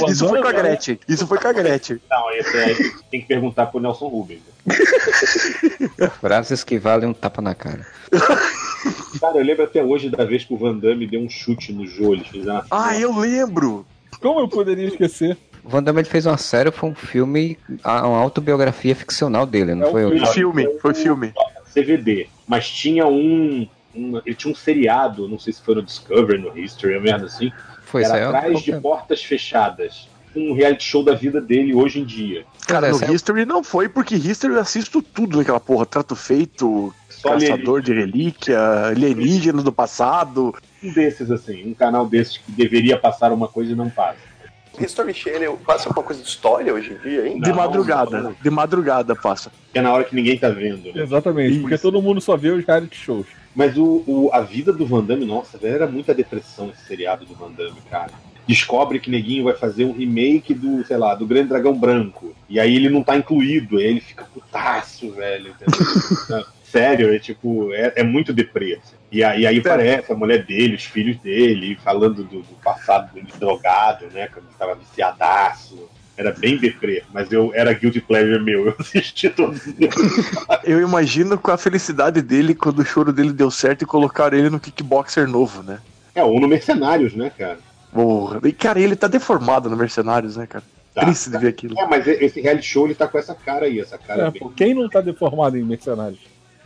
Isso 0.09 0.27
foi 0.27 0.41
com 0.41 0.47
a 0.47 0.51
Gretchen. 0.51 0.99
Isso 1.07 1.27
foi 1.27 1.37
com 1.37 1.47
a 1.47 1.53
Gretchen. 1.53 1.99
Não, 2.09 2.31
esse 2.31 2.57
aí 2.57 2.75
tem 3.11 3.21
que 3.21 3.27
perguntar 3.27 3.67
pro 3.67 3.79
Nelson 3.79 4.07
Rubens. 4.07 4.41
Frases 6.19 6.63
que 6.63 6.79
valem 6.79 7.09
um 7.09 7.13
tapa 7.13 7.41
na 7.41 7.53
cara. 7.53 7.85
Cara, 9.19 9.37
eu 9.37 9.45
lembro 9.45 9.63
até 9.63 9.81
hoje 9.83 10.09
da 10.09 10.25
vez 10.25 10.43
que 10.43 10.53
o 10.53 10.57
Van 10.57 10.75
Damme 10.77 11.07
deu 11.07 11.21
um 11.21 11.29
chute 11.29 11.71
no 11.71 11.87
fizeram 11.87 12.57
assim. 12.57 12.67
Ah, 12.69 12.99
eu 12.99 13.17
lembro! 13.17 13.85
Como 14.19 14.39
eu 14.39 14.47
poderia 14.47 14.87
esquecer? 14.87 15.37
O 15.63 15.69
Van 15.69 15.81
Damme 15.81 16.01
ele 16.01 16.09
fez 16.09 16.25
uma 16.25 16.37
série, 16.37 16.71
foi 16.71 16.89
um 16.89 16.95
filme, 16.95 17.57
uma 17.83 18.19
autobiografia 18.19 18.93
ficcional 18.95 19.45
dele, 19.45 19.73
não 19.73 19.85
É 19.85 19.89
um 19.89 19.91
foi? 19.91 20.19
Foi 20.19 20.27
filme, 20.33 20.79
foi 20.79 20.93
filme. 20.93 21.33
CVD, 21.73 22.27
mas 22.47 22.69
tinha 22.69 23.07
um, 23.07 23.67
um- 23.95 24.21
Ele 24.25 24.35
tinha 24.35 24.51
um 24.51 24.55
seriado, 24.55 25.27
não 25.27 25.39
sei 25.39 25.53
se 25.53 25.61
foi 25.61 25.75
no 25.75 25.81
Discovery, 25.83 26.39
no 26.41 26.57
History, 26.57 26.93
uma 26.95 27.01
merda 27.01 27.25
assim. 27.25 27.51
Foi 27.85 28.03
era 28.03 28.27
atrás 28.27 28.61
de 28.61 28.73
portas 28.79 29.23
fechadas. 29.23 30.07
Um 30.35 30.53
reality 30.55 30.83
show 30.83 31.03
da 31.03 31.13
vida 31.13 31.39
dele 31.39 31.75
hoje 31.75 31.99
em 31.99 32.03
dia. 32.05 32.43
Cara, 32.67 32.89
no 32.89 33.03
é- 33.03 33.11
History 33.11 33.45
não 33.45 33.63
foi, 33.63 33.87
porque 33.87 34.15
History 34.15 34.53
eu 34.53 34.59
assisto 34.59 34.99
tudo 35.01 35.37
naquela 35.37 35.59
porra. 35.59 35.85
Trato 35.85 36.15
feito, 36.15 36.91
Só 37.07 37.33
caçador 37.33 37.81
de 37.83 37.93
relíquia, 37.93 38.59
alienígena 38.87 39.61
do 39.61 39.71
passado. 39.71 40.55
Um 40.81 40.91
desses, 40.91 41.29
assim, 41.29 41.69
um 41.69 41.73
canal 41.75 42.07
desses 42.07 42.37
que 42.37 42.51
deveria 42.51 42.97
passar 42.97 43.31
uma 43.31 43.47
coisa 43.47 43.73
e 43.73 43.75
não 43.75 43.89
passa. 43.91 44.32
History 44.83 45.13
Channel 45.13 45.57
passa 45.65 45.87
alguma 45.89 46.05
coisa 46.05 46.21
de 46.21 46.27
história 46.27 46.73
hoje 46.73 46.93
em 46.93 46.97
dia 47.09 47.21
ainda? 47.23 47.41
De 47.45 47.49
Não, 47.49 47.57
madrugada, 47.57 48.21
não. 48.21 48.35
de 48.41 48.49
madrugada 48.49 49.15
passa. 49.15 49.51
É 49.73 49.81
na 49.81 49.91
hora 49.93 50.03
que 50.03 50.15
ninguém 50.15 50.37
tá 50.37 50.49
vendo, 50.49 50.93
né? 50.93 51.01
Exatamente, 51.03 51.59
porque 51.59 51.77
todo 51.77 52.01
mundo 52.01 52.19
só 52.21 52.35
vê 52.37 52.49
os 52.49 52.65
reality 52.65 52.95
shows. 52.97 53.25
Mas 53.55 53.77
o, 53.77 54.03
o- 54.07 54.29
a 54.33 54.41
vida 54.41 54.73
do 54.73 54.85
Van 54.85 55.03
Damme, 55.03 55.25
nossa, 55.25 55.57
velho, 55.57 55.75
era 55.75 55.87
muita 55.87 56.13
depressão 56.13 56.69
esse 56.71 56.85
seriado 56.85 57.25
do 57.25 57.35
Van 57.35 57.51
Damme, 57.51 57.77
cara. 57.89 58.11
Descobre 58.47 58.99
que 58.99 59.09
Neguinho 59.09 59.45
vai 59.45 59.53
fazer 59.53 59.85
um 59.85 59.93
remake 59.93 60.53
do, 60.53 60.83
sei 60.85 60.97
lá, 60.97 61.15
do 61.15 61.25
Grande 61.25 61.47
Dragão 61.49 61.77
Branco. 61.77 62.35
E 62.49 62.59
aí 62.59 62.75
ele 62.75 62.89
não 62.89 63.01
tá 63.01 63.15
incluído, 63.15 63.77
aí 63.77 63.85
ele 63.85 64.01
fica 64.01 64.25
putaço, 64.25 65.11
velho. 65.11 65.53
Sério, 66.63 67.13
é 67.13 67.19
tipo, 67.19 67.71
é, 67.73 67.93
é 67.97 68.03
muito 68.03 68.33
deprê. 68.33 68.79
E 69.13 69.23
aí, 69.23 69.45
aí 69.45 69.59
aparece 69.59 70.11
a 70.11 70.15
mulher 70.15 70.43
dele, 70.43 70.73
os 70.75 70.85
filhos 70.85 71.17
dele, 71.19 71.77
falando 71.83 72.23
do, 72.23 72.39
do 72.41 72.55
passado 72.63 73.13
dele 73.13 73.27
drogado, 73.39 74.07
né? 74.11 74.27
Quando 74.27 74.45
ele 74.45 74.55
tava 74.57 74.73
viciadaço. 74.73 75.87
Era 76.15 76.31
bem 76.31 76.57
deprê, 76.57 77.03
mas 77.11 77.31
eu 77.31 77.51
era 77.55 77.73
guilty 77.73 77.99
pleasure 77.99 78.43
meu, 78.43 78.67
eu 78.67 78.75
assisti 78.79 79.29
todos 79.29 79.65
eles. 79.79 79.95
Eu 80.63 80.79
imagino 80.79 81.39
com 81.39 81.49
a 81.49 81.57
felicidade 81.57 82.21
dele 82.21 82.53
quando 82.53 82.79
o 82.79 82.85
choro 82.85 83.11
dele 83.11 83.33
deu 83.33 83.49
certo 83.49 83.81
e 83.81 83.85
colocaram 83.85 84.37
ele 84.37 84.49
no 84.49 84.59
kickboxer 84.59 85.27
novo, 85.27 85.63
né? 85.63 85.79
É, 86.13 86.23
ou 86.23 86.39
no 86.39 86.47
Mercenários, 86.47 87.15
né, 87.15 87.31
cara? 87.35 87.57
Porra. 87.91 88.39
E, 88.43 88.51
cara, 88.51 88.79
ele 88.79 88.95
tá 88.95 89.07
deformado 89.07 89.69
no 89.71 89.77
Mercenários, 89.77 90.37
né, 90.37 90.45
cara? 90.45 90.63
Tá. 90.93 91.05
Triste 91.05 91.31
de 91.31 91.37
ver 91.39 91.47
aquilo. 91.47 91.79
É, 91.79 91.87
mas 91.87 92.07
esse 92.07 92.39
reality 92.39 92.67
show 92.67 92.85
ele 92.85 92.93
tá 92.93 93.07
com 93.07 93.17
essa 93.17 93.33
cara 93.33 93.65
aí, 93.65 93.79
essa 93.79 93.97
cara 93.97 94.27
É, 94.27 94.31
bem. 94.31 94.51
quem 94.55 94.75
não 94.75 94.87
tá 94.87 95.01
deformado 95.01 95.57
em 95.57 95.63
mercenários? 95.63 96.19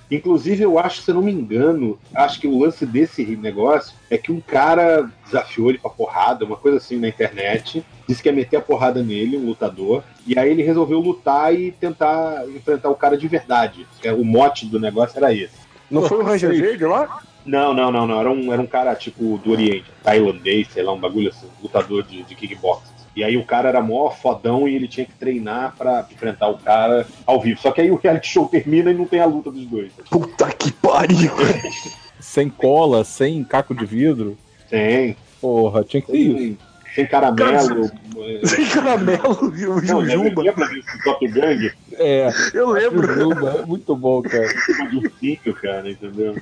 Inclusive, 0.09 0.63
eu 0.63 0.79
acho, 0.79 1.01
se 1.01 1.11
eu 1.11 1.15
não 1.15 1.21
me 1.21 1.31
engano, 1.31 1.99
acho 2.15 2.39
que 2.39 2.47
o 2.47 2.59
lance 2.59 2.85
desse 2.85 3.23
negócio 3.35 3.93
é 4.09 4.17
que 4.17 4.31
um 4.31 4.39
cara 4.39 5.09
desafiou 5.25 5.69
ele 5.69 5.77
pra 5.77 5.89
porrada, 5.89 6.45
uma 6.45 6.55
coisa 6.55 6.77
assim 6.77 6.97
na 6.97 7.09
internet, 7.09 7.83
disse 8.07 8.23
que 8.23 8.29
ia 8.29 8.33
meter 8.33 8.57
a 8.57 8.61
porrada 8.61 9.03
nele, 9.03 9.37
um 9.37 9.45
lutador, 9.45 10.03
e 10.25 10.37
aí 10.39 10.49
ele 10.49 10.63
resolveu 10.63 10.99
lutar 10.99 11.53
e 11.53 11.71
tentar 11.71 12.47
enfrentar 12.47 12.89
o 12.89 12.95
cara 12.95 13.17
de 13.17 13.27
verdade. 13.27 13.85
É, 14.03 14.13
O 14.13 14.23
mote 14.23 14.65
do 14.65 14.79
negócio 14.79 15.17
era 15.17 15.33
esse. 15.33 15.67
Não 15.91 16.03
foi 16.03 16.19
o 16.19 16.23
Ranger. 16.23 16.51
Verde 16.51 16.85
lá? 16.85 17.21
Não, 17.45 17.73
não, 17.73 17.91
não, 17.91 18.05
não. 18.05 18.19
Era 18.19 18.29
um, 18.31 18.51
era 18.51 18.61
um 18.61 18.67
cara 18.67 18.93
tipo 18.95 19.37
do 19.37 19.51
Oriente, 19.51 19.85
tailandês, 20.03 20.67
sei 20.69 20.83
lá, 20.83 20.93
um 20.93 20.99
bagulho 20.99 21.29
assim, 21.29 21.47
lutador 21.61 22.03
de, 22.03 22.23
de 22.23 22.35
kickboxing. 22.35 22.96
E 23.17 23.23
aí 23.23 23.35
o 23.35 23.43
cara 23.43 23.67
era 23.69 23.81
mó 23.81 24.11
fodão 24.11 24.67
e 24.67 24.75
ele 24.75 24.87
tinha 24.87 25.03
que 25.03 25.13
treinar 25.13 25.73
pra 25.75 26.05
enfrentar 26.11 26.49
o 26.49 26.57
cara 26.59 27.07
ao 27.25 27.41
vivo. 27.41 27.59
Só 27.59 27.71
que 27.71 27.81
aí 27.81 27.89
o 27.89 27.95
reality 27.95 28.27
show 28.27 28.47
termina 28.47 28.91
e 28.91 28.93
não 28.93 29.07
tem 29.07 29.19
a 29.19 29.25
luta 29.25 29.49
dos 29.49 29.65
dois. 29.65 29.91
Puta 30.07 30.51
que 30.51 30.71
pariu! 30.71 31.31
Sem 32.21 32.47
cola, 32.47 33.03
sem 33.03 33.43
caco 33.43 33.73
de 33.73 33.85
vidro. 33.85 34.37
Tem. 34.69 35.15
Porra, 35.41 35.83
tinha 35.83 36.01
que 36.01 36.11
ter 36.11 36.17
isso. 36.17 36.57
Sem, 36.93 37.07
caramelo. 37.07 37.91
é, 38.19 38.45
Sem 38.45 38.65
caramelo 38.67 39.53
e 39.57 39.65
o 39.67 39.79
Jujuba. 39.79 40.41
lembra 40.43 40.67
desse 40.67 41.03
Top 41.03 41.27
Gang? 41.27 41.71
É, 41.93 42.29
Eu 42.53 42.69
lembro. 42.69 43.07
Jujuba, 43.07 43.65
muito 43.65 43.95
bom, 43.95 44.21
cara. 44.21 44.47
Ursinho, 44.93 45.53
cara, 45.59 45.89
entendeu? 45.89 46.35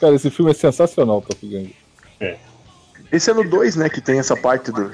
Cara, 0.00 0.14
esse 0.14 0.30
filme 0.30 0.50
é 0.52 0.54
sensacional, 0.54 1.20
Top 1.20 1.46
Gun. 1.46 1.68
Esse 3.12 3.30
é 3.30 3.34
no 3.34 3.44
2, 3.44 3.76
né, 3.76 3.88
que 3.90 4.00
tem 4.00 4.18
essa 4.18 4.36
parte 4.36 4.72
do. 4.72 4.90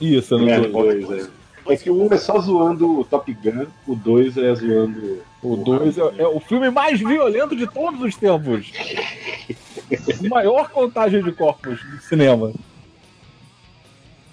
Isso, 0.00 0.34
eu 0.34 0.38
não 0.38 0.48
É, 0.48 0.60
tô... 0.60 0.82
dois, 0.82 1.10
é. 1.10 1.28
É 1.70 1.76
que 1.76 1.90
o 1.90 2.02
um 2.02 2.12
é 2.12 2.16
só 2.16 2.38
zoando 2.40 3.00
o 3.00 3.04
Top 3.04 3.30
Gun, 3.30 3.66
o 3.86 3.94
dois 3.94 4.36
é 4.38 4.54
zoando. 4.54 5.20
O 5.42 5.56
2 5.56 5.98
é, 5.98 6.00
é 6.18 6.26
o 6.26 6.40
filme 6.40 6.68
mais 6.68 6.98
violento 6.98 7.54
de 7.54 7.66
todos 7.66 8.00
os 8.00 8.16
tempos. 8.16 8.72
Maior 10.28 10.68
contagem 10.70 11.22
de 11.22 11.30
corpos 11.30 11.80
do 11.80 12.00
cinema. 12.02 12.52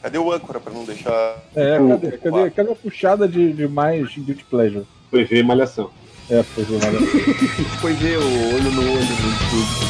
Cadê 0.01 0.17
o 0.17 0.31
âncora 0.31 0.59
pra 0.59 0.73
não 0.73 0.83
deixar. 0.83 1.43
É, 1.55 1.77
cadê, 1.77 2.17
cadê, 2.17 2.49
cadê 2.51 2.71
a 2.71 2.75
puxada 2.75 3.27
de, 3.27 3.53
de 3.53 3.67
mais 3.67 4.15
Guilty 4.15 4.43
Pleasure? 4.45 4.85
Foi 5.11 5.23
ver 5.25 5.43
Malhação. 5.43 5.91
É, 6.29 6.41
foi 6.41 6.63
ver 6.63 6.79
nada. 6.79 6.97
Foi 7.79 7.93
ver 7.93 8.17
o 8.17 8.55
olho 8.55 8.71
no 8.71 8.81
olho 8.81 8.99
no 8.99 9.84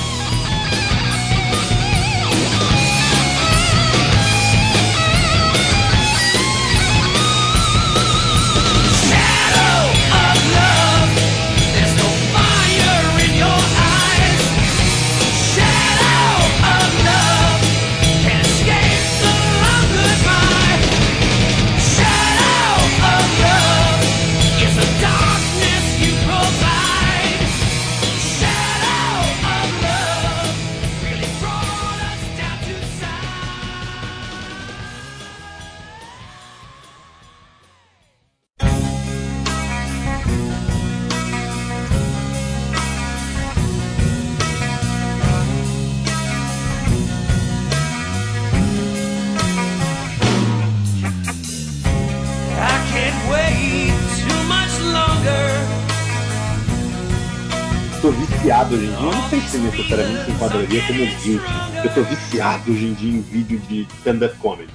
como 60.81 60.99
guilty. 61.23 61.51
Eu 61.83 61.93
tô 61.93 62.03
viciado 62.03 62.71
hoje 62.71 62.85
em 62.87 62.93
dia 62.93 63.11
em 63.11 63.21
vídeo 63.21 63.59
de 63.67 63.81
stand-up 63.99 64.35
comedy. 64.37 64.69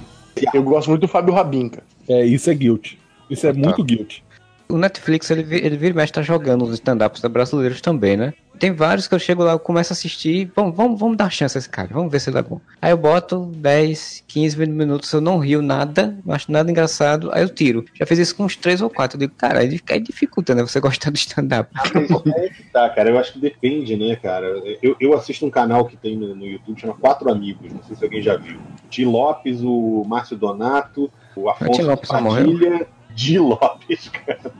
Eu 0.53 0.63
gosto 0.63 0.89
muito 0.89 1.01
do 1.01 1.07
Fábio 1.07 1.33
Rabin, 1.33 1.69
cara. 1.69 1.83
É, 2.07 2.25
isso 2.25 2.49
é 2.49 2.53
guilty. 2.53 2.99
Isso 3.29 3.45
é 3.47 3.53
Tá. 3.53 3.59
muito 3.59 3.83
guilty. 3.83 4.23
O 4.69 4.77
Netflix, 4.77 5.29
ele, 5.29 5.41
ele 5.55 5.77
vira 5.77 5.93
e 5.93 5.95
mexe 5.95 6.13
tá 6.13 6.21
jogando 6.21 6.63
os 6.63 6.73
stand-ups 6.75 7.21
brasileiros 7.23 7.81
também, 7.81 8.15
né? 8.15 8.33
Tem 8.61 8.71
vários 8.71 9.07
que 9.07 9.15
eu 9.15 9.17
chego 9.17 9.43
lá, 9.43 9.53
eu 9.53 9.59
começo 9.59 9.91
a 9.91 9.95
assistir, 9.95 10.51
vamos, 10.55 10.75
vamos, 10.75 10.99
vamos 10.99 11.17
dar 11.17 11.31
chance 11.31 11.57
a 11.57 11.59
esse 11.59 11.67
cara, 11.67 11.89
vamos 11.91 12.11
ver 12.11 12.19
se 12.19 12.29
ele 12.29 12.37
é 12.37 12.43
bom. 12.43 12.61
Aí 12.79 12.91
eu 12.91 12.97
boto 12.97 13.51
10, 13.55 14.23
15, 14.27 14.55
20 14.55 14.69
minutos, 14.69 15.11
eu 15.11 15.19
não 15.19 15.39
rio 15.39 15.63
nada, 15.63 16.15
não 16.23 16.35
acho 16.35 16.51
nada 16.51 16.69
engraçado, 16.69 17.31
aí 17.33 17.41
eu 17.41 17.49
tiro. 17.49 17.83
Já 17.95 18.05
fiz 18.05 18.19
isso 18.19 18.35
com 18.35 18.43
uns 18.43 18.55
3 18.55 18.83
ou 18.83 18.89
4, 18.91 19.15
eu 19.15 19.19
digo, 19.21 19.33
cara, 19.35 19.61
aí 19.61 19.99
dificulta, 19.99 20.53
né, 20.53 20.61
você 20.61 20.79
gostar 20.79 21.09
do 21.09 21.15
stand-up. 21.15 21.71
Ah, 21.75 21.89
é 22.37 22.49
que 22.49 22.63
tá, 22.71 22.87
cara. 22.91 23.09
Eu 23.09 23.17
acho 23.17 23.33
que 23.33 23.39
depende, 23.39 23.97
né, 23.97 24.15
cara? 24.15 24.45
Eu, 24.79 24.95
eu 24.99 25.13
assisto 25.15 25.43
um 25.43 25.49
canal 25.49 25.85
que 25.85 25.97
tem 25.97 26.15
no, 26.15 26.35
no 26.35 26.45
YouTube, 26.45 26.79
chama 26.79 26.93
Quatro 26.93 27.31
Amigos. 27.31 27.73
Não 27.73 27.81
sei 27.81 27.95
se 27.95 28.03
alguém 28.03 28.21
já 28.21 28.37
viu. 28.37 28.59
Ti 28.91 29.05
Lopes, 29.05 29.61
o 29.63 30.03
Márcio 30.05 30.37
Donato, 30.37 31.11
o 31.35 31.49
Afonso 31.49 31.81
Lopes 31.81 32.09
já 32.09 32.21
Padilha, 32.21 32.87
Di 33.15 33.39
Lopes, 33.39 34.09
cara. 34.09 34.51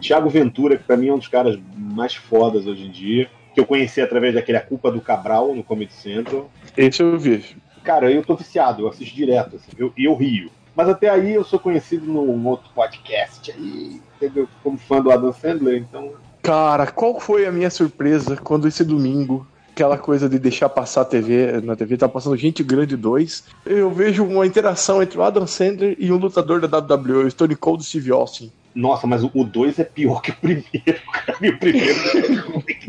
Tiago 0.00 0.28
Ventura, 0.28 0.76
que 0.76 0.84
pra 0.84 0.96
mim 0.96 1.08
é 1.08 1.14
um 1.14 1.18
dos 1.18 1.28
caras 1.28 1.58
mais 1.76 2.14
fodas 2.14 2.66
hoje 2.66 2.84
em 2.84 2.90
dia. 2.90 3.30
Que 3.56 3.60
eu 3.60 3.64
conheci 3.64 4.02
através 4.02 4.34
daquele 4.34 4.58
A 4.58 4.60
Culpa 4.60 4.92
do 4.92 5.00
Cabral 5.00 5.54
no 5.54 5.64
Comedy 5.64 5.94
Central. 5.94 6.50
Esse 6.76 7.02
eu 7.02 7.18
vi. 7.18 7.42
Cara, 7.82 8.12
eu 8.12 8.22
tô 8.22 8.36
viciado, 8.36 8.82
eu 8.82 8.88
assisto 8.88 9.16
direto, 9.16 9.56
assim, 9.56 9.70
eu, 9.78 9.90
e 9.96 10.04
eu 10.04 10.14
rio. 10.14 10.50
Mas 10.74 10.90
até 10.90 11.08
aí 11.08 11.32
eu 11.32 11.42
sou 11.42 11.58
conhecido 11.58 12.04
num 12.04 12.46
outro 12.46 12.68
podcast 12.74 13.50
aí, 13.50 13.98
entendeu? 14.16 14.46
Como 14.62 14.76
fã 14.76 15.00
do 15.00 15.10
Adam 15.10 15.32
Sandler, 15.32 15.78
então. 15.78 16.12
Cara, 16.42 16.86
qual 16.88 17.18
foi 17.18 17.46
a 17.46 17.50
minha 17.50 17.70
surpresa 17.70 18.36
quando 18.36 18.68
esse 18.68 18.84
domingo, 18.84 19.46
aquela 19.70 19.96
coisa 19.96 20.28
de 20.28 20.38
deixar 20.38 20.68
passar 20.68 21.00
a 21.00 21.06
TV, 21.06 21.58
na 21.62 21.74
TV 21.74 21.96
tá 21.96 22.06
passando 22.06 22.36
Gente 22.36 22.62
Grande 22.62 22.94
2, 22.94 23.44
eu 23.64 23.90
vejo 23.90 24.22
uma 24.22 24.46
interação 24.46 25.02
entre 25.02 25.18
o 25.18 25.22
Adam 25.22 25.46
Sandler 25.46 25.96
e 25.98 26.12
um 26.12 26.18
lutador 26.18 26.60
da 26.60 26.78
WWE, 26.78 27.24
o 27.24 27.30
Stone 27.30 27.56
Cold 27.56 27.82
Steve 27.82 28.12
Austin. 28.12 28.52
Nossa, 28.76 29.06
mas 29.06 29.24
o 29.24 29.42
2 29.42 29.78
é 29.78 29.84
pior 29.84 30.20
que 30.20 30.30
o 30.30 30.34
primeiro, 30.36 31.00
cara. 31.10 31.38
E 31.40 31.48
o 31.48 31.58
primeiro 31.58 31.98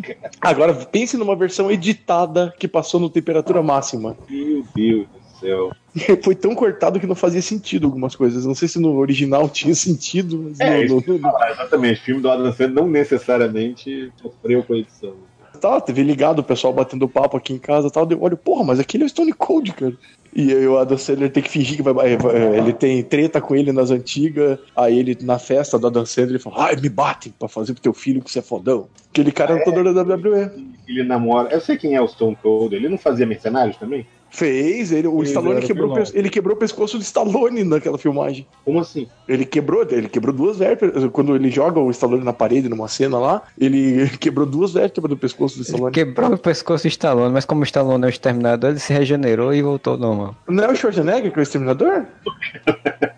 é. 0.09 0.18
Agora 0.41 0.73
pense 0.73 1.15
numa 1.15 1.34
versão 1.34 1.72
editada 1.72 2.53
que 2.59 2.68
passou 2.68 2.99
no 2.99 3.09
temperatura 3.09 3.64
máxima. 3.64 4.18
Meu 4.30 4.65
Deus 4.76 5.07
do 5.07 5.39
céu. 5.39 5.72
Foi 6.22 6.35
tão 6.35 6.53
cortado 6.53 6.99
que 6.99 7.07
não 7.07 7.15
fazia 7.15 7.41
sentido 7.41 7.88
algumas 7.88 8.18
coisas. 8.18 8.45
Não 8.45 8.53
sei 8.53 8.68
se 8.68 8.80
no 8.80 8.97
original 8.97 9.47
tinha 9.49 9.73
sentido, 9.73 10.49
mas 10.49 10.59
É, 10.59 10.85
que 10.85 10.91
eu 10.91 11.15
ia 11.15 11.22
falar, 11.22 11.51
exatamente. 11.51 12.01
O 12.01 12.03
filme 12.03 12.22
do 12.22 12.30
Adam 12.30 12.51
Sandler 12.51 12.73
não 12.73 12.89
necessariamente 12.89 14.11
sofreu 14.22 14.64
com 14.64 14.73
a 14.73 14.77
edição. 14.77 15.14
Tá, 15.57 15.81
teve 15.81 16.03
ligado 16.03 16.39
o 16.39 16.43
pessoal 16.43 16.72
batendo 16.72 17.09
papo 17.09 17.38
aqui 17.38 17.53
em 17.53 17.57
casa 17.57 17.88
e 17.88 17.91
tal. 17.91 18.05
Eu 18.11 18.22
olho, 18.22 18.38
porra, 18.38 18.64
mas 18.64 18.80
aquele 18.80 19.03
é 19.03 19.05
o 19.05 19.09
Stone 19.09 19.34
Cold, 19.34 19.72
cara. 19.72 19.93
E 20.35 20.51
aí 20.53 20.67
o 20.67 20.77
Adam 20.77 20.97
Sandler 20.97 21.31
tem 21.31 21.41
que 21.41 21.49
fingir 21.49 21.77
que 21.77 21.81
vai, 21.81 21.93
vai- 21.93 22.17
vai- 22.17 22.57
ele 22.57 22.73
tem 22.73 23.01
treta 23.03 23.41
com 23.41 23.55
ele 23.55 23.71
nas 23.71 23.89
antigas. 23.91 24.59
Aí 24.75 24.99
ele, 24.99 25.17
na 25.21 25.39
festa 25.39 25.79
do 25.79 25.87
Adam 25.87 26.05
Sandler, 26.05 26.31
ele 26.35 26.39
fala, 26.39 26.65
ai, 26.67 26.75
me 26.75 26.89
batem 26.89 27.33
pra 27.37 27.47
fazer 27.47 27.73
pro 27.73 27.81
teu 27.81 27.93
filho 27.93 28.21
que 28.21 28.31
você 28.31 28.39
é 28.39 28.41
fodão. 28.43 28.87
Aquele 29.09 29.31
cara 29.31 29.53
é 29.53 29.57
lutador 29.59 29.93
da 29.93 30.01
WWE. 30.03 30.51
Ele 30.87 31.03
namora. 31.03 31.49
Eu 31.49 31.59
sei 31.61 31.75
quem 31.77 31.95
é 31.95 32.01
o 32.01 32.07
Stone 32.07 32.35
Cold. 32.41 32.75
Ele 32.75 32.87
não 32.89 32.97
fazia 32.97 33.25
mercenários 33.25 33.77
também? 33.77 34.05
Fez, 34.29 34.91
ele, 34.91 35.07
o 35.07 35.17
Fez, 35.17 35.29
Stallone 35.29 35.61
quebrou, 35.61 35.93
o 35.93 36.03
ele 36.13 36.29
quebrou 36.29 36.55
o 36.55 36.59
pescoço 36.59 36.97
do 36.97 37.01
Stallone 37.01 37.63
naquela 37.63 37.97
filmagem. 37.97 38.45
Como 38.65 38.79
assim? 38.79 39.07
Ele 39.27 39.45
quebrou, 39.45 39.85
ele 39.89 40.09
quebrou 40.09 40.33
duas 40.33 40.57
vértebras. 40.57 41.09
Quando 41.11 41.35
ele 41.35 41.49
joga 41.49 41.79
o 41.79 41.89
Stallone 41.91 42.23
na 42.23 42.33
parede 42.33 42.69
numa 42.69 42.87
cena 42.87 43.17
lá, 43.17 43.41
ele 43.59 44.09
quebrou 44.19 44.45
duas 44.45 44.73
vértebras 44.73 45.09
do 45.09 45.17
pescoço 45.17 45.57
do 45.57 45.63
Stallone. 45.63 45.93
Quebrou 45.93 46.33
o 46.33 46.37
pescoço 46.37 46.83
do 46.83 46.87
Stallone, 46.87 47.33
mas 47.33 47.45
como 47.45 47.61
o 47.61 47.63
Stallone 47.63 48.03
é 48.03 48.07
o 48.07 48.09
exterminador, 48.09 48.71
ele 48.71 48.79
se 48.79 48.93
regenerou 48.93 49.53
e 49.53 49.61
voltou 49.61 49.97
normal. 49.97 50.35
Não 50.47 50.63
é 50.63 50.71
o 50.71 50.75
Schwarzenegger 50.75 51.31
que 51.31 51.39
é 51.39 51.41
o 51.41 51.43
exterminador? 51.43 52.05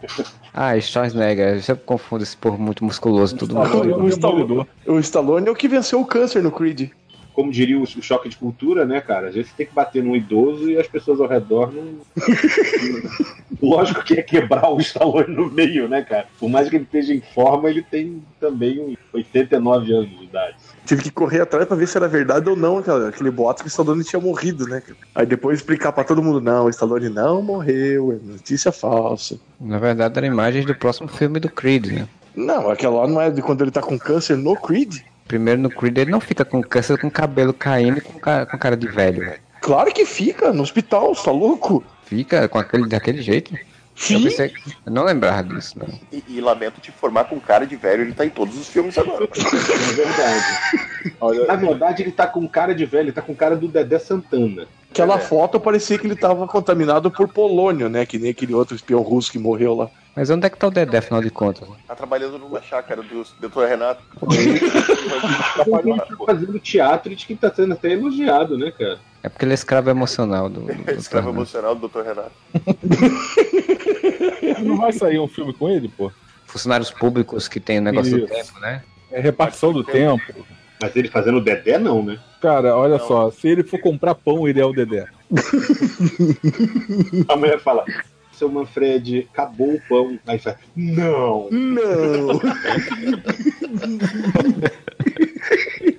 Ah, 0.54 0.78
Schwarzenegger, 0.80 1.56
eu 1.56 1.62
sempre 1.62 1.84
confundo 1.86 2.24
esse 2.24 2.36
povo 2.36 2.58
muito 2.62 2.84
musculoso, 2.84 3.36
tudo 3.38 3.54
Stallone 3.62 3.92
é 3.92 3.96
O 3.96 4.08
Stallone, 4.10 4.42
Demolidor. 4.44 4.68
o 4.88 5.00
Stallone 5.00 5.48
é 5.48 5.52
o 5.52 5.56
que 5.56 5.68
venceu 5.68 6.02
o 6.02 6.06
câncer 6.06 6.42
no 6.44 6.52
Creed. 6.52 6.90
Como 7.40 7.54
diria 7.54 7.80
o, 7.80 7.86
choque 7.88 8.28
de 8.28 8.36
cultura, 8.36 8.86
né, 8.86 9.00
cara? 9.00 9.30
Às 9.30 9.34
vezes 9.36 9.50
você 9.52 9.56
tem 9.56 9.66
que 9.66 9.74
bater 9.74 10.04
num 10.04 10.14
idoso 10.14 10.70
e 10.70 10.78
as 10.78 10.88
pessoas 10.90 11.22
ao 11.22 11.28
redor 11.28 11.72
não. 11.74 11.96
Lógico 13.64 14.04
que 14.04 14.16
é 14.16 14.22
quebrar 14.22 14.70
o 14.70 14.78
Stallone 14.82 15.34
no 15.34 15.50
meio, 15.50 15.88
né, 15.88 16.02
cara? 16.02 16.28
Por 16.38 16.50
mais 16.50 16.70
que 16.70 16.76
ele 16.76 16.84
esteja 16.84 17.14
em 17.14 17.22
forma, 17.34 17.70
ele 17.70 17.82
tem 17.82 18.22
também 18.42 18.82
uns 18.82 18.98
89 19.14 19.94
anos 19.94 20.10
de 20.10 20.26
idade. 20.26 20.56
Tive 20.86 21.02
que 21.02 21.12
correr 21.12 21.40
atrás 21.40 21.66
pra 21.66 21.78
ver 21.78 21.88
se 21.88 21.96
era 21.96 22.10
verdade 22.10 22.50
ou 22.50 22.58
não, 22.58 22.80
aquela- 22.80 23.08
aquele 23.08 23.32
boato 23.32 23.64
que 23.64 23.70
o 23.70 23.72
Stallone 23.72 24.04
tinha 24.04 24.22
morrido, 24.22 24.68
né? 24.68 24.84
Aí 25.16 25.26
depois 25.26 25.60
explicar 25.60 25.94
pra 25.94 26.04
todo 26.04 26.22
mundo, 26.22 26.42
não, 26.42 26.66
o 26.66 26.70
Stallone 26.70 27.08
não 27.08 27.42
morreu, 27.42 28.12
é 28.12 28.32
notícia 28.32 28.70
falsa. 28.74 29.40
Na 29.62 29.80
verdade, 29.80 30.18
eram 30.18 30.28
imagens 30.28 30.66
do 30.66 30.76
próximo 30.76 31.08
filme 31.08 31.40
do 31.40 31.48
Creed, 31.50 31.86
né? 31.86 32.06
Não, 32.36 32.70
aquela 32.70 33.02
lá 33.02 33.08
não 33.08 33.22
é 33.22 33.30
de 33.32 33.42
quando 33.42 33.62
ele 33.62 33.72
tá 33.72 33.82
com 33.82 33.98
câncer 33.98 34.36
no 34.36 34.58
Creed. 34.58 34.98
Primeiro 35.30 35.62
no 35.62 35.70
Creed 35.70 35.96
ele 35.96 36.10
não 36.10 36.20
fica 36.20 36.44
com 36.44 36.60
câncer, 36.60 37.00
com 37.00 37.08
cabelo 37.08 37.54
caindo 37.54 38.00
e 38.00 38.02
com 38.02 38.20
cara, 38.20 38.48
com 38.48 38.58
cara 38.58 38.76
de 38.76 38.88
velho, 38.88 39.24
velho. 39.24 39.40
Claro 39.62 39.94
que 39.94 40.04
fica, 40.04 40.52
no 40.52 40.64
hospital, 40.64 41.14
você 41.14 41.24
tá 41.24 41.32
louco? 41.32 41.84
Fica 42.04 42.50
com 42.50 42.58
aquele, 42.58 42.90
daquele 42.90 43.22
jeito. 43.22 43.56
Eu, 44.02 44.18
Sim. 44.18 44.24
pensei, 44.24 44.54
eu 44.86 44.92
não 44.92 45.04
lembrava 45.04 45.44
disso, 45.44 45.78
não. 45.78 45.88
E, 46.12 46.24
e 46.30 46.40
lamento 46.42 46.80
te 46.80 46.90
informar 46.90 47.26
com 47.26 47.40
cara 47.40 47.68
de 47.68 47.76
velho, 47.76 48.04
ele 48.04 48.14
tá 48.14 48.26
em 48.26 48.30
todos 48.30 48.58
os 48.58 48.68
filmes 48.70 48.98
agora. 48.98 49.28
É 49.30 49.92
verdade. 49.94 51.48
Na 51.48 51.56
verdade, 51.56 52.04
ele 52.04 52.12
tá 52.12 52.26
com 52.28 52.48
cara 52.48 52.74
de 52.74 52.86
velho, 52.86 53.06
ele 53.06 53.12
tá 53.12 53.22
com 53.22 53.36
cara 53.36 53.56
do 53.56 53.68
Dedé 53.68 54.00
Santana. 54.00 54.68
Aquela 54.90 55.16
É. 55.16 55.20
foto 55.20 55.60
parecia 55.60 55.98
que 55.98 56.08
ele 56.08 56.16
tava 56.16 56.48
contaminado 56.48 57.12
por 57.12 57.28
polônio, 57.28 57.90
né? 57.90 58.06
Que 58.06 58.18
nem 58.18 58.32
aquele 58.32 58.54
outro 58.54 58.76
espião 58.76 59.02
russo 59.02 59.32
que 59.32 59.38
morreu 59.40 59.76
lá. 59.76 59.90
Mas 60.16 60.30
onde 60.30 60.46
é 60.46 60.50
que 60.50 60.58
tá 60.58 60.68
o 60.68 60.72
Dedé, 60.72 60.98
afinal 60.98 61.22
de 61.22 61.30
contas? 61.30 61.68
Tá 61.88 61.96
trabalhando 61.96 62.38
numa 62.40 62.62
chácara 62.62 63.02
do 63.02 63.24
Dr. 63.40 63.66
Renato. 63.68 64.02
Ele 64.32 64.60
tá 64.60 66.16
fazendo 66.26 66.60
teatro 66.60 67.12
e 67.12 67.16
de 67.16 67.26
que 67.26 67.36
tá 67.36 67.54
sendo 67.54 67.74
até 67.74 67.92
elogiado, 67.94 68.58
né, 68.58 68.72
cara? 68.78 69.00
É 69.22 69.30
porque 69.30 69.46
ele 69.46 69.52
é 69.52 69.56
escravo 69.56 69.90
emocional 69.90 70.50
do. 70.50 70.62
do, 70.62 70.74
do 70.74 70.92
Escravo 70.92 71.30
emocional 71.30 71.76
do 71.76 71.88
Dr. 71.88 72.02
Renato. 72.02 72.32
Não 74.64 74.78
vai 74.78 74.94
sair 74.94 75.20
um 75.20 75.28
filme 75.28 75.54
com 75.54 75.70
ele, 75.70 75.90
pô? 75.90 76.12
Funcionários 76.46 76.90
públicos 76.90 77.48
que 77.48 77.60
tem 77.60 77.80
o 77.80 77.82
negócio 77.82 78.18
do 78.18 78.26
Isso. 78.26 78.34
tempo, 78.34 78.60
né? 78.60 78.82
É 79.12 79.20
repartição 79.20 79.74
do 79.74 79.84
tempo. 79.84 80.24
Mas 80.82 80.96
ele 80.96 81.10
fazendo 81.10 81.40
o 81.40 81.42
Dedé, 81.42 81.78
não, 81.78 82.02
né? 82.02 82.18
Cara, 82.42 82.78
olha 82.78 82.98
Não. 82.98 83.08
só, 83.08 83.30
se 83.32 83.50
ele 83.50 83.64
for 83.64 83.82
comprar 83.82 84.16
pão, 84.16 84.48
ele 84.48 84.62
é 84.62 84.66
o 84.66 84.72
Dedé. 84.72 85.06
A 87.28 87.36
mulher 87.36 87.60
fala: 87.60 87.84
Seu 88.32 88.50
Manfred, 88.50 89.28
acabou 89.34 89.74
o 89.74 89.82
pão. 89.90 90.18
Aí 90.26 90.40
fala: 90.40 90.58
Não! 90.76 91.50
Não! 91.52 92.40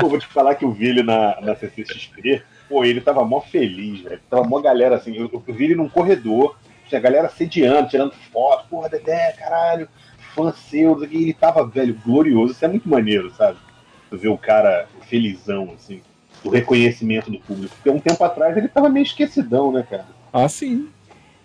Pô, 0.00 0.08
vou 0.08 0.18
te 0.18 0.26
falar 0.26 0.54
que 0.54 0.64
eu 0.64 0.70
vi 0.72 0.86
ele 0.88 1.02
na, 1.02 1.40
na 1.40 1.54
CCXP. 1.54 2.42
Pô, 2.68 2.84
ele 2.84 3.00
tava 3.00 3.24
mó 3.24 3.40
feliz, 3.40 4.00
velho. 4.02 4.20
Tava 4.28 4.44
mó 4.44 4.60
galera 4.60 4.96
assim. 4.96 5.16
Eu, 5.16 5.30
eu 5.32 5.54
vi 5.54 5.64
ele 5.64 5.74
num 5.74 5.88
corredor, 5.88 6.56
tinha 6.88 7.00
galera 7.00 7.28
sediando, 7.28 7.88
tirando 7.88 8.12
foto. 8.32 8.66
Porra, 8.68 8.88
Dedé, 8.88 9.32
caralho, 9.32 9.88
fã 10.34 10.52
seu. 10.52 11.02
ele 11.04 11.32
tava, 11.32 11.66
velho, 11.66 11.98
glorioso. 12.04 12.52
Isso 12.52 12.64
é 12.64 12.68
muito 12.68 12.88
maneiro, 12.88 13.30
sabe? 13.34 13.58
Vê 14.10 14.28
o 14.28 14.38
cara 14.38 14.86
felizão, 15.08 15.72
assim, 15.74 16.00
o 16.44 16.48
reconhecimento 16.50 17.30
do 17.30 17.38
público. 17.40 17.74
Porque 17.76 17.90
um 17.90 18.00
tempo 18.00 18.22
atrás 18.24 18.56
ele 18.56 18.68
tava 18.68 18.88
meio 18.88 19.04
esquecidão, 19.04 19.72
né, 19.72 19.86
cara? 19.88 20.06
Ah, 20.32 20.48
sim. 20.48 20.88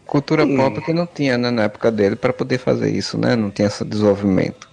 Cultura 0.06 0.46
Hum. 0.46 0.56
pop 0.58 0.82
que 0.82 0.94
não 0.94 1.06
tinha, 1.08 1.38
né, 1.38 1.50
na 1.50 1.64
época 1.64 1.90
dele, 1.92 2.16
pra 2.16 2.34
poder 2.34 2.58
fazer 2.58 2.92
isso, 2.92 3.18
né? 3.18 3.36
Não 3.36 3.50
tinha 3.50 3.68
esse 3.68 3.84
desenvolvimento. 3.86 4.70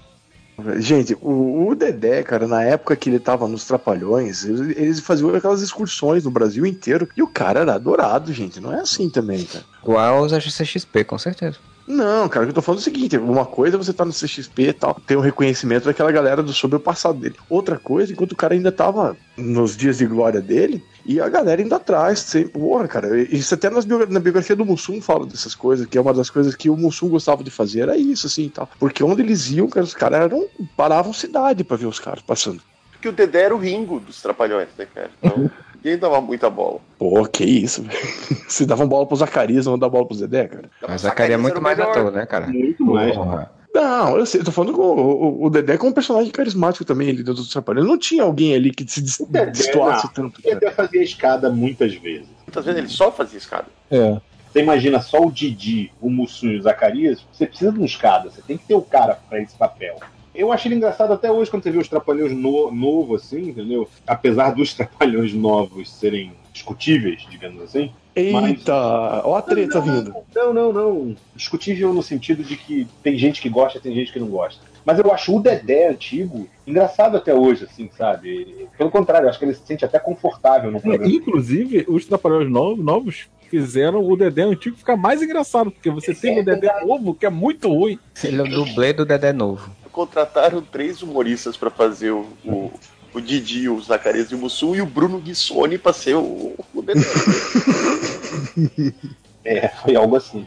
Gente, 0.78 1.16
o, 1.20 1.69
o 1.69 1.74
Dedé, 1.74 2.23
cara, 2.23 2.47
na 2.47 2.62
época 2.62 2.97
que 2.97 3.09
ele 3.09 3.19
tava 3.19 3.47
nos 3.49 3.65
Trapalhões, 3.65 4.45
eles, 4.45 5.01
faziam 5.01 5.35
aquelas 5.35 5.62
excursões 5.62 6.24
no 6.24 6.31
Brasil 6.31 6.66
inteiro 6.66 7.09
e 7.16 7.23
o 7.23 7.27
cara 7.27 7.61
era 7.61 7.74
adorado, 7.74 8.32
gente. 8.32 8.61
Não 8.61 8.73
é 8.73 8.81
assim 8.81 9.09
também, 9.09 9.45
cara. 9.45 9.65
Igual 9.82 10.19
aos 10.19 10.32
CXP, 10.32 11.05
com 11.05 11.19
certeza. 11.19 11.59
Não, 11.90 12.28
cara, 12.28 12.44
o 12.44 12.46
que 12.46 12.50
eu 12.50 12.54
tô 12.54 12.62
falando 12.62 12.78
é 12.78 12.82
o 12.82 12.84
seguinte: 12.84 13.16
uma 13.18 13.44
coisa 13.44 13.76
é 13.76 13.78
você 13.78 13.92
tá 13.92 14.04
no 14.04 14.12
CXP 14.12 14.62
e 14.68 14.72
tal, 14.72 14.94
tem 15.06 15.16
o 15.16 15.20
reconhecimento 15.20 15.84
daquela 15.86 16.12
galera 16.12 16.42
do 16.42 16.52
sobre 16.52 16.76
o 16.76 16.80
passado 16.80 17.18
dele. 17.18 17.34
Outra 17.48 17.78
coisa, 17.78 18.12
enquanto 18.12 18.32
o 18.32 18.36
cara 18.36 18.54
ainda 18.54 18.70
tava 18.70 19.16
nos 19.36 19.76
dias 19.76 19.98
de 19.98 20.06
glória 20.06 20.40
dele, 20.40 20.84
e 21.04 21.20
a 21.20 21.28
galera 21.28 21.60
indo 21.60 21.74
atrás. 21.74 22.20
Sempre, 22.20 22.50
porra, 22.52 22.86
cara, 22.86 23.20
isso 23.20 23.54
até 23.54 23.68
nas 23.70 23.84
biogra- 23.84 24.06
na 24.08 24.20
biografia 24.20 24.54
do 24.54 24.64
Mussum 24.64 25.00
fala 25.00 25.26
dessas 25.26 25.54
coisas, 25.54 25.86
que 25.86 25.98
é 25.98 26.00
uma 26.00 26.14
das 26.14 26.30
coisas 26.30 26.54
que 26.54 26.70
o 26.70 26.76
Mussum 26.76 27.08
gostava 27.08 27.42
de 27.42 27.50
fazer, 27.50 27.80
era 27.80 27.96
isso, 27.96 28.26
assim 28.26 28.44
e 28.44 28.50
tal. 28.50 28.68
Porque 28.78 29.02
onde 29.02 29.22
eles 29.22 29.50
iam, 29.50 29.66
cara, 29.68 29.84
os 29.84 29.94
caras 29.94 30.20
eram, 30.20 30.46
paravam 30.76 31.12
cidade 31.12 31.64
pra 31.64 31.76
ver 31.76 31.86
os 31.86 31.98
caras 31.98 32.22
passando. 32.22 32.62
Porque 32.92 33.08
o 33.08 33.12
Dedé 33.12 33.44
era 33.44 33.54
o 33.54 33.58
Ringo 33.58 33.98
dos 33.98 34.20
Trapalhões, 34.20 34.68
né, 34.76 34.86
cara? 34.94 35.10
Então, 35.18 35.50
ninguém 35.82 35.98
dava 35.98 36.20
muita 36.20 36.48
bola. 36.51 36.78
Pô, 36.98 37.24
que 37.27 37.44
isso, 37.44 37.82
velho. 37.82 37.98
Se 38.48 38.66
davam 38.66 38.86
bola 38.89 39.07
pro 39.07 39.16
Zacarias, 39.16 39.66
não 39.66 39.78
dá 39.78 39.89
bola 39.89 40.07
pro 40.07 40.16
Zedé, 40.16 40.48
cara. 40.48 40.70
Mas 40.86 41.02
Zacarias 41.02 41.39
é 41.39 41.43
muito 41.43 41.59
o 41.59 41.62
mais 41.62 41.77
melhor. 41.77 41.90
ator, 41.90 42.12
né, 42.12 42.27
cara? 42.27 42.47
Muito 42.47 42.85
mais. 42.85 43.15
Porra. 43.15 43.51
Não, 43.73 44.16
eu 44.16 44.27
sei, 44.27 44.40
eu 44.40 44.44
tô 44.44 44.51
falando 44.51 44.73
com 44.73 44.82
o, 44.82 45.43
o, 45.43 45.44
o 45.47 45.51
Dedé 45.51 45.77
como 45.77 45.90
um 45.90 45.94
personagem 45.94 46.32
carismático 46.32 46.85
também, 46.85 47.09
ele 47.09 47.19
dentro 47.23 47.35
do 47.43 47.48
Trapalhões. 47.48 47.86
Não 47.86 47.97
tinha 47.97 48.24
alguém 48.24 48.55
ali 48.55 48.73
que 48.73 48.85
se 48.90 49.01
não. 49.23 50.12
tanto, 50.12 50.39
O 50.39 50.43
cara. 50.43 50.55
Dedé 50.57 50.70
fazia 50.73 51.02
escada 51.02 51.48
muitas 51.51 51.94
vezes. 51.94 52.27
Muitas 52.47 52.65
vezes 52.65 52.78
ele 52.81 52.89
só 52.89 53.12
fazia 53.12 53.39
escada. 53.39 53.66
É. 53.90 54.20
Você 54.52 54.59
imagina 54.59 55.01
só 55.01 55.24
o 55.24 55.31
Didi, 55.31 55.93
o 56.01 56.11
Mussum 56.11 56.48
e 56.48 56.59
o 56.59 56.62
Zacarias, 56.62 57.24
você 57.32 57.47
precisa 57.47 57.70
de 57.70 57.78
uma 57.78 57.86
escada, 57.86 58.28
você 58.28 58.43
tem 58.43 58.59
que 58.59 58.65
ter 58.66 58.74
o 58.74 58.82
cara 58.82 59.16
pra 59.28 59.40
esse 59.40 59.55
papel. 59.55 59.97
Eu 60.40 60.50
achei 60.50 60.70
ele 60.70 60.76
engraçado 60.76 61.12
até 61.12 61.30
hoje 61.30 61.50
quando 61.50 61.62
você 61.62 61.70
vê 61.70 61.76
os 61.76 61.86
Trapalhões 61.86 62.32
no, 62.32 62.70
novo, 62.70 63.14
assim, 63.14 63.50
entendeu? 63.50 63.86
Apesar 64.06 64.54
dos 64.54 64.72
Trapalhões 64.72 65.34
novos 65.34 65.92
serem 65.92 66.32
discutíveis, 66.50 67.26
digamos 67.30 67.62
assim. 67.62 67.92
Eita, 68.16 68.74
ó 69.22 69.36
a 69.36 69.42
treta 69.42 69.82
vindo. 69.82 70.14
Não, 70.34 70.54
não, 70.54 70.72
não. 70.72 71.16
Discutível 71.36 71.92
no 71.92 72.02
sentido 72.02 72.42
de 72.42 72.56
que 72.56 72.88
tem 73.02 73.18
gente 73.18 73.42
que 73.42 73.50
gosta, 73.50 73.78
tem 73.78 73.94
gente 73.94 74.14
que 74.14 74.18
não 74.18 74.28
gosta. 74.28 74.62
Mas 74.82 74.98
eu 74.98 75.12
acho 75.12 75.36
o 75.36 75.42
Dedé 75.42 75.88
antigo 75.88 76.48
engraçado 76.66 77.18
até 77.18 77.34
hoje, 77.34 77.64
assim, 77.64 77.90
sabe? 77.94 78.66
Pelo 78.78 78.90
contrário, 78.90 79.26
eu 79.26 79.28
acho 79.28 79.38
que 79.38 79.44
ele 79.44 79.54
se 79.54 79.66
sente 79.66 79.84
até 79.84 79.98
confortável 79.98 80.70
no 80.70 80.80
programa. 80.80 81.12
Inclusive, 81.12 81.84
os 81.86 82.06
Trapalhões 82.06 82.50
novos, 82.50 82.82
novos 82.82 83.28
fizeram 83.50 84.02
o 84.02 84.16
Dedé 84.16 84.44
antigo 84.44 84.74
ficar 84.74 84.96
mais 84.96 85.20
engraçado, 85.20 85.70
porque 85.70 85.90
você 85.90 86.14
tem 86.14 86.40
o 86.40 86.44
Dedé 86.44 86.72
novo, 86.82 87.14
que 87.14 87.26
é 87.26 87.30
muito 87.30 87.68
ruim. 87.68 87.98
Ele 88.24 88.40
é 88.40 88.42
o 88.42 88.48
dublê 88.48 88.94
do 88.94 89.04
Dedé 89.04 89.34
novo. 89.34 89.70
Contrataram 90.01 90.62
três 90.62 91.02
humoristas 91.02 91.59
pra 91.59 91.68
fazer 91.68 92.10
o, 92.10 92.27
o, 92.43 92.72
o 93.12 93.20
Didi, 93.20 93.68
o 93.68 93.78
Zacarias 93.82 94.31
e 94.31 94.35
o 94.35 94.39
Mussum 94.39 94.74
e 94.74 94.81
o 94.81 94.86
Bruno 94.86 95.20
Guissoni 95.20 95.77
pra 95.77 95.93
ser 95.93 96.14
o, 96.14 96.55
o 96.74 96.82
Dedé. 96.82 97.01
É, 99.44 99.68
foi 99.68 99.97
algo 99.97 100.16
assim. 100.16 100.47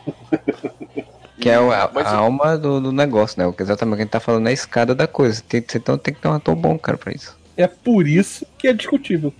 Que 1.39 1.49
é 1.49 1.55
a, 1.55 1.89
Mas- 1.93 2.07
a 2.07 2.15
alma 2.17 2.57
do, 2.57 2.79
do 2.79 2.91
negócio, 2.91 3.39
né? 3.39 3.47
O 3.47 3.53
que 3.53 3.63
exatamente 3.63 3.93
o 3.93 3.95
que 3.97 4.01
a 4.01 4.05
gente 4.05 4.11
tá 4.11 4.19
falando 4.19 4.47
é 4.47 4.51
a 4.51 4.53
escada 4.53 4.93
da 4.95 5.07
coisa. 5.07 5.43
Tem, 5.47 5.63
então 5.75 5.97
tem 5.97 6.13
que 6.13 6.21
ter 6.21 6.27
um 6.27 6.33
ator 6.33 6.55
bom, 6.55 6.77
cara, 6.77 6.97
pra 6.97 7.11
isso. 7.11 7.35
É 7.57 7.67
por 7.67 8.07
isso 8.07 8.45
que 8.57 8.67
é 8.67 8.73
discutível. 8.73 9.33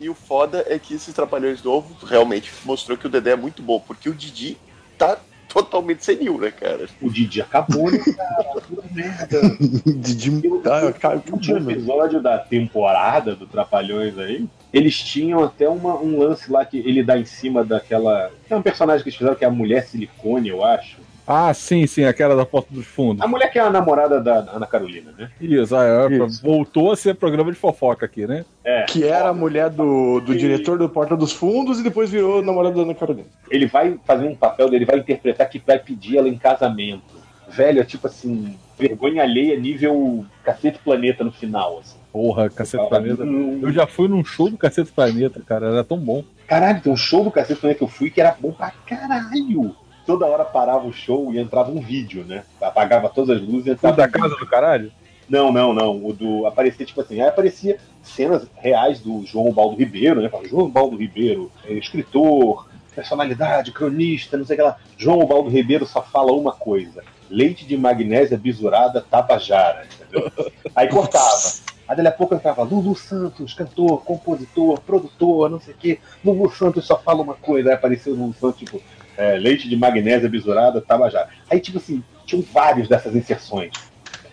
E 0.00 0.08
o 0.08 0.14
foda 0.14 0.64
é 0.68 0.78
que 0.78 0.94
esses 0.94 1.12
Trapalhões 1.14 1.62
Novos 1.62 2.08
realmente 2.08 2.52
mostrou 2.64 2.96
que 2.96 3.06
o 3.06 3.10
Dedé 3.10 3.32
é 3.32 3.36
muito 3.36 3.62
bom, 3.62 3.80
porque 3.80 4.08
o 4.08 4.14
Didi 4.14 4.56
tá 4.96 5.18
totalmente 5.54 6.04
senil, 6.04 6.36
né, 6.38 6.50
cara? 6.50 6.86
O 7.00 7.08
Didi 7.08 7.40
acabou, 7.40 7.90
né, 7.90 7.98
cara? 7.98 8.60
Puta 8.60 8.82
merda. 8.92 9.40
Didi. 9.86 10.30
Ah, 10.66 10.80
No 10.80 10.86
último 10.86 10.88
acabou, 10.88 11.40
mano. 11.54 11.70
episódio 11.70 12.20
da 12.20 12.38
temporada 12.38 13.36
do 13.36 13.46
Trapalhões 13.46 14.18
aí, 14.18 14.46
eles 14.72 14.98
tinham 15.00 15.42
até 15.44 15.68
uma- 15.68 15.96
um 16.00 16.18
lance 16.18 16.50
lá 16.50 16.64
que 16.64 16.78
ele 16.78 17.02
dá 17.04 17.16
em 17.16 17.24
cima 17.24 17.64
daquela. 17.64 18.30
Tem 18.48 18.58
um 18.58 18.62
personagem 18.62 19.02
que 19.04 19.08
eles 19.10 19.16
fizeram 19.16 19.36
que 19.36 19.44
é 19.44 19.48
a 19.48 19.50
mulher 19.50 19.84
silicone, 19.86 20.48
eu 20.48 20.64
acho. 20.64 21.03
Ah, 21.26 21.52
sim, 21.54 21.86
sim, 21.86 22.04
aquela 22.04 22.36
da 22.36 22.44
porta 22.44 22.68
dos 22.72 22.86
fundos. 22.86 23.22
A 23.22 23.26
mulher 23.26 23.50
que 23.50 23.58
é 23.58 23.62
a 23.62 23.70
namorada 23.70 24.20
da 24.20 24.46
Ana 24.52 24.66
Carolina, 24.66 25.12
né? 25.16 25.30
Isso, 25.40 25.74
ah, 25.74 25.84
é, 25.84 26.16
Isso. 26.16 26.42
voltou 26.42 26.92
a 26.92 26.96
ser 26.96 27.14
programa 27.14 27.50
de 27.50 27.58
fofoca 27.58 28.04
aqui, 28.04 28.26
né? 28.26 28.44
É. 28.62 28.84
Que 28.84 29.04
era 29.04 29.30
a 29.30 29.34
mulher 29.34 29.70
do, 29.70 30.20
do 30.20 30.36
diretor 30.36 30.78
do 30.78 30.88
Porta 30.88 31.16
dos 31.16 31.32
Fundos 31.32 31.80
e 31.80 31.82
depois 31.82 32.10
virou 32.10 32.42
namorada 32.42 32.76
da 32.76 32.82
Ana 32.82 32.94
Carolina. 32.94 33.26
Ele 33.50 33.66
vai 33.66 33.98
fazer 34.04 34.26
um 34.26 34.36
papel 34.36 34.68
dele, 34.68 34.84
vai 34.84 34.98
interpretar 34.98 35.48
que 35.48 35.58
vai 35.58 35.78
pedir 35.78 36.18
ela 36.18 36.28
em 36.28 36.36
casamento. 36.36 37.14
Velho, 37.48 37.80
é 37.80 37.84
tipo 37.84 38.06
assim, 38.06 38.58
vergonha 38.78 39.22
alheia 39.22 39.58
nível 39.58 40.26
Cacete 40.42 40.78
Planeta 40.78 41.24
no 41.24 41.32
final, 41.32 41.78
assim. 41.78 41.96
Porra, 42.12 42.50
Cacete 42.50 42.86
Planeta. 42.88 43.22
Eu 43.22 43.72
já 43.72 43.86
fui 43.86 44.08
num 44.08 44.24
show 44.24 44.50
do 44.50 44.58
Cacete 44.58 44.92
Planeta, 44.92 45.40
cara, 45.46 45.68
era 45.68 45.84
tão 45.84 45.98
bom. 45.98 46.22
Caralho, 46.46 46.82
tem 46.82 46.92
um 46.92 46.96
show 46.96 47.24
do 47.24 47.30
Cacete 47.30 47.60
Planeta 47.60 47.78
que 47.78 47.84
eu 47.84 47.88
fui 47.88 48.10
que 48.10 48.20
era 48.20 48.36
bom 48.38 48.52
pra 48.52 48.72
caralho. 48.86 49.74
Toda 50.06 50.26
hora 50.26 50.44
parava 50.44 50.86
o 50.86 50.92
show 50.92 51.32
e 51.32 51.38
entrava 51.38 51.70
um 51.70 51.80
vídeo, 51.80 52.24
né? 52.24 52.44
Apagava 52.60 53.08
todas 53.08 53.36
as 53.36 53.42
luzes 53.42 53.66
e 53.66 53.70
entrava 53.70 53.96
da 53.96 54.02
um 54.02 54.06
vídeo. 54.06 54.20
casa 54.20 54.36
do 54.36 54.46
caralho? 54.46 54.92
Não, 55.28 55.50
não, 55.50 55.72
não. 55.72 56.04
O 56.04 56.12
do. 56.12 56.46
Aparecia, 56.46 56.84
tipo 56.84 57.00
assim, 57.00 57.20
aí 57.20 57.28
aparecia 57.28 57.78
cenas 58.02 58.46
reais 58.56 59.00
do 59.00 59.24
João 59.24 59.50
Baldo 59.52 59.76
Ribeiro, 59.76 60.20
né? 60.20 60.28
Fala, 60.28 60.46
João 60.46 60.68
Baldo 60.68 60.96
Ribeiro, 60.96 61.50
é, 61.64 61.72
escritor, 61.72 62.66
personalidade, 62.94 63.72
cronista, 63.72 64.36
não 64.36 64.44
sei 64.44 64.54
o 64.54 64.58
que 64.58 64.64
lá. 64.64 64.76
João 64.96 65.26
Baldo 65.26 65.50
Ribeiro 65.50 65.86
só 65.86 66.02
fala 66.02 66.32
uma 66.32 66.52
coisa: 66.52 67.02
leite 67.30 67.66
de 67.66 67.76
magnésia 67.76 68.36
bisurada 68.36 69.00
tabajara, 69.00 69.86
entendeu? 69.86 70.30
Aí 70.74 70.88
cortava. 70.88 71.64
Aí 71.86 71.96
dali 71.96 72.08
a 72.08 72.12
pouco 72.12 72.34
entrava 72.34 72.62
Lulu 72.62 72.96
Santos, 72.96 73.52
cantor, 73.52 74.02
compositor, 74.04 74.80
produtor, 74.80 75.50
não 75.50 75.60
sei 75.60 75.74
o 75.74 75.76
quê. 75.76 75.98
Lulu 76.24 76.50
Santos 76.50 76.86
só 76.86 76.98
fala 76.98 77.22
uma 77.22 77.34
coisa. 77.34 77.68
Aí 77.68 77.74
apareceu 77.74 78.14
o 78.14 78.16
Lulu 78.16 78.34
Santos, 78.34 78.58
tipo, 78.58 78.80
é, 79.16 79.36
leite 79.36 79.68
de 79.68 79.76
magnésia 79.76 80.28
bisurada 80.28 80.80
tabajara. 80.80 81.28
Aí, 81.50 81.60
tipo 81.60 81.78
assim, 81.78 82.02
tinham 82.26 82.44
vários 82.52 82.88
dessas 82.88 83.14
inserções. 83.14 83.72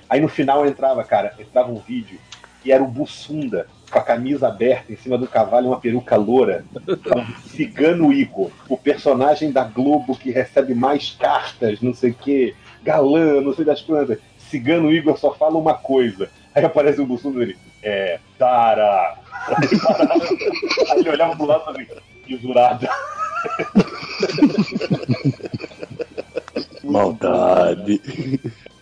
Aí 0.10 0.20
no 0.20 0.28
final 0.28 0.66
entrava, 0.66 1.04
cara, 1.04 1.34
entrava 1.40 1.72
um 1.72 1.80
vídeo 1.80 2.20
e 2.66 2.72
era 2.72 2.84
o 2.84 2.88
Bussunda 2.88 3.68
com 3.90 4.00
a 4.00 4.02
camisa 4.02 4.48
aberta 4.48 4.92
em 4.92 4.96
cima 4.96 5.18
do 5.18 5.28
cavalo 5.28 5.66
e 5.66 5.70
uma 5.70 5.80
peruca 5.80 6.16
loura. 6.16 6.66
Cigano 7.46 8.12
Igor, 8.12 8.52
o 8.68 8.78
personagem 8.78 9.52
da 9.52 9.64
Globo 9.64 10.18
que 10.18 10.32
recebe 10.32 10.74
mais 10.74 11.12
cartas, 11.12 11.82
não 11.82 11.94
sei 11.94 12.12
o 12.12 12.14
que, 12.14 12.56
galã, 12.84 13.42
não 13.42 13.54
sei 13.54 13.66
das 13.66 13.82
quantas. 13.82 14.20
Cigano 14.38 14.92
Igor 14.92 15.18
só 15.18 15.34
fala 15.34 15.58
uma 15.58 15.74
coisa. 15.74 16.30
Aí 16.54 16.64
aparece 16.64 17.00
o 17.00 17.06
Bussunda 17.06 17.40
dele, 17.40 17.58
é, 17.82 18.20
Tara. 18.38 19.16
Aí 20.92 21.00
ele 21.00 21.10
olhava 21.10 21.36
pro 21.36 21.46
lado 21.46 21.62
e 21.62 21.86
falava, 21.86 22.02
fisurada. 22.26 22.90
Maldade. 26.84 28.02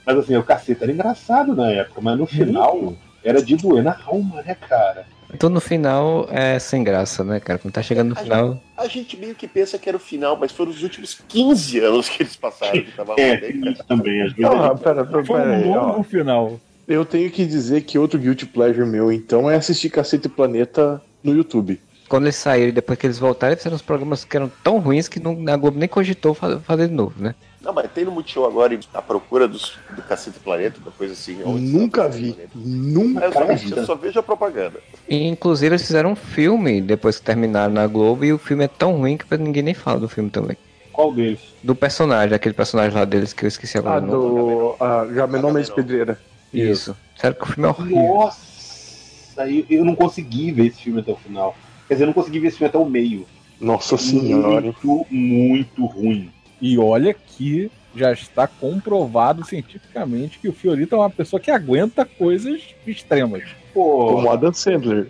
Mas 0.05 0.17
assim, 0.17 0.35
o 0.35 0.43
cacete 0.43 0.83
era 0.83 0.91
engraçado 0.91 1.55
na 1.55 1.69
época, 1.71 2.01
mas 2.01 2.17
no 2.17 2.25
final 2.25 2.95
era 3.23 3.41
de 3.41 3.55
doer 3.55 3.83
na 3.83 3.97
alma, 4.05 4.41
né, 4.41 4.55
cara? 4.55 5.05
Então 5.31 5.49
no 5.49 5.61
final 5.61 6.27
é 6.31 6.57
sem 6.57 6.83
graça, 6.83 7.23
né, 7.23 7.39
cara? 7.39 7.59
Quando 7.59 7.73
tá 7.73 7.83
chegando 7.83 8.09
no 8.09 8.15
final. 8.15 8.59
A 8.75 8.87
gente 8.87 9.15
meio 9.15 9.35
que 9.35 9.47
pensa 9.47 9.77
que 9.77 9.87
era 9.87 9.97
o 9.97 9.99
final, 9.99 10.35
mas 10.35 10.51
foram 10.51 10.71
os 10.71 10.81
últimos 10.81 11.21
15 11.27 11.79
anos 11.79 12.09
que 12.09 12.23
eles 12.23 12.35
passaram 12.35 12.81
que 12.81 12.91
tava 12.91 13.13
É, 13.17 13.37
cara? 13.37 13.71
isso 13.71 13.83
também. 13.83 14.21
Ah, 14.23 14.75
pera, 14.75 15.05
pera, 15.05 15.23
Foi 15.23 15.39
pera 15.39 15.67
um 15.67 15.71
longo 15.71 16.03
final. 16.03 16.59
Eu 16.87 17.05
tenho 17.05 17.29
que 17.29 17.45
dizer 17.45 17.81
que 17.81 17.99
outro 17.99 18.17
Guilty 18.17 18.47
Pleasure 18.47 18.87
meu, 18.87 19.11
então, 19.11 19.49
é 19.49 19.55
assistir 19.55 19.91
Cacete 19.91 20.27
Planeta 20.27 20.99
no 21.23 21.35
YouTube. 21.35 21.79
Quando 22.09 22.23
eles 22.25 22.35
saíram 22.35 22.69
e 22.69 22.71
depois 22.71 22.97
que 22.97 23.05
eles 23.05 23.19
voltaram, 23.19 23.51
eles 23.53 23.61
fizeram 23.61 23.75
uns 23.75 23.83
programas 23.83 24.25
que 24.25 24.35
eram 24.35 24.51
tão 24.63 24.79
ruins 24.79 25.07
que 25.07 25.19
não, 25.19 25.37
a 25.47 25.55
Globo 25.55 25.77
nem 25.77 25.87
cogitou 25.87 26.33
fa- 26.33 26.59
fazer 26.59 26.87
de 26.87 26.93
novo, 26.93 27.13
né? 27.21 27.35
Não, 27.61 27.71
mas 27.71 27.91
tem 27.91 28.03
no 28.03 28.11
Multishow 28.11 28.45
agora 28.47 28.79
a 28.93 29.01
procura 29.01 29.47
dos, 29.47 29.77
do 29.95 30.01
Cacete 30.01 30.39
Planeta, 30.39 30.79
da 30.83 30.89
coisa 30.91 31.13
assim. 31.13 31.35
Nunca 31.45 32.09
vi. 32.09 32.35
Nunca 32.55 33.25
Eu 33.25 33.31
só, 33.33 33.45
vi. 33.45 33.71
eu 33.77 33.85
só 33.85 33.95
vejo 33.95 34.19
a 34.19 34.23
propaganda. 34.23 34.79
E, 35.07 35.27
inclusive 35.27 35.75
eles 35.75 35.85
fizeram 35.85 36.11
um 36.11 36.15
filme 36.15 36.81
depois 36.81 37.19
que 37.19 37.25
terminaram 37.25 37.73
na 37.73 37.85
Globo 37.85 38.25
e 38.25 38.33
o 38.33 38.39
filme 38.39 38.63
é 38.63 38.67
tão 38.67 38.93
ruim 38.93 39.15
que 39.15 39.37
ninguém 39.37 39.61
nem 39.61 39.73
fala 39.75 39.99
do 39.99 40.09
filme 40.09 40.31
também. 40.31 40.57
Qual 40.91 41.13
deles? 41.13 41.39
Do 41.63 41.75
personagem, 41.75 42.33
aquele 42.35 42.55
personagem 42.55 42.97
lá 42.97 43.05
deles 43.05 43.33
que 43.33 43.45
eu 43.45 43.47
esqueci 43.47 43.77
agora. 43.77 43.97
Ah, 43.97 43.99
do. 43.99 44.75
Ah, 44.79 45.07
já 45.13 45.27
menor 45.27 45.53
Mendes 45.53 45.69
Agamenon. 45.69 45.75
Pedreira. 45.75 46.19
Isso. 46.53 46.95
Sério 47.15 47.37
que 47.37 47.43
o 47.43 47.47
filme 47.47 47.67
é 47.67 47.71
horrível. 47.71 48.15
Nossa, 48.15 49.47
eu, 49.47 49.65
eu 49.69 49.85
não 49.85 49.95
consegui 49.95 50.51
ver 50.51 50.67
esse 50.67 50.81
filme 50.81 51.01
até 51.01 51.11
o 51.11 51.15
final. 51.15 51.55
Quer 51.89 51.95
dizer, 51.95 52.03
eu 52.03 52.07
não 52.07 52.13
consegui 52.13 52.39
ver 52.39 52.47
esse 52.47 52.57
filme 52.57 52.69
até 52.69 52.77
o 52.77 52.85
meio. 52.85 53.25
Nossa 53.59 53.97
senhora. 53.97 54.67
hein? 54.67 54.75
Muito, 54.83 55.07
muito 55.13 55.85
ruim. 55.85 56.31
E 56.61 56.77
olha 56.77 57.13
que 57.13 57.69
já 57.95 58.11
está 58.13 58.47
comprovado 58.47 59.43
cientificamente 59.45 60.39
que 60.39 60.47
o 60.47 60.53
Fiorito 60.53 60.95
é 60.95 60.97
uma 60.99 61.09
pessoa 61.09 61.39
que 61.39 61.49
aguenta 61.51 62.05
coisas 62.05 62.61
extremas. 62.85 63.43
Pô, 63.73 64.13
Como 64.13 64.31
Adam 64.31 64.53
Sandler. 64.53 65.09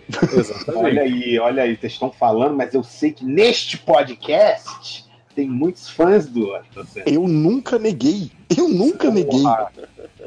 olha 0.74 1.02
aí, 1.02 1.38
olha 1.38 1.62
aí, 1.62 1.76
vocês 1.76 1.92
estão 1.92 2.10
falando, 2.10 2.56
mas 2.56 2.72
eu 2.74 2.82
sei 2.82 3.12
que 3.12 3.24
neste 3.24 3.76
podcast 3.78 5.04
tem 5.34 5.48
muitos 5.48 5.88
fãs 5.90 6.26
do 6.26 6.52
Adam 6.54 6.84
Sandler. 6.86 7.14
Eu 7.14 7.28
nunca 7.28 7.78
neguei. 7.78 8.30
Eu 8.56 8.68
nunca 8.68 9.10
neguei. 9.10 9.42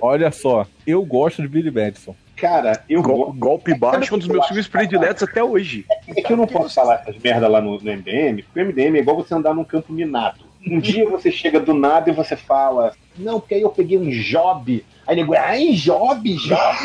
Olha 0.01 0.31
só, 0.31 0.65
eu 0.85 1.03
gosto 1.03 1.41
de 1.41 1.47
Billy 1.47 1.71
Madison. 1.71 2.15
Cara, 2.35 2.83
eu 2.89 3.01
gosto. 3.01 3.33
golpe 3.33 3.73
baixo 3.73 4.13
é 4.13 4.15
um 4.15 4.19
dos 4.19 4.27
meus 4.27 4.47
filmes 4.47 4.67
prediletos 4.67 5.23
até 5.23 5.43
hoje. 5.43 5.85
É 6.07 6.21
que 6.21 6.33
eu 6.33 6.37
não 6.37 6.47
posso 6.47 6.73
falar 6.73 6.95
essas 6.95 7.17
merda 7.17 7.47
lá 7.47 7.61
no, 7.61 7.79
no 7.79 7.91
MDM, 7.91 8.43
porque 8.43 8.61
o 8.61 8.65
MDM 8.65 8.97
é 8.97 9.01
igual 9.01 9.17
você 9.17 9.33
andar 9.33 9.53
num 9.53 9.63
campo 9.63 9.93
minado. 9.93 10.43
Um 10.65 10.79
dia 10.81 11.07
você 11.07 11.31
chega 11.31 11.59
do 11.59 11.73
nada 11.73 12.09
e 12.09 12.13
você 12.13 12.35
fala, 12.35 12.93
não, 13.17 13.39
porque 13.39 13.55
aí 13.55 13.61
eu 13.61 13.69
peguei 13.69 13.97
um 13.97 14.09
job. 14.09 14.83
Aí 15.05 15.15
nego, 15.15 15.35
ai, 15.35 15.73
job, 15.73 16.33
job. 16.35 16.77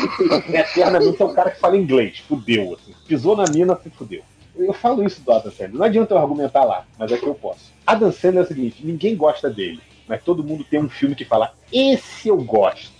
Eternamente 0.53 1.21
é 1.21 1.25
o 1.25 1.33
cara 1.33 1.51
que 1.51 1.59
fala 1.59 1.77
inglês, 1.77 2.19
fudeu, 2.19 2.75
assim. 2.75 2.93
Pisou 3.07 3.35
na 3.35 3.45
mina, 3.49 3.75
se 3.75 3.89
fudeu. 3.89 4.21
Eu 4.55 4.73
falo 4.73 5.05
isso 5.05 5.21
do 5.21 5.31
Adam 5.31 5.51
Sandler. 5.51 5.79
Não 5.79 5.85
adianta 5.85 6.13
eu 6.13 6.17
argumentar 6.17 6.65
lá, 6.65 6.85
mas 6.97 7.11
é 7.11 7.17
que 7.17 7.25
eu 7.25 7.35
posso. 7.35 7.71
Adam 7.87 8.11
Sandler 8.11 8.43
é 8.43 8.45
o 8.45 8.47
seguinte, 8.47 8.85
ninguém 8.85 9.15
gosta 9.15 9.49
dele, 9.49 9.79
mas 10.07 10.21
todo 10.21 10.43
mundo 10.43 10.65
tem 10.65 10.79
um 10.79 10.89
filme 10.89 11.15
que 11.15 11.23
fala, 11.23 11.53
esse 11.71 12.27
eu 12.27 12.37
gosto. 12.37 12.91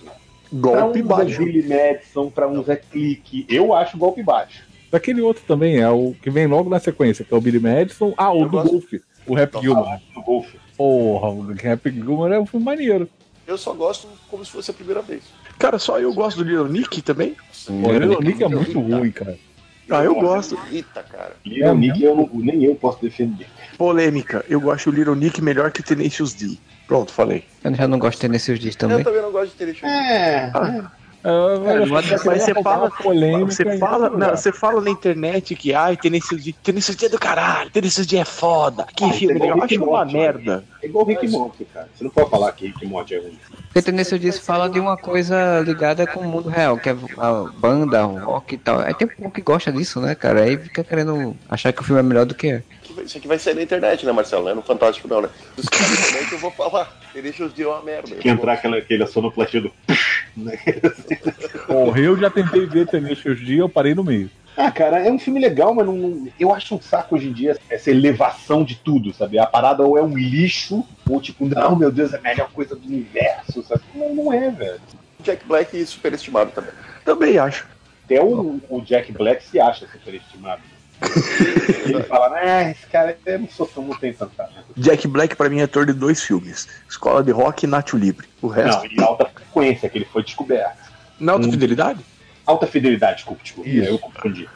Pra 0.50 0.82
Golpe 0.82 1.02
uns 1.02 1.08
baixo. 1.08 1.42
é 1.42 1.46
Billy 1.46 1.68
Madison, 1.68 2.30
pra 2.30 2.48
uns 2.48 2.68
é 2.70 2.76
clique. 2.76 3.46
Eu 3.50 3.74
acho 3.74 3.98
golpe 3.98 4.24
baixo. 4.24 4.64
Daquele 4.92 5.22
outro 5.22 5.44
também, 5.48 5.78
é 5.78 5.90
o 5.90 6.16
que 6.22 6.30
vem 6.32 6.48
logo 6.48 6.70
na 6.70 6.80
sequência, 6.80 7.24
que 7.24 7.34
é 7.34 7.38
o 7.38 7.42
Billy 7.42 7.60
Madison. 7.60 8.14
Ah, 8.18 8.32
o 8.34 8.40
Eu 8.40 8.46
do 8.46 8.50
gosto. 8.52 8.72
Golf, 8.72 8.94
o 9.28 9.34
Rap 9.36 9.50
Então, 9.50 9.62
Gilmore. 9.62 10.00
Golfe. 10.26 10.58
Porra, 10.76 11.30
o 11.30 11.54
Rap 11.54 11.92
Gilmore 11.92 12.34
é 12.34 12.40
um 12.40 12.46
filme 12.46 12.66
maneiro. 12.66 13.08
Eu 13.46 13.58
só 13.58 13.74
gosto 13.74 14.08
como 14.30 14.44
se 14.46 14.52
fosse 14.52 14.72
a 14.72 14.74
primeira 14.74 15.02
vez. 15.02 15.24
Cara, 15.60 15.78
só 15.78 16.00
eu 16.00 16.14
gosto 16.14 16.38
do 16.38 16.44
Little 16.44 16.68
Nick 16.68 17.02
também. 17.02 17.36
O 17.68 17.92
Little 17.92 18.22
Nick 18.22 18.44
é 18.44 18.48
muito 18.48 18.80
ruim, 18.80 19.12
cara. 19.12 19.38
Ah, 19.90 20.04
eu 20.04 20.16
gosto. 20.16 20.58
Eita, 20.72 21.02
cara. 21.04 21.36
Little 21.46 21.76
Nick 21.76 22.04
eu 22.04 22.16
não, 22.16 22.30
nem 22.34 22.64
eu 22.64 22.76
posso 22.76 23.02
defender. 23.02 23.48
Polêmica. 23.78 24.46
Eu 24.48 24.62
gosto 24.62 24.90
o 24.90 24.94
Little 24.94 25.16
Nick 25.16 25.42
melhor 25.42 25.72
que 25.72 25.82
Tenacious 25.82 26.34
D. 26.34 26.58
Pronto, 26.90 27.14
falei. 27.14 27.44
Eu 27.64 27.76
já 27.76 27.88
não 27.88 27.99
gosto 27.99 28.28
nesses 28.28 28.60
dias 28.60 28.74
Eu 28.74 28.80
também. 28.80 29.03
também 29.03 29.22
não 29.22 29.32
gosto 29.32 29.56
de 29.56 29.74
ter 29.74 29.86
É, 29.86 30.52
É, 31.22 31.30
olha, 31.30 31.86
Mas 31.86 32.07
você 32.41 32.64
fala, 32.64 32.90
polêmica 32.90 33.52
você 33.52 33.78
fala, 33.78 34.10
não, 34.10 34.30
você 34.30 34.52
fala 34.52 34.82
na 34.82 34.90
internet 34.90 35.53
que 35.56 35.72
ai, 35.72 35.95
Tenacious 35.95 36.44
D, 36.44 36.56
Tenacious 36.64 36.95
D 36.95 37.06
é 37.06 37.10
do 37.10 37.20
caralho, 37.20 37.70
Tenacious 37.70 38.07
D 38.07 38.18
é 38.18 38.26
foda, 38.26 38.88
que 38.95 39.03
Ah, 39.03 39.11
filme 39.11 39.34
é 39.40 39.45
igual 39.45 39.64
Acho 39.64 39.84
uma 39.84 40.06
né? 40.06 40.14
merda. 40.14 40.64
é 40.82 40.86
igual 40.88 41.06
Rick 41.06 41.28
Morty, 41.28 41.66
cara. 41.66 41.90
Você 41.94 42.06
não 42.06 42.11
pode 42.11 42.30
falar 42.32 42.52
que 42.53 42.68
Rick 42.68 42.88
Morty 42.88 43.14
é 43.14 43.20
ruim. 43.20 43.38
Porque 43.66 43.82
Tendência 43.84 44.18
disso 44.18 44.41
fala 44.41 44.68
de 44.68 44.80
uma 44.80 44.98
coisa 44.98 45.60
ligada 45.60 46.07
com 46.07 46.22
o 46.22 46.28
mundo 46.28 46.49
real, 46.49 46.78
que 46.80 46.90
é 46.90 46.95
a 47.18 47.45
banda, 47.60 48.07
o 48.07 48.18
rock 48.18 48.56
e 48.56 48.57
tal. 48.57 48.80
Aí 48.80 48.95
tem 48.95 49.07
um 49.07 49.11
pouco 49.11 49.32
que 49.32 49.41
gosta 49.41 49.72
disso, 49.72 50.02
né, 50.02 50.16
cara? 50.16 50.41
Aí 50.44 50.57
fica 50.57 50.84
querendo 50.84 51.36
achar 51.49 51.72
que 51.72 51.82
o 51.82 51.84
filme 51.84 51.99
é 51.99 52.03
melhor 52.03 52.26
do 52.26 52.34
que 52.34 52.48
é. 52.48 52.64
Que 53.00 53.06
Isso 53.06 53.18
aqui 53.18 53.28
vai 53.28 53.40
sair 53.40 53.56
na 53.56 53.62
internet, 53.64 54.06
né, 54.06 54.12
Marcelo? 54.12 54.44
Não 54.44 54.52
é 54.52 54.54
no 54.56 54.62
Fantástico, 54.62 55.08
não, 55.08 55.22
né? 55.22 55.30
Os 55.58 55.66
caras 55.68 55.88
na 55.90 55.96
internet 56.08 56.32
eu 56.32 56.38
vou 56.40 56.52
falar. 56.52 56.92
Deixa 57.14 57.46
os 57.46 57.54
dias 57.54 57.68
uma 57.68 57.82
merda. 57.82 58.10
Eu 58.14 58.20
Que 58.20 58.30
entrar 58.30 58.54
aquela, 58.54 58.78
aquele 58.78 59.06
sonoplastia 59.08 59.62
do 59.62 59.72
Porra, 61.68 62.00
eu 62.00 62.18
já 62.18 62.30
tentei 62.30 62.66
ver 62.66 62.88
Tenacious 62.88 63.40
D, 63.46 63.56
eu 63.62 63.70
parei 63.70 63.94
no 63.96 64.04
meio. 64.04 64.30
Ah, 64.56 64.72
cara, 64.72 65.00
é 65.06 65.12
um 65.12 65.18
filme 65.20 65.40
legal, 65.40 65.74
mas 65.74 65.86
não, 65.86 65.96
não- 65.96 66.28
eu 66.40 66.54
acho 66.54 66.76
um 66.76 66.82
saco 66.82 67.16
hoje 67.16 67.30
em 67.30 67.34
dia 67.34 67.58
essa 67.70 67.90
elevação 67.90 68.64
de 68.64 68.76
tudo, 68.76 69.14
sabe? 69.14 69.40
A 69.40 69.46
parada 69.46 69.84
ou 69.84 69.98
é 69.98 70.02
um 70.04 70.18
lixo, 70.18 70.86
ou 71.10 71.22
tipo, 71.22 71.46
não, 71.46 71.76
meu 71.76 71.92
Deus, 71.92 72.14
é 72.14 72.18
a 72.18 72.22
melhor 72.22 72.52
coisa 72.52 72.76
do 72.76 72.86
universo, 72.86 73.64
sabe? 73.64 73.82
Não, 73.96 74.14
não 74.14 74.34
é, 74.34 74.50
velho. 74.52 74.82
Jack 75.24 75.46
Black 75.46 75.86
superestimado 75.86 76.52
também. 76.52 76.72
Também 77.06 77.38
acho. 77.38 77.66
Até 78.06 78.22
o, 78.22 78.60
o 78.70 78.82
Jack 78.82 79.12
Black 79.12 79.44
se 79.44 79.60
acha 79.60 79.88
superestimado. 79.88 80.62
Ele 81.86 82.04
fala, 82.04 82.36
ah, 82.36 82.70
esse 82.70 82.86
cara 82.88 83.18
eu 83.26 83.40
não 83.40 83.50
sou 83.50 83.66
tão, 83.66 83.84
não 83.84 83.96
tem 83.96 84.14
tanto 84.14 84.36
talento. 84.36 84.66
Jack 84.76 85.08
Black 85.08 85.36
pra 85.36 85.50
mim 85.50 85.60
é 85.60 85.64
ator 85.64 85.86
de 85.86 85.94
dois 85.94 86.22
filmes: 86.24 86.68
Escola 86.88 87.24
de 87.24 87.32
Rock 87.32 87.66
e 87.66 87.68
Nacho 87.68 87.98
Libre. 87.98 88.28
O 88.42 88.48
resto. 88.48 88.84
Não, 88.84 88.92
e 88.92 89.02
alta 89.02 89.26
frequência, 89.26 89.90
que 89.90 89.98
ele 89.98 90.06
foi 90.06 90.24
descoberto. 90.24 90.78
Na 91.20 91.34
alta 91.34 91.50
fidelidade? 91.50 92.06
Alta 92.46 92.68
fidelidade, 92.68 93.18
desculpa, 93.18 93.44
desculpa. 93.44 93.70
Isso. 93.70 93.90
Eu 93.90 94.00
confundi. 94.00 94.50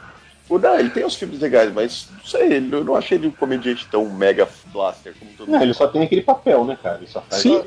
O 0.48 0.58
Dan, 0.58 0.74
ele 0.74 0.90
tem 0.90 1.04
uns 1.04 1.14
filmes 1.14 1.40
legais, 1.40 1.72
mas 1.72 2.08
não 2.12 2.24
sei, 2.24 2.58
eu 2.58 2.84
não 2.84 2.94
achei 2.94 3.16
ele 3.16 3.28
um 3.28 3.30
comediante 3.30 3.86
tão 3.90 4.08
mega 4.10 4.46
blaster 4.66 5.14
como 5.18 5.30
todo 5.32 5.50
Não, 5.50 5.62
ele 5.62 5.72
só 5.72 5.86
tem 5.88 6.02
aquele 6.02 6.20
papel, 6.20 6.64
né, 6.66 6.76
cara? 6.82 6.98
Ele 6.98 7.06
só 7.06 7.22
faz. 7.22 7.40
Sim. 7.40 7.64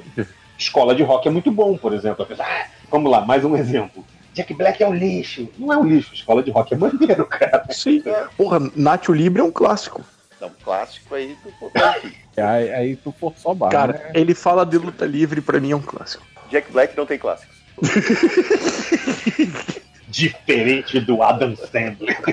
Escola 0.58 0.94
de 0.94 1.02
rock 1.02 1.28
é 1.28 1.32
muito 1.32 1.52
bom, 1.52 1.76
por 1.78 1.94
exemplo. 1.94 2.28
Ah, 2.40 2.68
vamos 2.92 3.12
lá, 3.12 3.22
mais 3.22 3.44
um 3.44 3.56
exemplo. 3.56 4.06
Jack 4.38 4.54
Black 4.54 4.82
é 4.84 4.88
um 4.88 4.94
lixo. 4.94 5.50
Não 5.58 5.74
é 5.74 5.78
um 5.78 5.84
lixo, 5.84 6.14
escola 6.14 6.44
de 6.44 6.52
rock 6.52 6.76
é 6.76 6.78
maneiro, 6.78 7.26
cara. 7.26 7.66
Sim. 7.72 8.04
Porra, 8.38 8.60
Nacho 8.76 9.12
Libre 9.12 9.42
é 9.42 9.44
um 9.44 9.50
clássico. 9.50 10.06
Não, 10.40 10.52
clássico 10.64 11.16
aí 11.16 11.36
do 11.44 11.52
Aí, 12.40 12.72
aí 12.72 12.96
tu 12.96 13.12
forçou 13.12 13.54
a 13.54 13.56
barra. 13.56 13.72
Cara, 13.72 13.94
né? 13.94 14.12
ele 14.14 14.36
fala 14.36 14.64
de 14.64 14.78
luta 14.78 15.08
livre, 15.08 15.42
pra 15.42 15.60
mim 15.60 15.72
é 15.72 15.76
um 15.76 15.82
clássico. 15.82 16.24
Jack 16.52 16.72
Black 16.72 16.96
não 16.96 17.08
tem 17.08 17.18
clássicos. 17.18 17.58
Diferente 20.08 21.00
do 21.00 21.24
Adam 21.24 21.56
Sandler. 21.56 22.16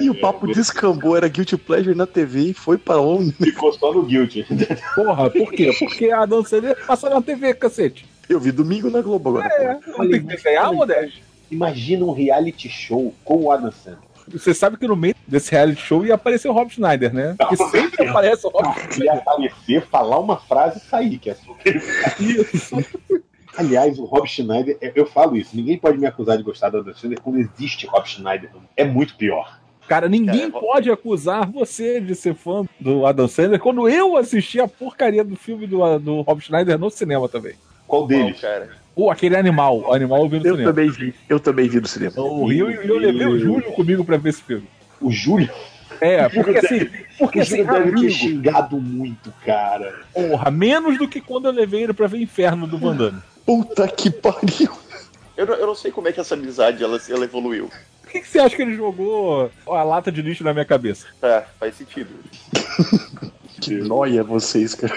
E 0.00 0.10
o 0.10 0.14
papo 0.14 0.46
descambou, 0.46 1.16
era 1.16 1.28
Guilty 1.28 1.56
Pleasure 1.56 1.94
na 1.96 2.06
TV 2.06 2.40
e 2.50 2.54
foi 2.54 2.78
pra 2.78 2.98
onde? 3.00 3.32
Ficou 3.32 3.72
só 3.72 3.92
no 3.92 4.02
Guilty. 4.04 4.46
Porra, 4.94 5.30
por 5.30 5.50
quê? 5.52 5.70
Porque 5.78 6.10
a 6.10 6.24
dança 6.26 6.60
dele 6.60 6.74
passa 6.86 7.08
na 7.10 7.20
TV, 7.20 7.54
cacete. 7.54 8.06
Eu 8.28 8.38
vi 8.40 8.52
domingo 8.52 8.88
na 8.90 9.00
Globo 9.00 9.30
agora. 9.30 9.46
É, 9.54 9.78
não 9.90 10.08
tem 10.08 10.24
que 10.26 10.60
Modeste? 10.72 11.22
Imagina 11.50 12.04
um 12.04 12.12
reality 12.12 12.68
show 12.68 13.12
com 13.24 13.44
o 13.44 13.50
Adam 13.50 13.72
Sandler. 13.72 14.08
Você 14.28 14.54
sabe 14.54 14.76
que 14.76 14.86
no 14.86 14.94
meio 14.94 15.16
desse 15.26 15.50
reality 15.50 15.80
show 15.82 16.06
ia 16.06 16.14
aparecer 16.14 16.48
o 16.48 16.52
Rob 16.52 16.70
Schneider, 16.72 17.12
né? 17.12 17.34
Porque 17.36 17.56
sempre 17.68 18.06
aparece 18.06 18.46
o 18.46 18.50
Rob 18.50 18.68
Ele 18.94 19.04
ia 19.06 19.14
aparecer, 19.14 19.82
falar 19.86 20.20
uma 20.20 20.36
frase 20.36 20.78
e 20.78 20.88
sair, 20.88 21.18
que 21.18 21.30
é 21.30 21.34
só 21.34 21.50
o 21.50 21.54
que 21.56 21.68
ele 21.70 21.80
faz. 21.80 22.84
Aliás, 23.56 23.98
o 23.98 24.04
Rob 24.04 24.28
Schneider, 24.28 24.78
eu- 24.80 24.92
eu 24.94 25.06
falo 25.06 25.36
isso, 25.36 25.56
ninguém 25.56 25.76
pode 25.76 25.98
me 25.98 26.06
acusar 26.06 26.36
de 26.36 26.44
gostar 26.44 26.70
do 26.70 26.78
Adam 26.78 26.94
Sandler 26.94 27.20
quando 27.20 27.38
existe 27.38 27.86
Rob 27.86 28.08
Schneider. 28.08 28.50
É 28.76 28.84
muito 28.84 29.16
pior. 29.16 29.58
Cara, 29.90 30.08
ninguém 30.08 30.48
pode 30.48 30.88
acusar 30.88 31.50
você 31.50 32.00
de 32.00 32.14
ser 32.14 32.32
fã 32.32 32.64
do 32.78 33.04
Adam 33.04 33.26
Sandler 33.26 33.58
quando 33.58 33.88
eu 33.88 34.16
assisti 34.16 34.60
a 34.60 34.68
porcaria 34.68 35.24
do 35.24 35.34
filme 35.34 35.66
do, 35.66 35.98
do 35.98 36.20
Rob 36.20 36.40
Schneider 36.40 36.78
no 36.78 36.88
cinema 36.90 37.28
também. 37.28 37.54
Qual 37.88 38.06
deles? 38.06 38.40
cara? 38.40 38.68
Pô, 38.94 39.10
aquele 39.10 39.34
animal. 39.36 39.80
O 39.80 39.92
animal 39.92 40.22
eu 40.22 40.28
vi 40.28 40.38
no 40.38 40.46
Eu 40.46 40.52
cinema. 40.54 40.70
também 40.70 40.90
vi, 40.90 41.12
eu 41.28 41.40
também 41.40 41.68
vi 41.68 41.80
no 41.80 41.88
cinema. 41.88 42.12
O 42.20 42.46
Rio 42.46 42.70
e 42.70 42.88
eu 42.88 42.98
levei 42.98 43.26
o 43.26 43.36
Júlio 43.36 43.72
comigo 43.72 44.04
pra 44.04 44.16
ver 44.16 44.28
esse 44.28 44.42
filme. 44.44 44.68
O 45.00 45.10
Júlio? 45.10 45.50
É, 46.00 46.28
porque 46.28 46.58
assim, 46.58 46.88
porque 47.18 47.38
o 47.40 47.42
assim, 47.42 47.56
Júlio 47.56 47.72
deve 47.72 47.82
ter 47.90 47.98
amigo, 47.98 48.10
xingado 48.12 48.80
muito, 48.80 49.34
cara. 49.44 50.02
porra, 50.14 50.52
menos 50.52 50.98
do 50.98 51.08
que 51.08 51.20
quando 51.20 51.46
eu 51.46 51.52
levei 51.52 51.82
ele 51.82 51.92
pra 51.92 52.06
ver 52.06 52.18
Inferno 52.22 52.64
do 52.68 52.78
Van 52.78 52.94
Damme. 52.94 53.20
Puta 53.44 53.88
que 53.88 54.08
pariu. 54.08 54.70
Eu 55.36 55.46
não, 55.46 55.54
eu 55.54 55.66
não 55.66 55.74
sei 55.74 55.90
como 55.90 56.06
é 56.06 56.12
que 56.12 56.20
essa 56.20 56.34
amizade 56.34 56.84
ela, 56.84 56.96
ela 57.08 57.24
evoluiu. 57.24 57.68
Por 58.10 58.14
que, 58.14 58.20
que 58.22 58.28
você 58.28 58.40
acha 58.40 58.56
que 58.56 58.62
ele 58.62 58.74
jogou 58.74 59.52
a 59.68 59.82
lata 59.84 60.10
de 60.10 60.20
lixo 60.20 60.42
na 60.42 60.52
minha 60.52 60.64
cabeça? 60.64 61.06
É, 61.22 61.44
faz 61.60 61.76
sentido. 61.76 62.10
Que 63.60 63.74
nóia 63.74 64.24
vocês, 64.24 64.74
cara. 64.74 64.94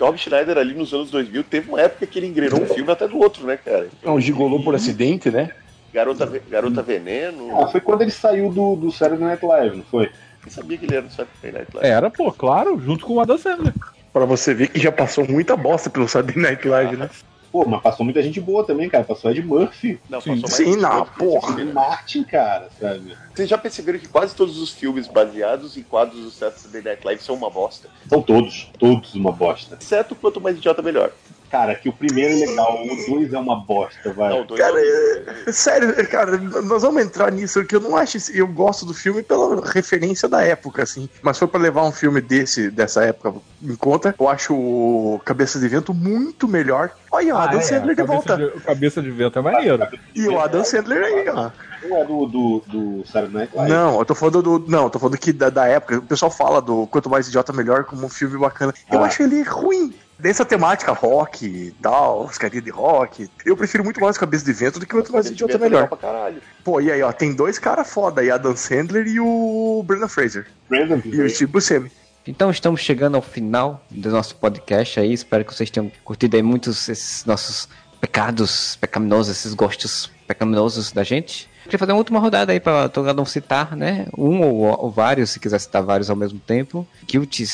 Rob 0.00 0.16
Schneider 0.16 0.56
ali 0.56 0.72
nos 0.72 0.94
anos 0.94 1.10
2000 1.10 1.44
teve 1.44 1.68
uma 1.68 1.82
época 1.82 2.06
que 2.06 2.18
ele 2.18 2.26
engrenou 2.26 2.62
um 2.62 2.66
filme 2.66 2.90
até 2.90 3.06
do 3.06 3.18
outro, 3.18 3.46
né, 3.46 3.58
cara? 3.58 3.88
É 4.02 4.08
um 4.08 4.18
gigolô 4.18 4.62
por 4.62 4.74
acidente, 4.74 5.30
né? 5.30 5.50
Garota, 5.92 6.26
Garota 6.48 6.80
Veneno. 6.80 7.60
Ah, 7.60 7.68
foi 7.68 7.82
quando 7.82 8.00
ele 8.00 8.10
saiu 8.10 8.50
do, 8.50 8.74
do 8.74 8.90
Saturday 8.90 9.26
Night 9.26 9.44
Live, 9.44 9.76
não 9.76 9.84
foi? 9.84 10.10
Eu 10.46 10.50
sabia 10.50 10.78
que 10.78 10.86
ele 10.86 10.96
era 10.96 11.06
do 11.06 11.12
Saturday 11.12 11.52
Night 11.52 11.68
Live. 11.74 11.86
Era, 11.86 12.10
pô, 12.10 12.32
claro, 12.32 12.80
junto 12.80 13.04
com 13.04 13.16
o 13.16 13.20
Adam 13.20 13.36
Sandler. 13.36 13.74
Pra 14.10 14.24
você 14.24 14.54
ver 14.54 14.68
que 14.68 14.80
já 14.80 14.90
passou 14.90 15.28
muita 15.28 15.54
bosta 15.58 15.90
pelo 15.90 16.08
Saturday 16.08 16.42
Night 16.42 16.66
Live, 16.66 16.96
né? 16.96 17.10
Pô, 17.54 17.64
mas 17.64 17.80
passou 17.80 18.02
muita 18.02 18.20
gente 18.20 18.40
boa 18.40 18.64
também, 18.64 18.88
cara. 18.88 19.04
Passou 19.04 19.30
Ed 19.30 19.40
Murphy. 19.40 20.00
Não, 20.10 20.20
Sim. 20.20 20.40
passou 20.40 20.56
Sim, 20.56 20.64
mais 20.64 20.82
não, 20.82 21.06
porra. 21.06 21.60
Ed 21.60 21.72
Martin, 21.72 22.24
cara, 22.24 22.68
sabe? 22.80 23.16
Vocês 23.32 23.48
já 23.48 23.56
perceberam 23.56 24.00
que 24.00 24.08
quase 24.08 24.34
todos 24.34 24.58
os 24.58 24.70
filmes 24.70 25.06
baseados 25.06 25.76
em 25.76 25.82
quadros 25.84 26.20
do 26.24 26.30
Saturday 26.32 26.82
Night 26.82 27.06
Live 27.06 27.22
são 27.22 27.36
uma 27.36 27.48
bosta? 27.48 27.88
São 28.08 28.20
todos, 28.20 28.72
todos 28.76 29.14
uma 29.14 29.30
bosta. 29.30 29.78
Exceto 29.80 30.16
quanto 30.16 30.40
mais 30.40 30.56
idiota, 30.56 30.82
melhor. 30.82 31.12
Cara, 31.54 31.72
que 31.76 31.88
o 31.88 31.92
primeiro 31.92 32.32
é 32.34 32.46
legal, 32.46 32.82
o 32.84 33.06
dois 33.08 33.32
é 33.32 33.38
uma 33.38 33.54
bosta, 33.54 34.12
vai. 34.12 34.28
Não, 34.30 34.44
Cara, 34.56 34.74
é 34.76 35.22
é- 35.46 35.52
sério, 35.52 35.94
cara, 36.08 36.36
nós 36.36 36.82
vamos 36.82 37.00
entrar 37.00 37.30
nisso, 37.30 37.60
porque 37.60 37.76
eu 37.76 37.80
não 37.80 37.96
acho. 37.96 38.18
Eu 38.34 38.48
gosto 38.48 38.84
do 38.84 38.92
filme 38.92 39.22
pela 39.22 39.64
referência 39.64 40.28
da 40.28 40.42
época, 40.42 40.82
assim. 40.82 41.08
Mas 41.22 41.38
foi 41.38 41.46
pra 41.46 41.60
levar 41.60 41.84
um 41.84 41.92
filme 41.92 42.20
desse, 42.20 42.72
dessa 42.72 43.04
época 43.04 43.34
em 43.62 43.76
conta, 43.76 44.12
eu 44.18 44.28
acho 44.28 44.52
o 44.52 45.20
Cabeça 45.24 45.60
de 45.60 45.68
Vento 45.68 45.94
muito 45.94 46.48
melhor. 46.48 46.90
Olha, 47.12 47.36
o 47.36 47.38
Adam 47.38 47.58
Ah, 47.58 47.62
é, 47.62 47.64
Sandler 47.64 47.94
de 47.94 48.02
cabeça 48.02 48.12
volta. 48.36 48.36
De, 48.36 48.60
cabeça 48.64 49.00
de 49.02 49.10
vento 49.12 49.38
é 49.38 49.42
maneiro. 49.42 49.88
E 50.12 50.26
o 50.28 50.40
Adam 50.40 50.64
Sandler 50.64 51.04
aí, 51.04 51.28
ó. 51.28 51.50
Não 51.88 51.96
é 51.98 52.04
do, 52.04 52.26
do, 52.26 52.62
do 52.66 53.06
Saturday 53.06 53.32
Night 53.32 53.54
Live. 53.54 53.70
Não, 53.72 53.98
eu 54.00 54.04
tô 54.04 54.14
falando 54.16 54.42
do. 54.42 54.64
Não, 54.68 54.84
eu 54.84 54.90
tô 54.90 54.98
falando 54.98 55.18
que 55.18 55.32
da, 55.32 55.50
da 55.50 55.66
época. 55.66 55.98
O 55.98 56.02
pessoal 56.02 56.30
fala 56.32 56.60
do 56.60 56.86
Quanto 56.88 57.08
Mais 57.08 57.28
Idiota 57.28 57.52
Melhor 57.52 57.84
como 57.84 58.06
um 58.06 58.08
filme 58.08 58.36
bacana. 58.38 58.74
Eu 58.90 59.04
Ah. 59.04 59.06
acho 59.06 59.22
ele 59.22 59.42
ruim. 59.42 59.94
Dessa 60.18 60.44
temática 60.44 60.92
rock 60.92 61.46
e 61.46 61.70
tal, 61.82 62.24
os 62.24 62.38
carinhas 62.38 62.64
de 62.64 62.70
rock. 62.70 63.28
Eu 63.44 63.56
prefiro 63.56 63.82
muito 63.82 64.00
mais 64.00 64.16
Cabeça 64.16 64.44
de 64.44 64.52
Vento 64.52 64.78
do 64.78 64.86
que 64.86 64.92
Quanto 64.92 65.12
Mais 65.12 65.26
Idiota 65.26 65.58
legal 65.58 65.88
Melhor. 65.88 66.32
Pô, 66.62 66.80
e 66.80 66.90
aí, 66.90 67.02
ó, 67.02 67.12
tem 67.12 67.34
dois 67.34 67.58
caras 67.58 67.90
foda 67.90 68.20
aí, 68.20 68.30
Adam 68.30 68.56
Sandler 68.56 69.06
e 69.06 69.18
o 69.18 69.82
Brendan 69.84 70.08
Fraser. 70.08 70.46
Brandon 70.68 71.00
E 71.04 71.20
o 71.20 71.28
Steve 71.28 71.50
Buscemi. 71.50 71.90
Então 72.26 72.50
estamos 72.50 72.80
chegando 72.80 73.16
ao 73.16 73.22
final 73.22 73.84
do 73.90 74.10
nosso 74.10 74.36
podcast 74.36 74.98
aí. 74.98 75.12
Espero 75.12 75.44
que 75.44 75.52
vocês 75.52 75.68
tenham 75.68 75.92
curtido 76.02 76.36
aí 76.36 76.42
muitos 76.42 76.88
esses 76.88 77.24
nossos 77.26 77.68
pecados 78.00 78.76
pecaminosos, 78.76 79.36
esses 79.36 79.52
gostos 79.52 80.10
pecaminosos 80.26 80.90
da 80.90 81.02
gente. 81.02 81.50
Queria 81.64 81.78
fazer 81.78 81.92
uma 81.92 81.98
última 81.98 82.18
rodada 82.18 82.52
aí 82.52 82.60
para 82.60 82.88
cada 82.88 83.20
um 83.20 83.26
citar, 83.26 83.76
né? 83.76 84.06
Um 84.16 84.40
ou, 84.40 84.62
ou 84.62 84.90
vários, 84.90 85.30
se 85.30 85.40
quiser 85.40 85.58
citar 85.58 85.82
vários 85.82 86.08
ao 86.08 86.16
mesmo 86.16 86.38
tempo. 86.38 86.86
Guilty 87.06 87.46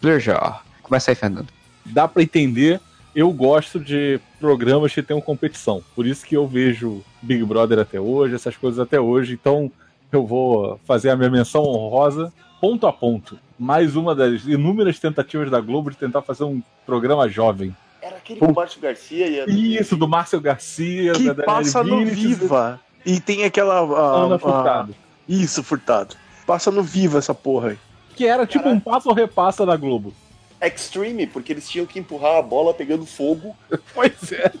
Pleasure. 0.00 0.38
Começa 0.82 1.10
aí, 1.10 1.14
Fernando. 1.14 1.59
Dá 1.84 2.06
pra 2.08 2.22
entender. 2.22 2.80
Eu 3.14 3.32
gosto 3.32 3.80
de 3.80 4.20
programas 4.38 4.94
que 4.94 5.02
tenham 5.02 5.20
competição. 5.20 5.82
Por 5.96 6.06
isso 6.06 6.24
que 6.24 6.36
eu 6.36 6.46
vejo 6.46 7.02
Big 7.20 7.42
Brother 7.44 7.78
até 7.80 8.00
hoje, 8.00 8.34
essas 8.36 8.56
coisas 8.56 8.78
até 8.78 9.00
hoje. 9.00 9.34
Então 9.34 9.70
eu 10.12 10.24
vou 10.26 10.78
fazer 10.84 11.10
a 11.10 11.16
minha 11.16 11.30
menção 11.30 11.62
honrosa 11.62 12.32
ponto 12.60 12.86
a 12.86 12.92
ponto. 12.92 13.38
Mais 13.58 13.96
uma 13.96 14.14
das 14.14 14.44
inúmeras 14.44 14.98
tentativas 14.98 15.50
da 15.50 15.60
Globo 15.60 15.90
de 15.90 15.96
tentar 15.96 16.22
fazer 16.22 16.44
um 16.44 16.62
programa 16.86 17.28
jovem. 17.28 17.74
Era 18.00 18.16
aquele 18.16 18.38
com 18.40 18.46
o 18.46 18.54
Márcio 18.54 18.80
Garcia 18.80 19.26
e 19.28 19.40
a... 19.40 19.44
Isso, 19.46 19.96
do 19.96 20.08
Márcio 20.08 20.40
Garcia, 20.40 21.12
Que 21.12 21.32
da 21.32 21.42
passa 21.44 21.82
no 21.82 21.98
Vinicius, 21.98 22.38
Viva. 22.38 22.80
E 23.04 23.18
tem 23.20 23.44
aquela. 23.44 23.80
a- 23.80 24.24
Ana 24.24 24.36
a- 24.36 24.38
Furtado. 24.38 24.94
Isso, 25.28 25.62
Furtado. 25.62 26.16
Passa 26.46 26.70
no 26.70 26.82
Viva 26.82 27.18
essa 27.18 27.34
porra 27.34 27.70
aí. 27.70 27.78
Que 28.14 28.26
era 28.26 28.46
tipo 28.46 28.68
um 28.68 28.78
passo 28.80 29.08
ou 29.08 29.14
repassa 29.14 29.66
da 29.66 29.76
Globo. 29.76 30.12
Extreme, 30.60 31.26
porque 31.26 31.52
eles 31.52 31.68
tinham 31.68 31.86
que 31.86 31.98
empurrar 31.98 32.36
a 32.36 32.42
bola 32.42 32.74
pegando 32.74 33.06
fogo. 33.06 33.56
Pois 33.94 34.32
é. 34.32 34.52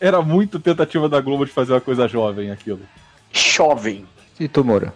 Era 0.00 0.20
muito 0.20 0.60
tentativa 0.60 1.08
da 1.08 1.20
Globo 1.20 1.44
de 1.44 1.52
fazer 1.52 1.72
uma 1.72 1.80
coisa 1.80 2.06
jovem 2.06 2.50
aquilo. 2.50 2.80
Jovem. 3.32 4.06
E 4.38 4.46
tu, 4.46 4.64
Moura? 4.64 4.94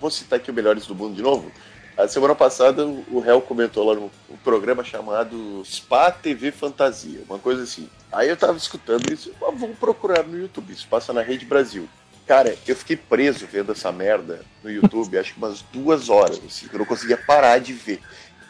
Vou 0.00 0.10
citar 0.10 0.38
aqui 0.38 0.50
o 0.50 0.54
Melhores 0.54 0.86
do 0.86 0.94
Mundo 0.94 1.16
de 1.16 1.22
novo. 1.22 1.50
A 1.96 2.06
semana 2.06 2.32
passada 2.32 2.86
o 2.86 3.18
réu 3.18 3.40
comentou 3.40 3.84
lá 3.84 3.94
no 3.96 4.08
um 4.30 4.36
programa 4.44 4.84
chamado 4.84 5.64
Spa 5.64 6.12
TV 6.12 6.52
Fantasia, 6.52 7.22
uma 7.28 7.40
coisa 7.40 7.64
assim. 7.64 7.88
Aí 8.12 8.28
eu 8.28 8.36
tava 8.36 8.56
escutando 8.56 9.12
isso, 9.12 9.32
ah, 9.42 9.50
vamos 9.52 9.76
procurar 9.76 10.22
no 10.22 10.38
YouTube, 10.38 10.72
isso 10.72 10.86
passa 10.88 11.12
na 11.12 11.22
Rede 11.22 11.44
Brasil. 11.44 11.88
Cara, 12.28 12.54
eu 12.66 12.76
fiquei 12.76 12.94
preso 12.94 13.46
vendo 13.50 13.72
essa 13.72 13.90
merda 13.90 14.42
no 14.62 14.70
YouTube, 14.70 15.16
acho 15.16 15.32
que 15.32 15.38
umas 15.38 15.62
duas 15.72 16.10
horas, 16.10 16.38
assim, 16.46 16.68
que 16.68 16.74
eu 16.74 16.78
não 16.78 16.84
conseguia 16.84 17.16
parar 17.16 17.58
de 17.58 17.72
ver. 17.72 18.02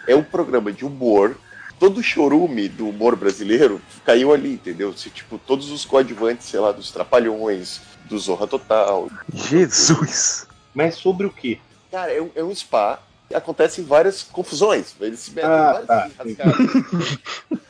É 0.05 0.16
um 0.16 0.22
programa 0.22 0.72
de 0.72 0.84
humor, 0.84 1.38
todo 1.78 1.98
o 1.98 2.02
chorume 2.02 2.68
do 2.68 2.88
humor 2.88 3.14
brasileiro 3.14 3.80
caiu 4.05 4.32
ali, 4.34 4.55
entendeu? 4.55 4.92
Se, 4.96 5.09
tipo, 5.10 5.38
todos 5.38 5.70
os 5.70 5.84
coadjuvantes, 5.84 6.48
sei 6.48 6.59
lá, 6.59 6.72
dos 6.72 6.90
Trapalhões, 6.90 7.80
do 8.06 8.18
Zorra 8.18 8.48
Total, 8.48 9.09
Jesus. 9.32 10.48
Mas 10.74 10.96
sobre 10.96 11.28
o 11.28 11.30
quê? 11.30 11.60
Cara, 11.88 12.12
é 12.12 12.20
um, 12.20 12.30
é 12.34 12.42
um 12.42 12.52
spa 12.52 13.00
acontecem 13.32 13.84
várias 13.84 14.22
confusões. 14.22 14.94
Eles 15.00 15.20
se 15.20 15.30
metem 15.32 15.50
Ah, 15.50 15.84
em 16.09 16.12
várias 16.14 16.36
tá. 16.36 17.59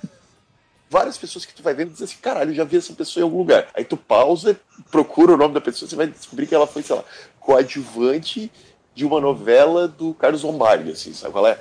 Várias 0.91 1.19
pessoas 1.19 1.45
que 1.45 1.55
tu 1.55 1.63
vai 1.63 1.75
vendo 1.75 1.91
dizem 1.91 2.05
assim, 2.05 2.17
caralho, 2.21 2.51
eu 2.51 2.55
já 2.55 2.65
vi 2.65 2.79
essa 2.79 2.93
pessoa 2.95 3.23
em 3.23 3.25
algum 3.25 3.39
lugar. 3.39 3.69
Aí 3.75 3.85
tu 3.85 3.97
pausa, 3.97 4.59
procura 4.91 5.35
o 5.35 5.37
nome 5.37 5.55
da 5.55 5.61
pessoa, 5.61 5.89
você 5.89 5.97
vai 5.97 6.07
descobrir 6.07 6.47
que 6.47 6.55
ela 6.55 6.67
foi, 6.67 6.83
sei 6.83 6.97
lá, 6.97 7.05
coadjuvante 7.39 8.51
de 8.95 9.05
uma 9.05 9.21
novela 9.21 9.87
do 9.87 10.15
Carlos 10.15 10.45
Omário, 10.45 10.91
assim, 10.91 11.13
sabe 11.13 11.33
qual 11.33 11.47
é? 11.47 11.59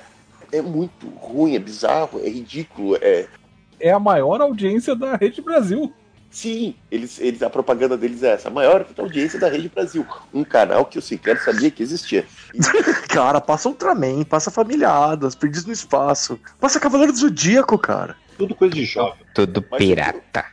É 0.50 0.62
muito 0.62 1.08
ruim, 1.08 1.54
é 1.54 1.58
bizarro, 1.58 2.20
é 2.20 2.28
ridículo, 2.28 2.96
é... 3.00 3.26
É 3.78 3.92
a 3.92 3.98
maior 3.98 4.40
audiência 4.40 4.96
da 4.96 5.14
Rede 5.14 5.40
Brasil. 5.40 5.92
Sim, 6.30 6.74
eles, 6.90 7.18
eles, 7.20 7.42
a 7.42 7.48
propaganda 7.48 7.96
deles 7.96 8.22
é 8.22 8.32
essa, 8.32 8.48
a 8.48 8.50
maior 8.50 8.86
audiência 8.98 9.38
da 9.38 9.48
Rede 9.48 9.68
Brasil. 9.68 10.06
Um 10.32 10.44
canal 10.44 10.84
que 10.84 10.98
eu 10.98 11.02
sequer 11.02 11.40
sabia 11.40 11.70
que 11.70 11.82
existia. 11.82 12.26
Cara, 13.08 13.40
passa 13.40 13.68
Ultraman, 13.68 14.24
passa 14.24 14.50
Familiadas, 14.50 15.34
Perdidos 15.34 15.66
no 15.66 15.72
Espaço, 15.72 16.38
passa 16.60 16.80
Cavaleiro 16.80 17.12
do 17.12 17.18
Zodíaco, 17.18 17.78
cara. 17.78 18.16
Tudo 18.38 18.54
coisa 18.54 18.74
de 18.74 18.84
jovem. 18.84 19.18
Tudo 19.34 19.64
Mas 19.70 19.78
pirata. 19.78 20.44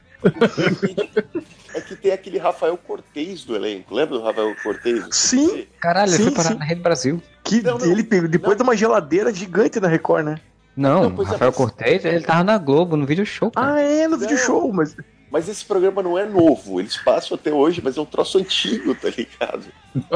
É 1.74 1.82
que 1.82 1.96
tem 1.96 2.12
aquele 2.12 2.38
Rafael 2.38 2.78
Cortez 2.78 3.44
do 3.44 3.56
elenco, 3.56 3.94
lembra 3.94 4.18
do 4.18 4.24
Rafael 4.24 4.56
Cortez? 4.64 5.04
Sim, 5.12 5.68
Caralho, 5.80 6.10
ele 6.12 6.18
Sim, 6.18 6.24
foi 6.24 6.32
parar 6.34 6.50
sim. 6.54 6.58
na 6.60 6.66
Rede 6.66 6.82
Brasil. 6.82 7.22
que 7.44 7.62
Não, 7.62 7.78
não. 7.78 7.86
ele 7.86 8.04
pegou 8.04 8.28
depois 8.30 8.52
Não. 8.52 8.58
de 8.58 8.64
uma 8.64 8.76
geladeira 8.78 9.34
gigante 9.34 9.80
na 9.80 9.88
Record, 9.88 10.26
né? 10.26 10.40
Não, 10.76 11.10
Não, 11.10 11.22
é, 11.22 11.26
Rafael 11.26 11.52
mas- 11.52 11.56
Cortez, 11.56 12.04
ele 12.06 12.22
tava 12.22 12.44
na 12.44 12.58
Globo, 12.58 12.98
no 12.98 13.06
vídeo 13.06 13.26
show, 13.26 13.52
cara. 13.52 13.76
Ah, 13.76 13.82
é, 13.82 14.08
no 14.08 14.18
vídeo 14.18 14.38
show, 14.38 14.72
mas. 14.74 14.96
Mas 15.32 15.50
esse 15.50 15.66
programa 15.66 16.02
não 16.02 16.18
é 16.18 16.26
novo, 16.26 16.80
eles 16.80 16.96
passam 16.98 17.36
até 17.36 17.52
hoje, 17.52 17.82
mas 17.84 17.98
é 17.98 18.02
um 18.02 18.06
troço 18.06 18.38
antigo, 18.38 18.96
tá 18.96 19.10
ligado? 19.10 19.66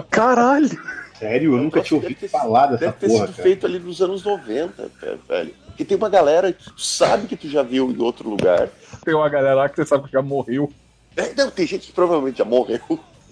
Caralho! 0.09 0.69
Sério, 1.17 1.53
eu 1.55 1.57
nunca 1.61 1.81
tinha 1.81 1.99
Deve 1.99 2.13
ouvido 2.13 2.19
ter- 2.21 2.27
falar 2.29 2.67
dessa 2.67 2.85
Deve 2.85 2.93
ter 2.97 3.07
porra, 3.07 3.25
sido 3.25 3.35
cara. 3.35 3.43
feito 3.43 3.65
ali 3.65 3.79
nos 3.79 4.01
anos 4.01 4.23
90, 4.23 4.89
velho. 5.27 5.53
Porque 5.79 5.85
tem 5.85 5.97
uma 5.97 6.09
galera 6.09 6.51
que 6.51 6.65
tu 6.73 6.81
sabe 6.81 7.25
que 7.25 7.37
tu 7.37 7.47
já 7.47 7.63
viu 7.63 7.89
em 7.89 8.01
outro 8.01 8.29
lugar. 8.29 8.67
Tem 9.05 9.13
uma 9.13 9.29
galera 9.29 9.55
lá 9.55 9.69
que 9.69 9.77
você 9.77 9.85
sabe 9.85 10.07
que 10.07 10.11
já 10.11 10.21
morreu. 10.21 10.69
É, 11.15 11.33
Não, 11.33 11.49
tem 11.49 11.65
gente 11.65 11.87
que 11.87 11.93
provavelmente 11.93 12.39
já 12.39 12.43
morreu. 12.43 12.81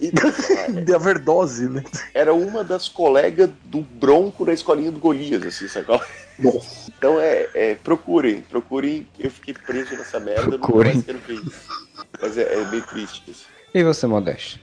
De 0.86 0.94
overdose, 0.94 1.68
né? 1.68 1.84
era 2.14 2.32
uma 2.32 2.64
das 2.64 2.88
colegas 2.88 3.50
do 3.64 3.82
Bronco 3.82 4.46
na 4.46 4.54
escolinha 4.54 4.90
do 4.90 4.98
Golias, 4.98 5.44
assim, 5.44 5.68
sabe? 5.68 5.84
qual? 5.84 6.00
Nossa. 6.38 6.90
Então 6.96 7.20
é, 7.20 7.50
é, 7.52 7.74
procurem, 7.74 8.40
procurem. 8.40 9.06
Eu 9.18 9.30
fiquei 9.30 9.52
preso 9.52 9.94
nessa 9.94 10.18
merda, 10.18 10.58
Procurem. 10.58 10.94
mais 10.94 11.04
quero 11.04 11.18
ver 11.18 11.34
isso. 11.34 11.68
Mas 12.22 12.38
é, 12.38 12.54
é 12.54 12.64
meio 12.70 12.86
triste 12.86 13.30
isso. 13.30 13.44
E 13.74 13.84
você, 13.84 14.06
Modesto? 14.06 14.58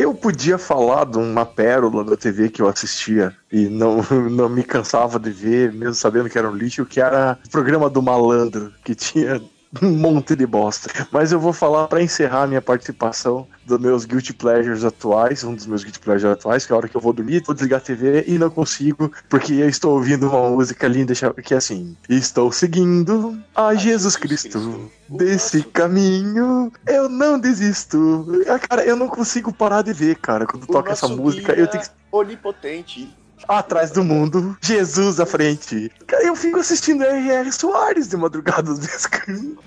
Eu 0.00 0.14
podia 0.14 0.56
falar 0.56 1.04
de 1.04 1.18
uma 1.18 1.44
pérola 1.44 2.02
da 2.02 2.16
TV 2.16 2.48
que 2.48 2.62
eu 2.62 2.68
assistia 2.68 3.36
e 3.52 3.68
não, 3.68 3.98
não 4.32 4.48
me 4.48 4.64
cansava 4.64 5.20
de 5.20 5.30
ver, 5.30 5.74
mesmo 5.74 5.92
sabendo 5.92 6.30
que 6.30 6.38
era 6.38 6.48
um 6.48 6.56
lixo, 6.56 6.86
que 6.86 7.02
era 7.02 7.38
o 7.44 7.50
programa 7.50 7.90
do 7.90 8.00
malandro, 8.00 8.72
que 8.82 8.94
tinha 8.94 9.38
um 9.82 9.90
monte 9.90 10.34
de 10.34 10.46
bosta. 10.46 10.90
Mas 11.12 11.32
eu 11.32 11.38
vou 11.38 11.52
falar 11.52 11.86
pra 11.86 12.02
encerrar 12.02 12.46
minha 12.46 12.60
participação 12.60 13.46
dos 13.64 13.78
meus 13.78 14.04
guilty 14.04 14.32
pleasures 14.32 14.84
atuais, 14.84 15.44
um 15.44 15.54
dos 15.54 15.66
meus 15.66 15.84
guilty 15.84 16.00
pleasures 16.00 16.32
atuais, 16.32 16.66
que 16.66 16.72
é 16.72 16.74
a 16.74 16.78
hora 16.78 16.88
que 16.88 16.96
eu 16.96 17.00
vou 17.00 17.12
dormir, 17.12 17.42
vou 17.44 17.54
desligar 17.54 17.78
a 17.78 17.82
TV 17.82 18.24
e 18.26 18.38
não 18.38 18.50
consigo, 18.50 19.12
porque 19.28 19.52
eu 19.54 19.68
estou 19.68 19.94
ouvindo 19.94 20.28
uma 20.28 20.50
música 20.50 20.88
linda 20.88 21.12
que 21.42 21.54
é 21.54 21.56
assim: 21.56 21.96
Estou 22.08 22.50
seguindo 22.50 23.38
a 23.54 23.74
Jesus 23.74 24.16
Cristo. 24.16 24.90
Desse 25.08 25.62
caminho 25.62 26.72
eu 26.86 27.08
não 27.08 27.38
desisto. 27.38 28.26
Ah, 28.48 28.58
Cara, 28.58 28.84
eu 28.84 28.96
não 28.96 29.08
consigo 29.08 29.52
parar 29.52 29.82
de 29.82 29.92
ver, 29.92 30.16
cara. 30.16 30.46
Quando 30.46 30.66
toca 30.66 30.92
essa 30.92 31.08
música, 31.08 31.52
eu 31.52 31.66
tenho 31.66 31.82
que 31.82 31.90
Onipotente. 32.12 33.08
Atrás 33.48 33.90
do 33.90 34.04
mundo, 34.04 34.56
Jesus 34.60 35.18
à 35.20 35.26
frente. 35.26 35.90
Cara, 36.06 36.24
eu 36.24 36.36
fico 36.36 36.58
assistindo 36.58 37.02
R.R. 37.04 37.50
Soares 37.52 38.08
de 38.08 38.16
madrugada 38.16 38.70
às 38.72 38.78
vezes. 38.78 39.08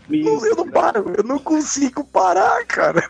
Não, 0.10 0.46
eu 0.46 0.56
não 0.56 0.70
paro, 0.70 1.14
eu 1.18 1.24
não 1.24 1.40
consigo 1.40 2.04
parar, 2.04 2.66
cara. 2.66 3.10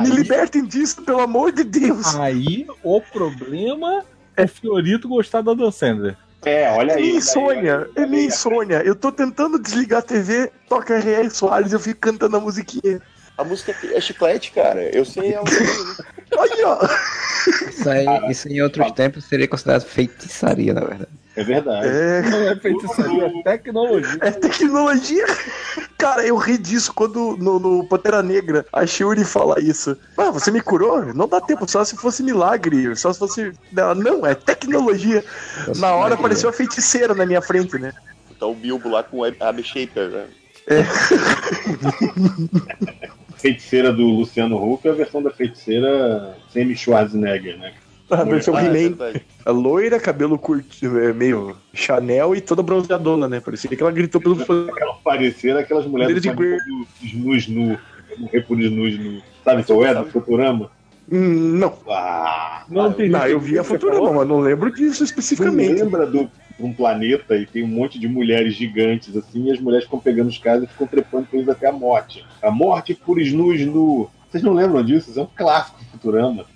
Me 0.00 0.06
Aí, 0.08 0.10
libertem 0.10 0.64
disso, 0.64 1.02
pelo 1.02 1.20
amor 1.20 1.52
de 1.52 1.62
Deus. 1.64 2.14
aí 2.16 2.66
o 2.82 3.00
problema 3.00 4.02
é 4.36 4.46
Fiorito 4.46 5.08
gostar 5.08 5.42
da 5.42 5.52
Dan 5.52 5.70
Sandler. 5.70 6.16
É, 6.42 6.70
olha 6.72 6.92
É 6.92 6.96
aí. 6.96 7.00
minha 7.02 7.12
daí, 7.12 7.16
insônia, 7.18 7.88
olha 7.96 8.04
é 8.04 8.06
minha 8.06 8.24
insônia. 8.24 8.82
Eu 8.82 8.94
tô 8.94 9.10
tentando 9.12 9.58
desligar 9.58 9.98
a 10.00 10.02
TV, 10.02 10.50
toca 10.68 10.94
R.R. 10.94 11.28
Soares, 11.30 11.72
eu 11.72 11.80
fico 11.80 12.00
cantando 12.00 12.36
a 12.36 12.40
musiquinha. 12.40 13.00
A 13.36 13.42
música 13.44 13.74
é 13.92 14.00
chiclete, 14.00 14.52
cara. 14.52 14.82
Eu 14.94 15.04
sei. 15.04 15.34
É. 15.34 15.38
Aí, 15.38 16.64
ó. 16.64 16.78
Isso 17.68 17.90
aí, 17.90 18.06
isso 18.30 18.48
em 18.48 18.62
outros 18.62 18.92
tempos 18.92 19.24
seria 19.24 19.48
considerado 19.48 19.82
feitiçaria, 19.84 20.72
na 20.72 20.80
verdade. 20.82 21.10
É 21.36 21.42
verdade. 21.42 21.88
É, 21.88 22.22
Não 22.22 22.48
é 22.48 22.54
feitiçaria, 22.56 23.26
é 23.26 23.42
tecnologia. 23.42 24.18
é 24.20 24.30
tecnologia. 24.30 25.26
Cara, 25.98 26.24
eu 26.24 26.36
ri 26.36 26.56
disso 26.56 26.92
quando 26.94 27.36
no, 27.36 27.58
no 27.58 27.84
Pantera 27.88 28.22
Negra 28.22 28.64
a 28.72 28.86
Shuri 28.86 29.24
fala 29.24 29.60
isso. 29.60 29.98
Ah, 30.16 30.30
você 30.30 30.52
me 30.52 30.60
curou? 30.60 31.12
Não 31.12 31.26
dá 31.26 31.40
tempo, 31.40 31.68
só 31.68 31.84
se 31.84 31.96
fosse 31.96 32.22
milagre, 32.22 32.94
só 32.94 33.12
se 33.12 33.18
fosse. 33.18 33.52
Ela, 33.76 33.96
não, 33.96 34.24
é 34.24 34.36
tecnologia. 34.36 35.24
Na 35.76 35.92
hora 35.94 36.14
apareceu 36.14 36.48
a 36.48 36.52
feiticeira 36.52 37.12
na 37.14 37.26
minha 37.26 37.42
frente, 37.42 37.76
né? 37.78 37.92
Tá 38.38 38.46
o 38.46 38.54
Bilbo 38.54 38.88
lá 38.88 39.02
com 39.02 39.24
a 39.24 39.32
Abby 39.40 39.64
Shaper, 39.64 40.08
né? 40.10 40.26
Feiticeira 43.44 43.92
do 43.92 44.06
Luciano 44.06 44.56
Huck 44.56 44.88
é 44.88 44.90
a 44.90 44.94
versão 44.94 45.22
da 45.22 45.30
feiticeira 45.30 46.34
Semi 46.48 46.74
Schwarzenegger, 46.74 47.58
né? 47.58 47.74
A 48.08 48.24
versão 48.24 48.56
Ah, 48.56 48.64
é 48.64 48.66
He-Man. 48.68 48.96
A 49.44 49.50
loira, 49.50 50.00
cabelo 50.00 50.38
curto, 50.38 50.66
é, 50.98 51.12
meio 51.12 51.54
Chanel 51.74 52.34
e 52.34 52.40
toda 52.40 52.62
bronzeadona, 52.62 53.28
né? 53.28 53.40
Parecia 53.40 53.68
que 53.68 53.82
ela 53.82 53.92
gritou 53.92 54.18
pelo. 54.18 54.40
Aquela 54.40 54.94
parecer 55.04 55.54
aquelas 55.58 55.84
mulheres 55.84 56.22
de 56.22 56.30
fazem 56.30 56.56
snus 57.02 57.46
nu. 57.46 57.78
Morrer 58.16 58.40
por 58.46 58.58
snus 58.58 58.98
nu. 58.98 59.22
Sabe 59.44 59.62
qual 59.62 59.84
é? 59.84 59.94
Do 59.94 60.06
Futurama? 60.06 60.70
Não. 61.06 61.76
Ah, 61.88 62.64
Não 62.68 62.92
tem 62.92 63.08
Não, 63.08 63.26
eu 63.26 63.38
vi 63.38 63.58
a 63.58 63.62
Você 63.62 63.74
Futurama, 63.78 64.12
mas 64.12 64.28
não 64.28 64.40
lembro 64.40 64.72
disso 64.74 64.98
Você 64.98 65.04
especificamente. 65.04 65.82
lembra 65.82 66.06
do 66.06 66.30
um 66.58 66.72
planeta 66.72 67.36
e 67.36 67.44
tem 67.46 67.64
um 67.64 67.68
monte 67.68 67.98
de 67.98 68.06
mulheres 68.08 68.54
gigantes 68.54 69.14
assim, 69.16 69.48
e 69.48 69.52
as 69.52 69.58
mulheres 69.60 69.84
ficam 69.86 69.98
pegando 69.98 70.28
os 70.28 70.38
caras 70.38 70.62
e 70.62 70.66
ficam 70.68 70.86
trepando 70.86 71.26
com 71.26 71.36
eles 71.36 71.48
até 71.48 71.66
a 71.68 71.72
morte. 71.72 72.24
A 72.40 72.50
morte 72.50 72.94
por 72.94 73.20
snus 73.20 73.60
nu. 73.66 74.08
Vocês 74.30 74.42
não 74.42 74.54
lembram 74.54 74.84
disso? 74.84 75.10
Isso 75.10 75.18
é 75.20 75.22
um 75.24 75.28
clássico 75.36 75.78
do 75.78 75.84
Futurama. 75.90 76.46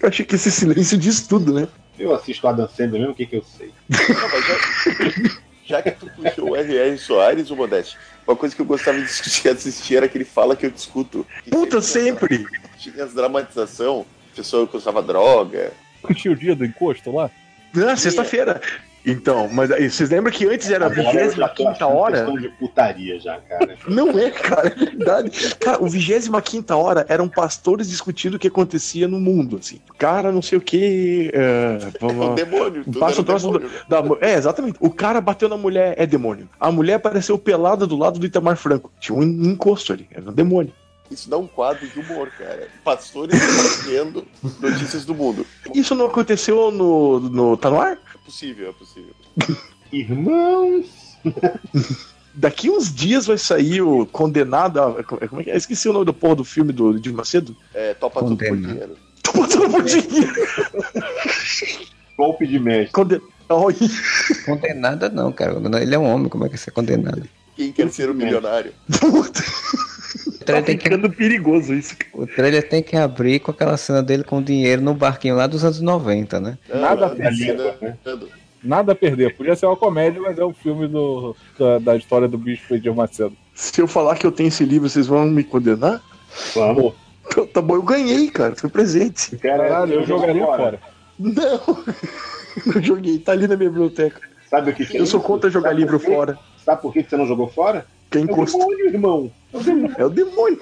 Eu 0.00 0.08
achei 0.08 0.24
que 0.24 0.34
esse 0.34 0.50
silêncio 0.50 0.96
diz 0.96 1.26
tudo, 1.26 1.52
né? 1.52 1.66
Eu 1.98 2.14
assisto 2.14 2.46
Adam 2.46 2.68
Sandler 2.68 3.00
mesmo, 3.00 3.12
o 3.12 3.16
que, 3.16 3.26
que 3.26 3.36
eu 3.36 3.42
sei? 3.42 3.70
Não, 3.90 4.28
mas 4.30 4.46
já, 4.46 5.40
já 5.70 5.80
que 5.82 5.92
tu 5.92 6.06
puxou 6.10 6.50
o 6.50 6.56
R.R. 6.56 6.98
Soares, 6.98 7.50
o 7.50 7.56
Modeste, 7.56 7.96
uma 8.26 8.36
coisa 8.36 8.54
que 8.54 8.60
eu 8.60 8.66
gostava 8.66 8.98
de 8.98 9.04
discutir, 9.04 9.48
assistir 9.48 9.96
era 9.96 10.06
aquele 10.06 10.24
fala 10.24 10.54
que 10.56 10.66
eu 10.66 10.70
discuto. 10.70 11.26
Que 11.44 11.50
Puta, 11.50 11.70
tinha- 11.80 11.82
sempre! 11.82 12.46
Tinha 12.78 13.04
as 13.04 13.14
dramatização, 13.14 14.04
pessoa 14.34 14.66
que 14.66 14.76
usava 14.76 15.02
droga. 15.02 15.72
Curtiu 16.02 16.32
o 16.32 16.36
dia 16.36 16.54
do 16.56 16.64
encosto 16.64 17.12
lá? 17.12 17.30
Ah, 17.88 17.96
sexta-feira. 17.96 18.60
Então, 19.04 19.48
mas 19.50 19.70
aí, 19.70 19.90
vocês 19.90 20.10
lembram 20.10 20.32
que 20.32 20.46
antes 20.46 20.70
era 20.70 20.86
a 20.86 20.90
Agora 20.90 21.24
eu 21.24 21.30
já 21.30 21.48
tô 21.48 21.64
25 21.64 21.70
achando 21.70 21.96
hora? 21.96 22.40
de 22.40 22.48
putaria 22.50 23.18
já, 23.18 23.38
cara. 23.40 23.76
Não 23.88 24.18
é, 24.18 24.30
cara, 24.30 24.68
é 24.68 24.74
verdade. 24.74 25.54
Cara, 25.56 25.82
o 25.82 25.88
25 25.88 26.76
hora 26.76 27.06
eram 27.08 27.28
pastores 27.28 27.88
discutindo 27.88 28.34
o 28.34 28.38
que 28.38 28.48
acontecia 28.48 29.08
no 29.08 29.18
mundo, 29.18 29.56
assim. 29.58 29.80
Cara, 29.98 30.30
não 30.30 30.42
sei 30.42 30.58
o 30.58 30.60
que. 30.60 31.30
É 31.32 31.78
o 32.04 32.34
demônio. 32.34 32.84
tudo 32.84 32.98
Passa 32.98 33.20
o 33.20 33.24
troço 33.24 33.46
demônio, 33.46 33.68
né? 33.68 33.80
Da 33.88 34.02
é, 34.20 34.34
exatamente. 34.34 34.76
O 34.80 34.90
cara 34.90 35.20
bateu 35.20 35.48
na 35.48 35.56
mulher, 35.56 35.94
é 35.96 36.06
demônio. 36.06 36.48
A 36.58 36.70
mulher 36.70 36.94
apareceu 36.94 37.38
pelada 37.38 37.86
do 37.86 37.96
lado 37.96 38.18
do 38.18 38.26
Itamar 38.26 38.56
Franco. 38.56 38.90
Tinha 39.00 39.16
um 39.16 39.22
encosto 39.22 39.92
ali, 39.92 40.06
era 40.10 40.28
um 40.28 40.32
demônio. 40.32 40.72
Isso 41.10 41.28
dá 41.28 41.36
um 41.36 41.46
quadro 41.46 41.86
de 41.88 41.98
humor, 41.98 42.30
cara. 42.38 42.68
Pastores 42.84 43.34
debatendo 43.84 44.24
notícias 44.60 45.04
do 45.04 45.14
mundo. 45.14 45.44
Isso 45.74 45.94
não 45.94 46.06
aconteceu 46.06 46.70
no. 46.70 47.18
no 47.18 47.56
tá 47.56 47.68
no 47.68 47.80
ar? 47.80 47.98
É 48.30 48.32
possível, 48.32 48.68
é 48.68 48.72
possível. 48.72 49.10
Irmãos! 49.92 50.86
Daqui 52.32 52.70
uns 52.70 52.94
dias 52.94 53.26
vai 53.26 53.36
sair 53.36 53.82
o 53.82 54.06
Condenado. 54.06 54.80
a- 54.80 55.02
Como 55.02 55.40
é 55.40 55.44
que 55.44 55.50
é? 55.50 55.56
Esqueci 55.56 55.88
o 55.88 55.92
nome 55.92 56.04
do 56.04 56.14
porra 56.14 56.36
do 56.36 56.44
filme 56.44 56.72
do 56.72 56.96
Edir 56.96 57.12
Macedo. 57.12 57.56
É, 57.74 57.92
topa 57.94 58.20
tudo 58.20 58.36
por 58.36 58.46
Condena. 58.48 58.68
dinheiro. 58.68 58.96
Tô 59.22 59.32
botando 59.32 59.68
por 59.70 59.82
dinheiro. 59.82 60.32
Golpe 62.16 62.46
de 62.46 62.58
mestre. 62.60 62.92
Conde... 62.92 63.20
Oi. 63.48 63.74
Condenada 64.46 65.08
não, 65.08 65.32
cara. 65.32 65.60
Ele 65.82 65.94
é 65.94 65.98
um 65.98 66.04
homem, 66.06 66.28
como 66.28 66.46
é 66.46 66.48
que 66.48 66.56
você 66.56 66.70
é 66.70 66.72
condenado? 66.72 67.28
Quem 67.56 67.72
quer 67.72 67.90
ser 67.90 68.08
o 68.08 68.14
milionário? 68.14 68.72
Puta, 69.00 69.42
O 70.40 70.44
trailer, 70.44 70.64
tem 70.64 70.76
que, 70.78 70.84
ficando 70.84 71.10
perigoso 71.10 71.74
isso. 71.74 71.94
o 72.14 72.26
trailer 72.26 72.66
tem 72.68 72.82
que 72.82 72.96
abrir 72.96 73.40
com 73.40 73.50
aquela 73.50 73.76
cena 73.76 74.02
dele 74.02 74.24
com 74.24 74.42
dinheiro 74.42 74.80
no 74.80 74.94
barquinho 74.94 75.36
lá 75.36 75.46
dos 75.46 75.64
anos 75.64 75.80
90, 75.80 76.40
né? 76.40 76.58
Nada 76.68 77.06
Não, 77.08 77.12
a 77.12 77.16
cena- 77.16 77.30
língua, 77.30 77.76
né? 77.80 77.96
Nada 78.62 78.92
a 78.92 78.94
perder. 78.94 79.36
Podia 79.36 79.54
ser 79.56 79.66
uma 79.66 79.76
comédia, 79.76 80.20
mas 80.20 80.38
é 80.38 80.44
o 80.44 80.52
filme 80.52 80.86
do, 80.88 81.34
da, 81.58 81.78
da 81.78 81.96
história 81.96 82.28
do 82.28 82.36
bicho 82.38 82.74
Edir 82.74 82.94
Macedo. 82.94 83.34
Se 83.54 83.80
eu 83.80 83.86
falar 83.86 84.16
que 84.16 84.26
eu 84.26 84.32
tenho 84.32 84.48
esse 84.48 84.64
livro, 84.64 84.88
vocês 84.88 85.06
vão 85.06 85.24
me 85.26 85.44
condenar? 85.44 86.02
Vamos. 86.54 86.94
Então, 87.26 87.46
Tá 87.46 87.62
bom, 87.62 87.74
eu 87.76 87.82
ganhei, 87.82 88.28
cara. 88.30 88.54
Foi 88.56 88.68
presente. 88.68 89.36
Cara, 89.36 89.68
Caralho, 89.68 89.92
eu 89.94 90.06
jogaria 90.06 90.44
fora. 90.44 90.80
Não. 91.18 91.84
Não 92.66 92.82
joguei, 92.82 93.18
tá 93.18 93.32
ali 93.32 93.46
na 93.46 93.56
minha 93.56 93.70
biblioteca. 93.70 94.20
Sabe 94.50 94.70
o 94.70 94.74
que, 94.74 94.84
que 94.84 94.96
é 94.96 95.00
Eu 95.00 95.06
sou 95.06 95.20
isso? 95.20 95.26
contra 95.26 95.48
jogar 95.48 95.68
Sabe 95.70 95.80
livro 95.82 95.98
fora. 96.00 96.36
Sabe 96.64 96.82
por 96.82 96.92
que 96.92 97.02
você 97.04 97.16
não 97.16 97.26
jogou 97.26 97.48
fora? 97.48 97.86
Quem 98.10 98.22
É 98.28 98.32
o 98.32 98.44
demônio, 98.44 98.86
irmão. 98.88 99.32
É 99.98 100.04
o 100.04 100.10
demônio. 100.10 100.60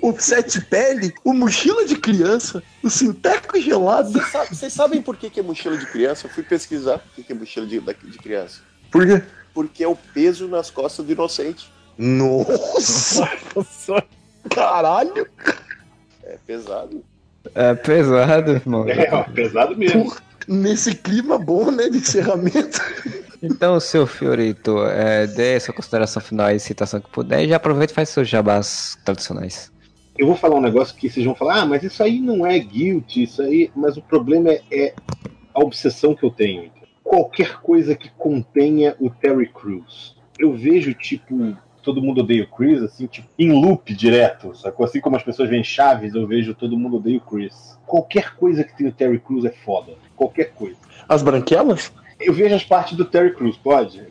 O 0.00 0.14
sete 0.18 0.60
pele, 0.60 1.12
o 1.24 1.32
mochila 1.34 1.84
de 1.84 1.96
criança, 1.96 2.62
o 2.82 2.88
sinteco 2.88 3.60
gelado. 3.60 4.10
Vocês 4.10 4.26
sa- 4.28 4.44
Vocês 4.44 4.72
sabem 4.72 5.02
por 5.02 5.16
que, 5.16 5.28
que 5.28 5.40
é 5.40 5.42
mochila 5.42 5.76
de 5.76 5.86
criança? 5.86 6.26
Eu 6.26 6.30
fui 6.30 6.42
pesquisar 6.42 6.98
por 6.98 7.10
que, 7.14 7.22
que 7.22 7.32
é 7.32 7.34
mochila 7.36 7.66
de, 7.66 7.78
de 7.80 8.18
criança. 8.18 8.60
Por 8.90 9.06
quê? 9.06 9.22
Porque 9.52 9.84
é 9.84 9.88
o 9.88 9.96
peso 9.96 10.48
nas 10.48 10.70
costas 10.70 11.04
do 11.04 11.12
inocente. 11.12 11.70
Nossa! 11.98 13.28
Caralho! 14.54 15.26
É 16.22 16.38
pesado. 16.46 17.04
É 17.54 17.74
pesado, 17.74 18.52
irmão. 18.52 18.88
É, 18.88 19.08
ó, 19.12 19.24
pesado 19.24 19.76
mesmo. 19.76 20.04
Porra, 20.04 20.22
nesse 20.46 20.94
clima 20.94 21.38
bom, 21.38 21.70
né, 21.70 21.88
de 21.88 21.98
encerramento. 21.98 22.80
Então, 23.42 23.78
seu 23.78 24.06
Fiorito, 24.06 24.82
é, 24.84 25.26
dê 25.26 25.58
sua 25.60 25.74
consideração 25.74 26.20
final 26.20 26.50
e 26.50 26.58
citação 26.58 27.00
que 27.00 27.08
puder 27.08 27.44
e 27.44 27.48
já 27.48 27.56
aproveita 27.56 27.92
e 27.92 27.94
faz 27.94 28.08
seus 28.08 28.28
jabás 28.28 28.98
tradicionais. 29.04 29.72
Eu 30.18 30.26
vou 30.26 30.34
falar 30.34 30.56
um 30.56 30.60
negócio 30.60 30.96
que 30.96 31.08
vocês 31.08 31.24
vão 31.24 31.34
falar, 31.34 31.62
ah, 31.62 31.66
mas 31.66 31.84
isso 31.84 32.02
aí 32.02 32.20
não 32.20 32.44
é 32.44 32.58
guilty, 32.58 33.22
isso 33.22 33.40
aí. 33.40 33.70
Mas 33.76 33.96
o 33.96 34.02
problema 34.02 34.50
é, 34.50 34.62
é 34.70 34.94
a 35.54 35.60
obsessão 35.60 36.14
que 36.14 36.24
eu 36.24 36.30
tenho. 36.30 36.70
Qualquer 37.04 37.60
coisa 37.60 37.94
que 37.94 38.10
contenha 38.10 38.96
o 38.98 39.08
Terry 39.08 39.48
Crews. 39.48 40.16
Eu 40.36 40.52
vejo, 40.54 40.92
tipo, 40.92 41.56
todo 41.82 42.02
mundo 42.02 42.20
odeia 42.20 42.44
o 42.44 42.46
Chris, 42.48 42.82
assim, 42.82 43.06
tipo, 43.06 43.28
em 43.38 43.52
loop 43.52 43.94
direto, 43.94 44.54
sacou? 44.56 44.84
Assim 44.84 45.00
como 45.00 45.16
as 45.16 45.22
pessoas 45.22 45.48
veem 45.48 45.62
Chaves, 45.62 46.14
eu 46.14 46.26
vejo 46.26 46.54
todo 46.54 46.76
mundo 46.76 46.96
odeia 46.96 47.18
o 47.18 47.20
Chris. 47.20 47.78
Qualquer 47.86 48.34
coisa 48.34 48.64
que 48.64 48.76
tem 48.76 48.88
o 48.88 48.92
Terry 48.92 49.20
Crews 49.20 49.44
é 49.44 49.50
foda. 49.50 49.92
Qualquer 50.16 50.52
coisa. 50.52 50.76
As 51.08 51.22
branquelas? 51.22 51.92
Eu 52.20 52.32
vejo 52.32 52.54
as 52.54 52.64
partes 52.64 52.96
do 52.96 53.04
Terry 53.04 53.34
Crews, 53.34 53.56
pode? 53.56 54.02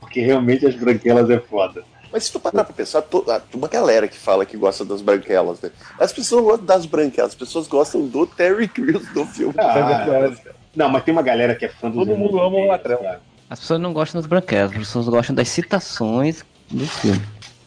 Porque 0.00 0.20
realmente 0.20 0.66
as 0.66 0.74
branquelas 0.74 1.28
é 1.30 1.38
foda. 1.38 1.82
Mas 2.10 2.24
se 2.24 2.32
tu 2.32 2.40
parar 2.40 2.64
pra 2.64 2.72
pensar, 2.72 3.02
to- 3.02 3.24
ah, 3.28 3.38
tem 3.40 3.58
uma 3.58 3.68
galera 3.68 4.08
que 4.08 4.16
fala 4.16 4.46
que 4.46 4.56
gosta 4.56 4.84
das 4.84 5.02
branquelas, 5.02 5.60
né? 5.60 5.70
As 5.98 6.12
pessoas 6.12 6.40
não 6.42 6.48
gostam 6.50 6.66
das 6.66 6.86
branquelas, 6.86 7.30
as 7.32 7.34
pessoas 7.36 7.68
gostam 7.68 8.06
do 8.06 8.26
Terry 8.26 8.66
Crews 8.68 9.06
do 9.12 9.26
filme. 9.26 9.54
Ah, 9.58 10.30
não, 10.74 10.88
mas 10.88 11.04
tem 11.04 11.12
uma 11.12 11.22
galera 11.22 11.54
que 11.54 11.66
é 11.66 11.68
fã 11.68 11.90
dos 11.90 12.06
Todo 12.06 12.16
mundo 12.16 12.40
ama 12.40 12.56
o 12.56 12.68
cara. 12.78 13.20
As 13.50 13.60
pessoas 13.60 13.80
não 13.80 13.92
gostam 13.92 14.20
das 14.20 14.28
branquelas, 14.28 14.70
as 14.72 14.78
pessoas 14.78 15.08
gostam 15.08 15.34
das 15.34 15.48
citações 15.48 16.44
do 16.70 16.86
filme. 16.86 17.20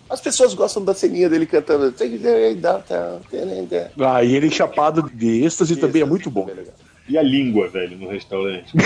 As 0.10 0.20
pessoas 0.20 0.54
gostam 0.56 0.84
da 0.84 0.94
ceninha 0.94 1.30
dele 1.30 1.46
cantando. 1.46 1.94
Ah, 4.00 4.24
e 4.24 4.36
ele 4.36 4.50
chapado 4.50 5.10
de 5.14 5.44
êxtase 5.46 5.76
também 5.76 6.02
é 6.02 6.06
muito 6.06 6.30
bom. 6.32 6.50
E 7.12 7.18
a 7.18 7.22
língua, 7.22 7.68
velho, 7.68 7.98
no 7.98 8.08
restaurante. 8.08 8.72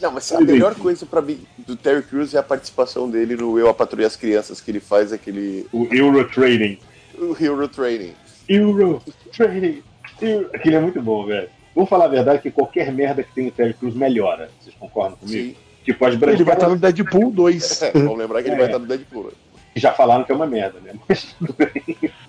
Não, 0.00 0.10
mas 0.10 0.32
a 0.32 0.40
melhor 0.40 0.74
coisa 0.74 1.06
pra 1.06 1.22
mim 1.22 1.38
do 1.58 1.76
Terry 1.76 2.02
Crews 2.02 2.34
é 2.34 2.38
a 2.38 2.42
participação 2.42 3.08
dele 3.08 3.36
no 3.36 3.56
Eu, 3.56 3.68
a 3.68 3.74
Patrulha 3.74 4.08
as 4.08 4.16
Crianças, 4.16 4.60
que 4.60 4.68
ele 4.72 4.80
faz 4.80 5.12
aquele. 5.12 5.64
o 5.72 5.86
Euro 5.94 6.28
Trading. 6.28 6.76
O 7.16 7.36
Hero 7.40 7.68
Training. 7.68 8.14
Euro 8.48 9.00
Trading. 9.30 9.80
Euro... 10.20 10.48
Aquele 10.52 10.74
é 10.74 10.80
muito 10.80 11.00
bom, 11.00 11.24
velho. 11.24 11.48
Vamos 11.72 11.88
falar 11.88 12.06
a 12.06 12.08
verdade 12.08 12.42
que 12.42 12.50
qualquer 12.50 12.90
merda 12.90 13.22
que 13.22 13.32
tem 13.32 13.46
o 13.46 13.52
Terry 13.52 13.74
Crews 13.74 13.94
melhora. 13.94 14.50
Vocês 14.60 14.74
concordam 14.74 15.16
comigo? 15.18 15.50
Sim. 15.50 15.56
Tipo, 15.84 16.04
as 16.04 16.14
Ele 16.14 16.20
vai 16.24 16.34
estar 16.34 16.44
branquelas 16.44 16.72
no 16.74 16.78
Deadpool 16.80 17.30
2. 17.30 17.80
Vamos 17.94 18.18
lembrar 18.18 18.42
que 18.42 18.48
ele 18.48 18.56
É. 18.56 18.58
vai 18.58 18.66
estar 18.66 18.78
no 18.80 18.86
Deadpool. 18.86 19.32
já 19.76 19.92
falaram 19.92 20.24
que 20.24 20.32
é 20.32 20.34
uma 20.34 20.46
merda, 20.48 20.80
né? 20.80 20.94
Mas 21.08 21.36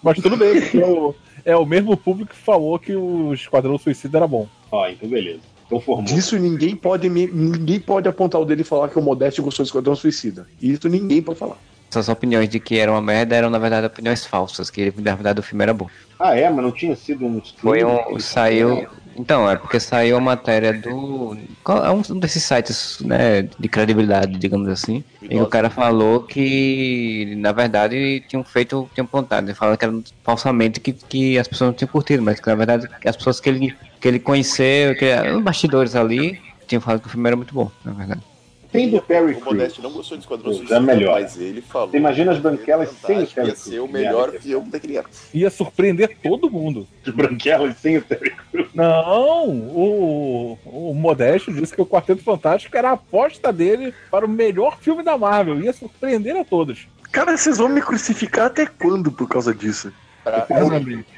Mas 0.03 0.17
tudo 0.19 0.37
bem, 0.37 0.61
porque 0.61 0.77
é 0.79 0.85
o, 0.85 1.15
é 1.45 1.55
o 1.55 1.65
mesmo 1.65 1.95
público 1.97 2.31
que 2.31 2.37
falou 2.37 2.77
que 2.79 2.95
o 2.95 3.33
Esquadrão 3.33 3.77
Suicida 3.77 4.17
era 4.19 4.27
bom. 4.27 4.47
Ó, 4.71 4.87
então 4.87 5.07
beleza. 5.09 5.39
Então 5.65 5.79
formou. 5.79 6.05
Disso 6.05 6.37
ninguém 6.37 6.75
pode, 6.75 7.09
me- 7.09 7.27
ninguém 7.27 7.79
pode 7.79 8.07
apontar 8.07 8.39
o 8.41 8.45
dedo 8.45 8.61
e 8.61 8.65
falar 8.65 8.89
que 8.89 8.99
o 8.99 9.01
Modeste 9.01 9.41
gostou 9.41 9.63
do 9.63 9.67
Esquadrão 9.67 9.95
Suicida. 9.95 10.47
Isso 10.61 10.87
ninguém 10.89 11.21
pode 11.21 11.39
falar. 11.39 11.57
Essas 11.89 12.09
opiniões 12.09 12.49
de 12.49 12.59
que 12.59 12.77
era 12.79 12.91
uma 12.91 13.01
merda 13.01 13.35
eram, 13.35 13.49
na 13.51 13.59
verdade, 13.59 13.85
opiniões 13.85 14.25
falsas, 14.25 14.69
que 14.71 14.91
na 14.97 15.13
verdade 15.13 15.39
o 15.39 15.43
filme 15.43 15.63
era 15.63 15.73
bom. 15.73 15.87
Ah, 16.19 16.35
é, 16.35 16.49
mas 16.49 16.63
não 16.63 16.71
tinha 16.71 16.95
sido 16.95 17.25
um. 17.25 17.39
Foi 17.57 17.83
um. 17.83 18.19
Saiu. 18.19 18.87
Então, 19.15 19.49
é 19.49 19.55
porque 19.55 19.79
saiu 19.79 20.17
a 20.17 20.19
matéria 20.19 20.73
do. 20.73 21.37
É 21.67 21.89
um 21.91 22.19
desses 22.19 22.43
sites, 22.43 22.99
né, 23.01 23.43
de 23.43 23.69
credibilidade, 23.69 24.37
digamos 24.37 24.67
assim. 24.69 25.03
E 25.21 25.39
o 25.39 25.47
cara 25.47 25.69
falou 25.69 26.23
que, 26.23 27.35
na 27.37 27.51
verdade, 27.51 28.23
tinham 28.27 28.43
feito, 28.43 28.89
tinham 28.93 29.05
apontado, 29.05 29.47
ele 29.47 29.55
falando 29.55 29.77
que 29.77 29.85
era 29.85 29.93
falsamente 30.23 30.79
que, 30.79 30.93
que 30.93 31.37
as 31.37 31.47
pessoas 31.47 31.69
não 31.69 31.73
tinham 31.73 31.89
curtido, 31.89 32.23
mas 32.23 32.39
que 32.39 32.47
na 32.47 32.55
verdade 32.55 32.87
as 33.05 33.15
pessoas 33.15 33.39
que 33.39 33.49
ele, 33.49 33.75
que 33.99 34.07
ele 34.07 34.19
conheceu, 34.19 34.95
que 34.95 35.05
os 35.35 35.43
bastidores 35.43 35.95
ali, 35.95 36.39
tinham 36.67 36.81
falado 36.81 37.01
que 37.01 37.07
o 37.07 37.09
filme 37.09 37.27
era 37.27 37.35
muito 37.35 37.53
bom, 37.53 37.71
na 37.83 37.93
verdade. 37.93 38.32
Tem 38.73 38.89
do 38.89 38.99
Terry 38.99 39.35
O. 39.35 39.45
Modeste 39.45 39.81
não 39.81 39.91
gostou 39.91 40.17
de 40.17 40.23
Esquadrão 40.23 40.51
Suicida, 40.51 40.79
melhora. 40.79 41.21
mas 41.21 41.39
ele 41.39 41.61
falou. 41.61 41.89
Você 41.89 41.97
imagina 41.97 42.31
as 42.31 42.39
branquelas 42.39 42.89
que 42.89 43.05
sem 43.05 43.21
o 43.21 43.27
Terry 43.27 43.47
Ia 43.49 43.55
ser 43.55 43.79
o 43.79 43.87
melhor 43.87 44.31
filme 44.31 44.69
da 44.69 44.79
criança. 44.79 45.09
Ia 45.31 45.49
surpreender 45.51 46.17
todo 46.23 46.49
mundo. 46.49 46.87
De 47.03 47.11
branquelas 47.11 47.77
sem 47.77 47.97
o 47.97 48.01
Terry 48.01 48.33
Crews. 48.51 48.69
Não, 48.73 49.49
o, 49.49 50.57
o 50.65 50.93
Modesto 50.95 51.53
disse 51.53 51.75
que 51.75 51.81
o 51.81 51.85
Quarteto 51.85 52.23
Fantástico 52.23 52.75
era 52.75 52.89
a 52.89 52.93
aposta 52.93 53.53
dele 53.53 53.93
para 54.09 54.25
o 54.25 54.29
melhor 54.29 54.79
filme 54.79 55.03
da 55.03 55.15
Marvel. 55.17 55.61
Ia 55.61 55.71
surpreender 55.71 56.35
a 56.35 56.43
todos. 56.43 56.87
Cara, 57.11 57.37
vocês 57.37 57.59
vão 57.59 57.69
me 57.69 57.79
crucificar 57.79 58.47
até 58.47 58.65
quando 58.65 59.11
por 59.11 59.29
causa 59.29 59.53
disso? 59.53 59.93
Pra- 60.23 60.47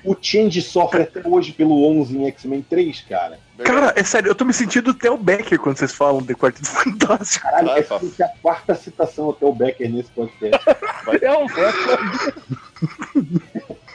O 0.04 0.16
Change 0.20 0.62
sofre 0.62 1.04
até 1.04 1.22
hoje 1.28 1.52
pelo 1.52 1.86
11 2.00 2.18
em 2.18 2.26
X-Men 2.28 2.66
3, 2.68 3.02
cara. 3.08 3.40
Cara, 3.60 3.94
é 3.96 4.04
sério, 4.04 4.30
eu 4.30 4.36
tô 4.36 4.44
me 4.44 4.52
sentindo 4.54 4.90
o 4.92 4.94
Theo 4.94 5.16
Becker 5.18 5.60
quando 5.60 5.78
vocês 5.78 5.94
falam 5.94 6.22
de 6.22 6.34
Quarteto 6.36 6.68
Fantástico. 6.68 7.44
Caralho, 7.46 7.70
Ah, 7.72 7.80
essa 7.80 8.00
é 8.20 8.24
a 8.26 8.30
quarta 8.42 8.76
citação 8.76 9.30
até 9.30 9.46
o 9.46 9.54
Becker 9.54 9.90
nesse 9.92 10.10
podcast. 10.12 10.62
É 11.22 11.32
um 11.32 11.46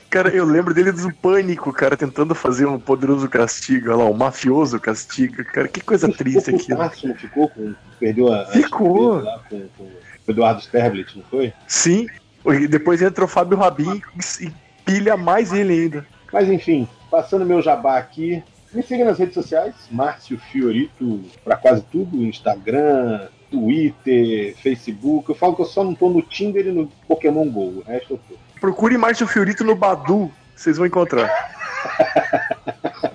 Cara, 0.08 0.28
eu 0.30 0.44
lembro 0.44 0.74
dele 0.74 0.90
do 0.90 1.12
Pânico, 1.14 1.72
cara, 1.72 1.96
tentando 1.96 2.34
fazer 2.34 2.66
um 2.66 2.80
poderoso 2.80 3.28
castigo, 3.28 3.90
olha 3.90 3.98
lá, 3.98 4.10
um 4.10 4.14
mafioso 4.14 4.80
castigo. 4.80 5.44
Cara, 5.44 5.68
que 5.68 5.80
coisa 5.80 6.08
triste 6.10 6.40
ficou 6.40 6.58
com 6.58 6.62
aquilo. 6.62 6.76
o 6.76 6.82
Máximo, 6.82 7.14
ficou 7.14 7.48
com. 7.48 7.74
Perdeu 8.00 8.32
a. 8.32 8.42
a 8.42 8.46
Ficou. 8.46 9.18
estupidez 9.18 9.24
Lá 9.24 9.44
com, 9.48 9.68
com 9.78 9.84
o 9.84 9.90
Eduardo 10.32 10.60
Sterblit, 10.62 11.16
não 11.16 11.24
foi? 11.30 11.52
Sim, 11.68 12.06
e 12.46 12.66
depois 12.66 13.00
entra 13.02 13.24
o 13.24 13.28
Fábio 13.28 13.56
Rabin 13.58 14.02
e 14.40 14.50
pilha 14.90 15.16
mais 15.16 15.52
ele 15.52 15.72
ainda. 15.72 16.06
Mas 16.32 16.48
enfim, 16.48 16.88
passando 17.10 17.44
meu 17.44 17.62
jabá 17.62 17.98
aqui. 17.98 18.42
Me 18.72 18.82
siga 18.82 19.04
nas 19.04 19.18
redes 19.18 19.34
sociais, 19.34 19.74
Márcio 19.90 20.38
Fiorito, 20.38 21.22
pra 21.44 21.56
quase 21.56 21.82
tudo: 21.90 22.24
Instagram, 22.24 23.28
Twitter, 23.50 24.54
Facebook. 24.56 25.28
Eu 25.28 25.34
falo 25.34 25.56
que 25.56 25.62
eu 25.62 25.66
só 25.66 25.82
não 25.82 25.94
tô 25.94 26.08
no 26.08 26.22
Tinder 26.22 26.66
e 26.66 26.72
no 26.72 26.86
Pokémon 27.08 27.48
GO. 27.48 27.78
O 27.78 27.84
resto 27.86 28.14
eu 28.14 28.20
tô. 28.28 28.34
Procure 28.60 28.96
Márcio 28.96 29.26
Fiorito 29.26 29.64
no 29.64 29.74
Badu, 29.74 30.30
vocês 30.54 30.76
vão 30.76 30.86
encontrar. 30.86 31.30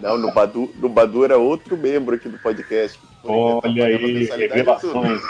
Não, 0.01 0.17
no 0.17 0.31
Badu, 0.31 0.71
no 0.75 0.89
Badu 0.89 1.23
era 1.23 1.37
outro 1.37 1.75
membro 1.75 2.15
aqui 2.15 2.29
do 2.29 2.37
podcast. 2.37 2.99
Olha 3.23 3.85
aí, 3.85 4.25
revelações. 4.25 5.21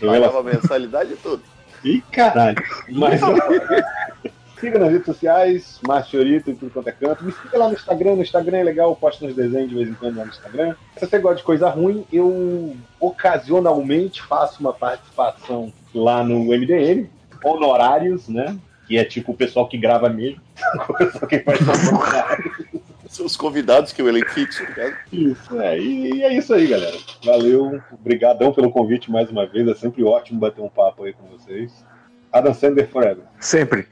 Pagava 0.00 0.42
mensalidade 0.42 1.12
e 1.12 1.16
tudo. 1.16 1.42
Ih, 1.84 2.02
caralho. 2.10 2.56
Mas 2.88 3.20
siga 4.62 4.78
nas 4.78 4.92
redes 4.92 5.06
sociais, 5.06 5.80
Marciorito 5.86 6.48
em 6.48 6.54
tudo 6.54 6.70
quanto 6.70 6.88
é 6.88 6.92
canto. 6.92 7.24
Me 7.24 7.32
siga 7.32 7.58
lá 7.58 7.66
no 7.66 7.74
Instagram. 7.74 8.14
No 8.14 8.22
Instagram 8.22 8.58
é 8.58 8.62
legal, 8.62 8.90
eu 8.90 8.96
posto 8.96 9.26
uns 9.26 9.34
desenhos 9.34 9.68
de 9.68 9.74
vez 9.74 9.88
em 9.88 9.94
quando 9.94 10.16
lá 10.16 10.24
no 10.24 10.30
Instagram. 10.30 10.76
Se 10.96 11.06
você 11.06 11.18
gosta 11.18 11.38
de 11.38 11.42
coisa 11.42 11.68
ruim, 11.68 12.06
eu 12.12 12.76
ocasionalmente 13.00 14.22
faço 14.22 14.60
uma 14.60 14.72
participação 14.72 15.72
lá 15.92 16.22
no 16.22 16.44
MDM, 16.44 17.10
honorários, 17.44 18.28
né? 18.28 18.56
Que 18.86 18.98
é 18.98 19.04
tipo 19.04 19.32
o 19.32 19.36
pessoal 19.36 19.68
que 19.68 19.76
grava 19.76 20.08
mesmo. 20.08 20.40
O 20.88 20.94
pessoal 20.94 21.26
que 21.26 21.40
faz 21.40 21.60
honorários. 21.60 22.62
São 23.08 23.26
os 23.26 23.36
convidados 23.36 23.92
que 23.92 24.00
eu 24.00 24.08
elenco 24.08 24.30
fixo, 24.30 24.64
tá 24.64 24.70
ligado? 24.70 24.96
Isso, 25.12 25.60
é. 25.60 25.78
E, 25.78 26.14
e 26.14 26.22
é 26.22 26.32
isso 26.34 26.54
aí, 26.54 26.68
galera. 26.68 26.96
Valeu. 27.24 27.82
Obrigadão 27.92 28.54
pelo 28.54 28.70
convite 28.70 29.10
mais 29.10 29.28
uma 29.28 29.44
vez. 29.44 29.66
É 29.68 29.74
sempre 29.74 30.02
ótimo 30.02 30.40
bater 30.40 30.62
um 30.62 30.68
papo 30.68 31.04
aí 31.04 31.12
com 31.12 31.26
vocês. 31.26 31.84
Adam 32.32 32.54
Sander 32.54 32.88
Forever. 32.88 33.24
Sempre. 33.38 33.86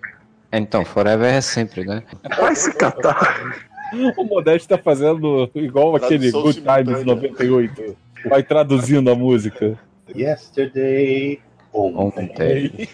Então, 0.52 0.84
Forever 0.84 1.32
é 1.32 1.40
sempre, 1.40 1.84
né? 1.84 2.02
Vai 2.38 2.54
se 2.54 2.72
catar. 2.74 3.64
O 4.16 4.24
Modesto 4.24 4.68
tá 4.68 4.78
fazendo 4.78 5.50
igual 5.54 5.96
aquele 5.96 6.30
Tradução 6.30 6.42
Good 6.42 6.60
Times 6.60 6.98
simultânea. 6.98 7.04
98. 7.04 7.96
Vai 8.26 8.42
traduzindo 8.42 9.10
a 9.10 9.14
música. 9.14 9.78
Yesterday. 10.14 11.40
Ontem. 11.72 12.30
Ontem. 12.30 12.88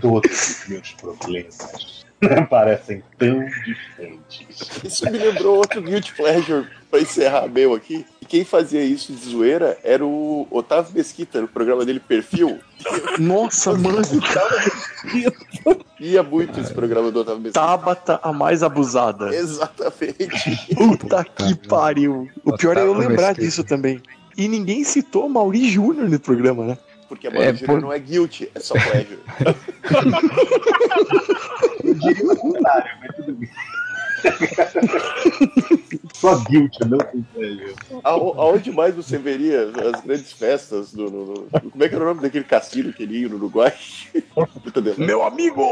Todos 0.00 0.30
os 0.30 0.68
meus 0.68 0.92
problemas 0.92 2.04
parecem 2.48 3.02
tão 3.18 3.44
distantes. 3.64 4.84
Isso 4.84 5.10
me 5.10 5.18
lembrou 5.18 5.56
outro 5.56 5.82
Guilty 5.82 6.14
Pleasure 6.14 6.66
pra 6.90 7.00
encerrar 7.00 7.48
meu 7.48 7.74
aqui. 7.74 8.04
E 8.26 8.28
quem 8.28 8.44
fazia 8.44 8.82
isso 8.82 9.12
de 9.12 9.30
zoeira 9.30 9.78
era 9.84 10.04
o 10.04 10.48
Otávio 10.50 10.90
Mesquita, 10.96 11.40
no 11.40 11.46
programa 11.46 11.84
dele 11.84 12.00
Perfil. 12.00 12.58
Nossa, 13.20 13.72
mano. 13.74 13.98
Ia 16.00 16.24
muito 16.24 16.58
esse 16.58 16.74
programa 16.74 17.12
do 17.12 17.20
Otávio 17.20 17.42
Mesquita. 17.42 17.60
Tabata 17.60 18.18
a 18.20 18.32
mais 18.32 18.64
abusada. 18.64 19.32
Exatamente. 19.32 20.74
Puta 20.74 21.22
que 21.24 21.54
pariu. 21.68 22.28
O 22.44 22.56
pior 22.56 22.76
é 22.76 22.80
eu 22.80 22.94
lembrar 22.94 23.32
disso 23.34 23.62
também. 23.62 24.02
E 24.36 24.48
ninguém 24.48 24.82
citou 24.82 25.28
Mauri 25.28 25.70
Júnior 25.70 26.08
no 26.10 26.18
programa, 26.18 26.64
né? 26.64 26.78
Porque 27.08 27.28
a 27.28 27.30
Mauro 27.30 27.46
É, 27.48 27.54
Júnior 27.54 27.66
por- 27.76 27.80
não 27.80 27.92
é 27.92 27.98
guilty, 28.00 28.50
é 28.52 28.58
só 28.58 28.74
pleasure. 28.74 29.20
Só 36.14 36.34
guilt, 36.44 36.74
não 36.86 36.98
tem 36.98 37.60
Ao- 38.02 38.40
Aonde 38.40 38.72
mais 38.72 38.94
você 38.94 39.18
veria 39.18 39.64
as 39.94 40.00
grandes 40.00 40.32
festas 40.32 40.92
do, 40.92 41.10
no- 41.10 41.26
no- 41.26 41.46
Como 41.70 41.84
é 41.84 41.88
que 41.88 41.94
era 41.94 42.04
o 42.04 42.08
nome 42.08 42.22
daquele 42.22 42.44
cassino 42.44 42.92
que 42.92 43.02
ele 43.02 43.18
ia 43.20 43.28
no 43.28 43.36
Uruguai? 43.36 43.72
Meu 44.98 45.22
amigo! 45.22 45.62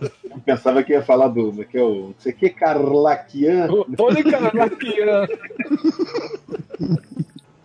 Eu 0.00 0.38
pensava 0.44 0.82
que 0.82 0.92
ia 0.92 1.02
falar 1.02 1.28
do. 1.28 1.60
é 1.60 1.64
que 1.64 1.76
é 1.78 1.82
o. 1.82 2.08
Não 2.08 2.14
sei 2.18 2.32
o 2.32 2.36
que, 2.36 2.50
Carlaquian. 2.50 3.68
Tony 3.96 4.22
Carnaquian. 4.30 5.26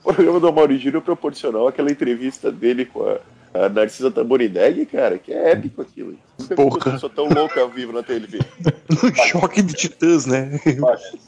O 0.03 0.13
programa 0.13 0.39
do 0.39 0.53
Mauro 0.53 0.77
Júnior 0.77 1.01
proporcionou 1.01 1.67
aquela 1.67 1.91
entrevista 1.91 2.51
dele 2.51 2.85
com 2.85 3.03
a, 3.07 3.19
a 3.53 3.69
Narcisa 3.69 4.11
Tamborideg, 4.11 4.85
cara, 4.85 5.17
que 5.17 5.33
é 5.33 5.51
épico 5.51 5.81
aquilo. 5.81 6.17
Porra. 6.55 6.77
uma 6.77 6.91
pessoa 6.91 7.11
tão 7.13 7.27
louca 7.29 7.59
ao 7.59 7.69
vivo 7.69 7.91
na 7.91 8.03
TV. 8.03 8.39
Choque 9.31 9.61
de 9.61 9.73
titãs, 9.73 10.25
né? 10.25 10.59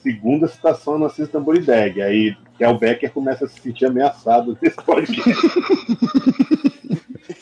Segunda 0.01 0.47
citação 0.47 0.93
na 0.93 1.05
Narcisa 1.05 1.27
Tamborideg. 1.27 2.01
Aí 2.01 2.37
Kel 2.57 2.77
Becker 2.77 3.11
começa 3.11 3.45
a 3.45 3.47
se 3.47 3.59
sentir 3.59 3.85
ameaçado 3.85 4.57
nesse 4.61 4.75
podcast. 4.77 5.47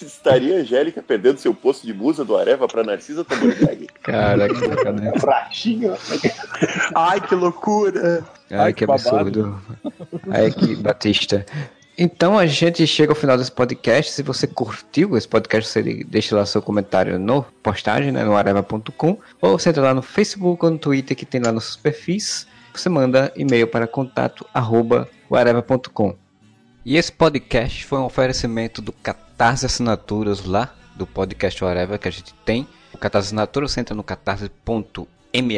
Estaria 0.01 0.57
a 0.57 0.59
Angélica 0.59 1.01
perdendo 1.01 1.37
seu 1.37 1.53
posto 1.53 1.85
de 1.87 1.93
musa 1.93 2.25
do 2.25 2.35
Areva 2.35 2.67
pra 2.67 2.83
Narcisa 2.83 3.23
Tamborideg? 3.23 3.87
Cara, 4.03 4.49
que 4.49 4.55
sacanagem. 4.55 5.19
Ratinho. 5.19 5.93
Ai, 6.93 7.21
que 7.21 7.35
loucura! 7.35 8.23
Ai, 8.49 8.57
Ai, 8.59 8.73
que 8.73 8.85
que 8.85 8.91
absurdo. 8.91 9.61
Ai, 10.29 10.51
que 10.51 10.75
Batista. 10.75 11.45
Então 11.97 12.37
a 12.37 12.45
gente 12.45 12.85
chega 12.85 13.11
ao 13.11 13.15
final 13.15 13.35
desse 13.37 13.51
podcast. 13.51 14.11
Se 14.11 14.21
você 14.21 14.45
curtiu 14.45 15.17
esse 15.17 15.27
podcast, 15.27 15.67
você 15.67 16.03
deixa 16.03 16.35
lá 16.35 16.45
seu 16.45 16.61
comentário 16.61 17.17
no 17.17 17.41
postagem, 17.63 18.11
né, 18.11 18.23
no 18.23 18.35
areva.com, 18.35 19.17
ou 19.41 19.57
você 19.57 19.69
entra 19.69 19.81
lá 19.81 19.93
no 19.95 20.03
Facebook 20.03 20.63
ou 20.63 20.71
no 20.71 20.77
Twitter 20.77 21.17
que 21.17 21.25
tem 21.25 21.41
lá 21.41 21.51
nossos 21.51 21.75
perfis. 21.75 22.45
Você 22.71 22.87
manda 22.87 23.33
e-mail 23.35 23.67
para 23.67 23.87
contato 23.87 24.45
arroba 24.53 25.09
areva.com. 25.31 26.15
E 26.85 26.97
esse 26.97 27.11
podcast 27.11 27.83
foi 27.83 27.97
um 27.97 28.05
oferecimento 28.05 28.79
do 28.79 28.91
Catarse 28.91 29.65
Assinaturas 29.65 30.45
lá, 30.45 30.71
do 30.95 31.07
podcast 31.07 31.63
Whatever 31.63 31.97
que 31.97 32.07
a 32.07 32.11
gente 32.11 32.31
tem. 32.45 32.67
O 32.93 32.97
Catarse 32.99 33.29
Assinaturas, 33.29 33.71
você 33.71 33.79
entra 33.79 33.95
no 33.95 34.03
catarse.me 34.03 35.57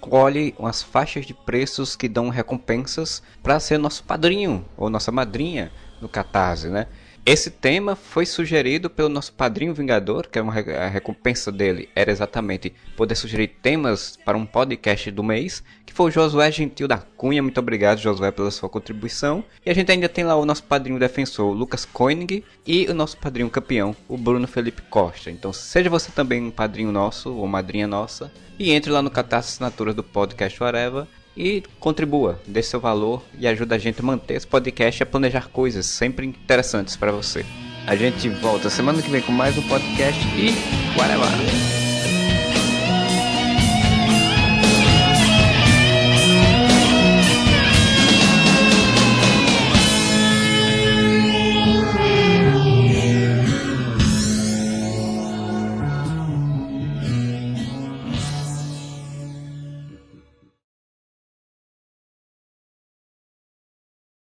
barra 0.00 0.10
podcast 0.10 0.10
Whatever, 0.10 0.10
colhe 0.10 0.54
umas 0.58 0.82
faixas 0.82 1.26
de 1.26 1.34
preços 1.34 1.96
que 1.96 2.08
dão 2.08 2.28
recompensas 2.28 3.22
para 3.42 3.60
ser 3.60 3.78
nosso 3.78 4.04
padrinho 4.04 4.64
ou 4.76 4.90
nossa 4.90 5.10
madrinha 5.10 5.72
no 6.00 6.08
Catarse, 6.08 6.68
né? 6.68 6.86
Esse 7.30 7.50
tema 7.50 7.94
foi 7.94 8.24
sugerido 8.24 8.88
pelo 8.88 9.10
nosso 9.10 9.34
padrinho 9.34 9.74
Vingador, 9.74 10.30
que 10.30 10.38
é 10.38 10.42
uma, 10.42 10.54
a 10.54 10.88
recompensa 10.88 11.52
dele 11.52 11.86
era 11.94 12.10
exatamente 12.10 12.72
poder 12.96 13.14
sugerir 13.16 13.48
temas 13.60 14.18
para 14.24 14.38
um 14.38 14.46
podcast 14.46 15.10
do 15.10 15.22
mês, 15.22 15.62
que 15.84 15.92
foi 15.92 16.08
o 16.08 16.10
Josué 16.10 16.50
Gentil 16.50 16.88
da 16.88 16.96
Cunha. 16.96 17.42
Muito 17.42 17.60
obrigado, 17.60 17.98
Josué, 17.98 18.30
pela 18.30 18.50
sua 18.50 18.70
contribuição. 18.70 19.44
E 19.66 19.68
a 19.68 19.74
gente 19.74 19.92
ainda 19.92 20.08
tem 20.08 20.24
lá 20.24 20.36
o 20.36 20.46
nosso 20.46 20.62
padrinho 20.62 20.98
defensor, 20.98 21.50
o 21.50 21.52
Lucas 21.52 21.84
Koenig, 21.84 22.42
e 22.66 22.86
o 22.86 22.94
nosso 22.94 23.18
padrinho 23.18 23.50
campeão, 23.50 23.94
o 24.08 24.16
Bruno 24.16 24.48
Felipe 24.48 24.80
Costa. 24.88 25.30
Então, 25.30 25.52
seja 25.52 25.90
você 25.90 26.10
também 26.10 26.42
um 26.42 26.50
padrinho 26.50 26.90
nosso 26.90 27.30
ou 27.34 27.46
madrinha 27.46 27.86
nossa, 27.86 28.32
e 28.58 28.70
entre 28.70 28.90
lá 28.90 29.02
no 29.02 29.10
Catarse 29.10 29.50
Assinaturas 29.50 29.94
do 29.94 30.02
podcast 30.02 30.62
Whatever 30.62 31.06
e 31.38 31.62
contribua, 31.78 32.40
dê 32.44 32.62
seu 32.62 32.80
valor 32.80 33.22
e 33.38 33.46
ajuda 33.46 33.76
a 33.76 33.78
gente 33.78 34.00
a 34.00 34.04
manter 34.04 34.34
esse 34.34 34.46
podcast 34.46 35.00
e 35.00 35.04
a 35.04 35.06
planejar 35.06 35.48
coisas 35.48 35.86
sempre 35.86 36.26
interessantes 36.26 36.96
para 36.96 37.12
você. 37.12 37.46
A 37.86 37.94
gente 37.94 38.28
volta 38.28 38.68
semana 38.68 39.00
que 39.00 39.08
vem 39.08 39.22
com 39.22 39.32
mais 39.32 39.56
um 39.56 39.62
podcast 39.68 40.20
e 40.36 40.50
whatever. 40.98 41.97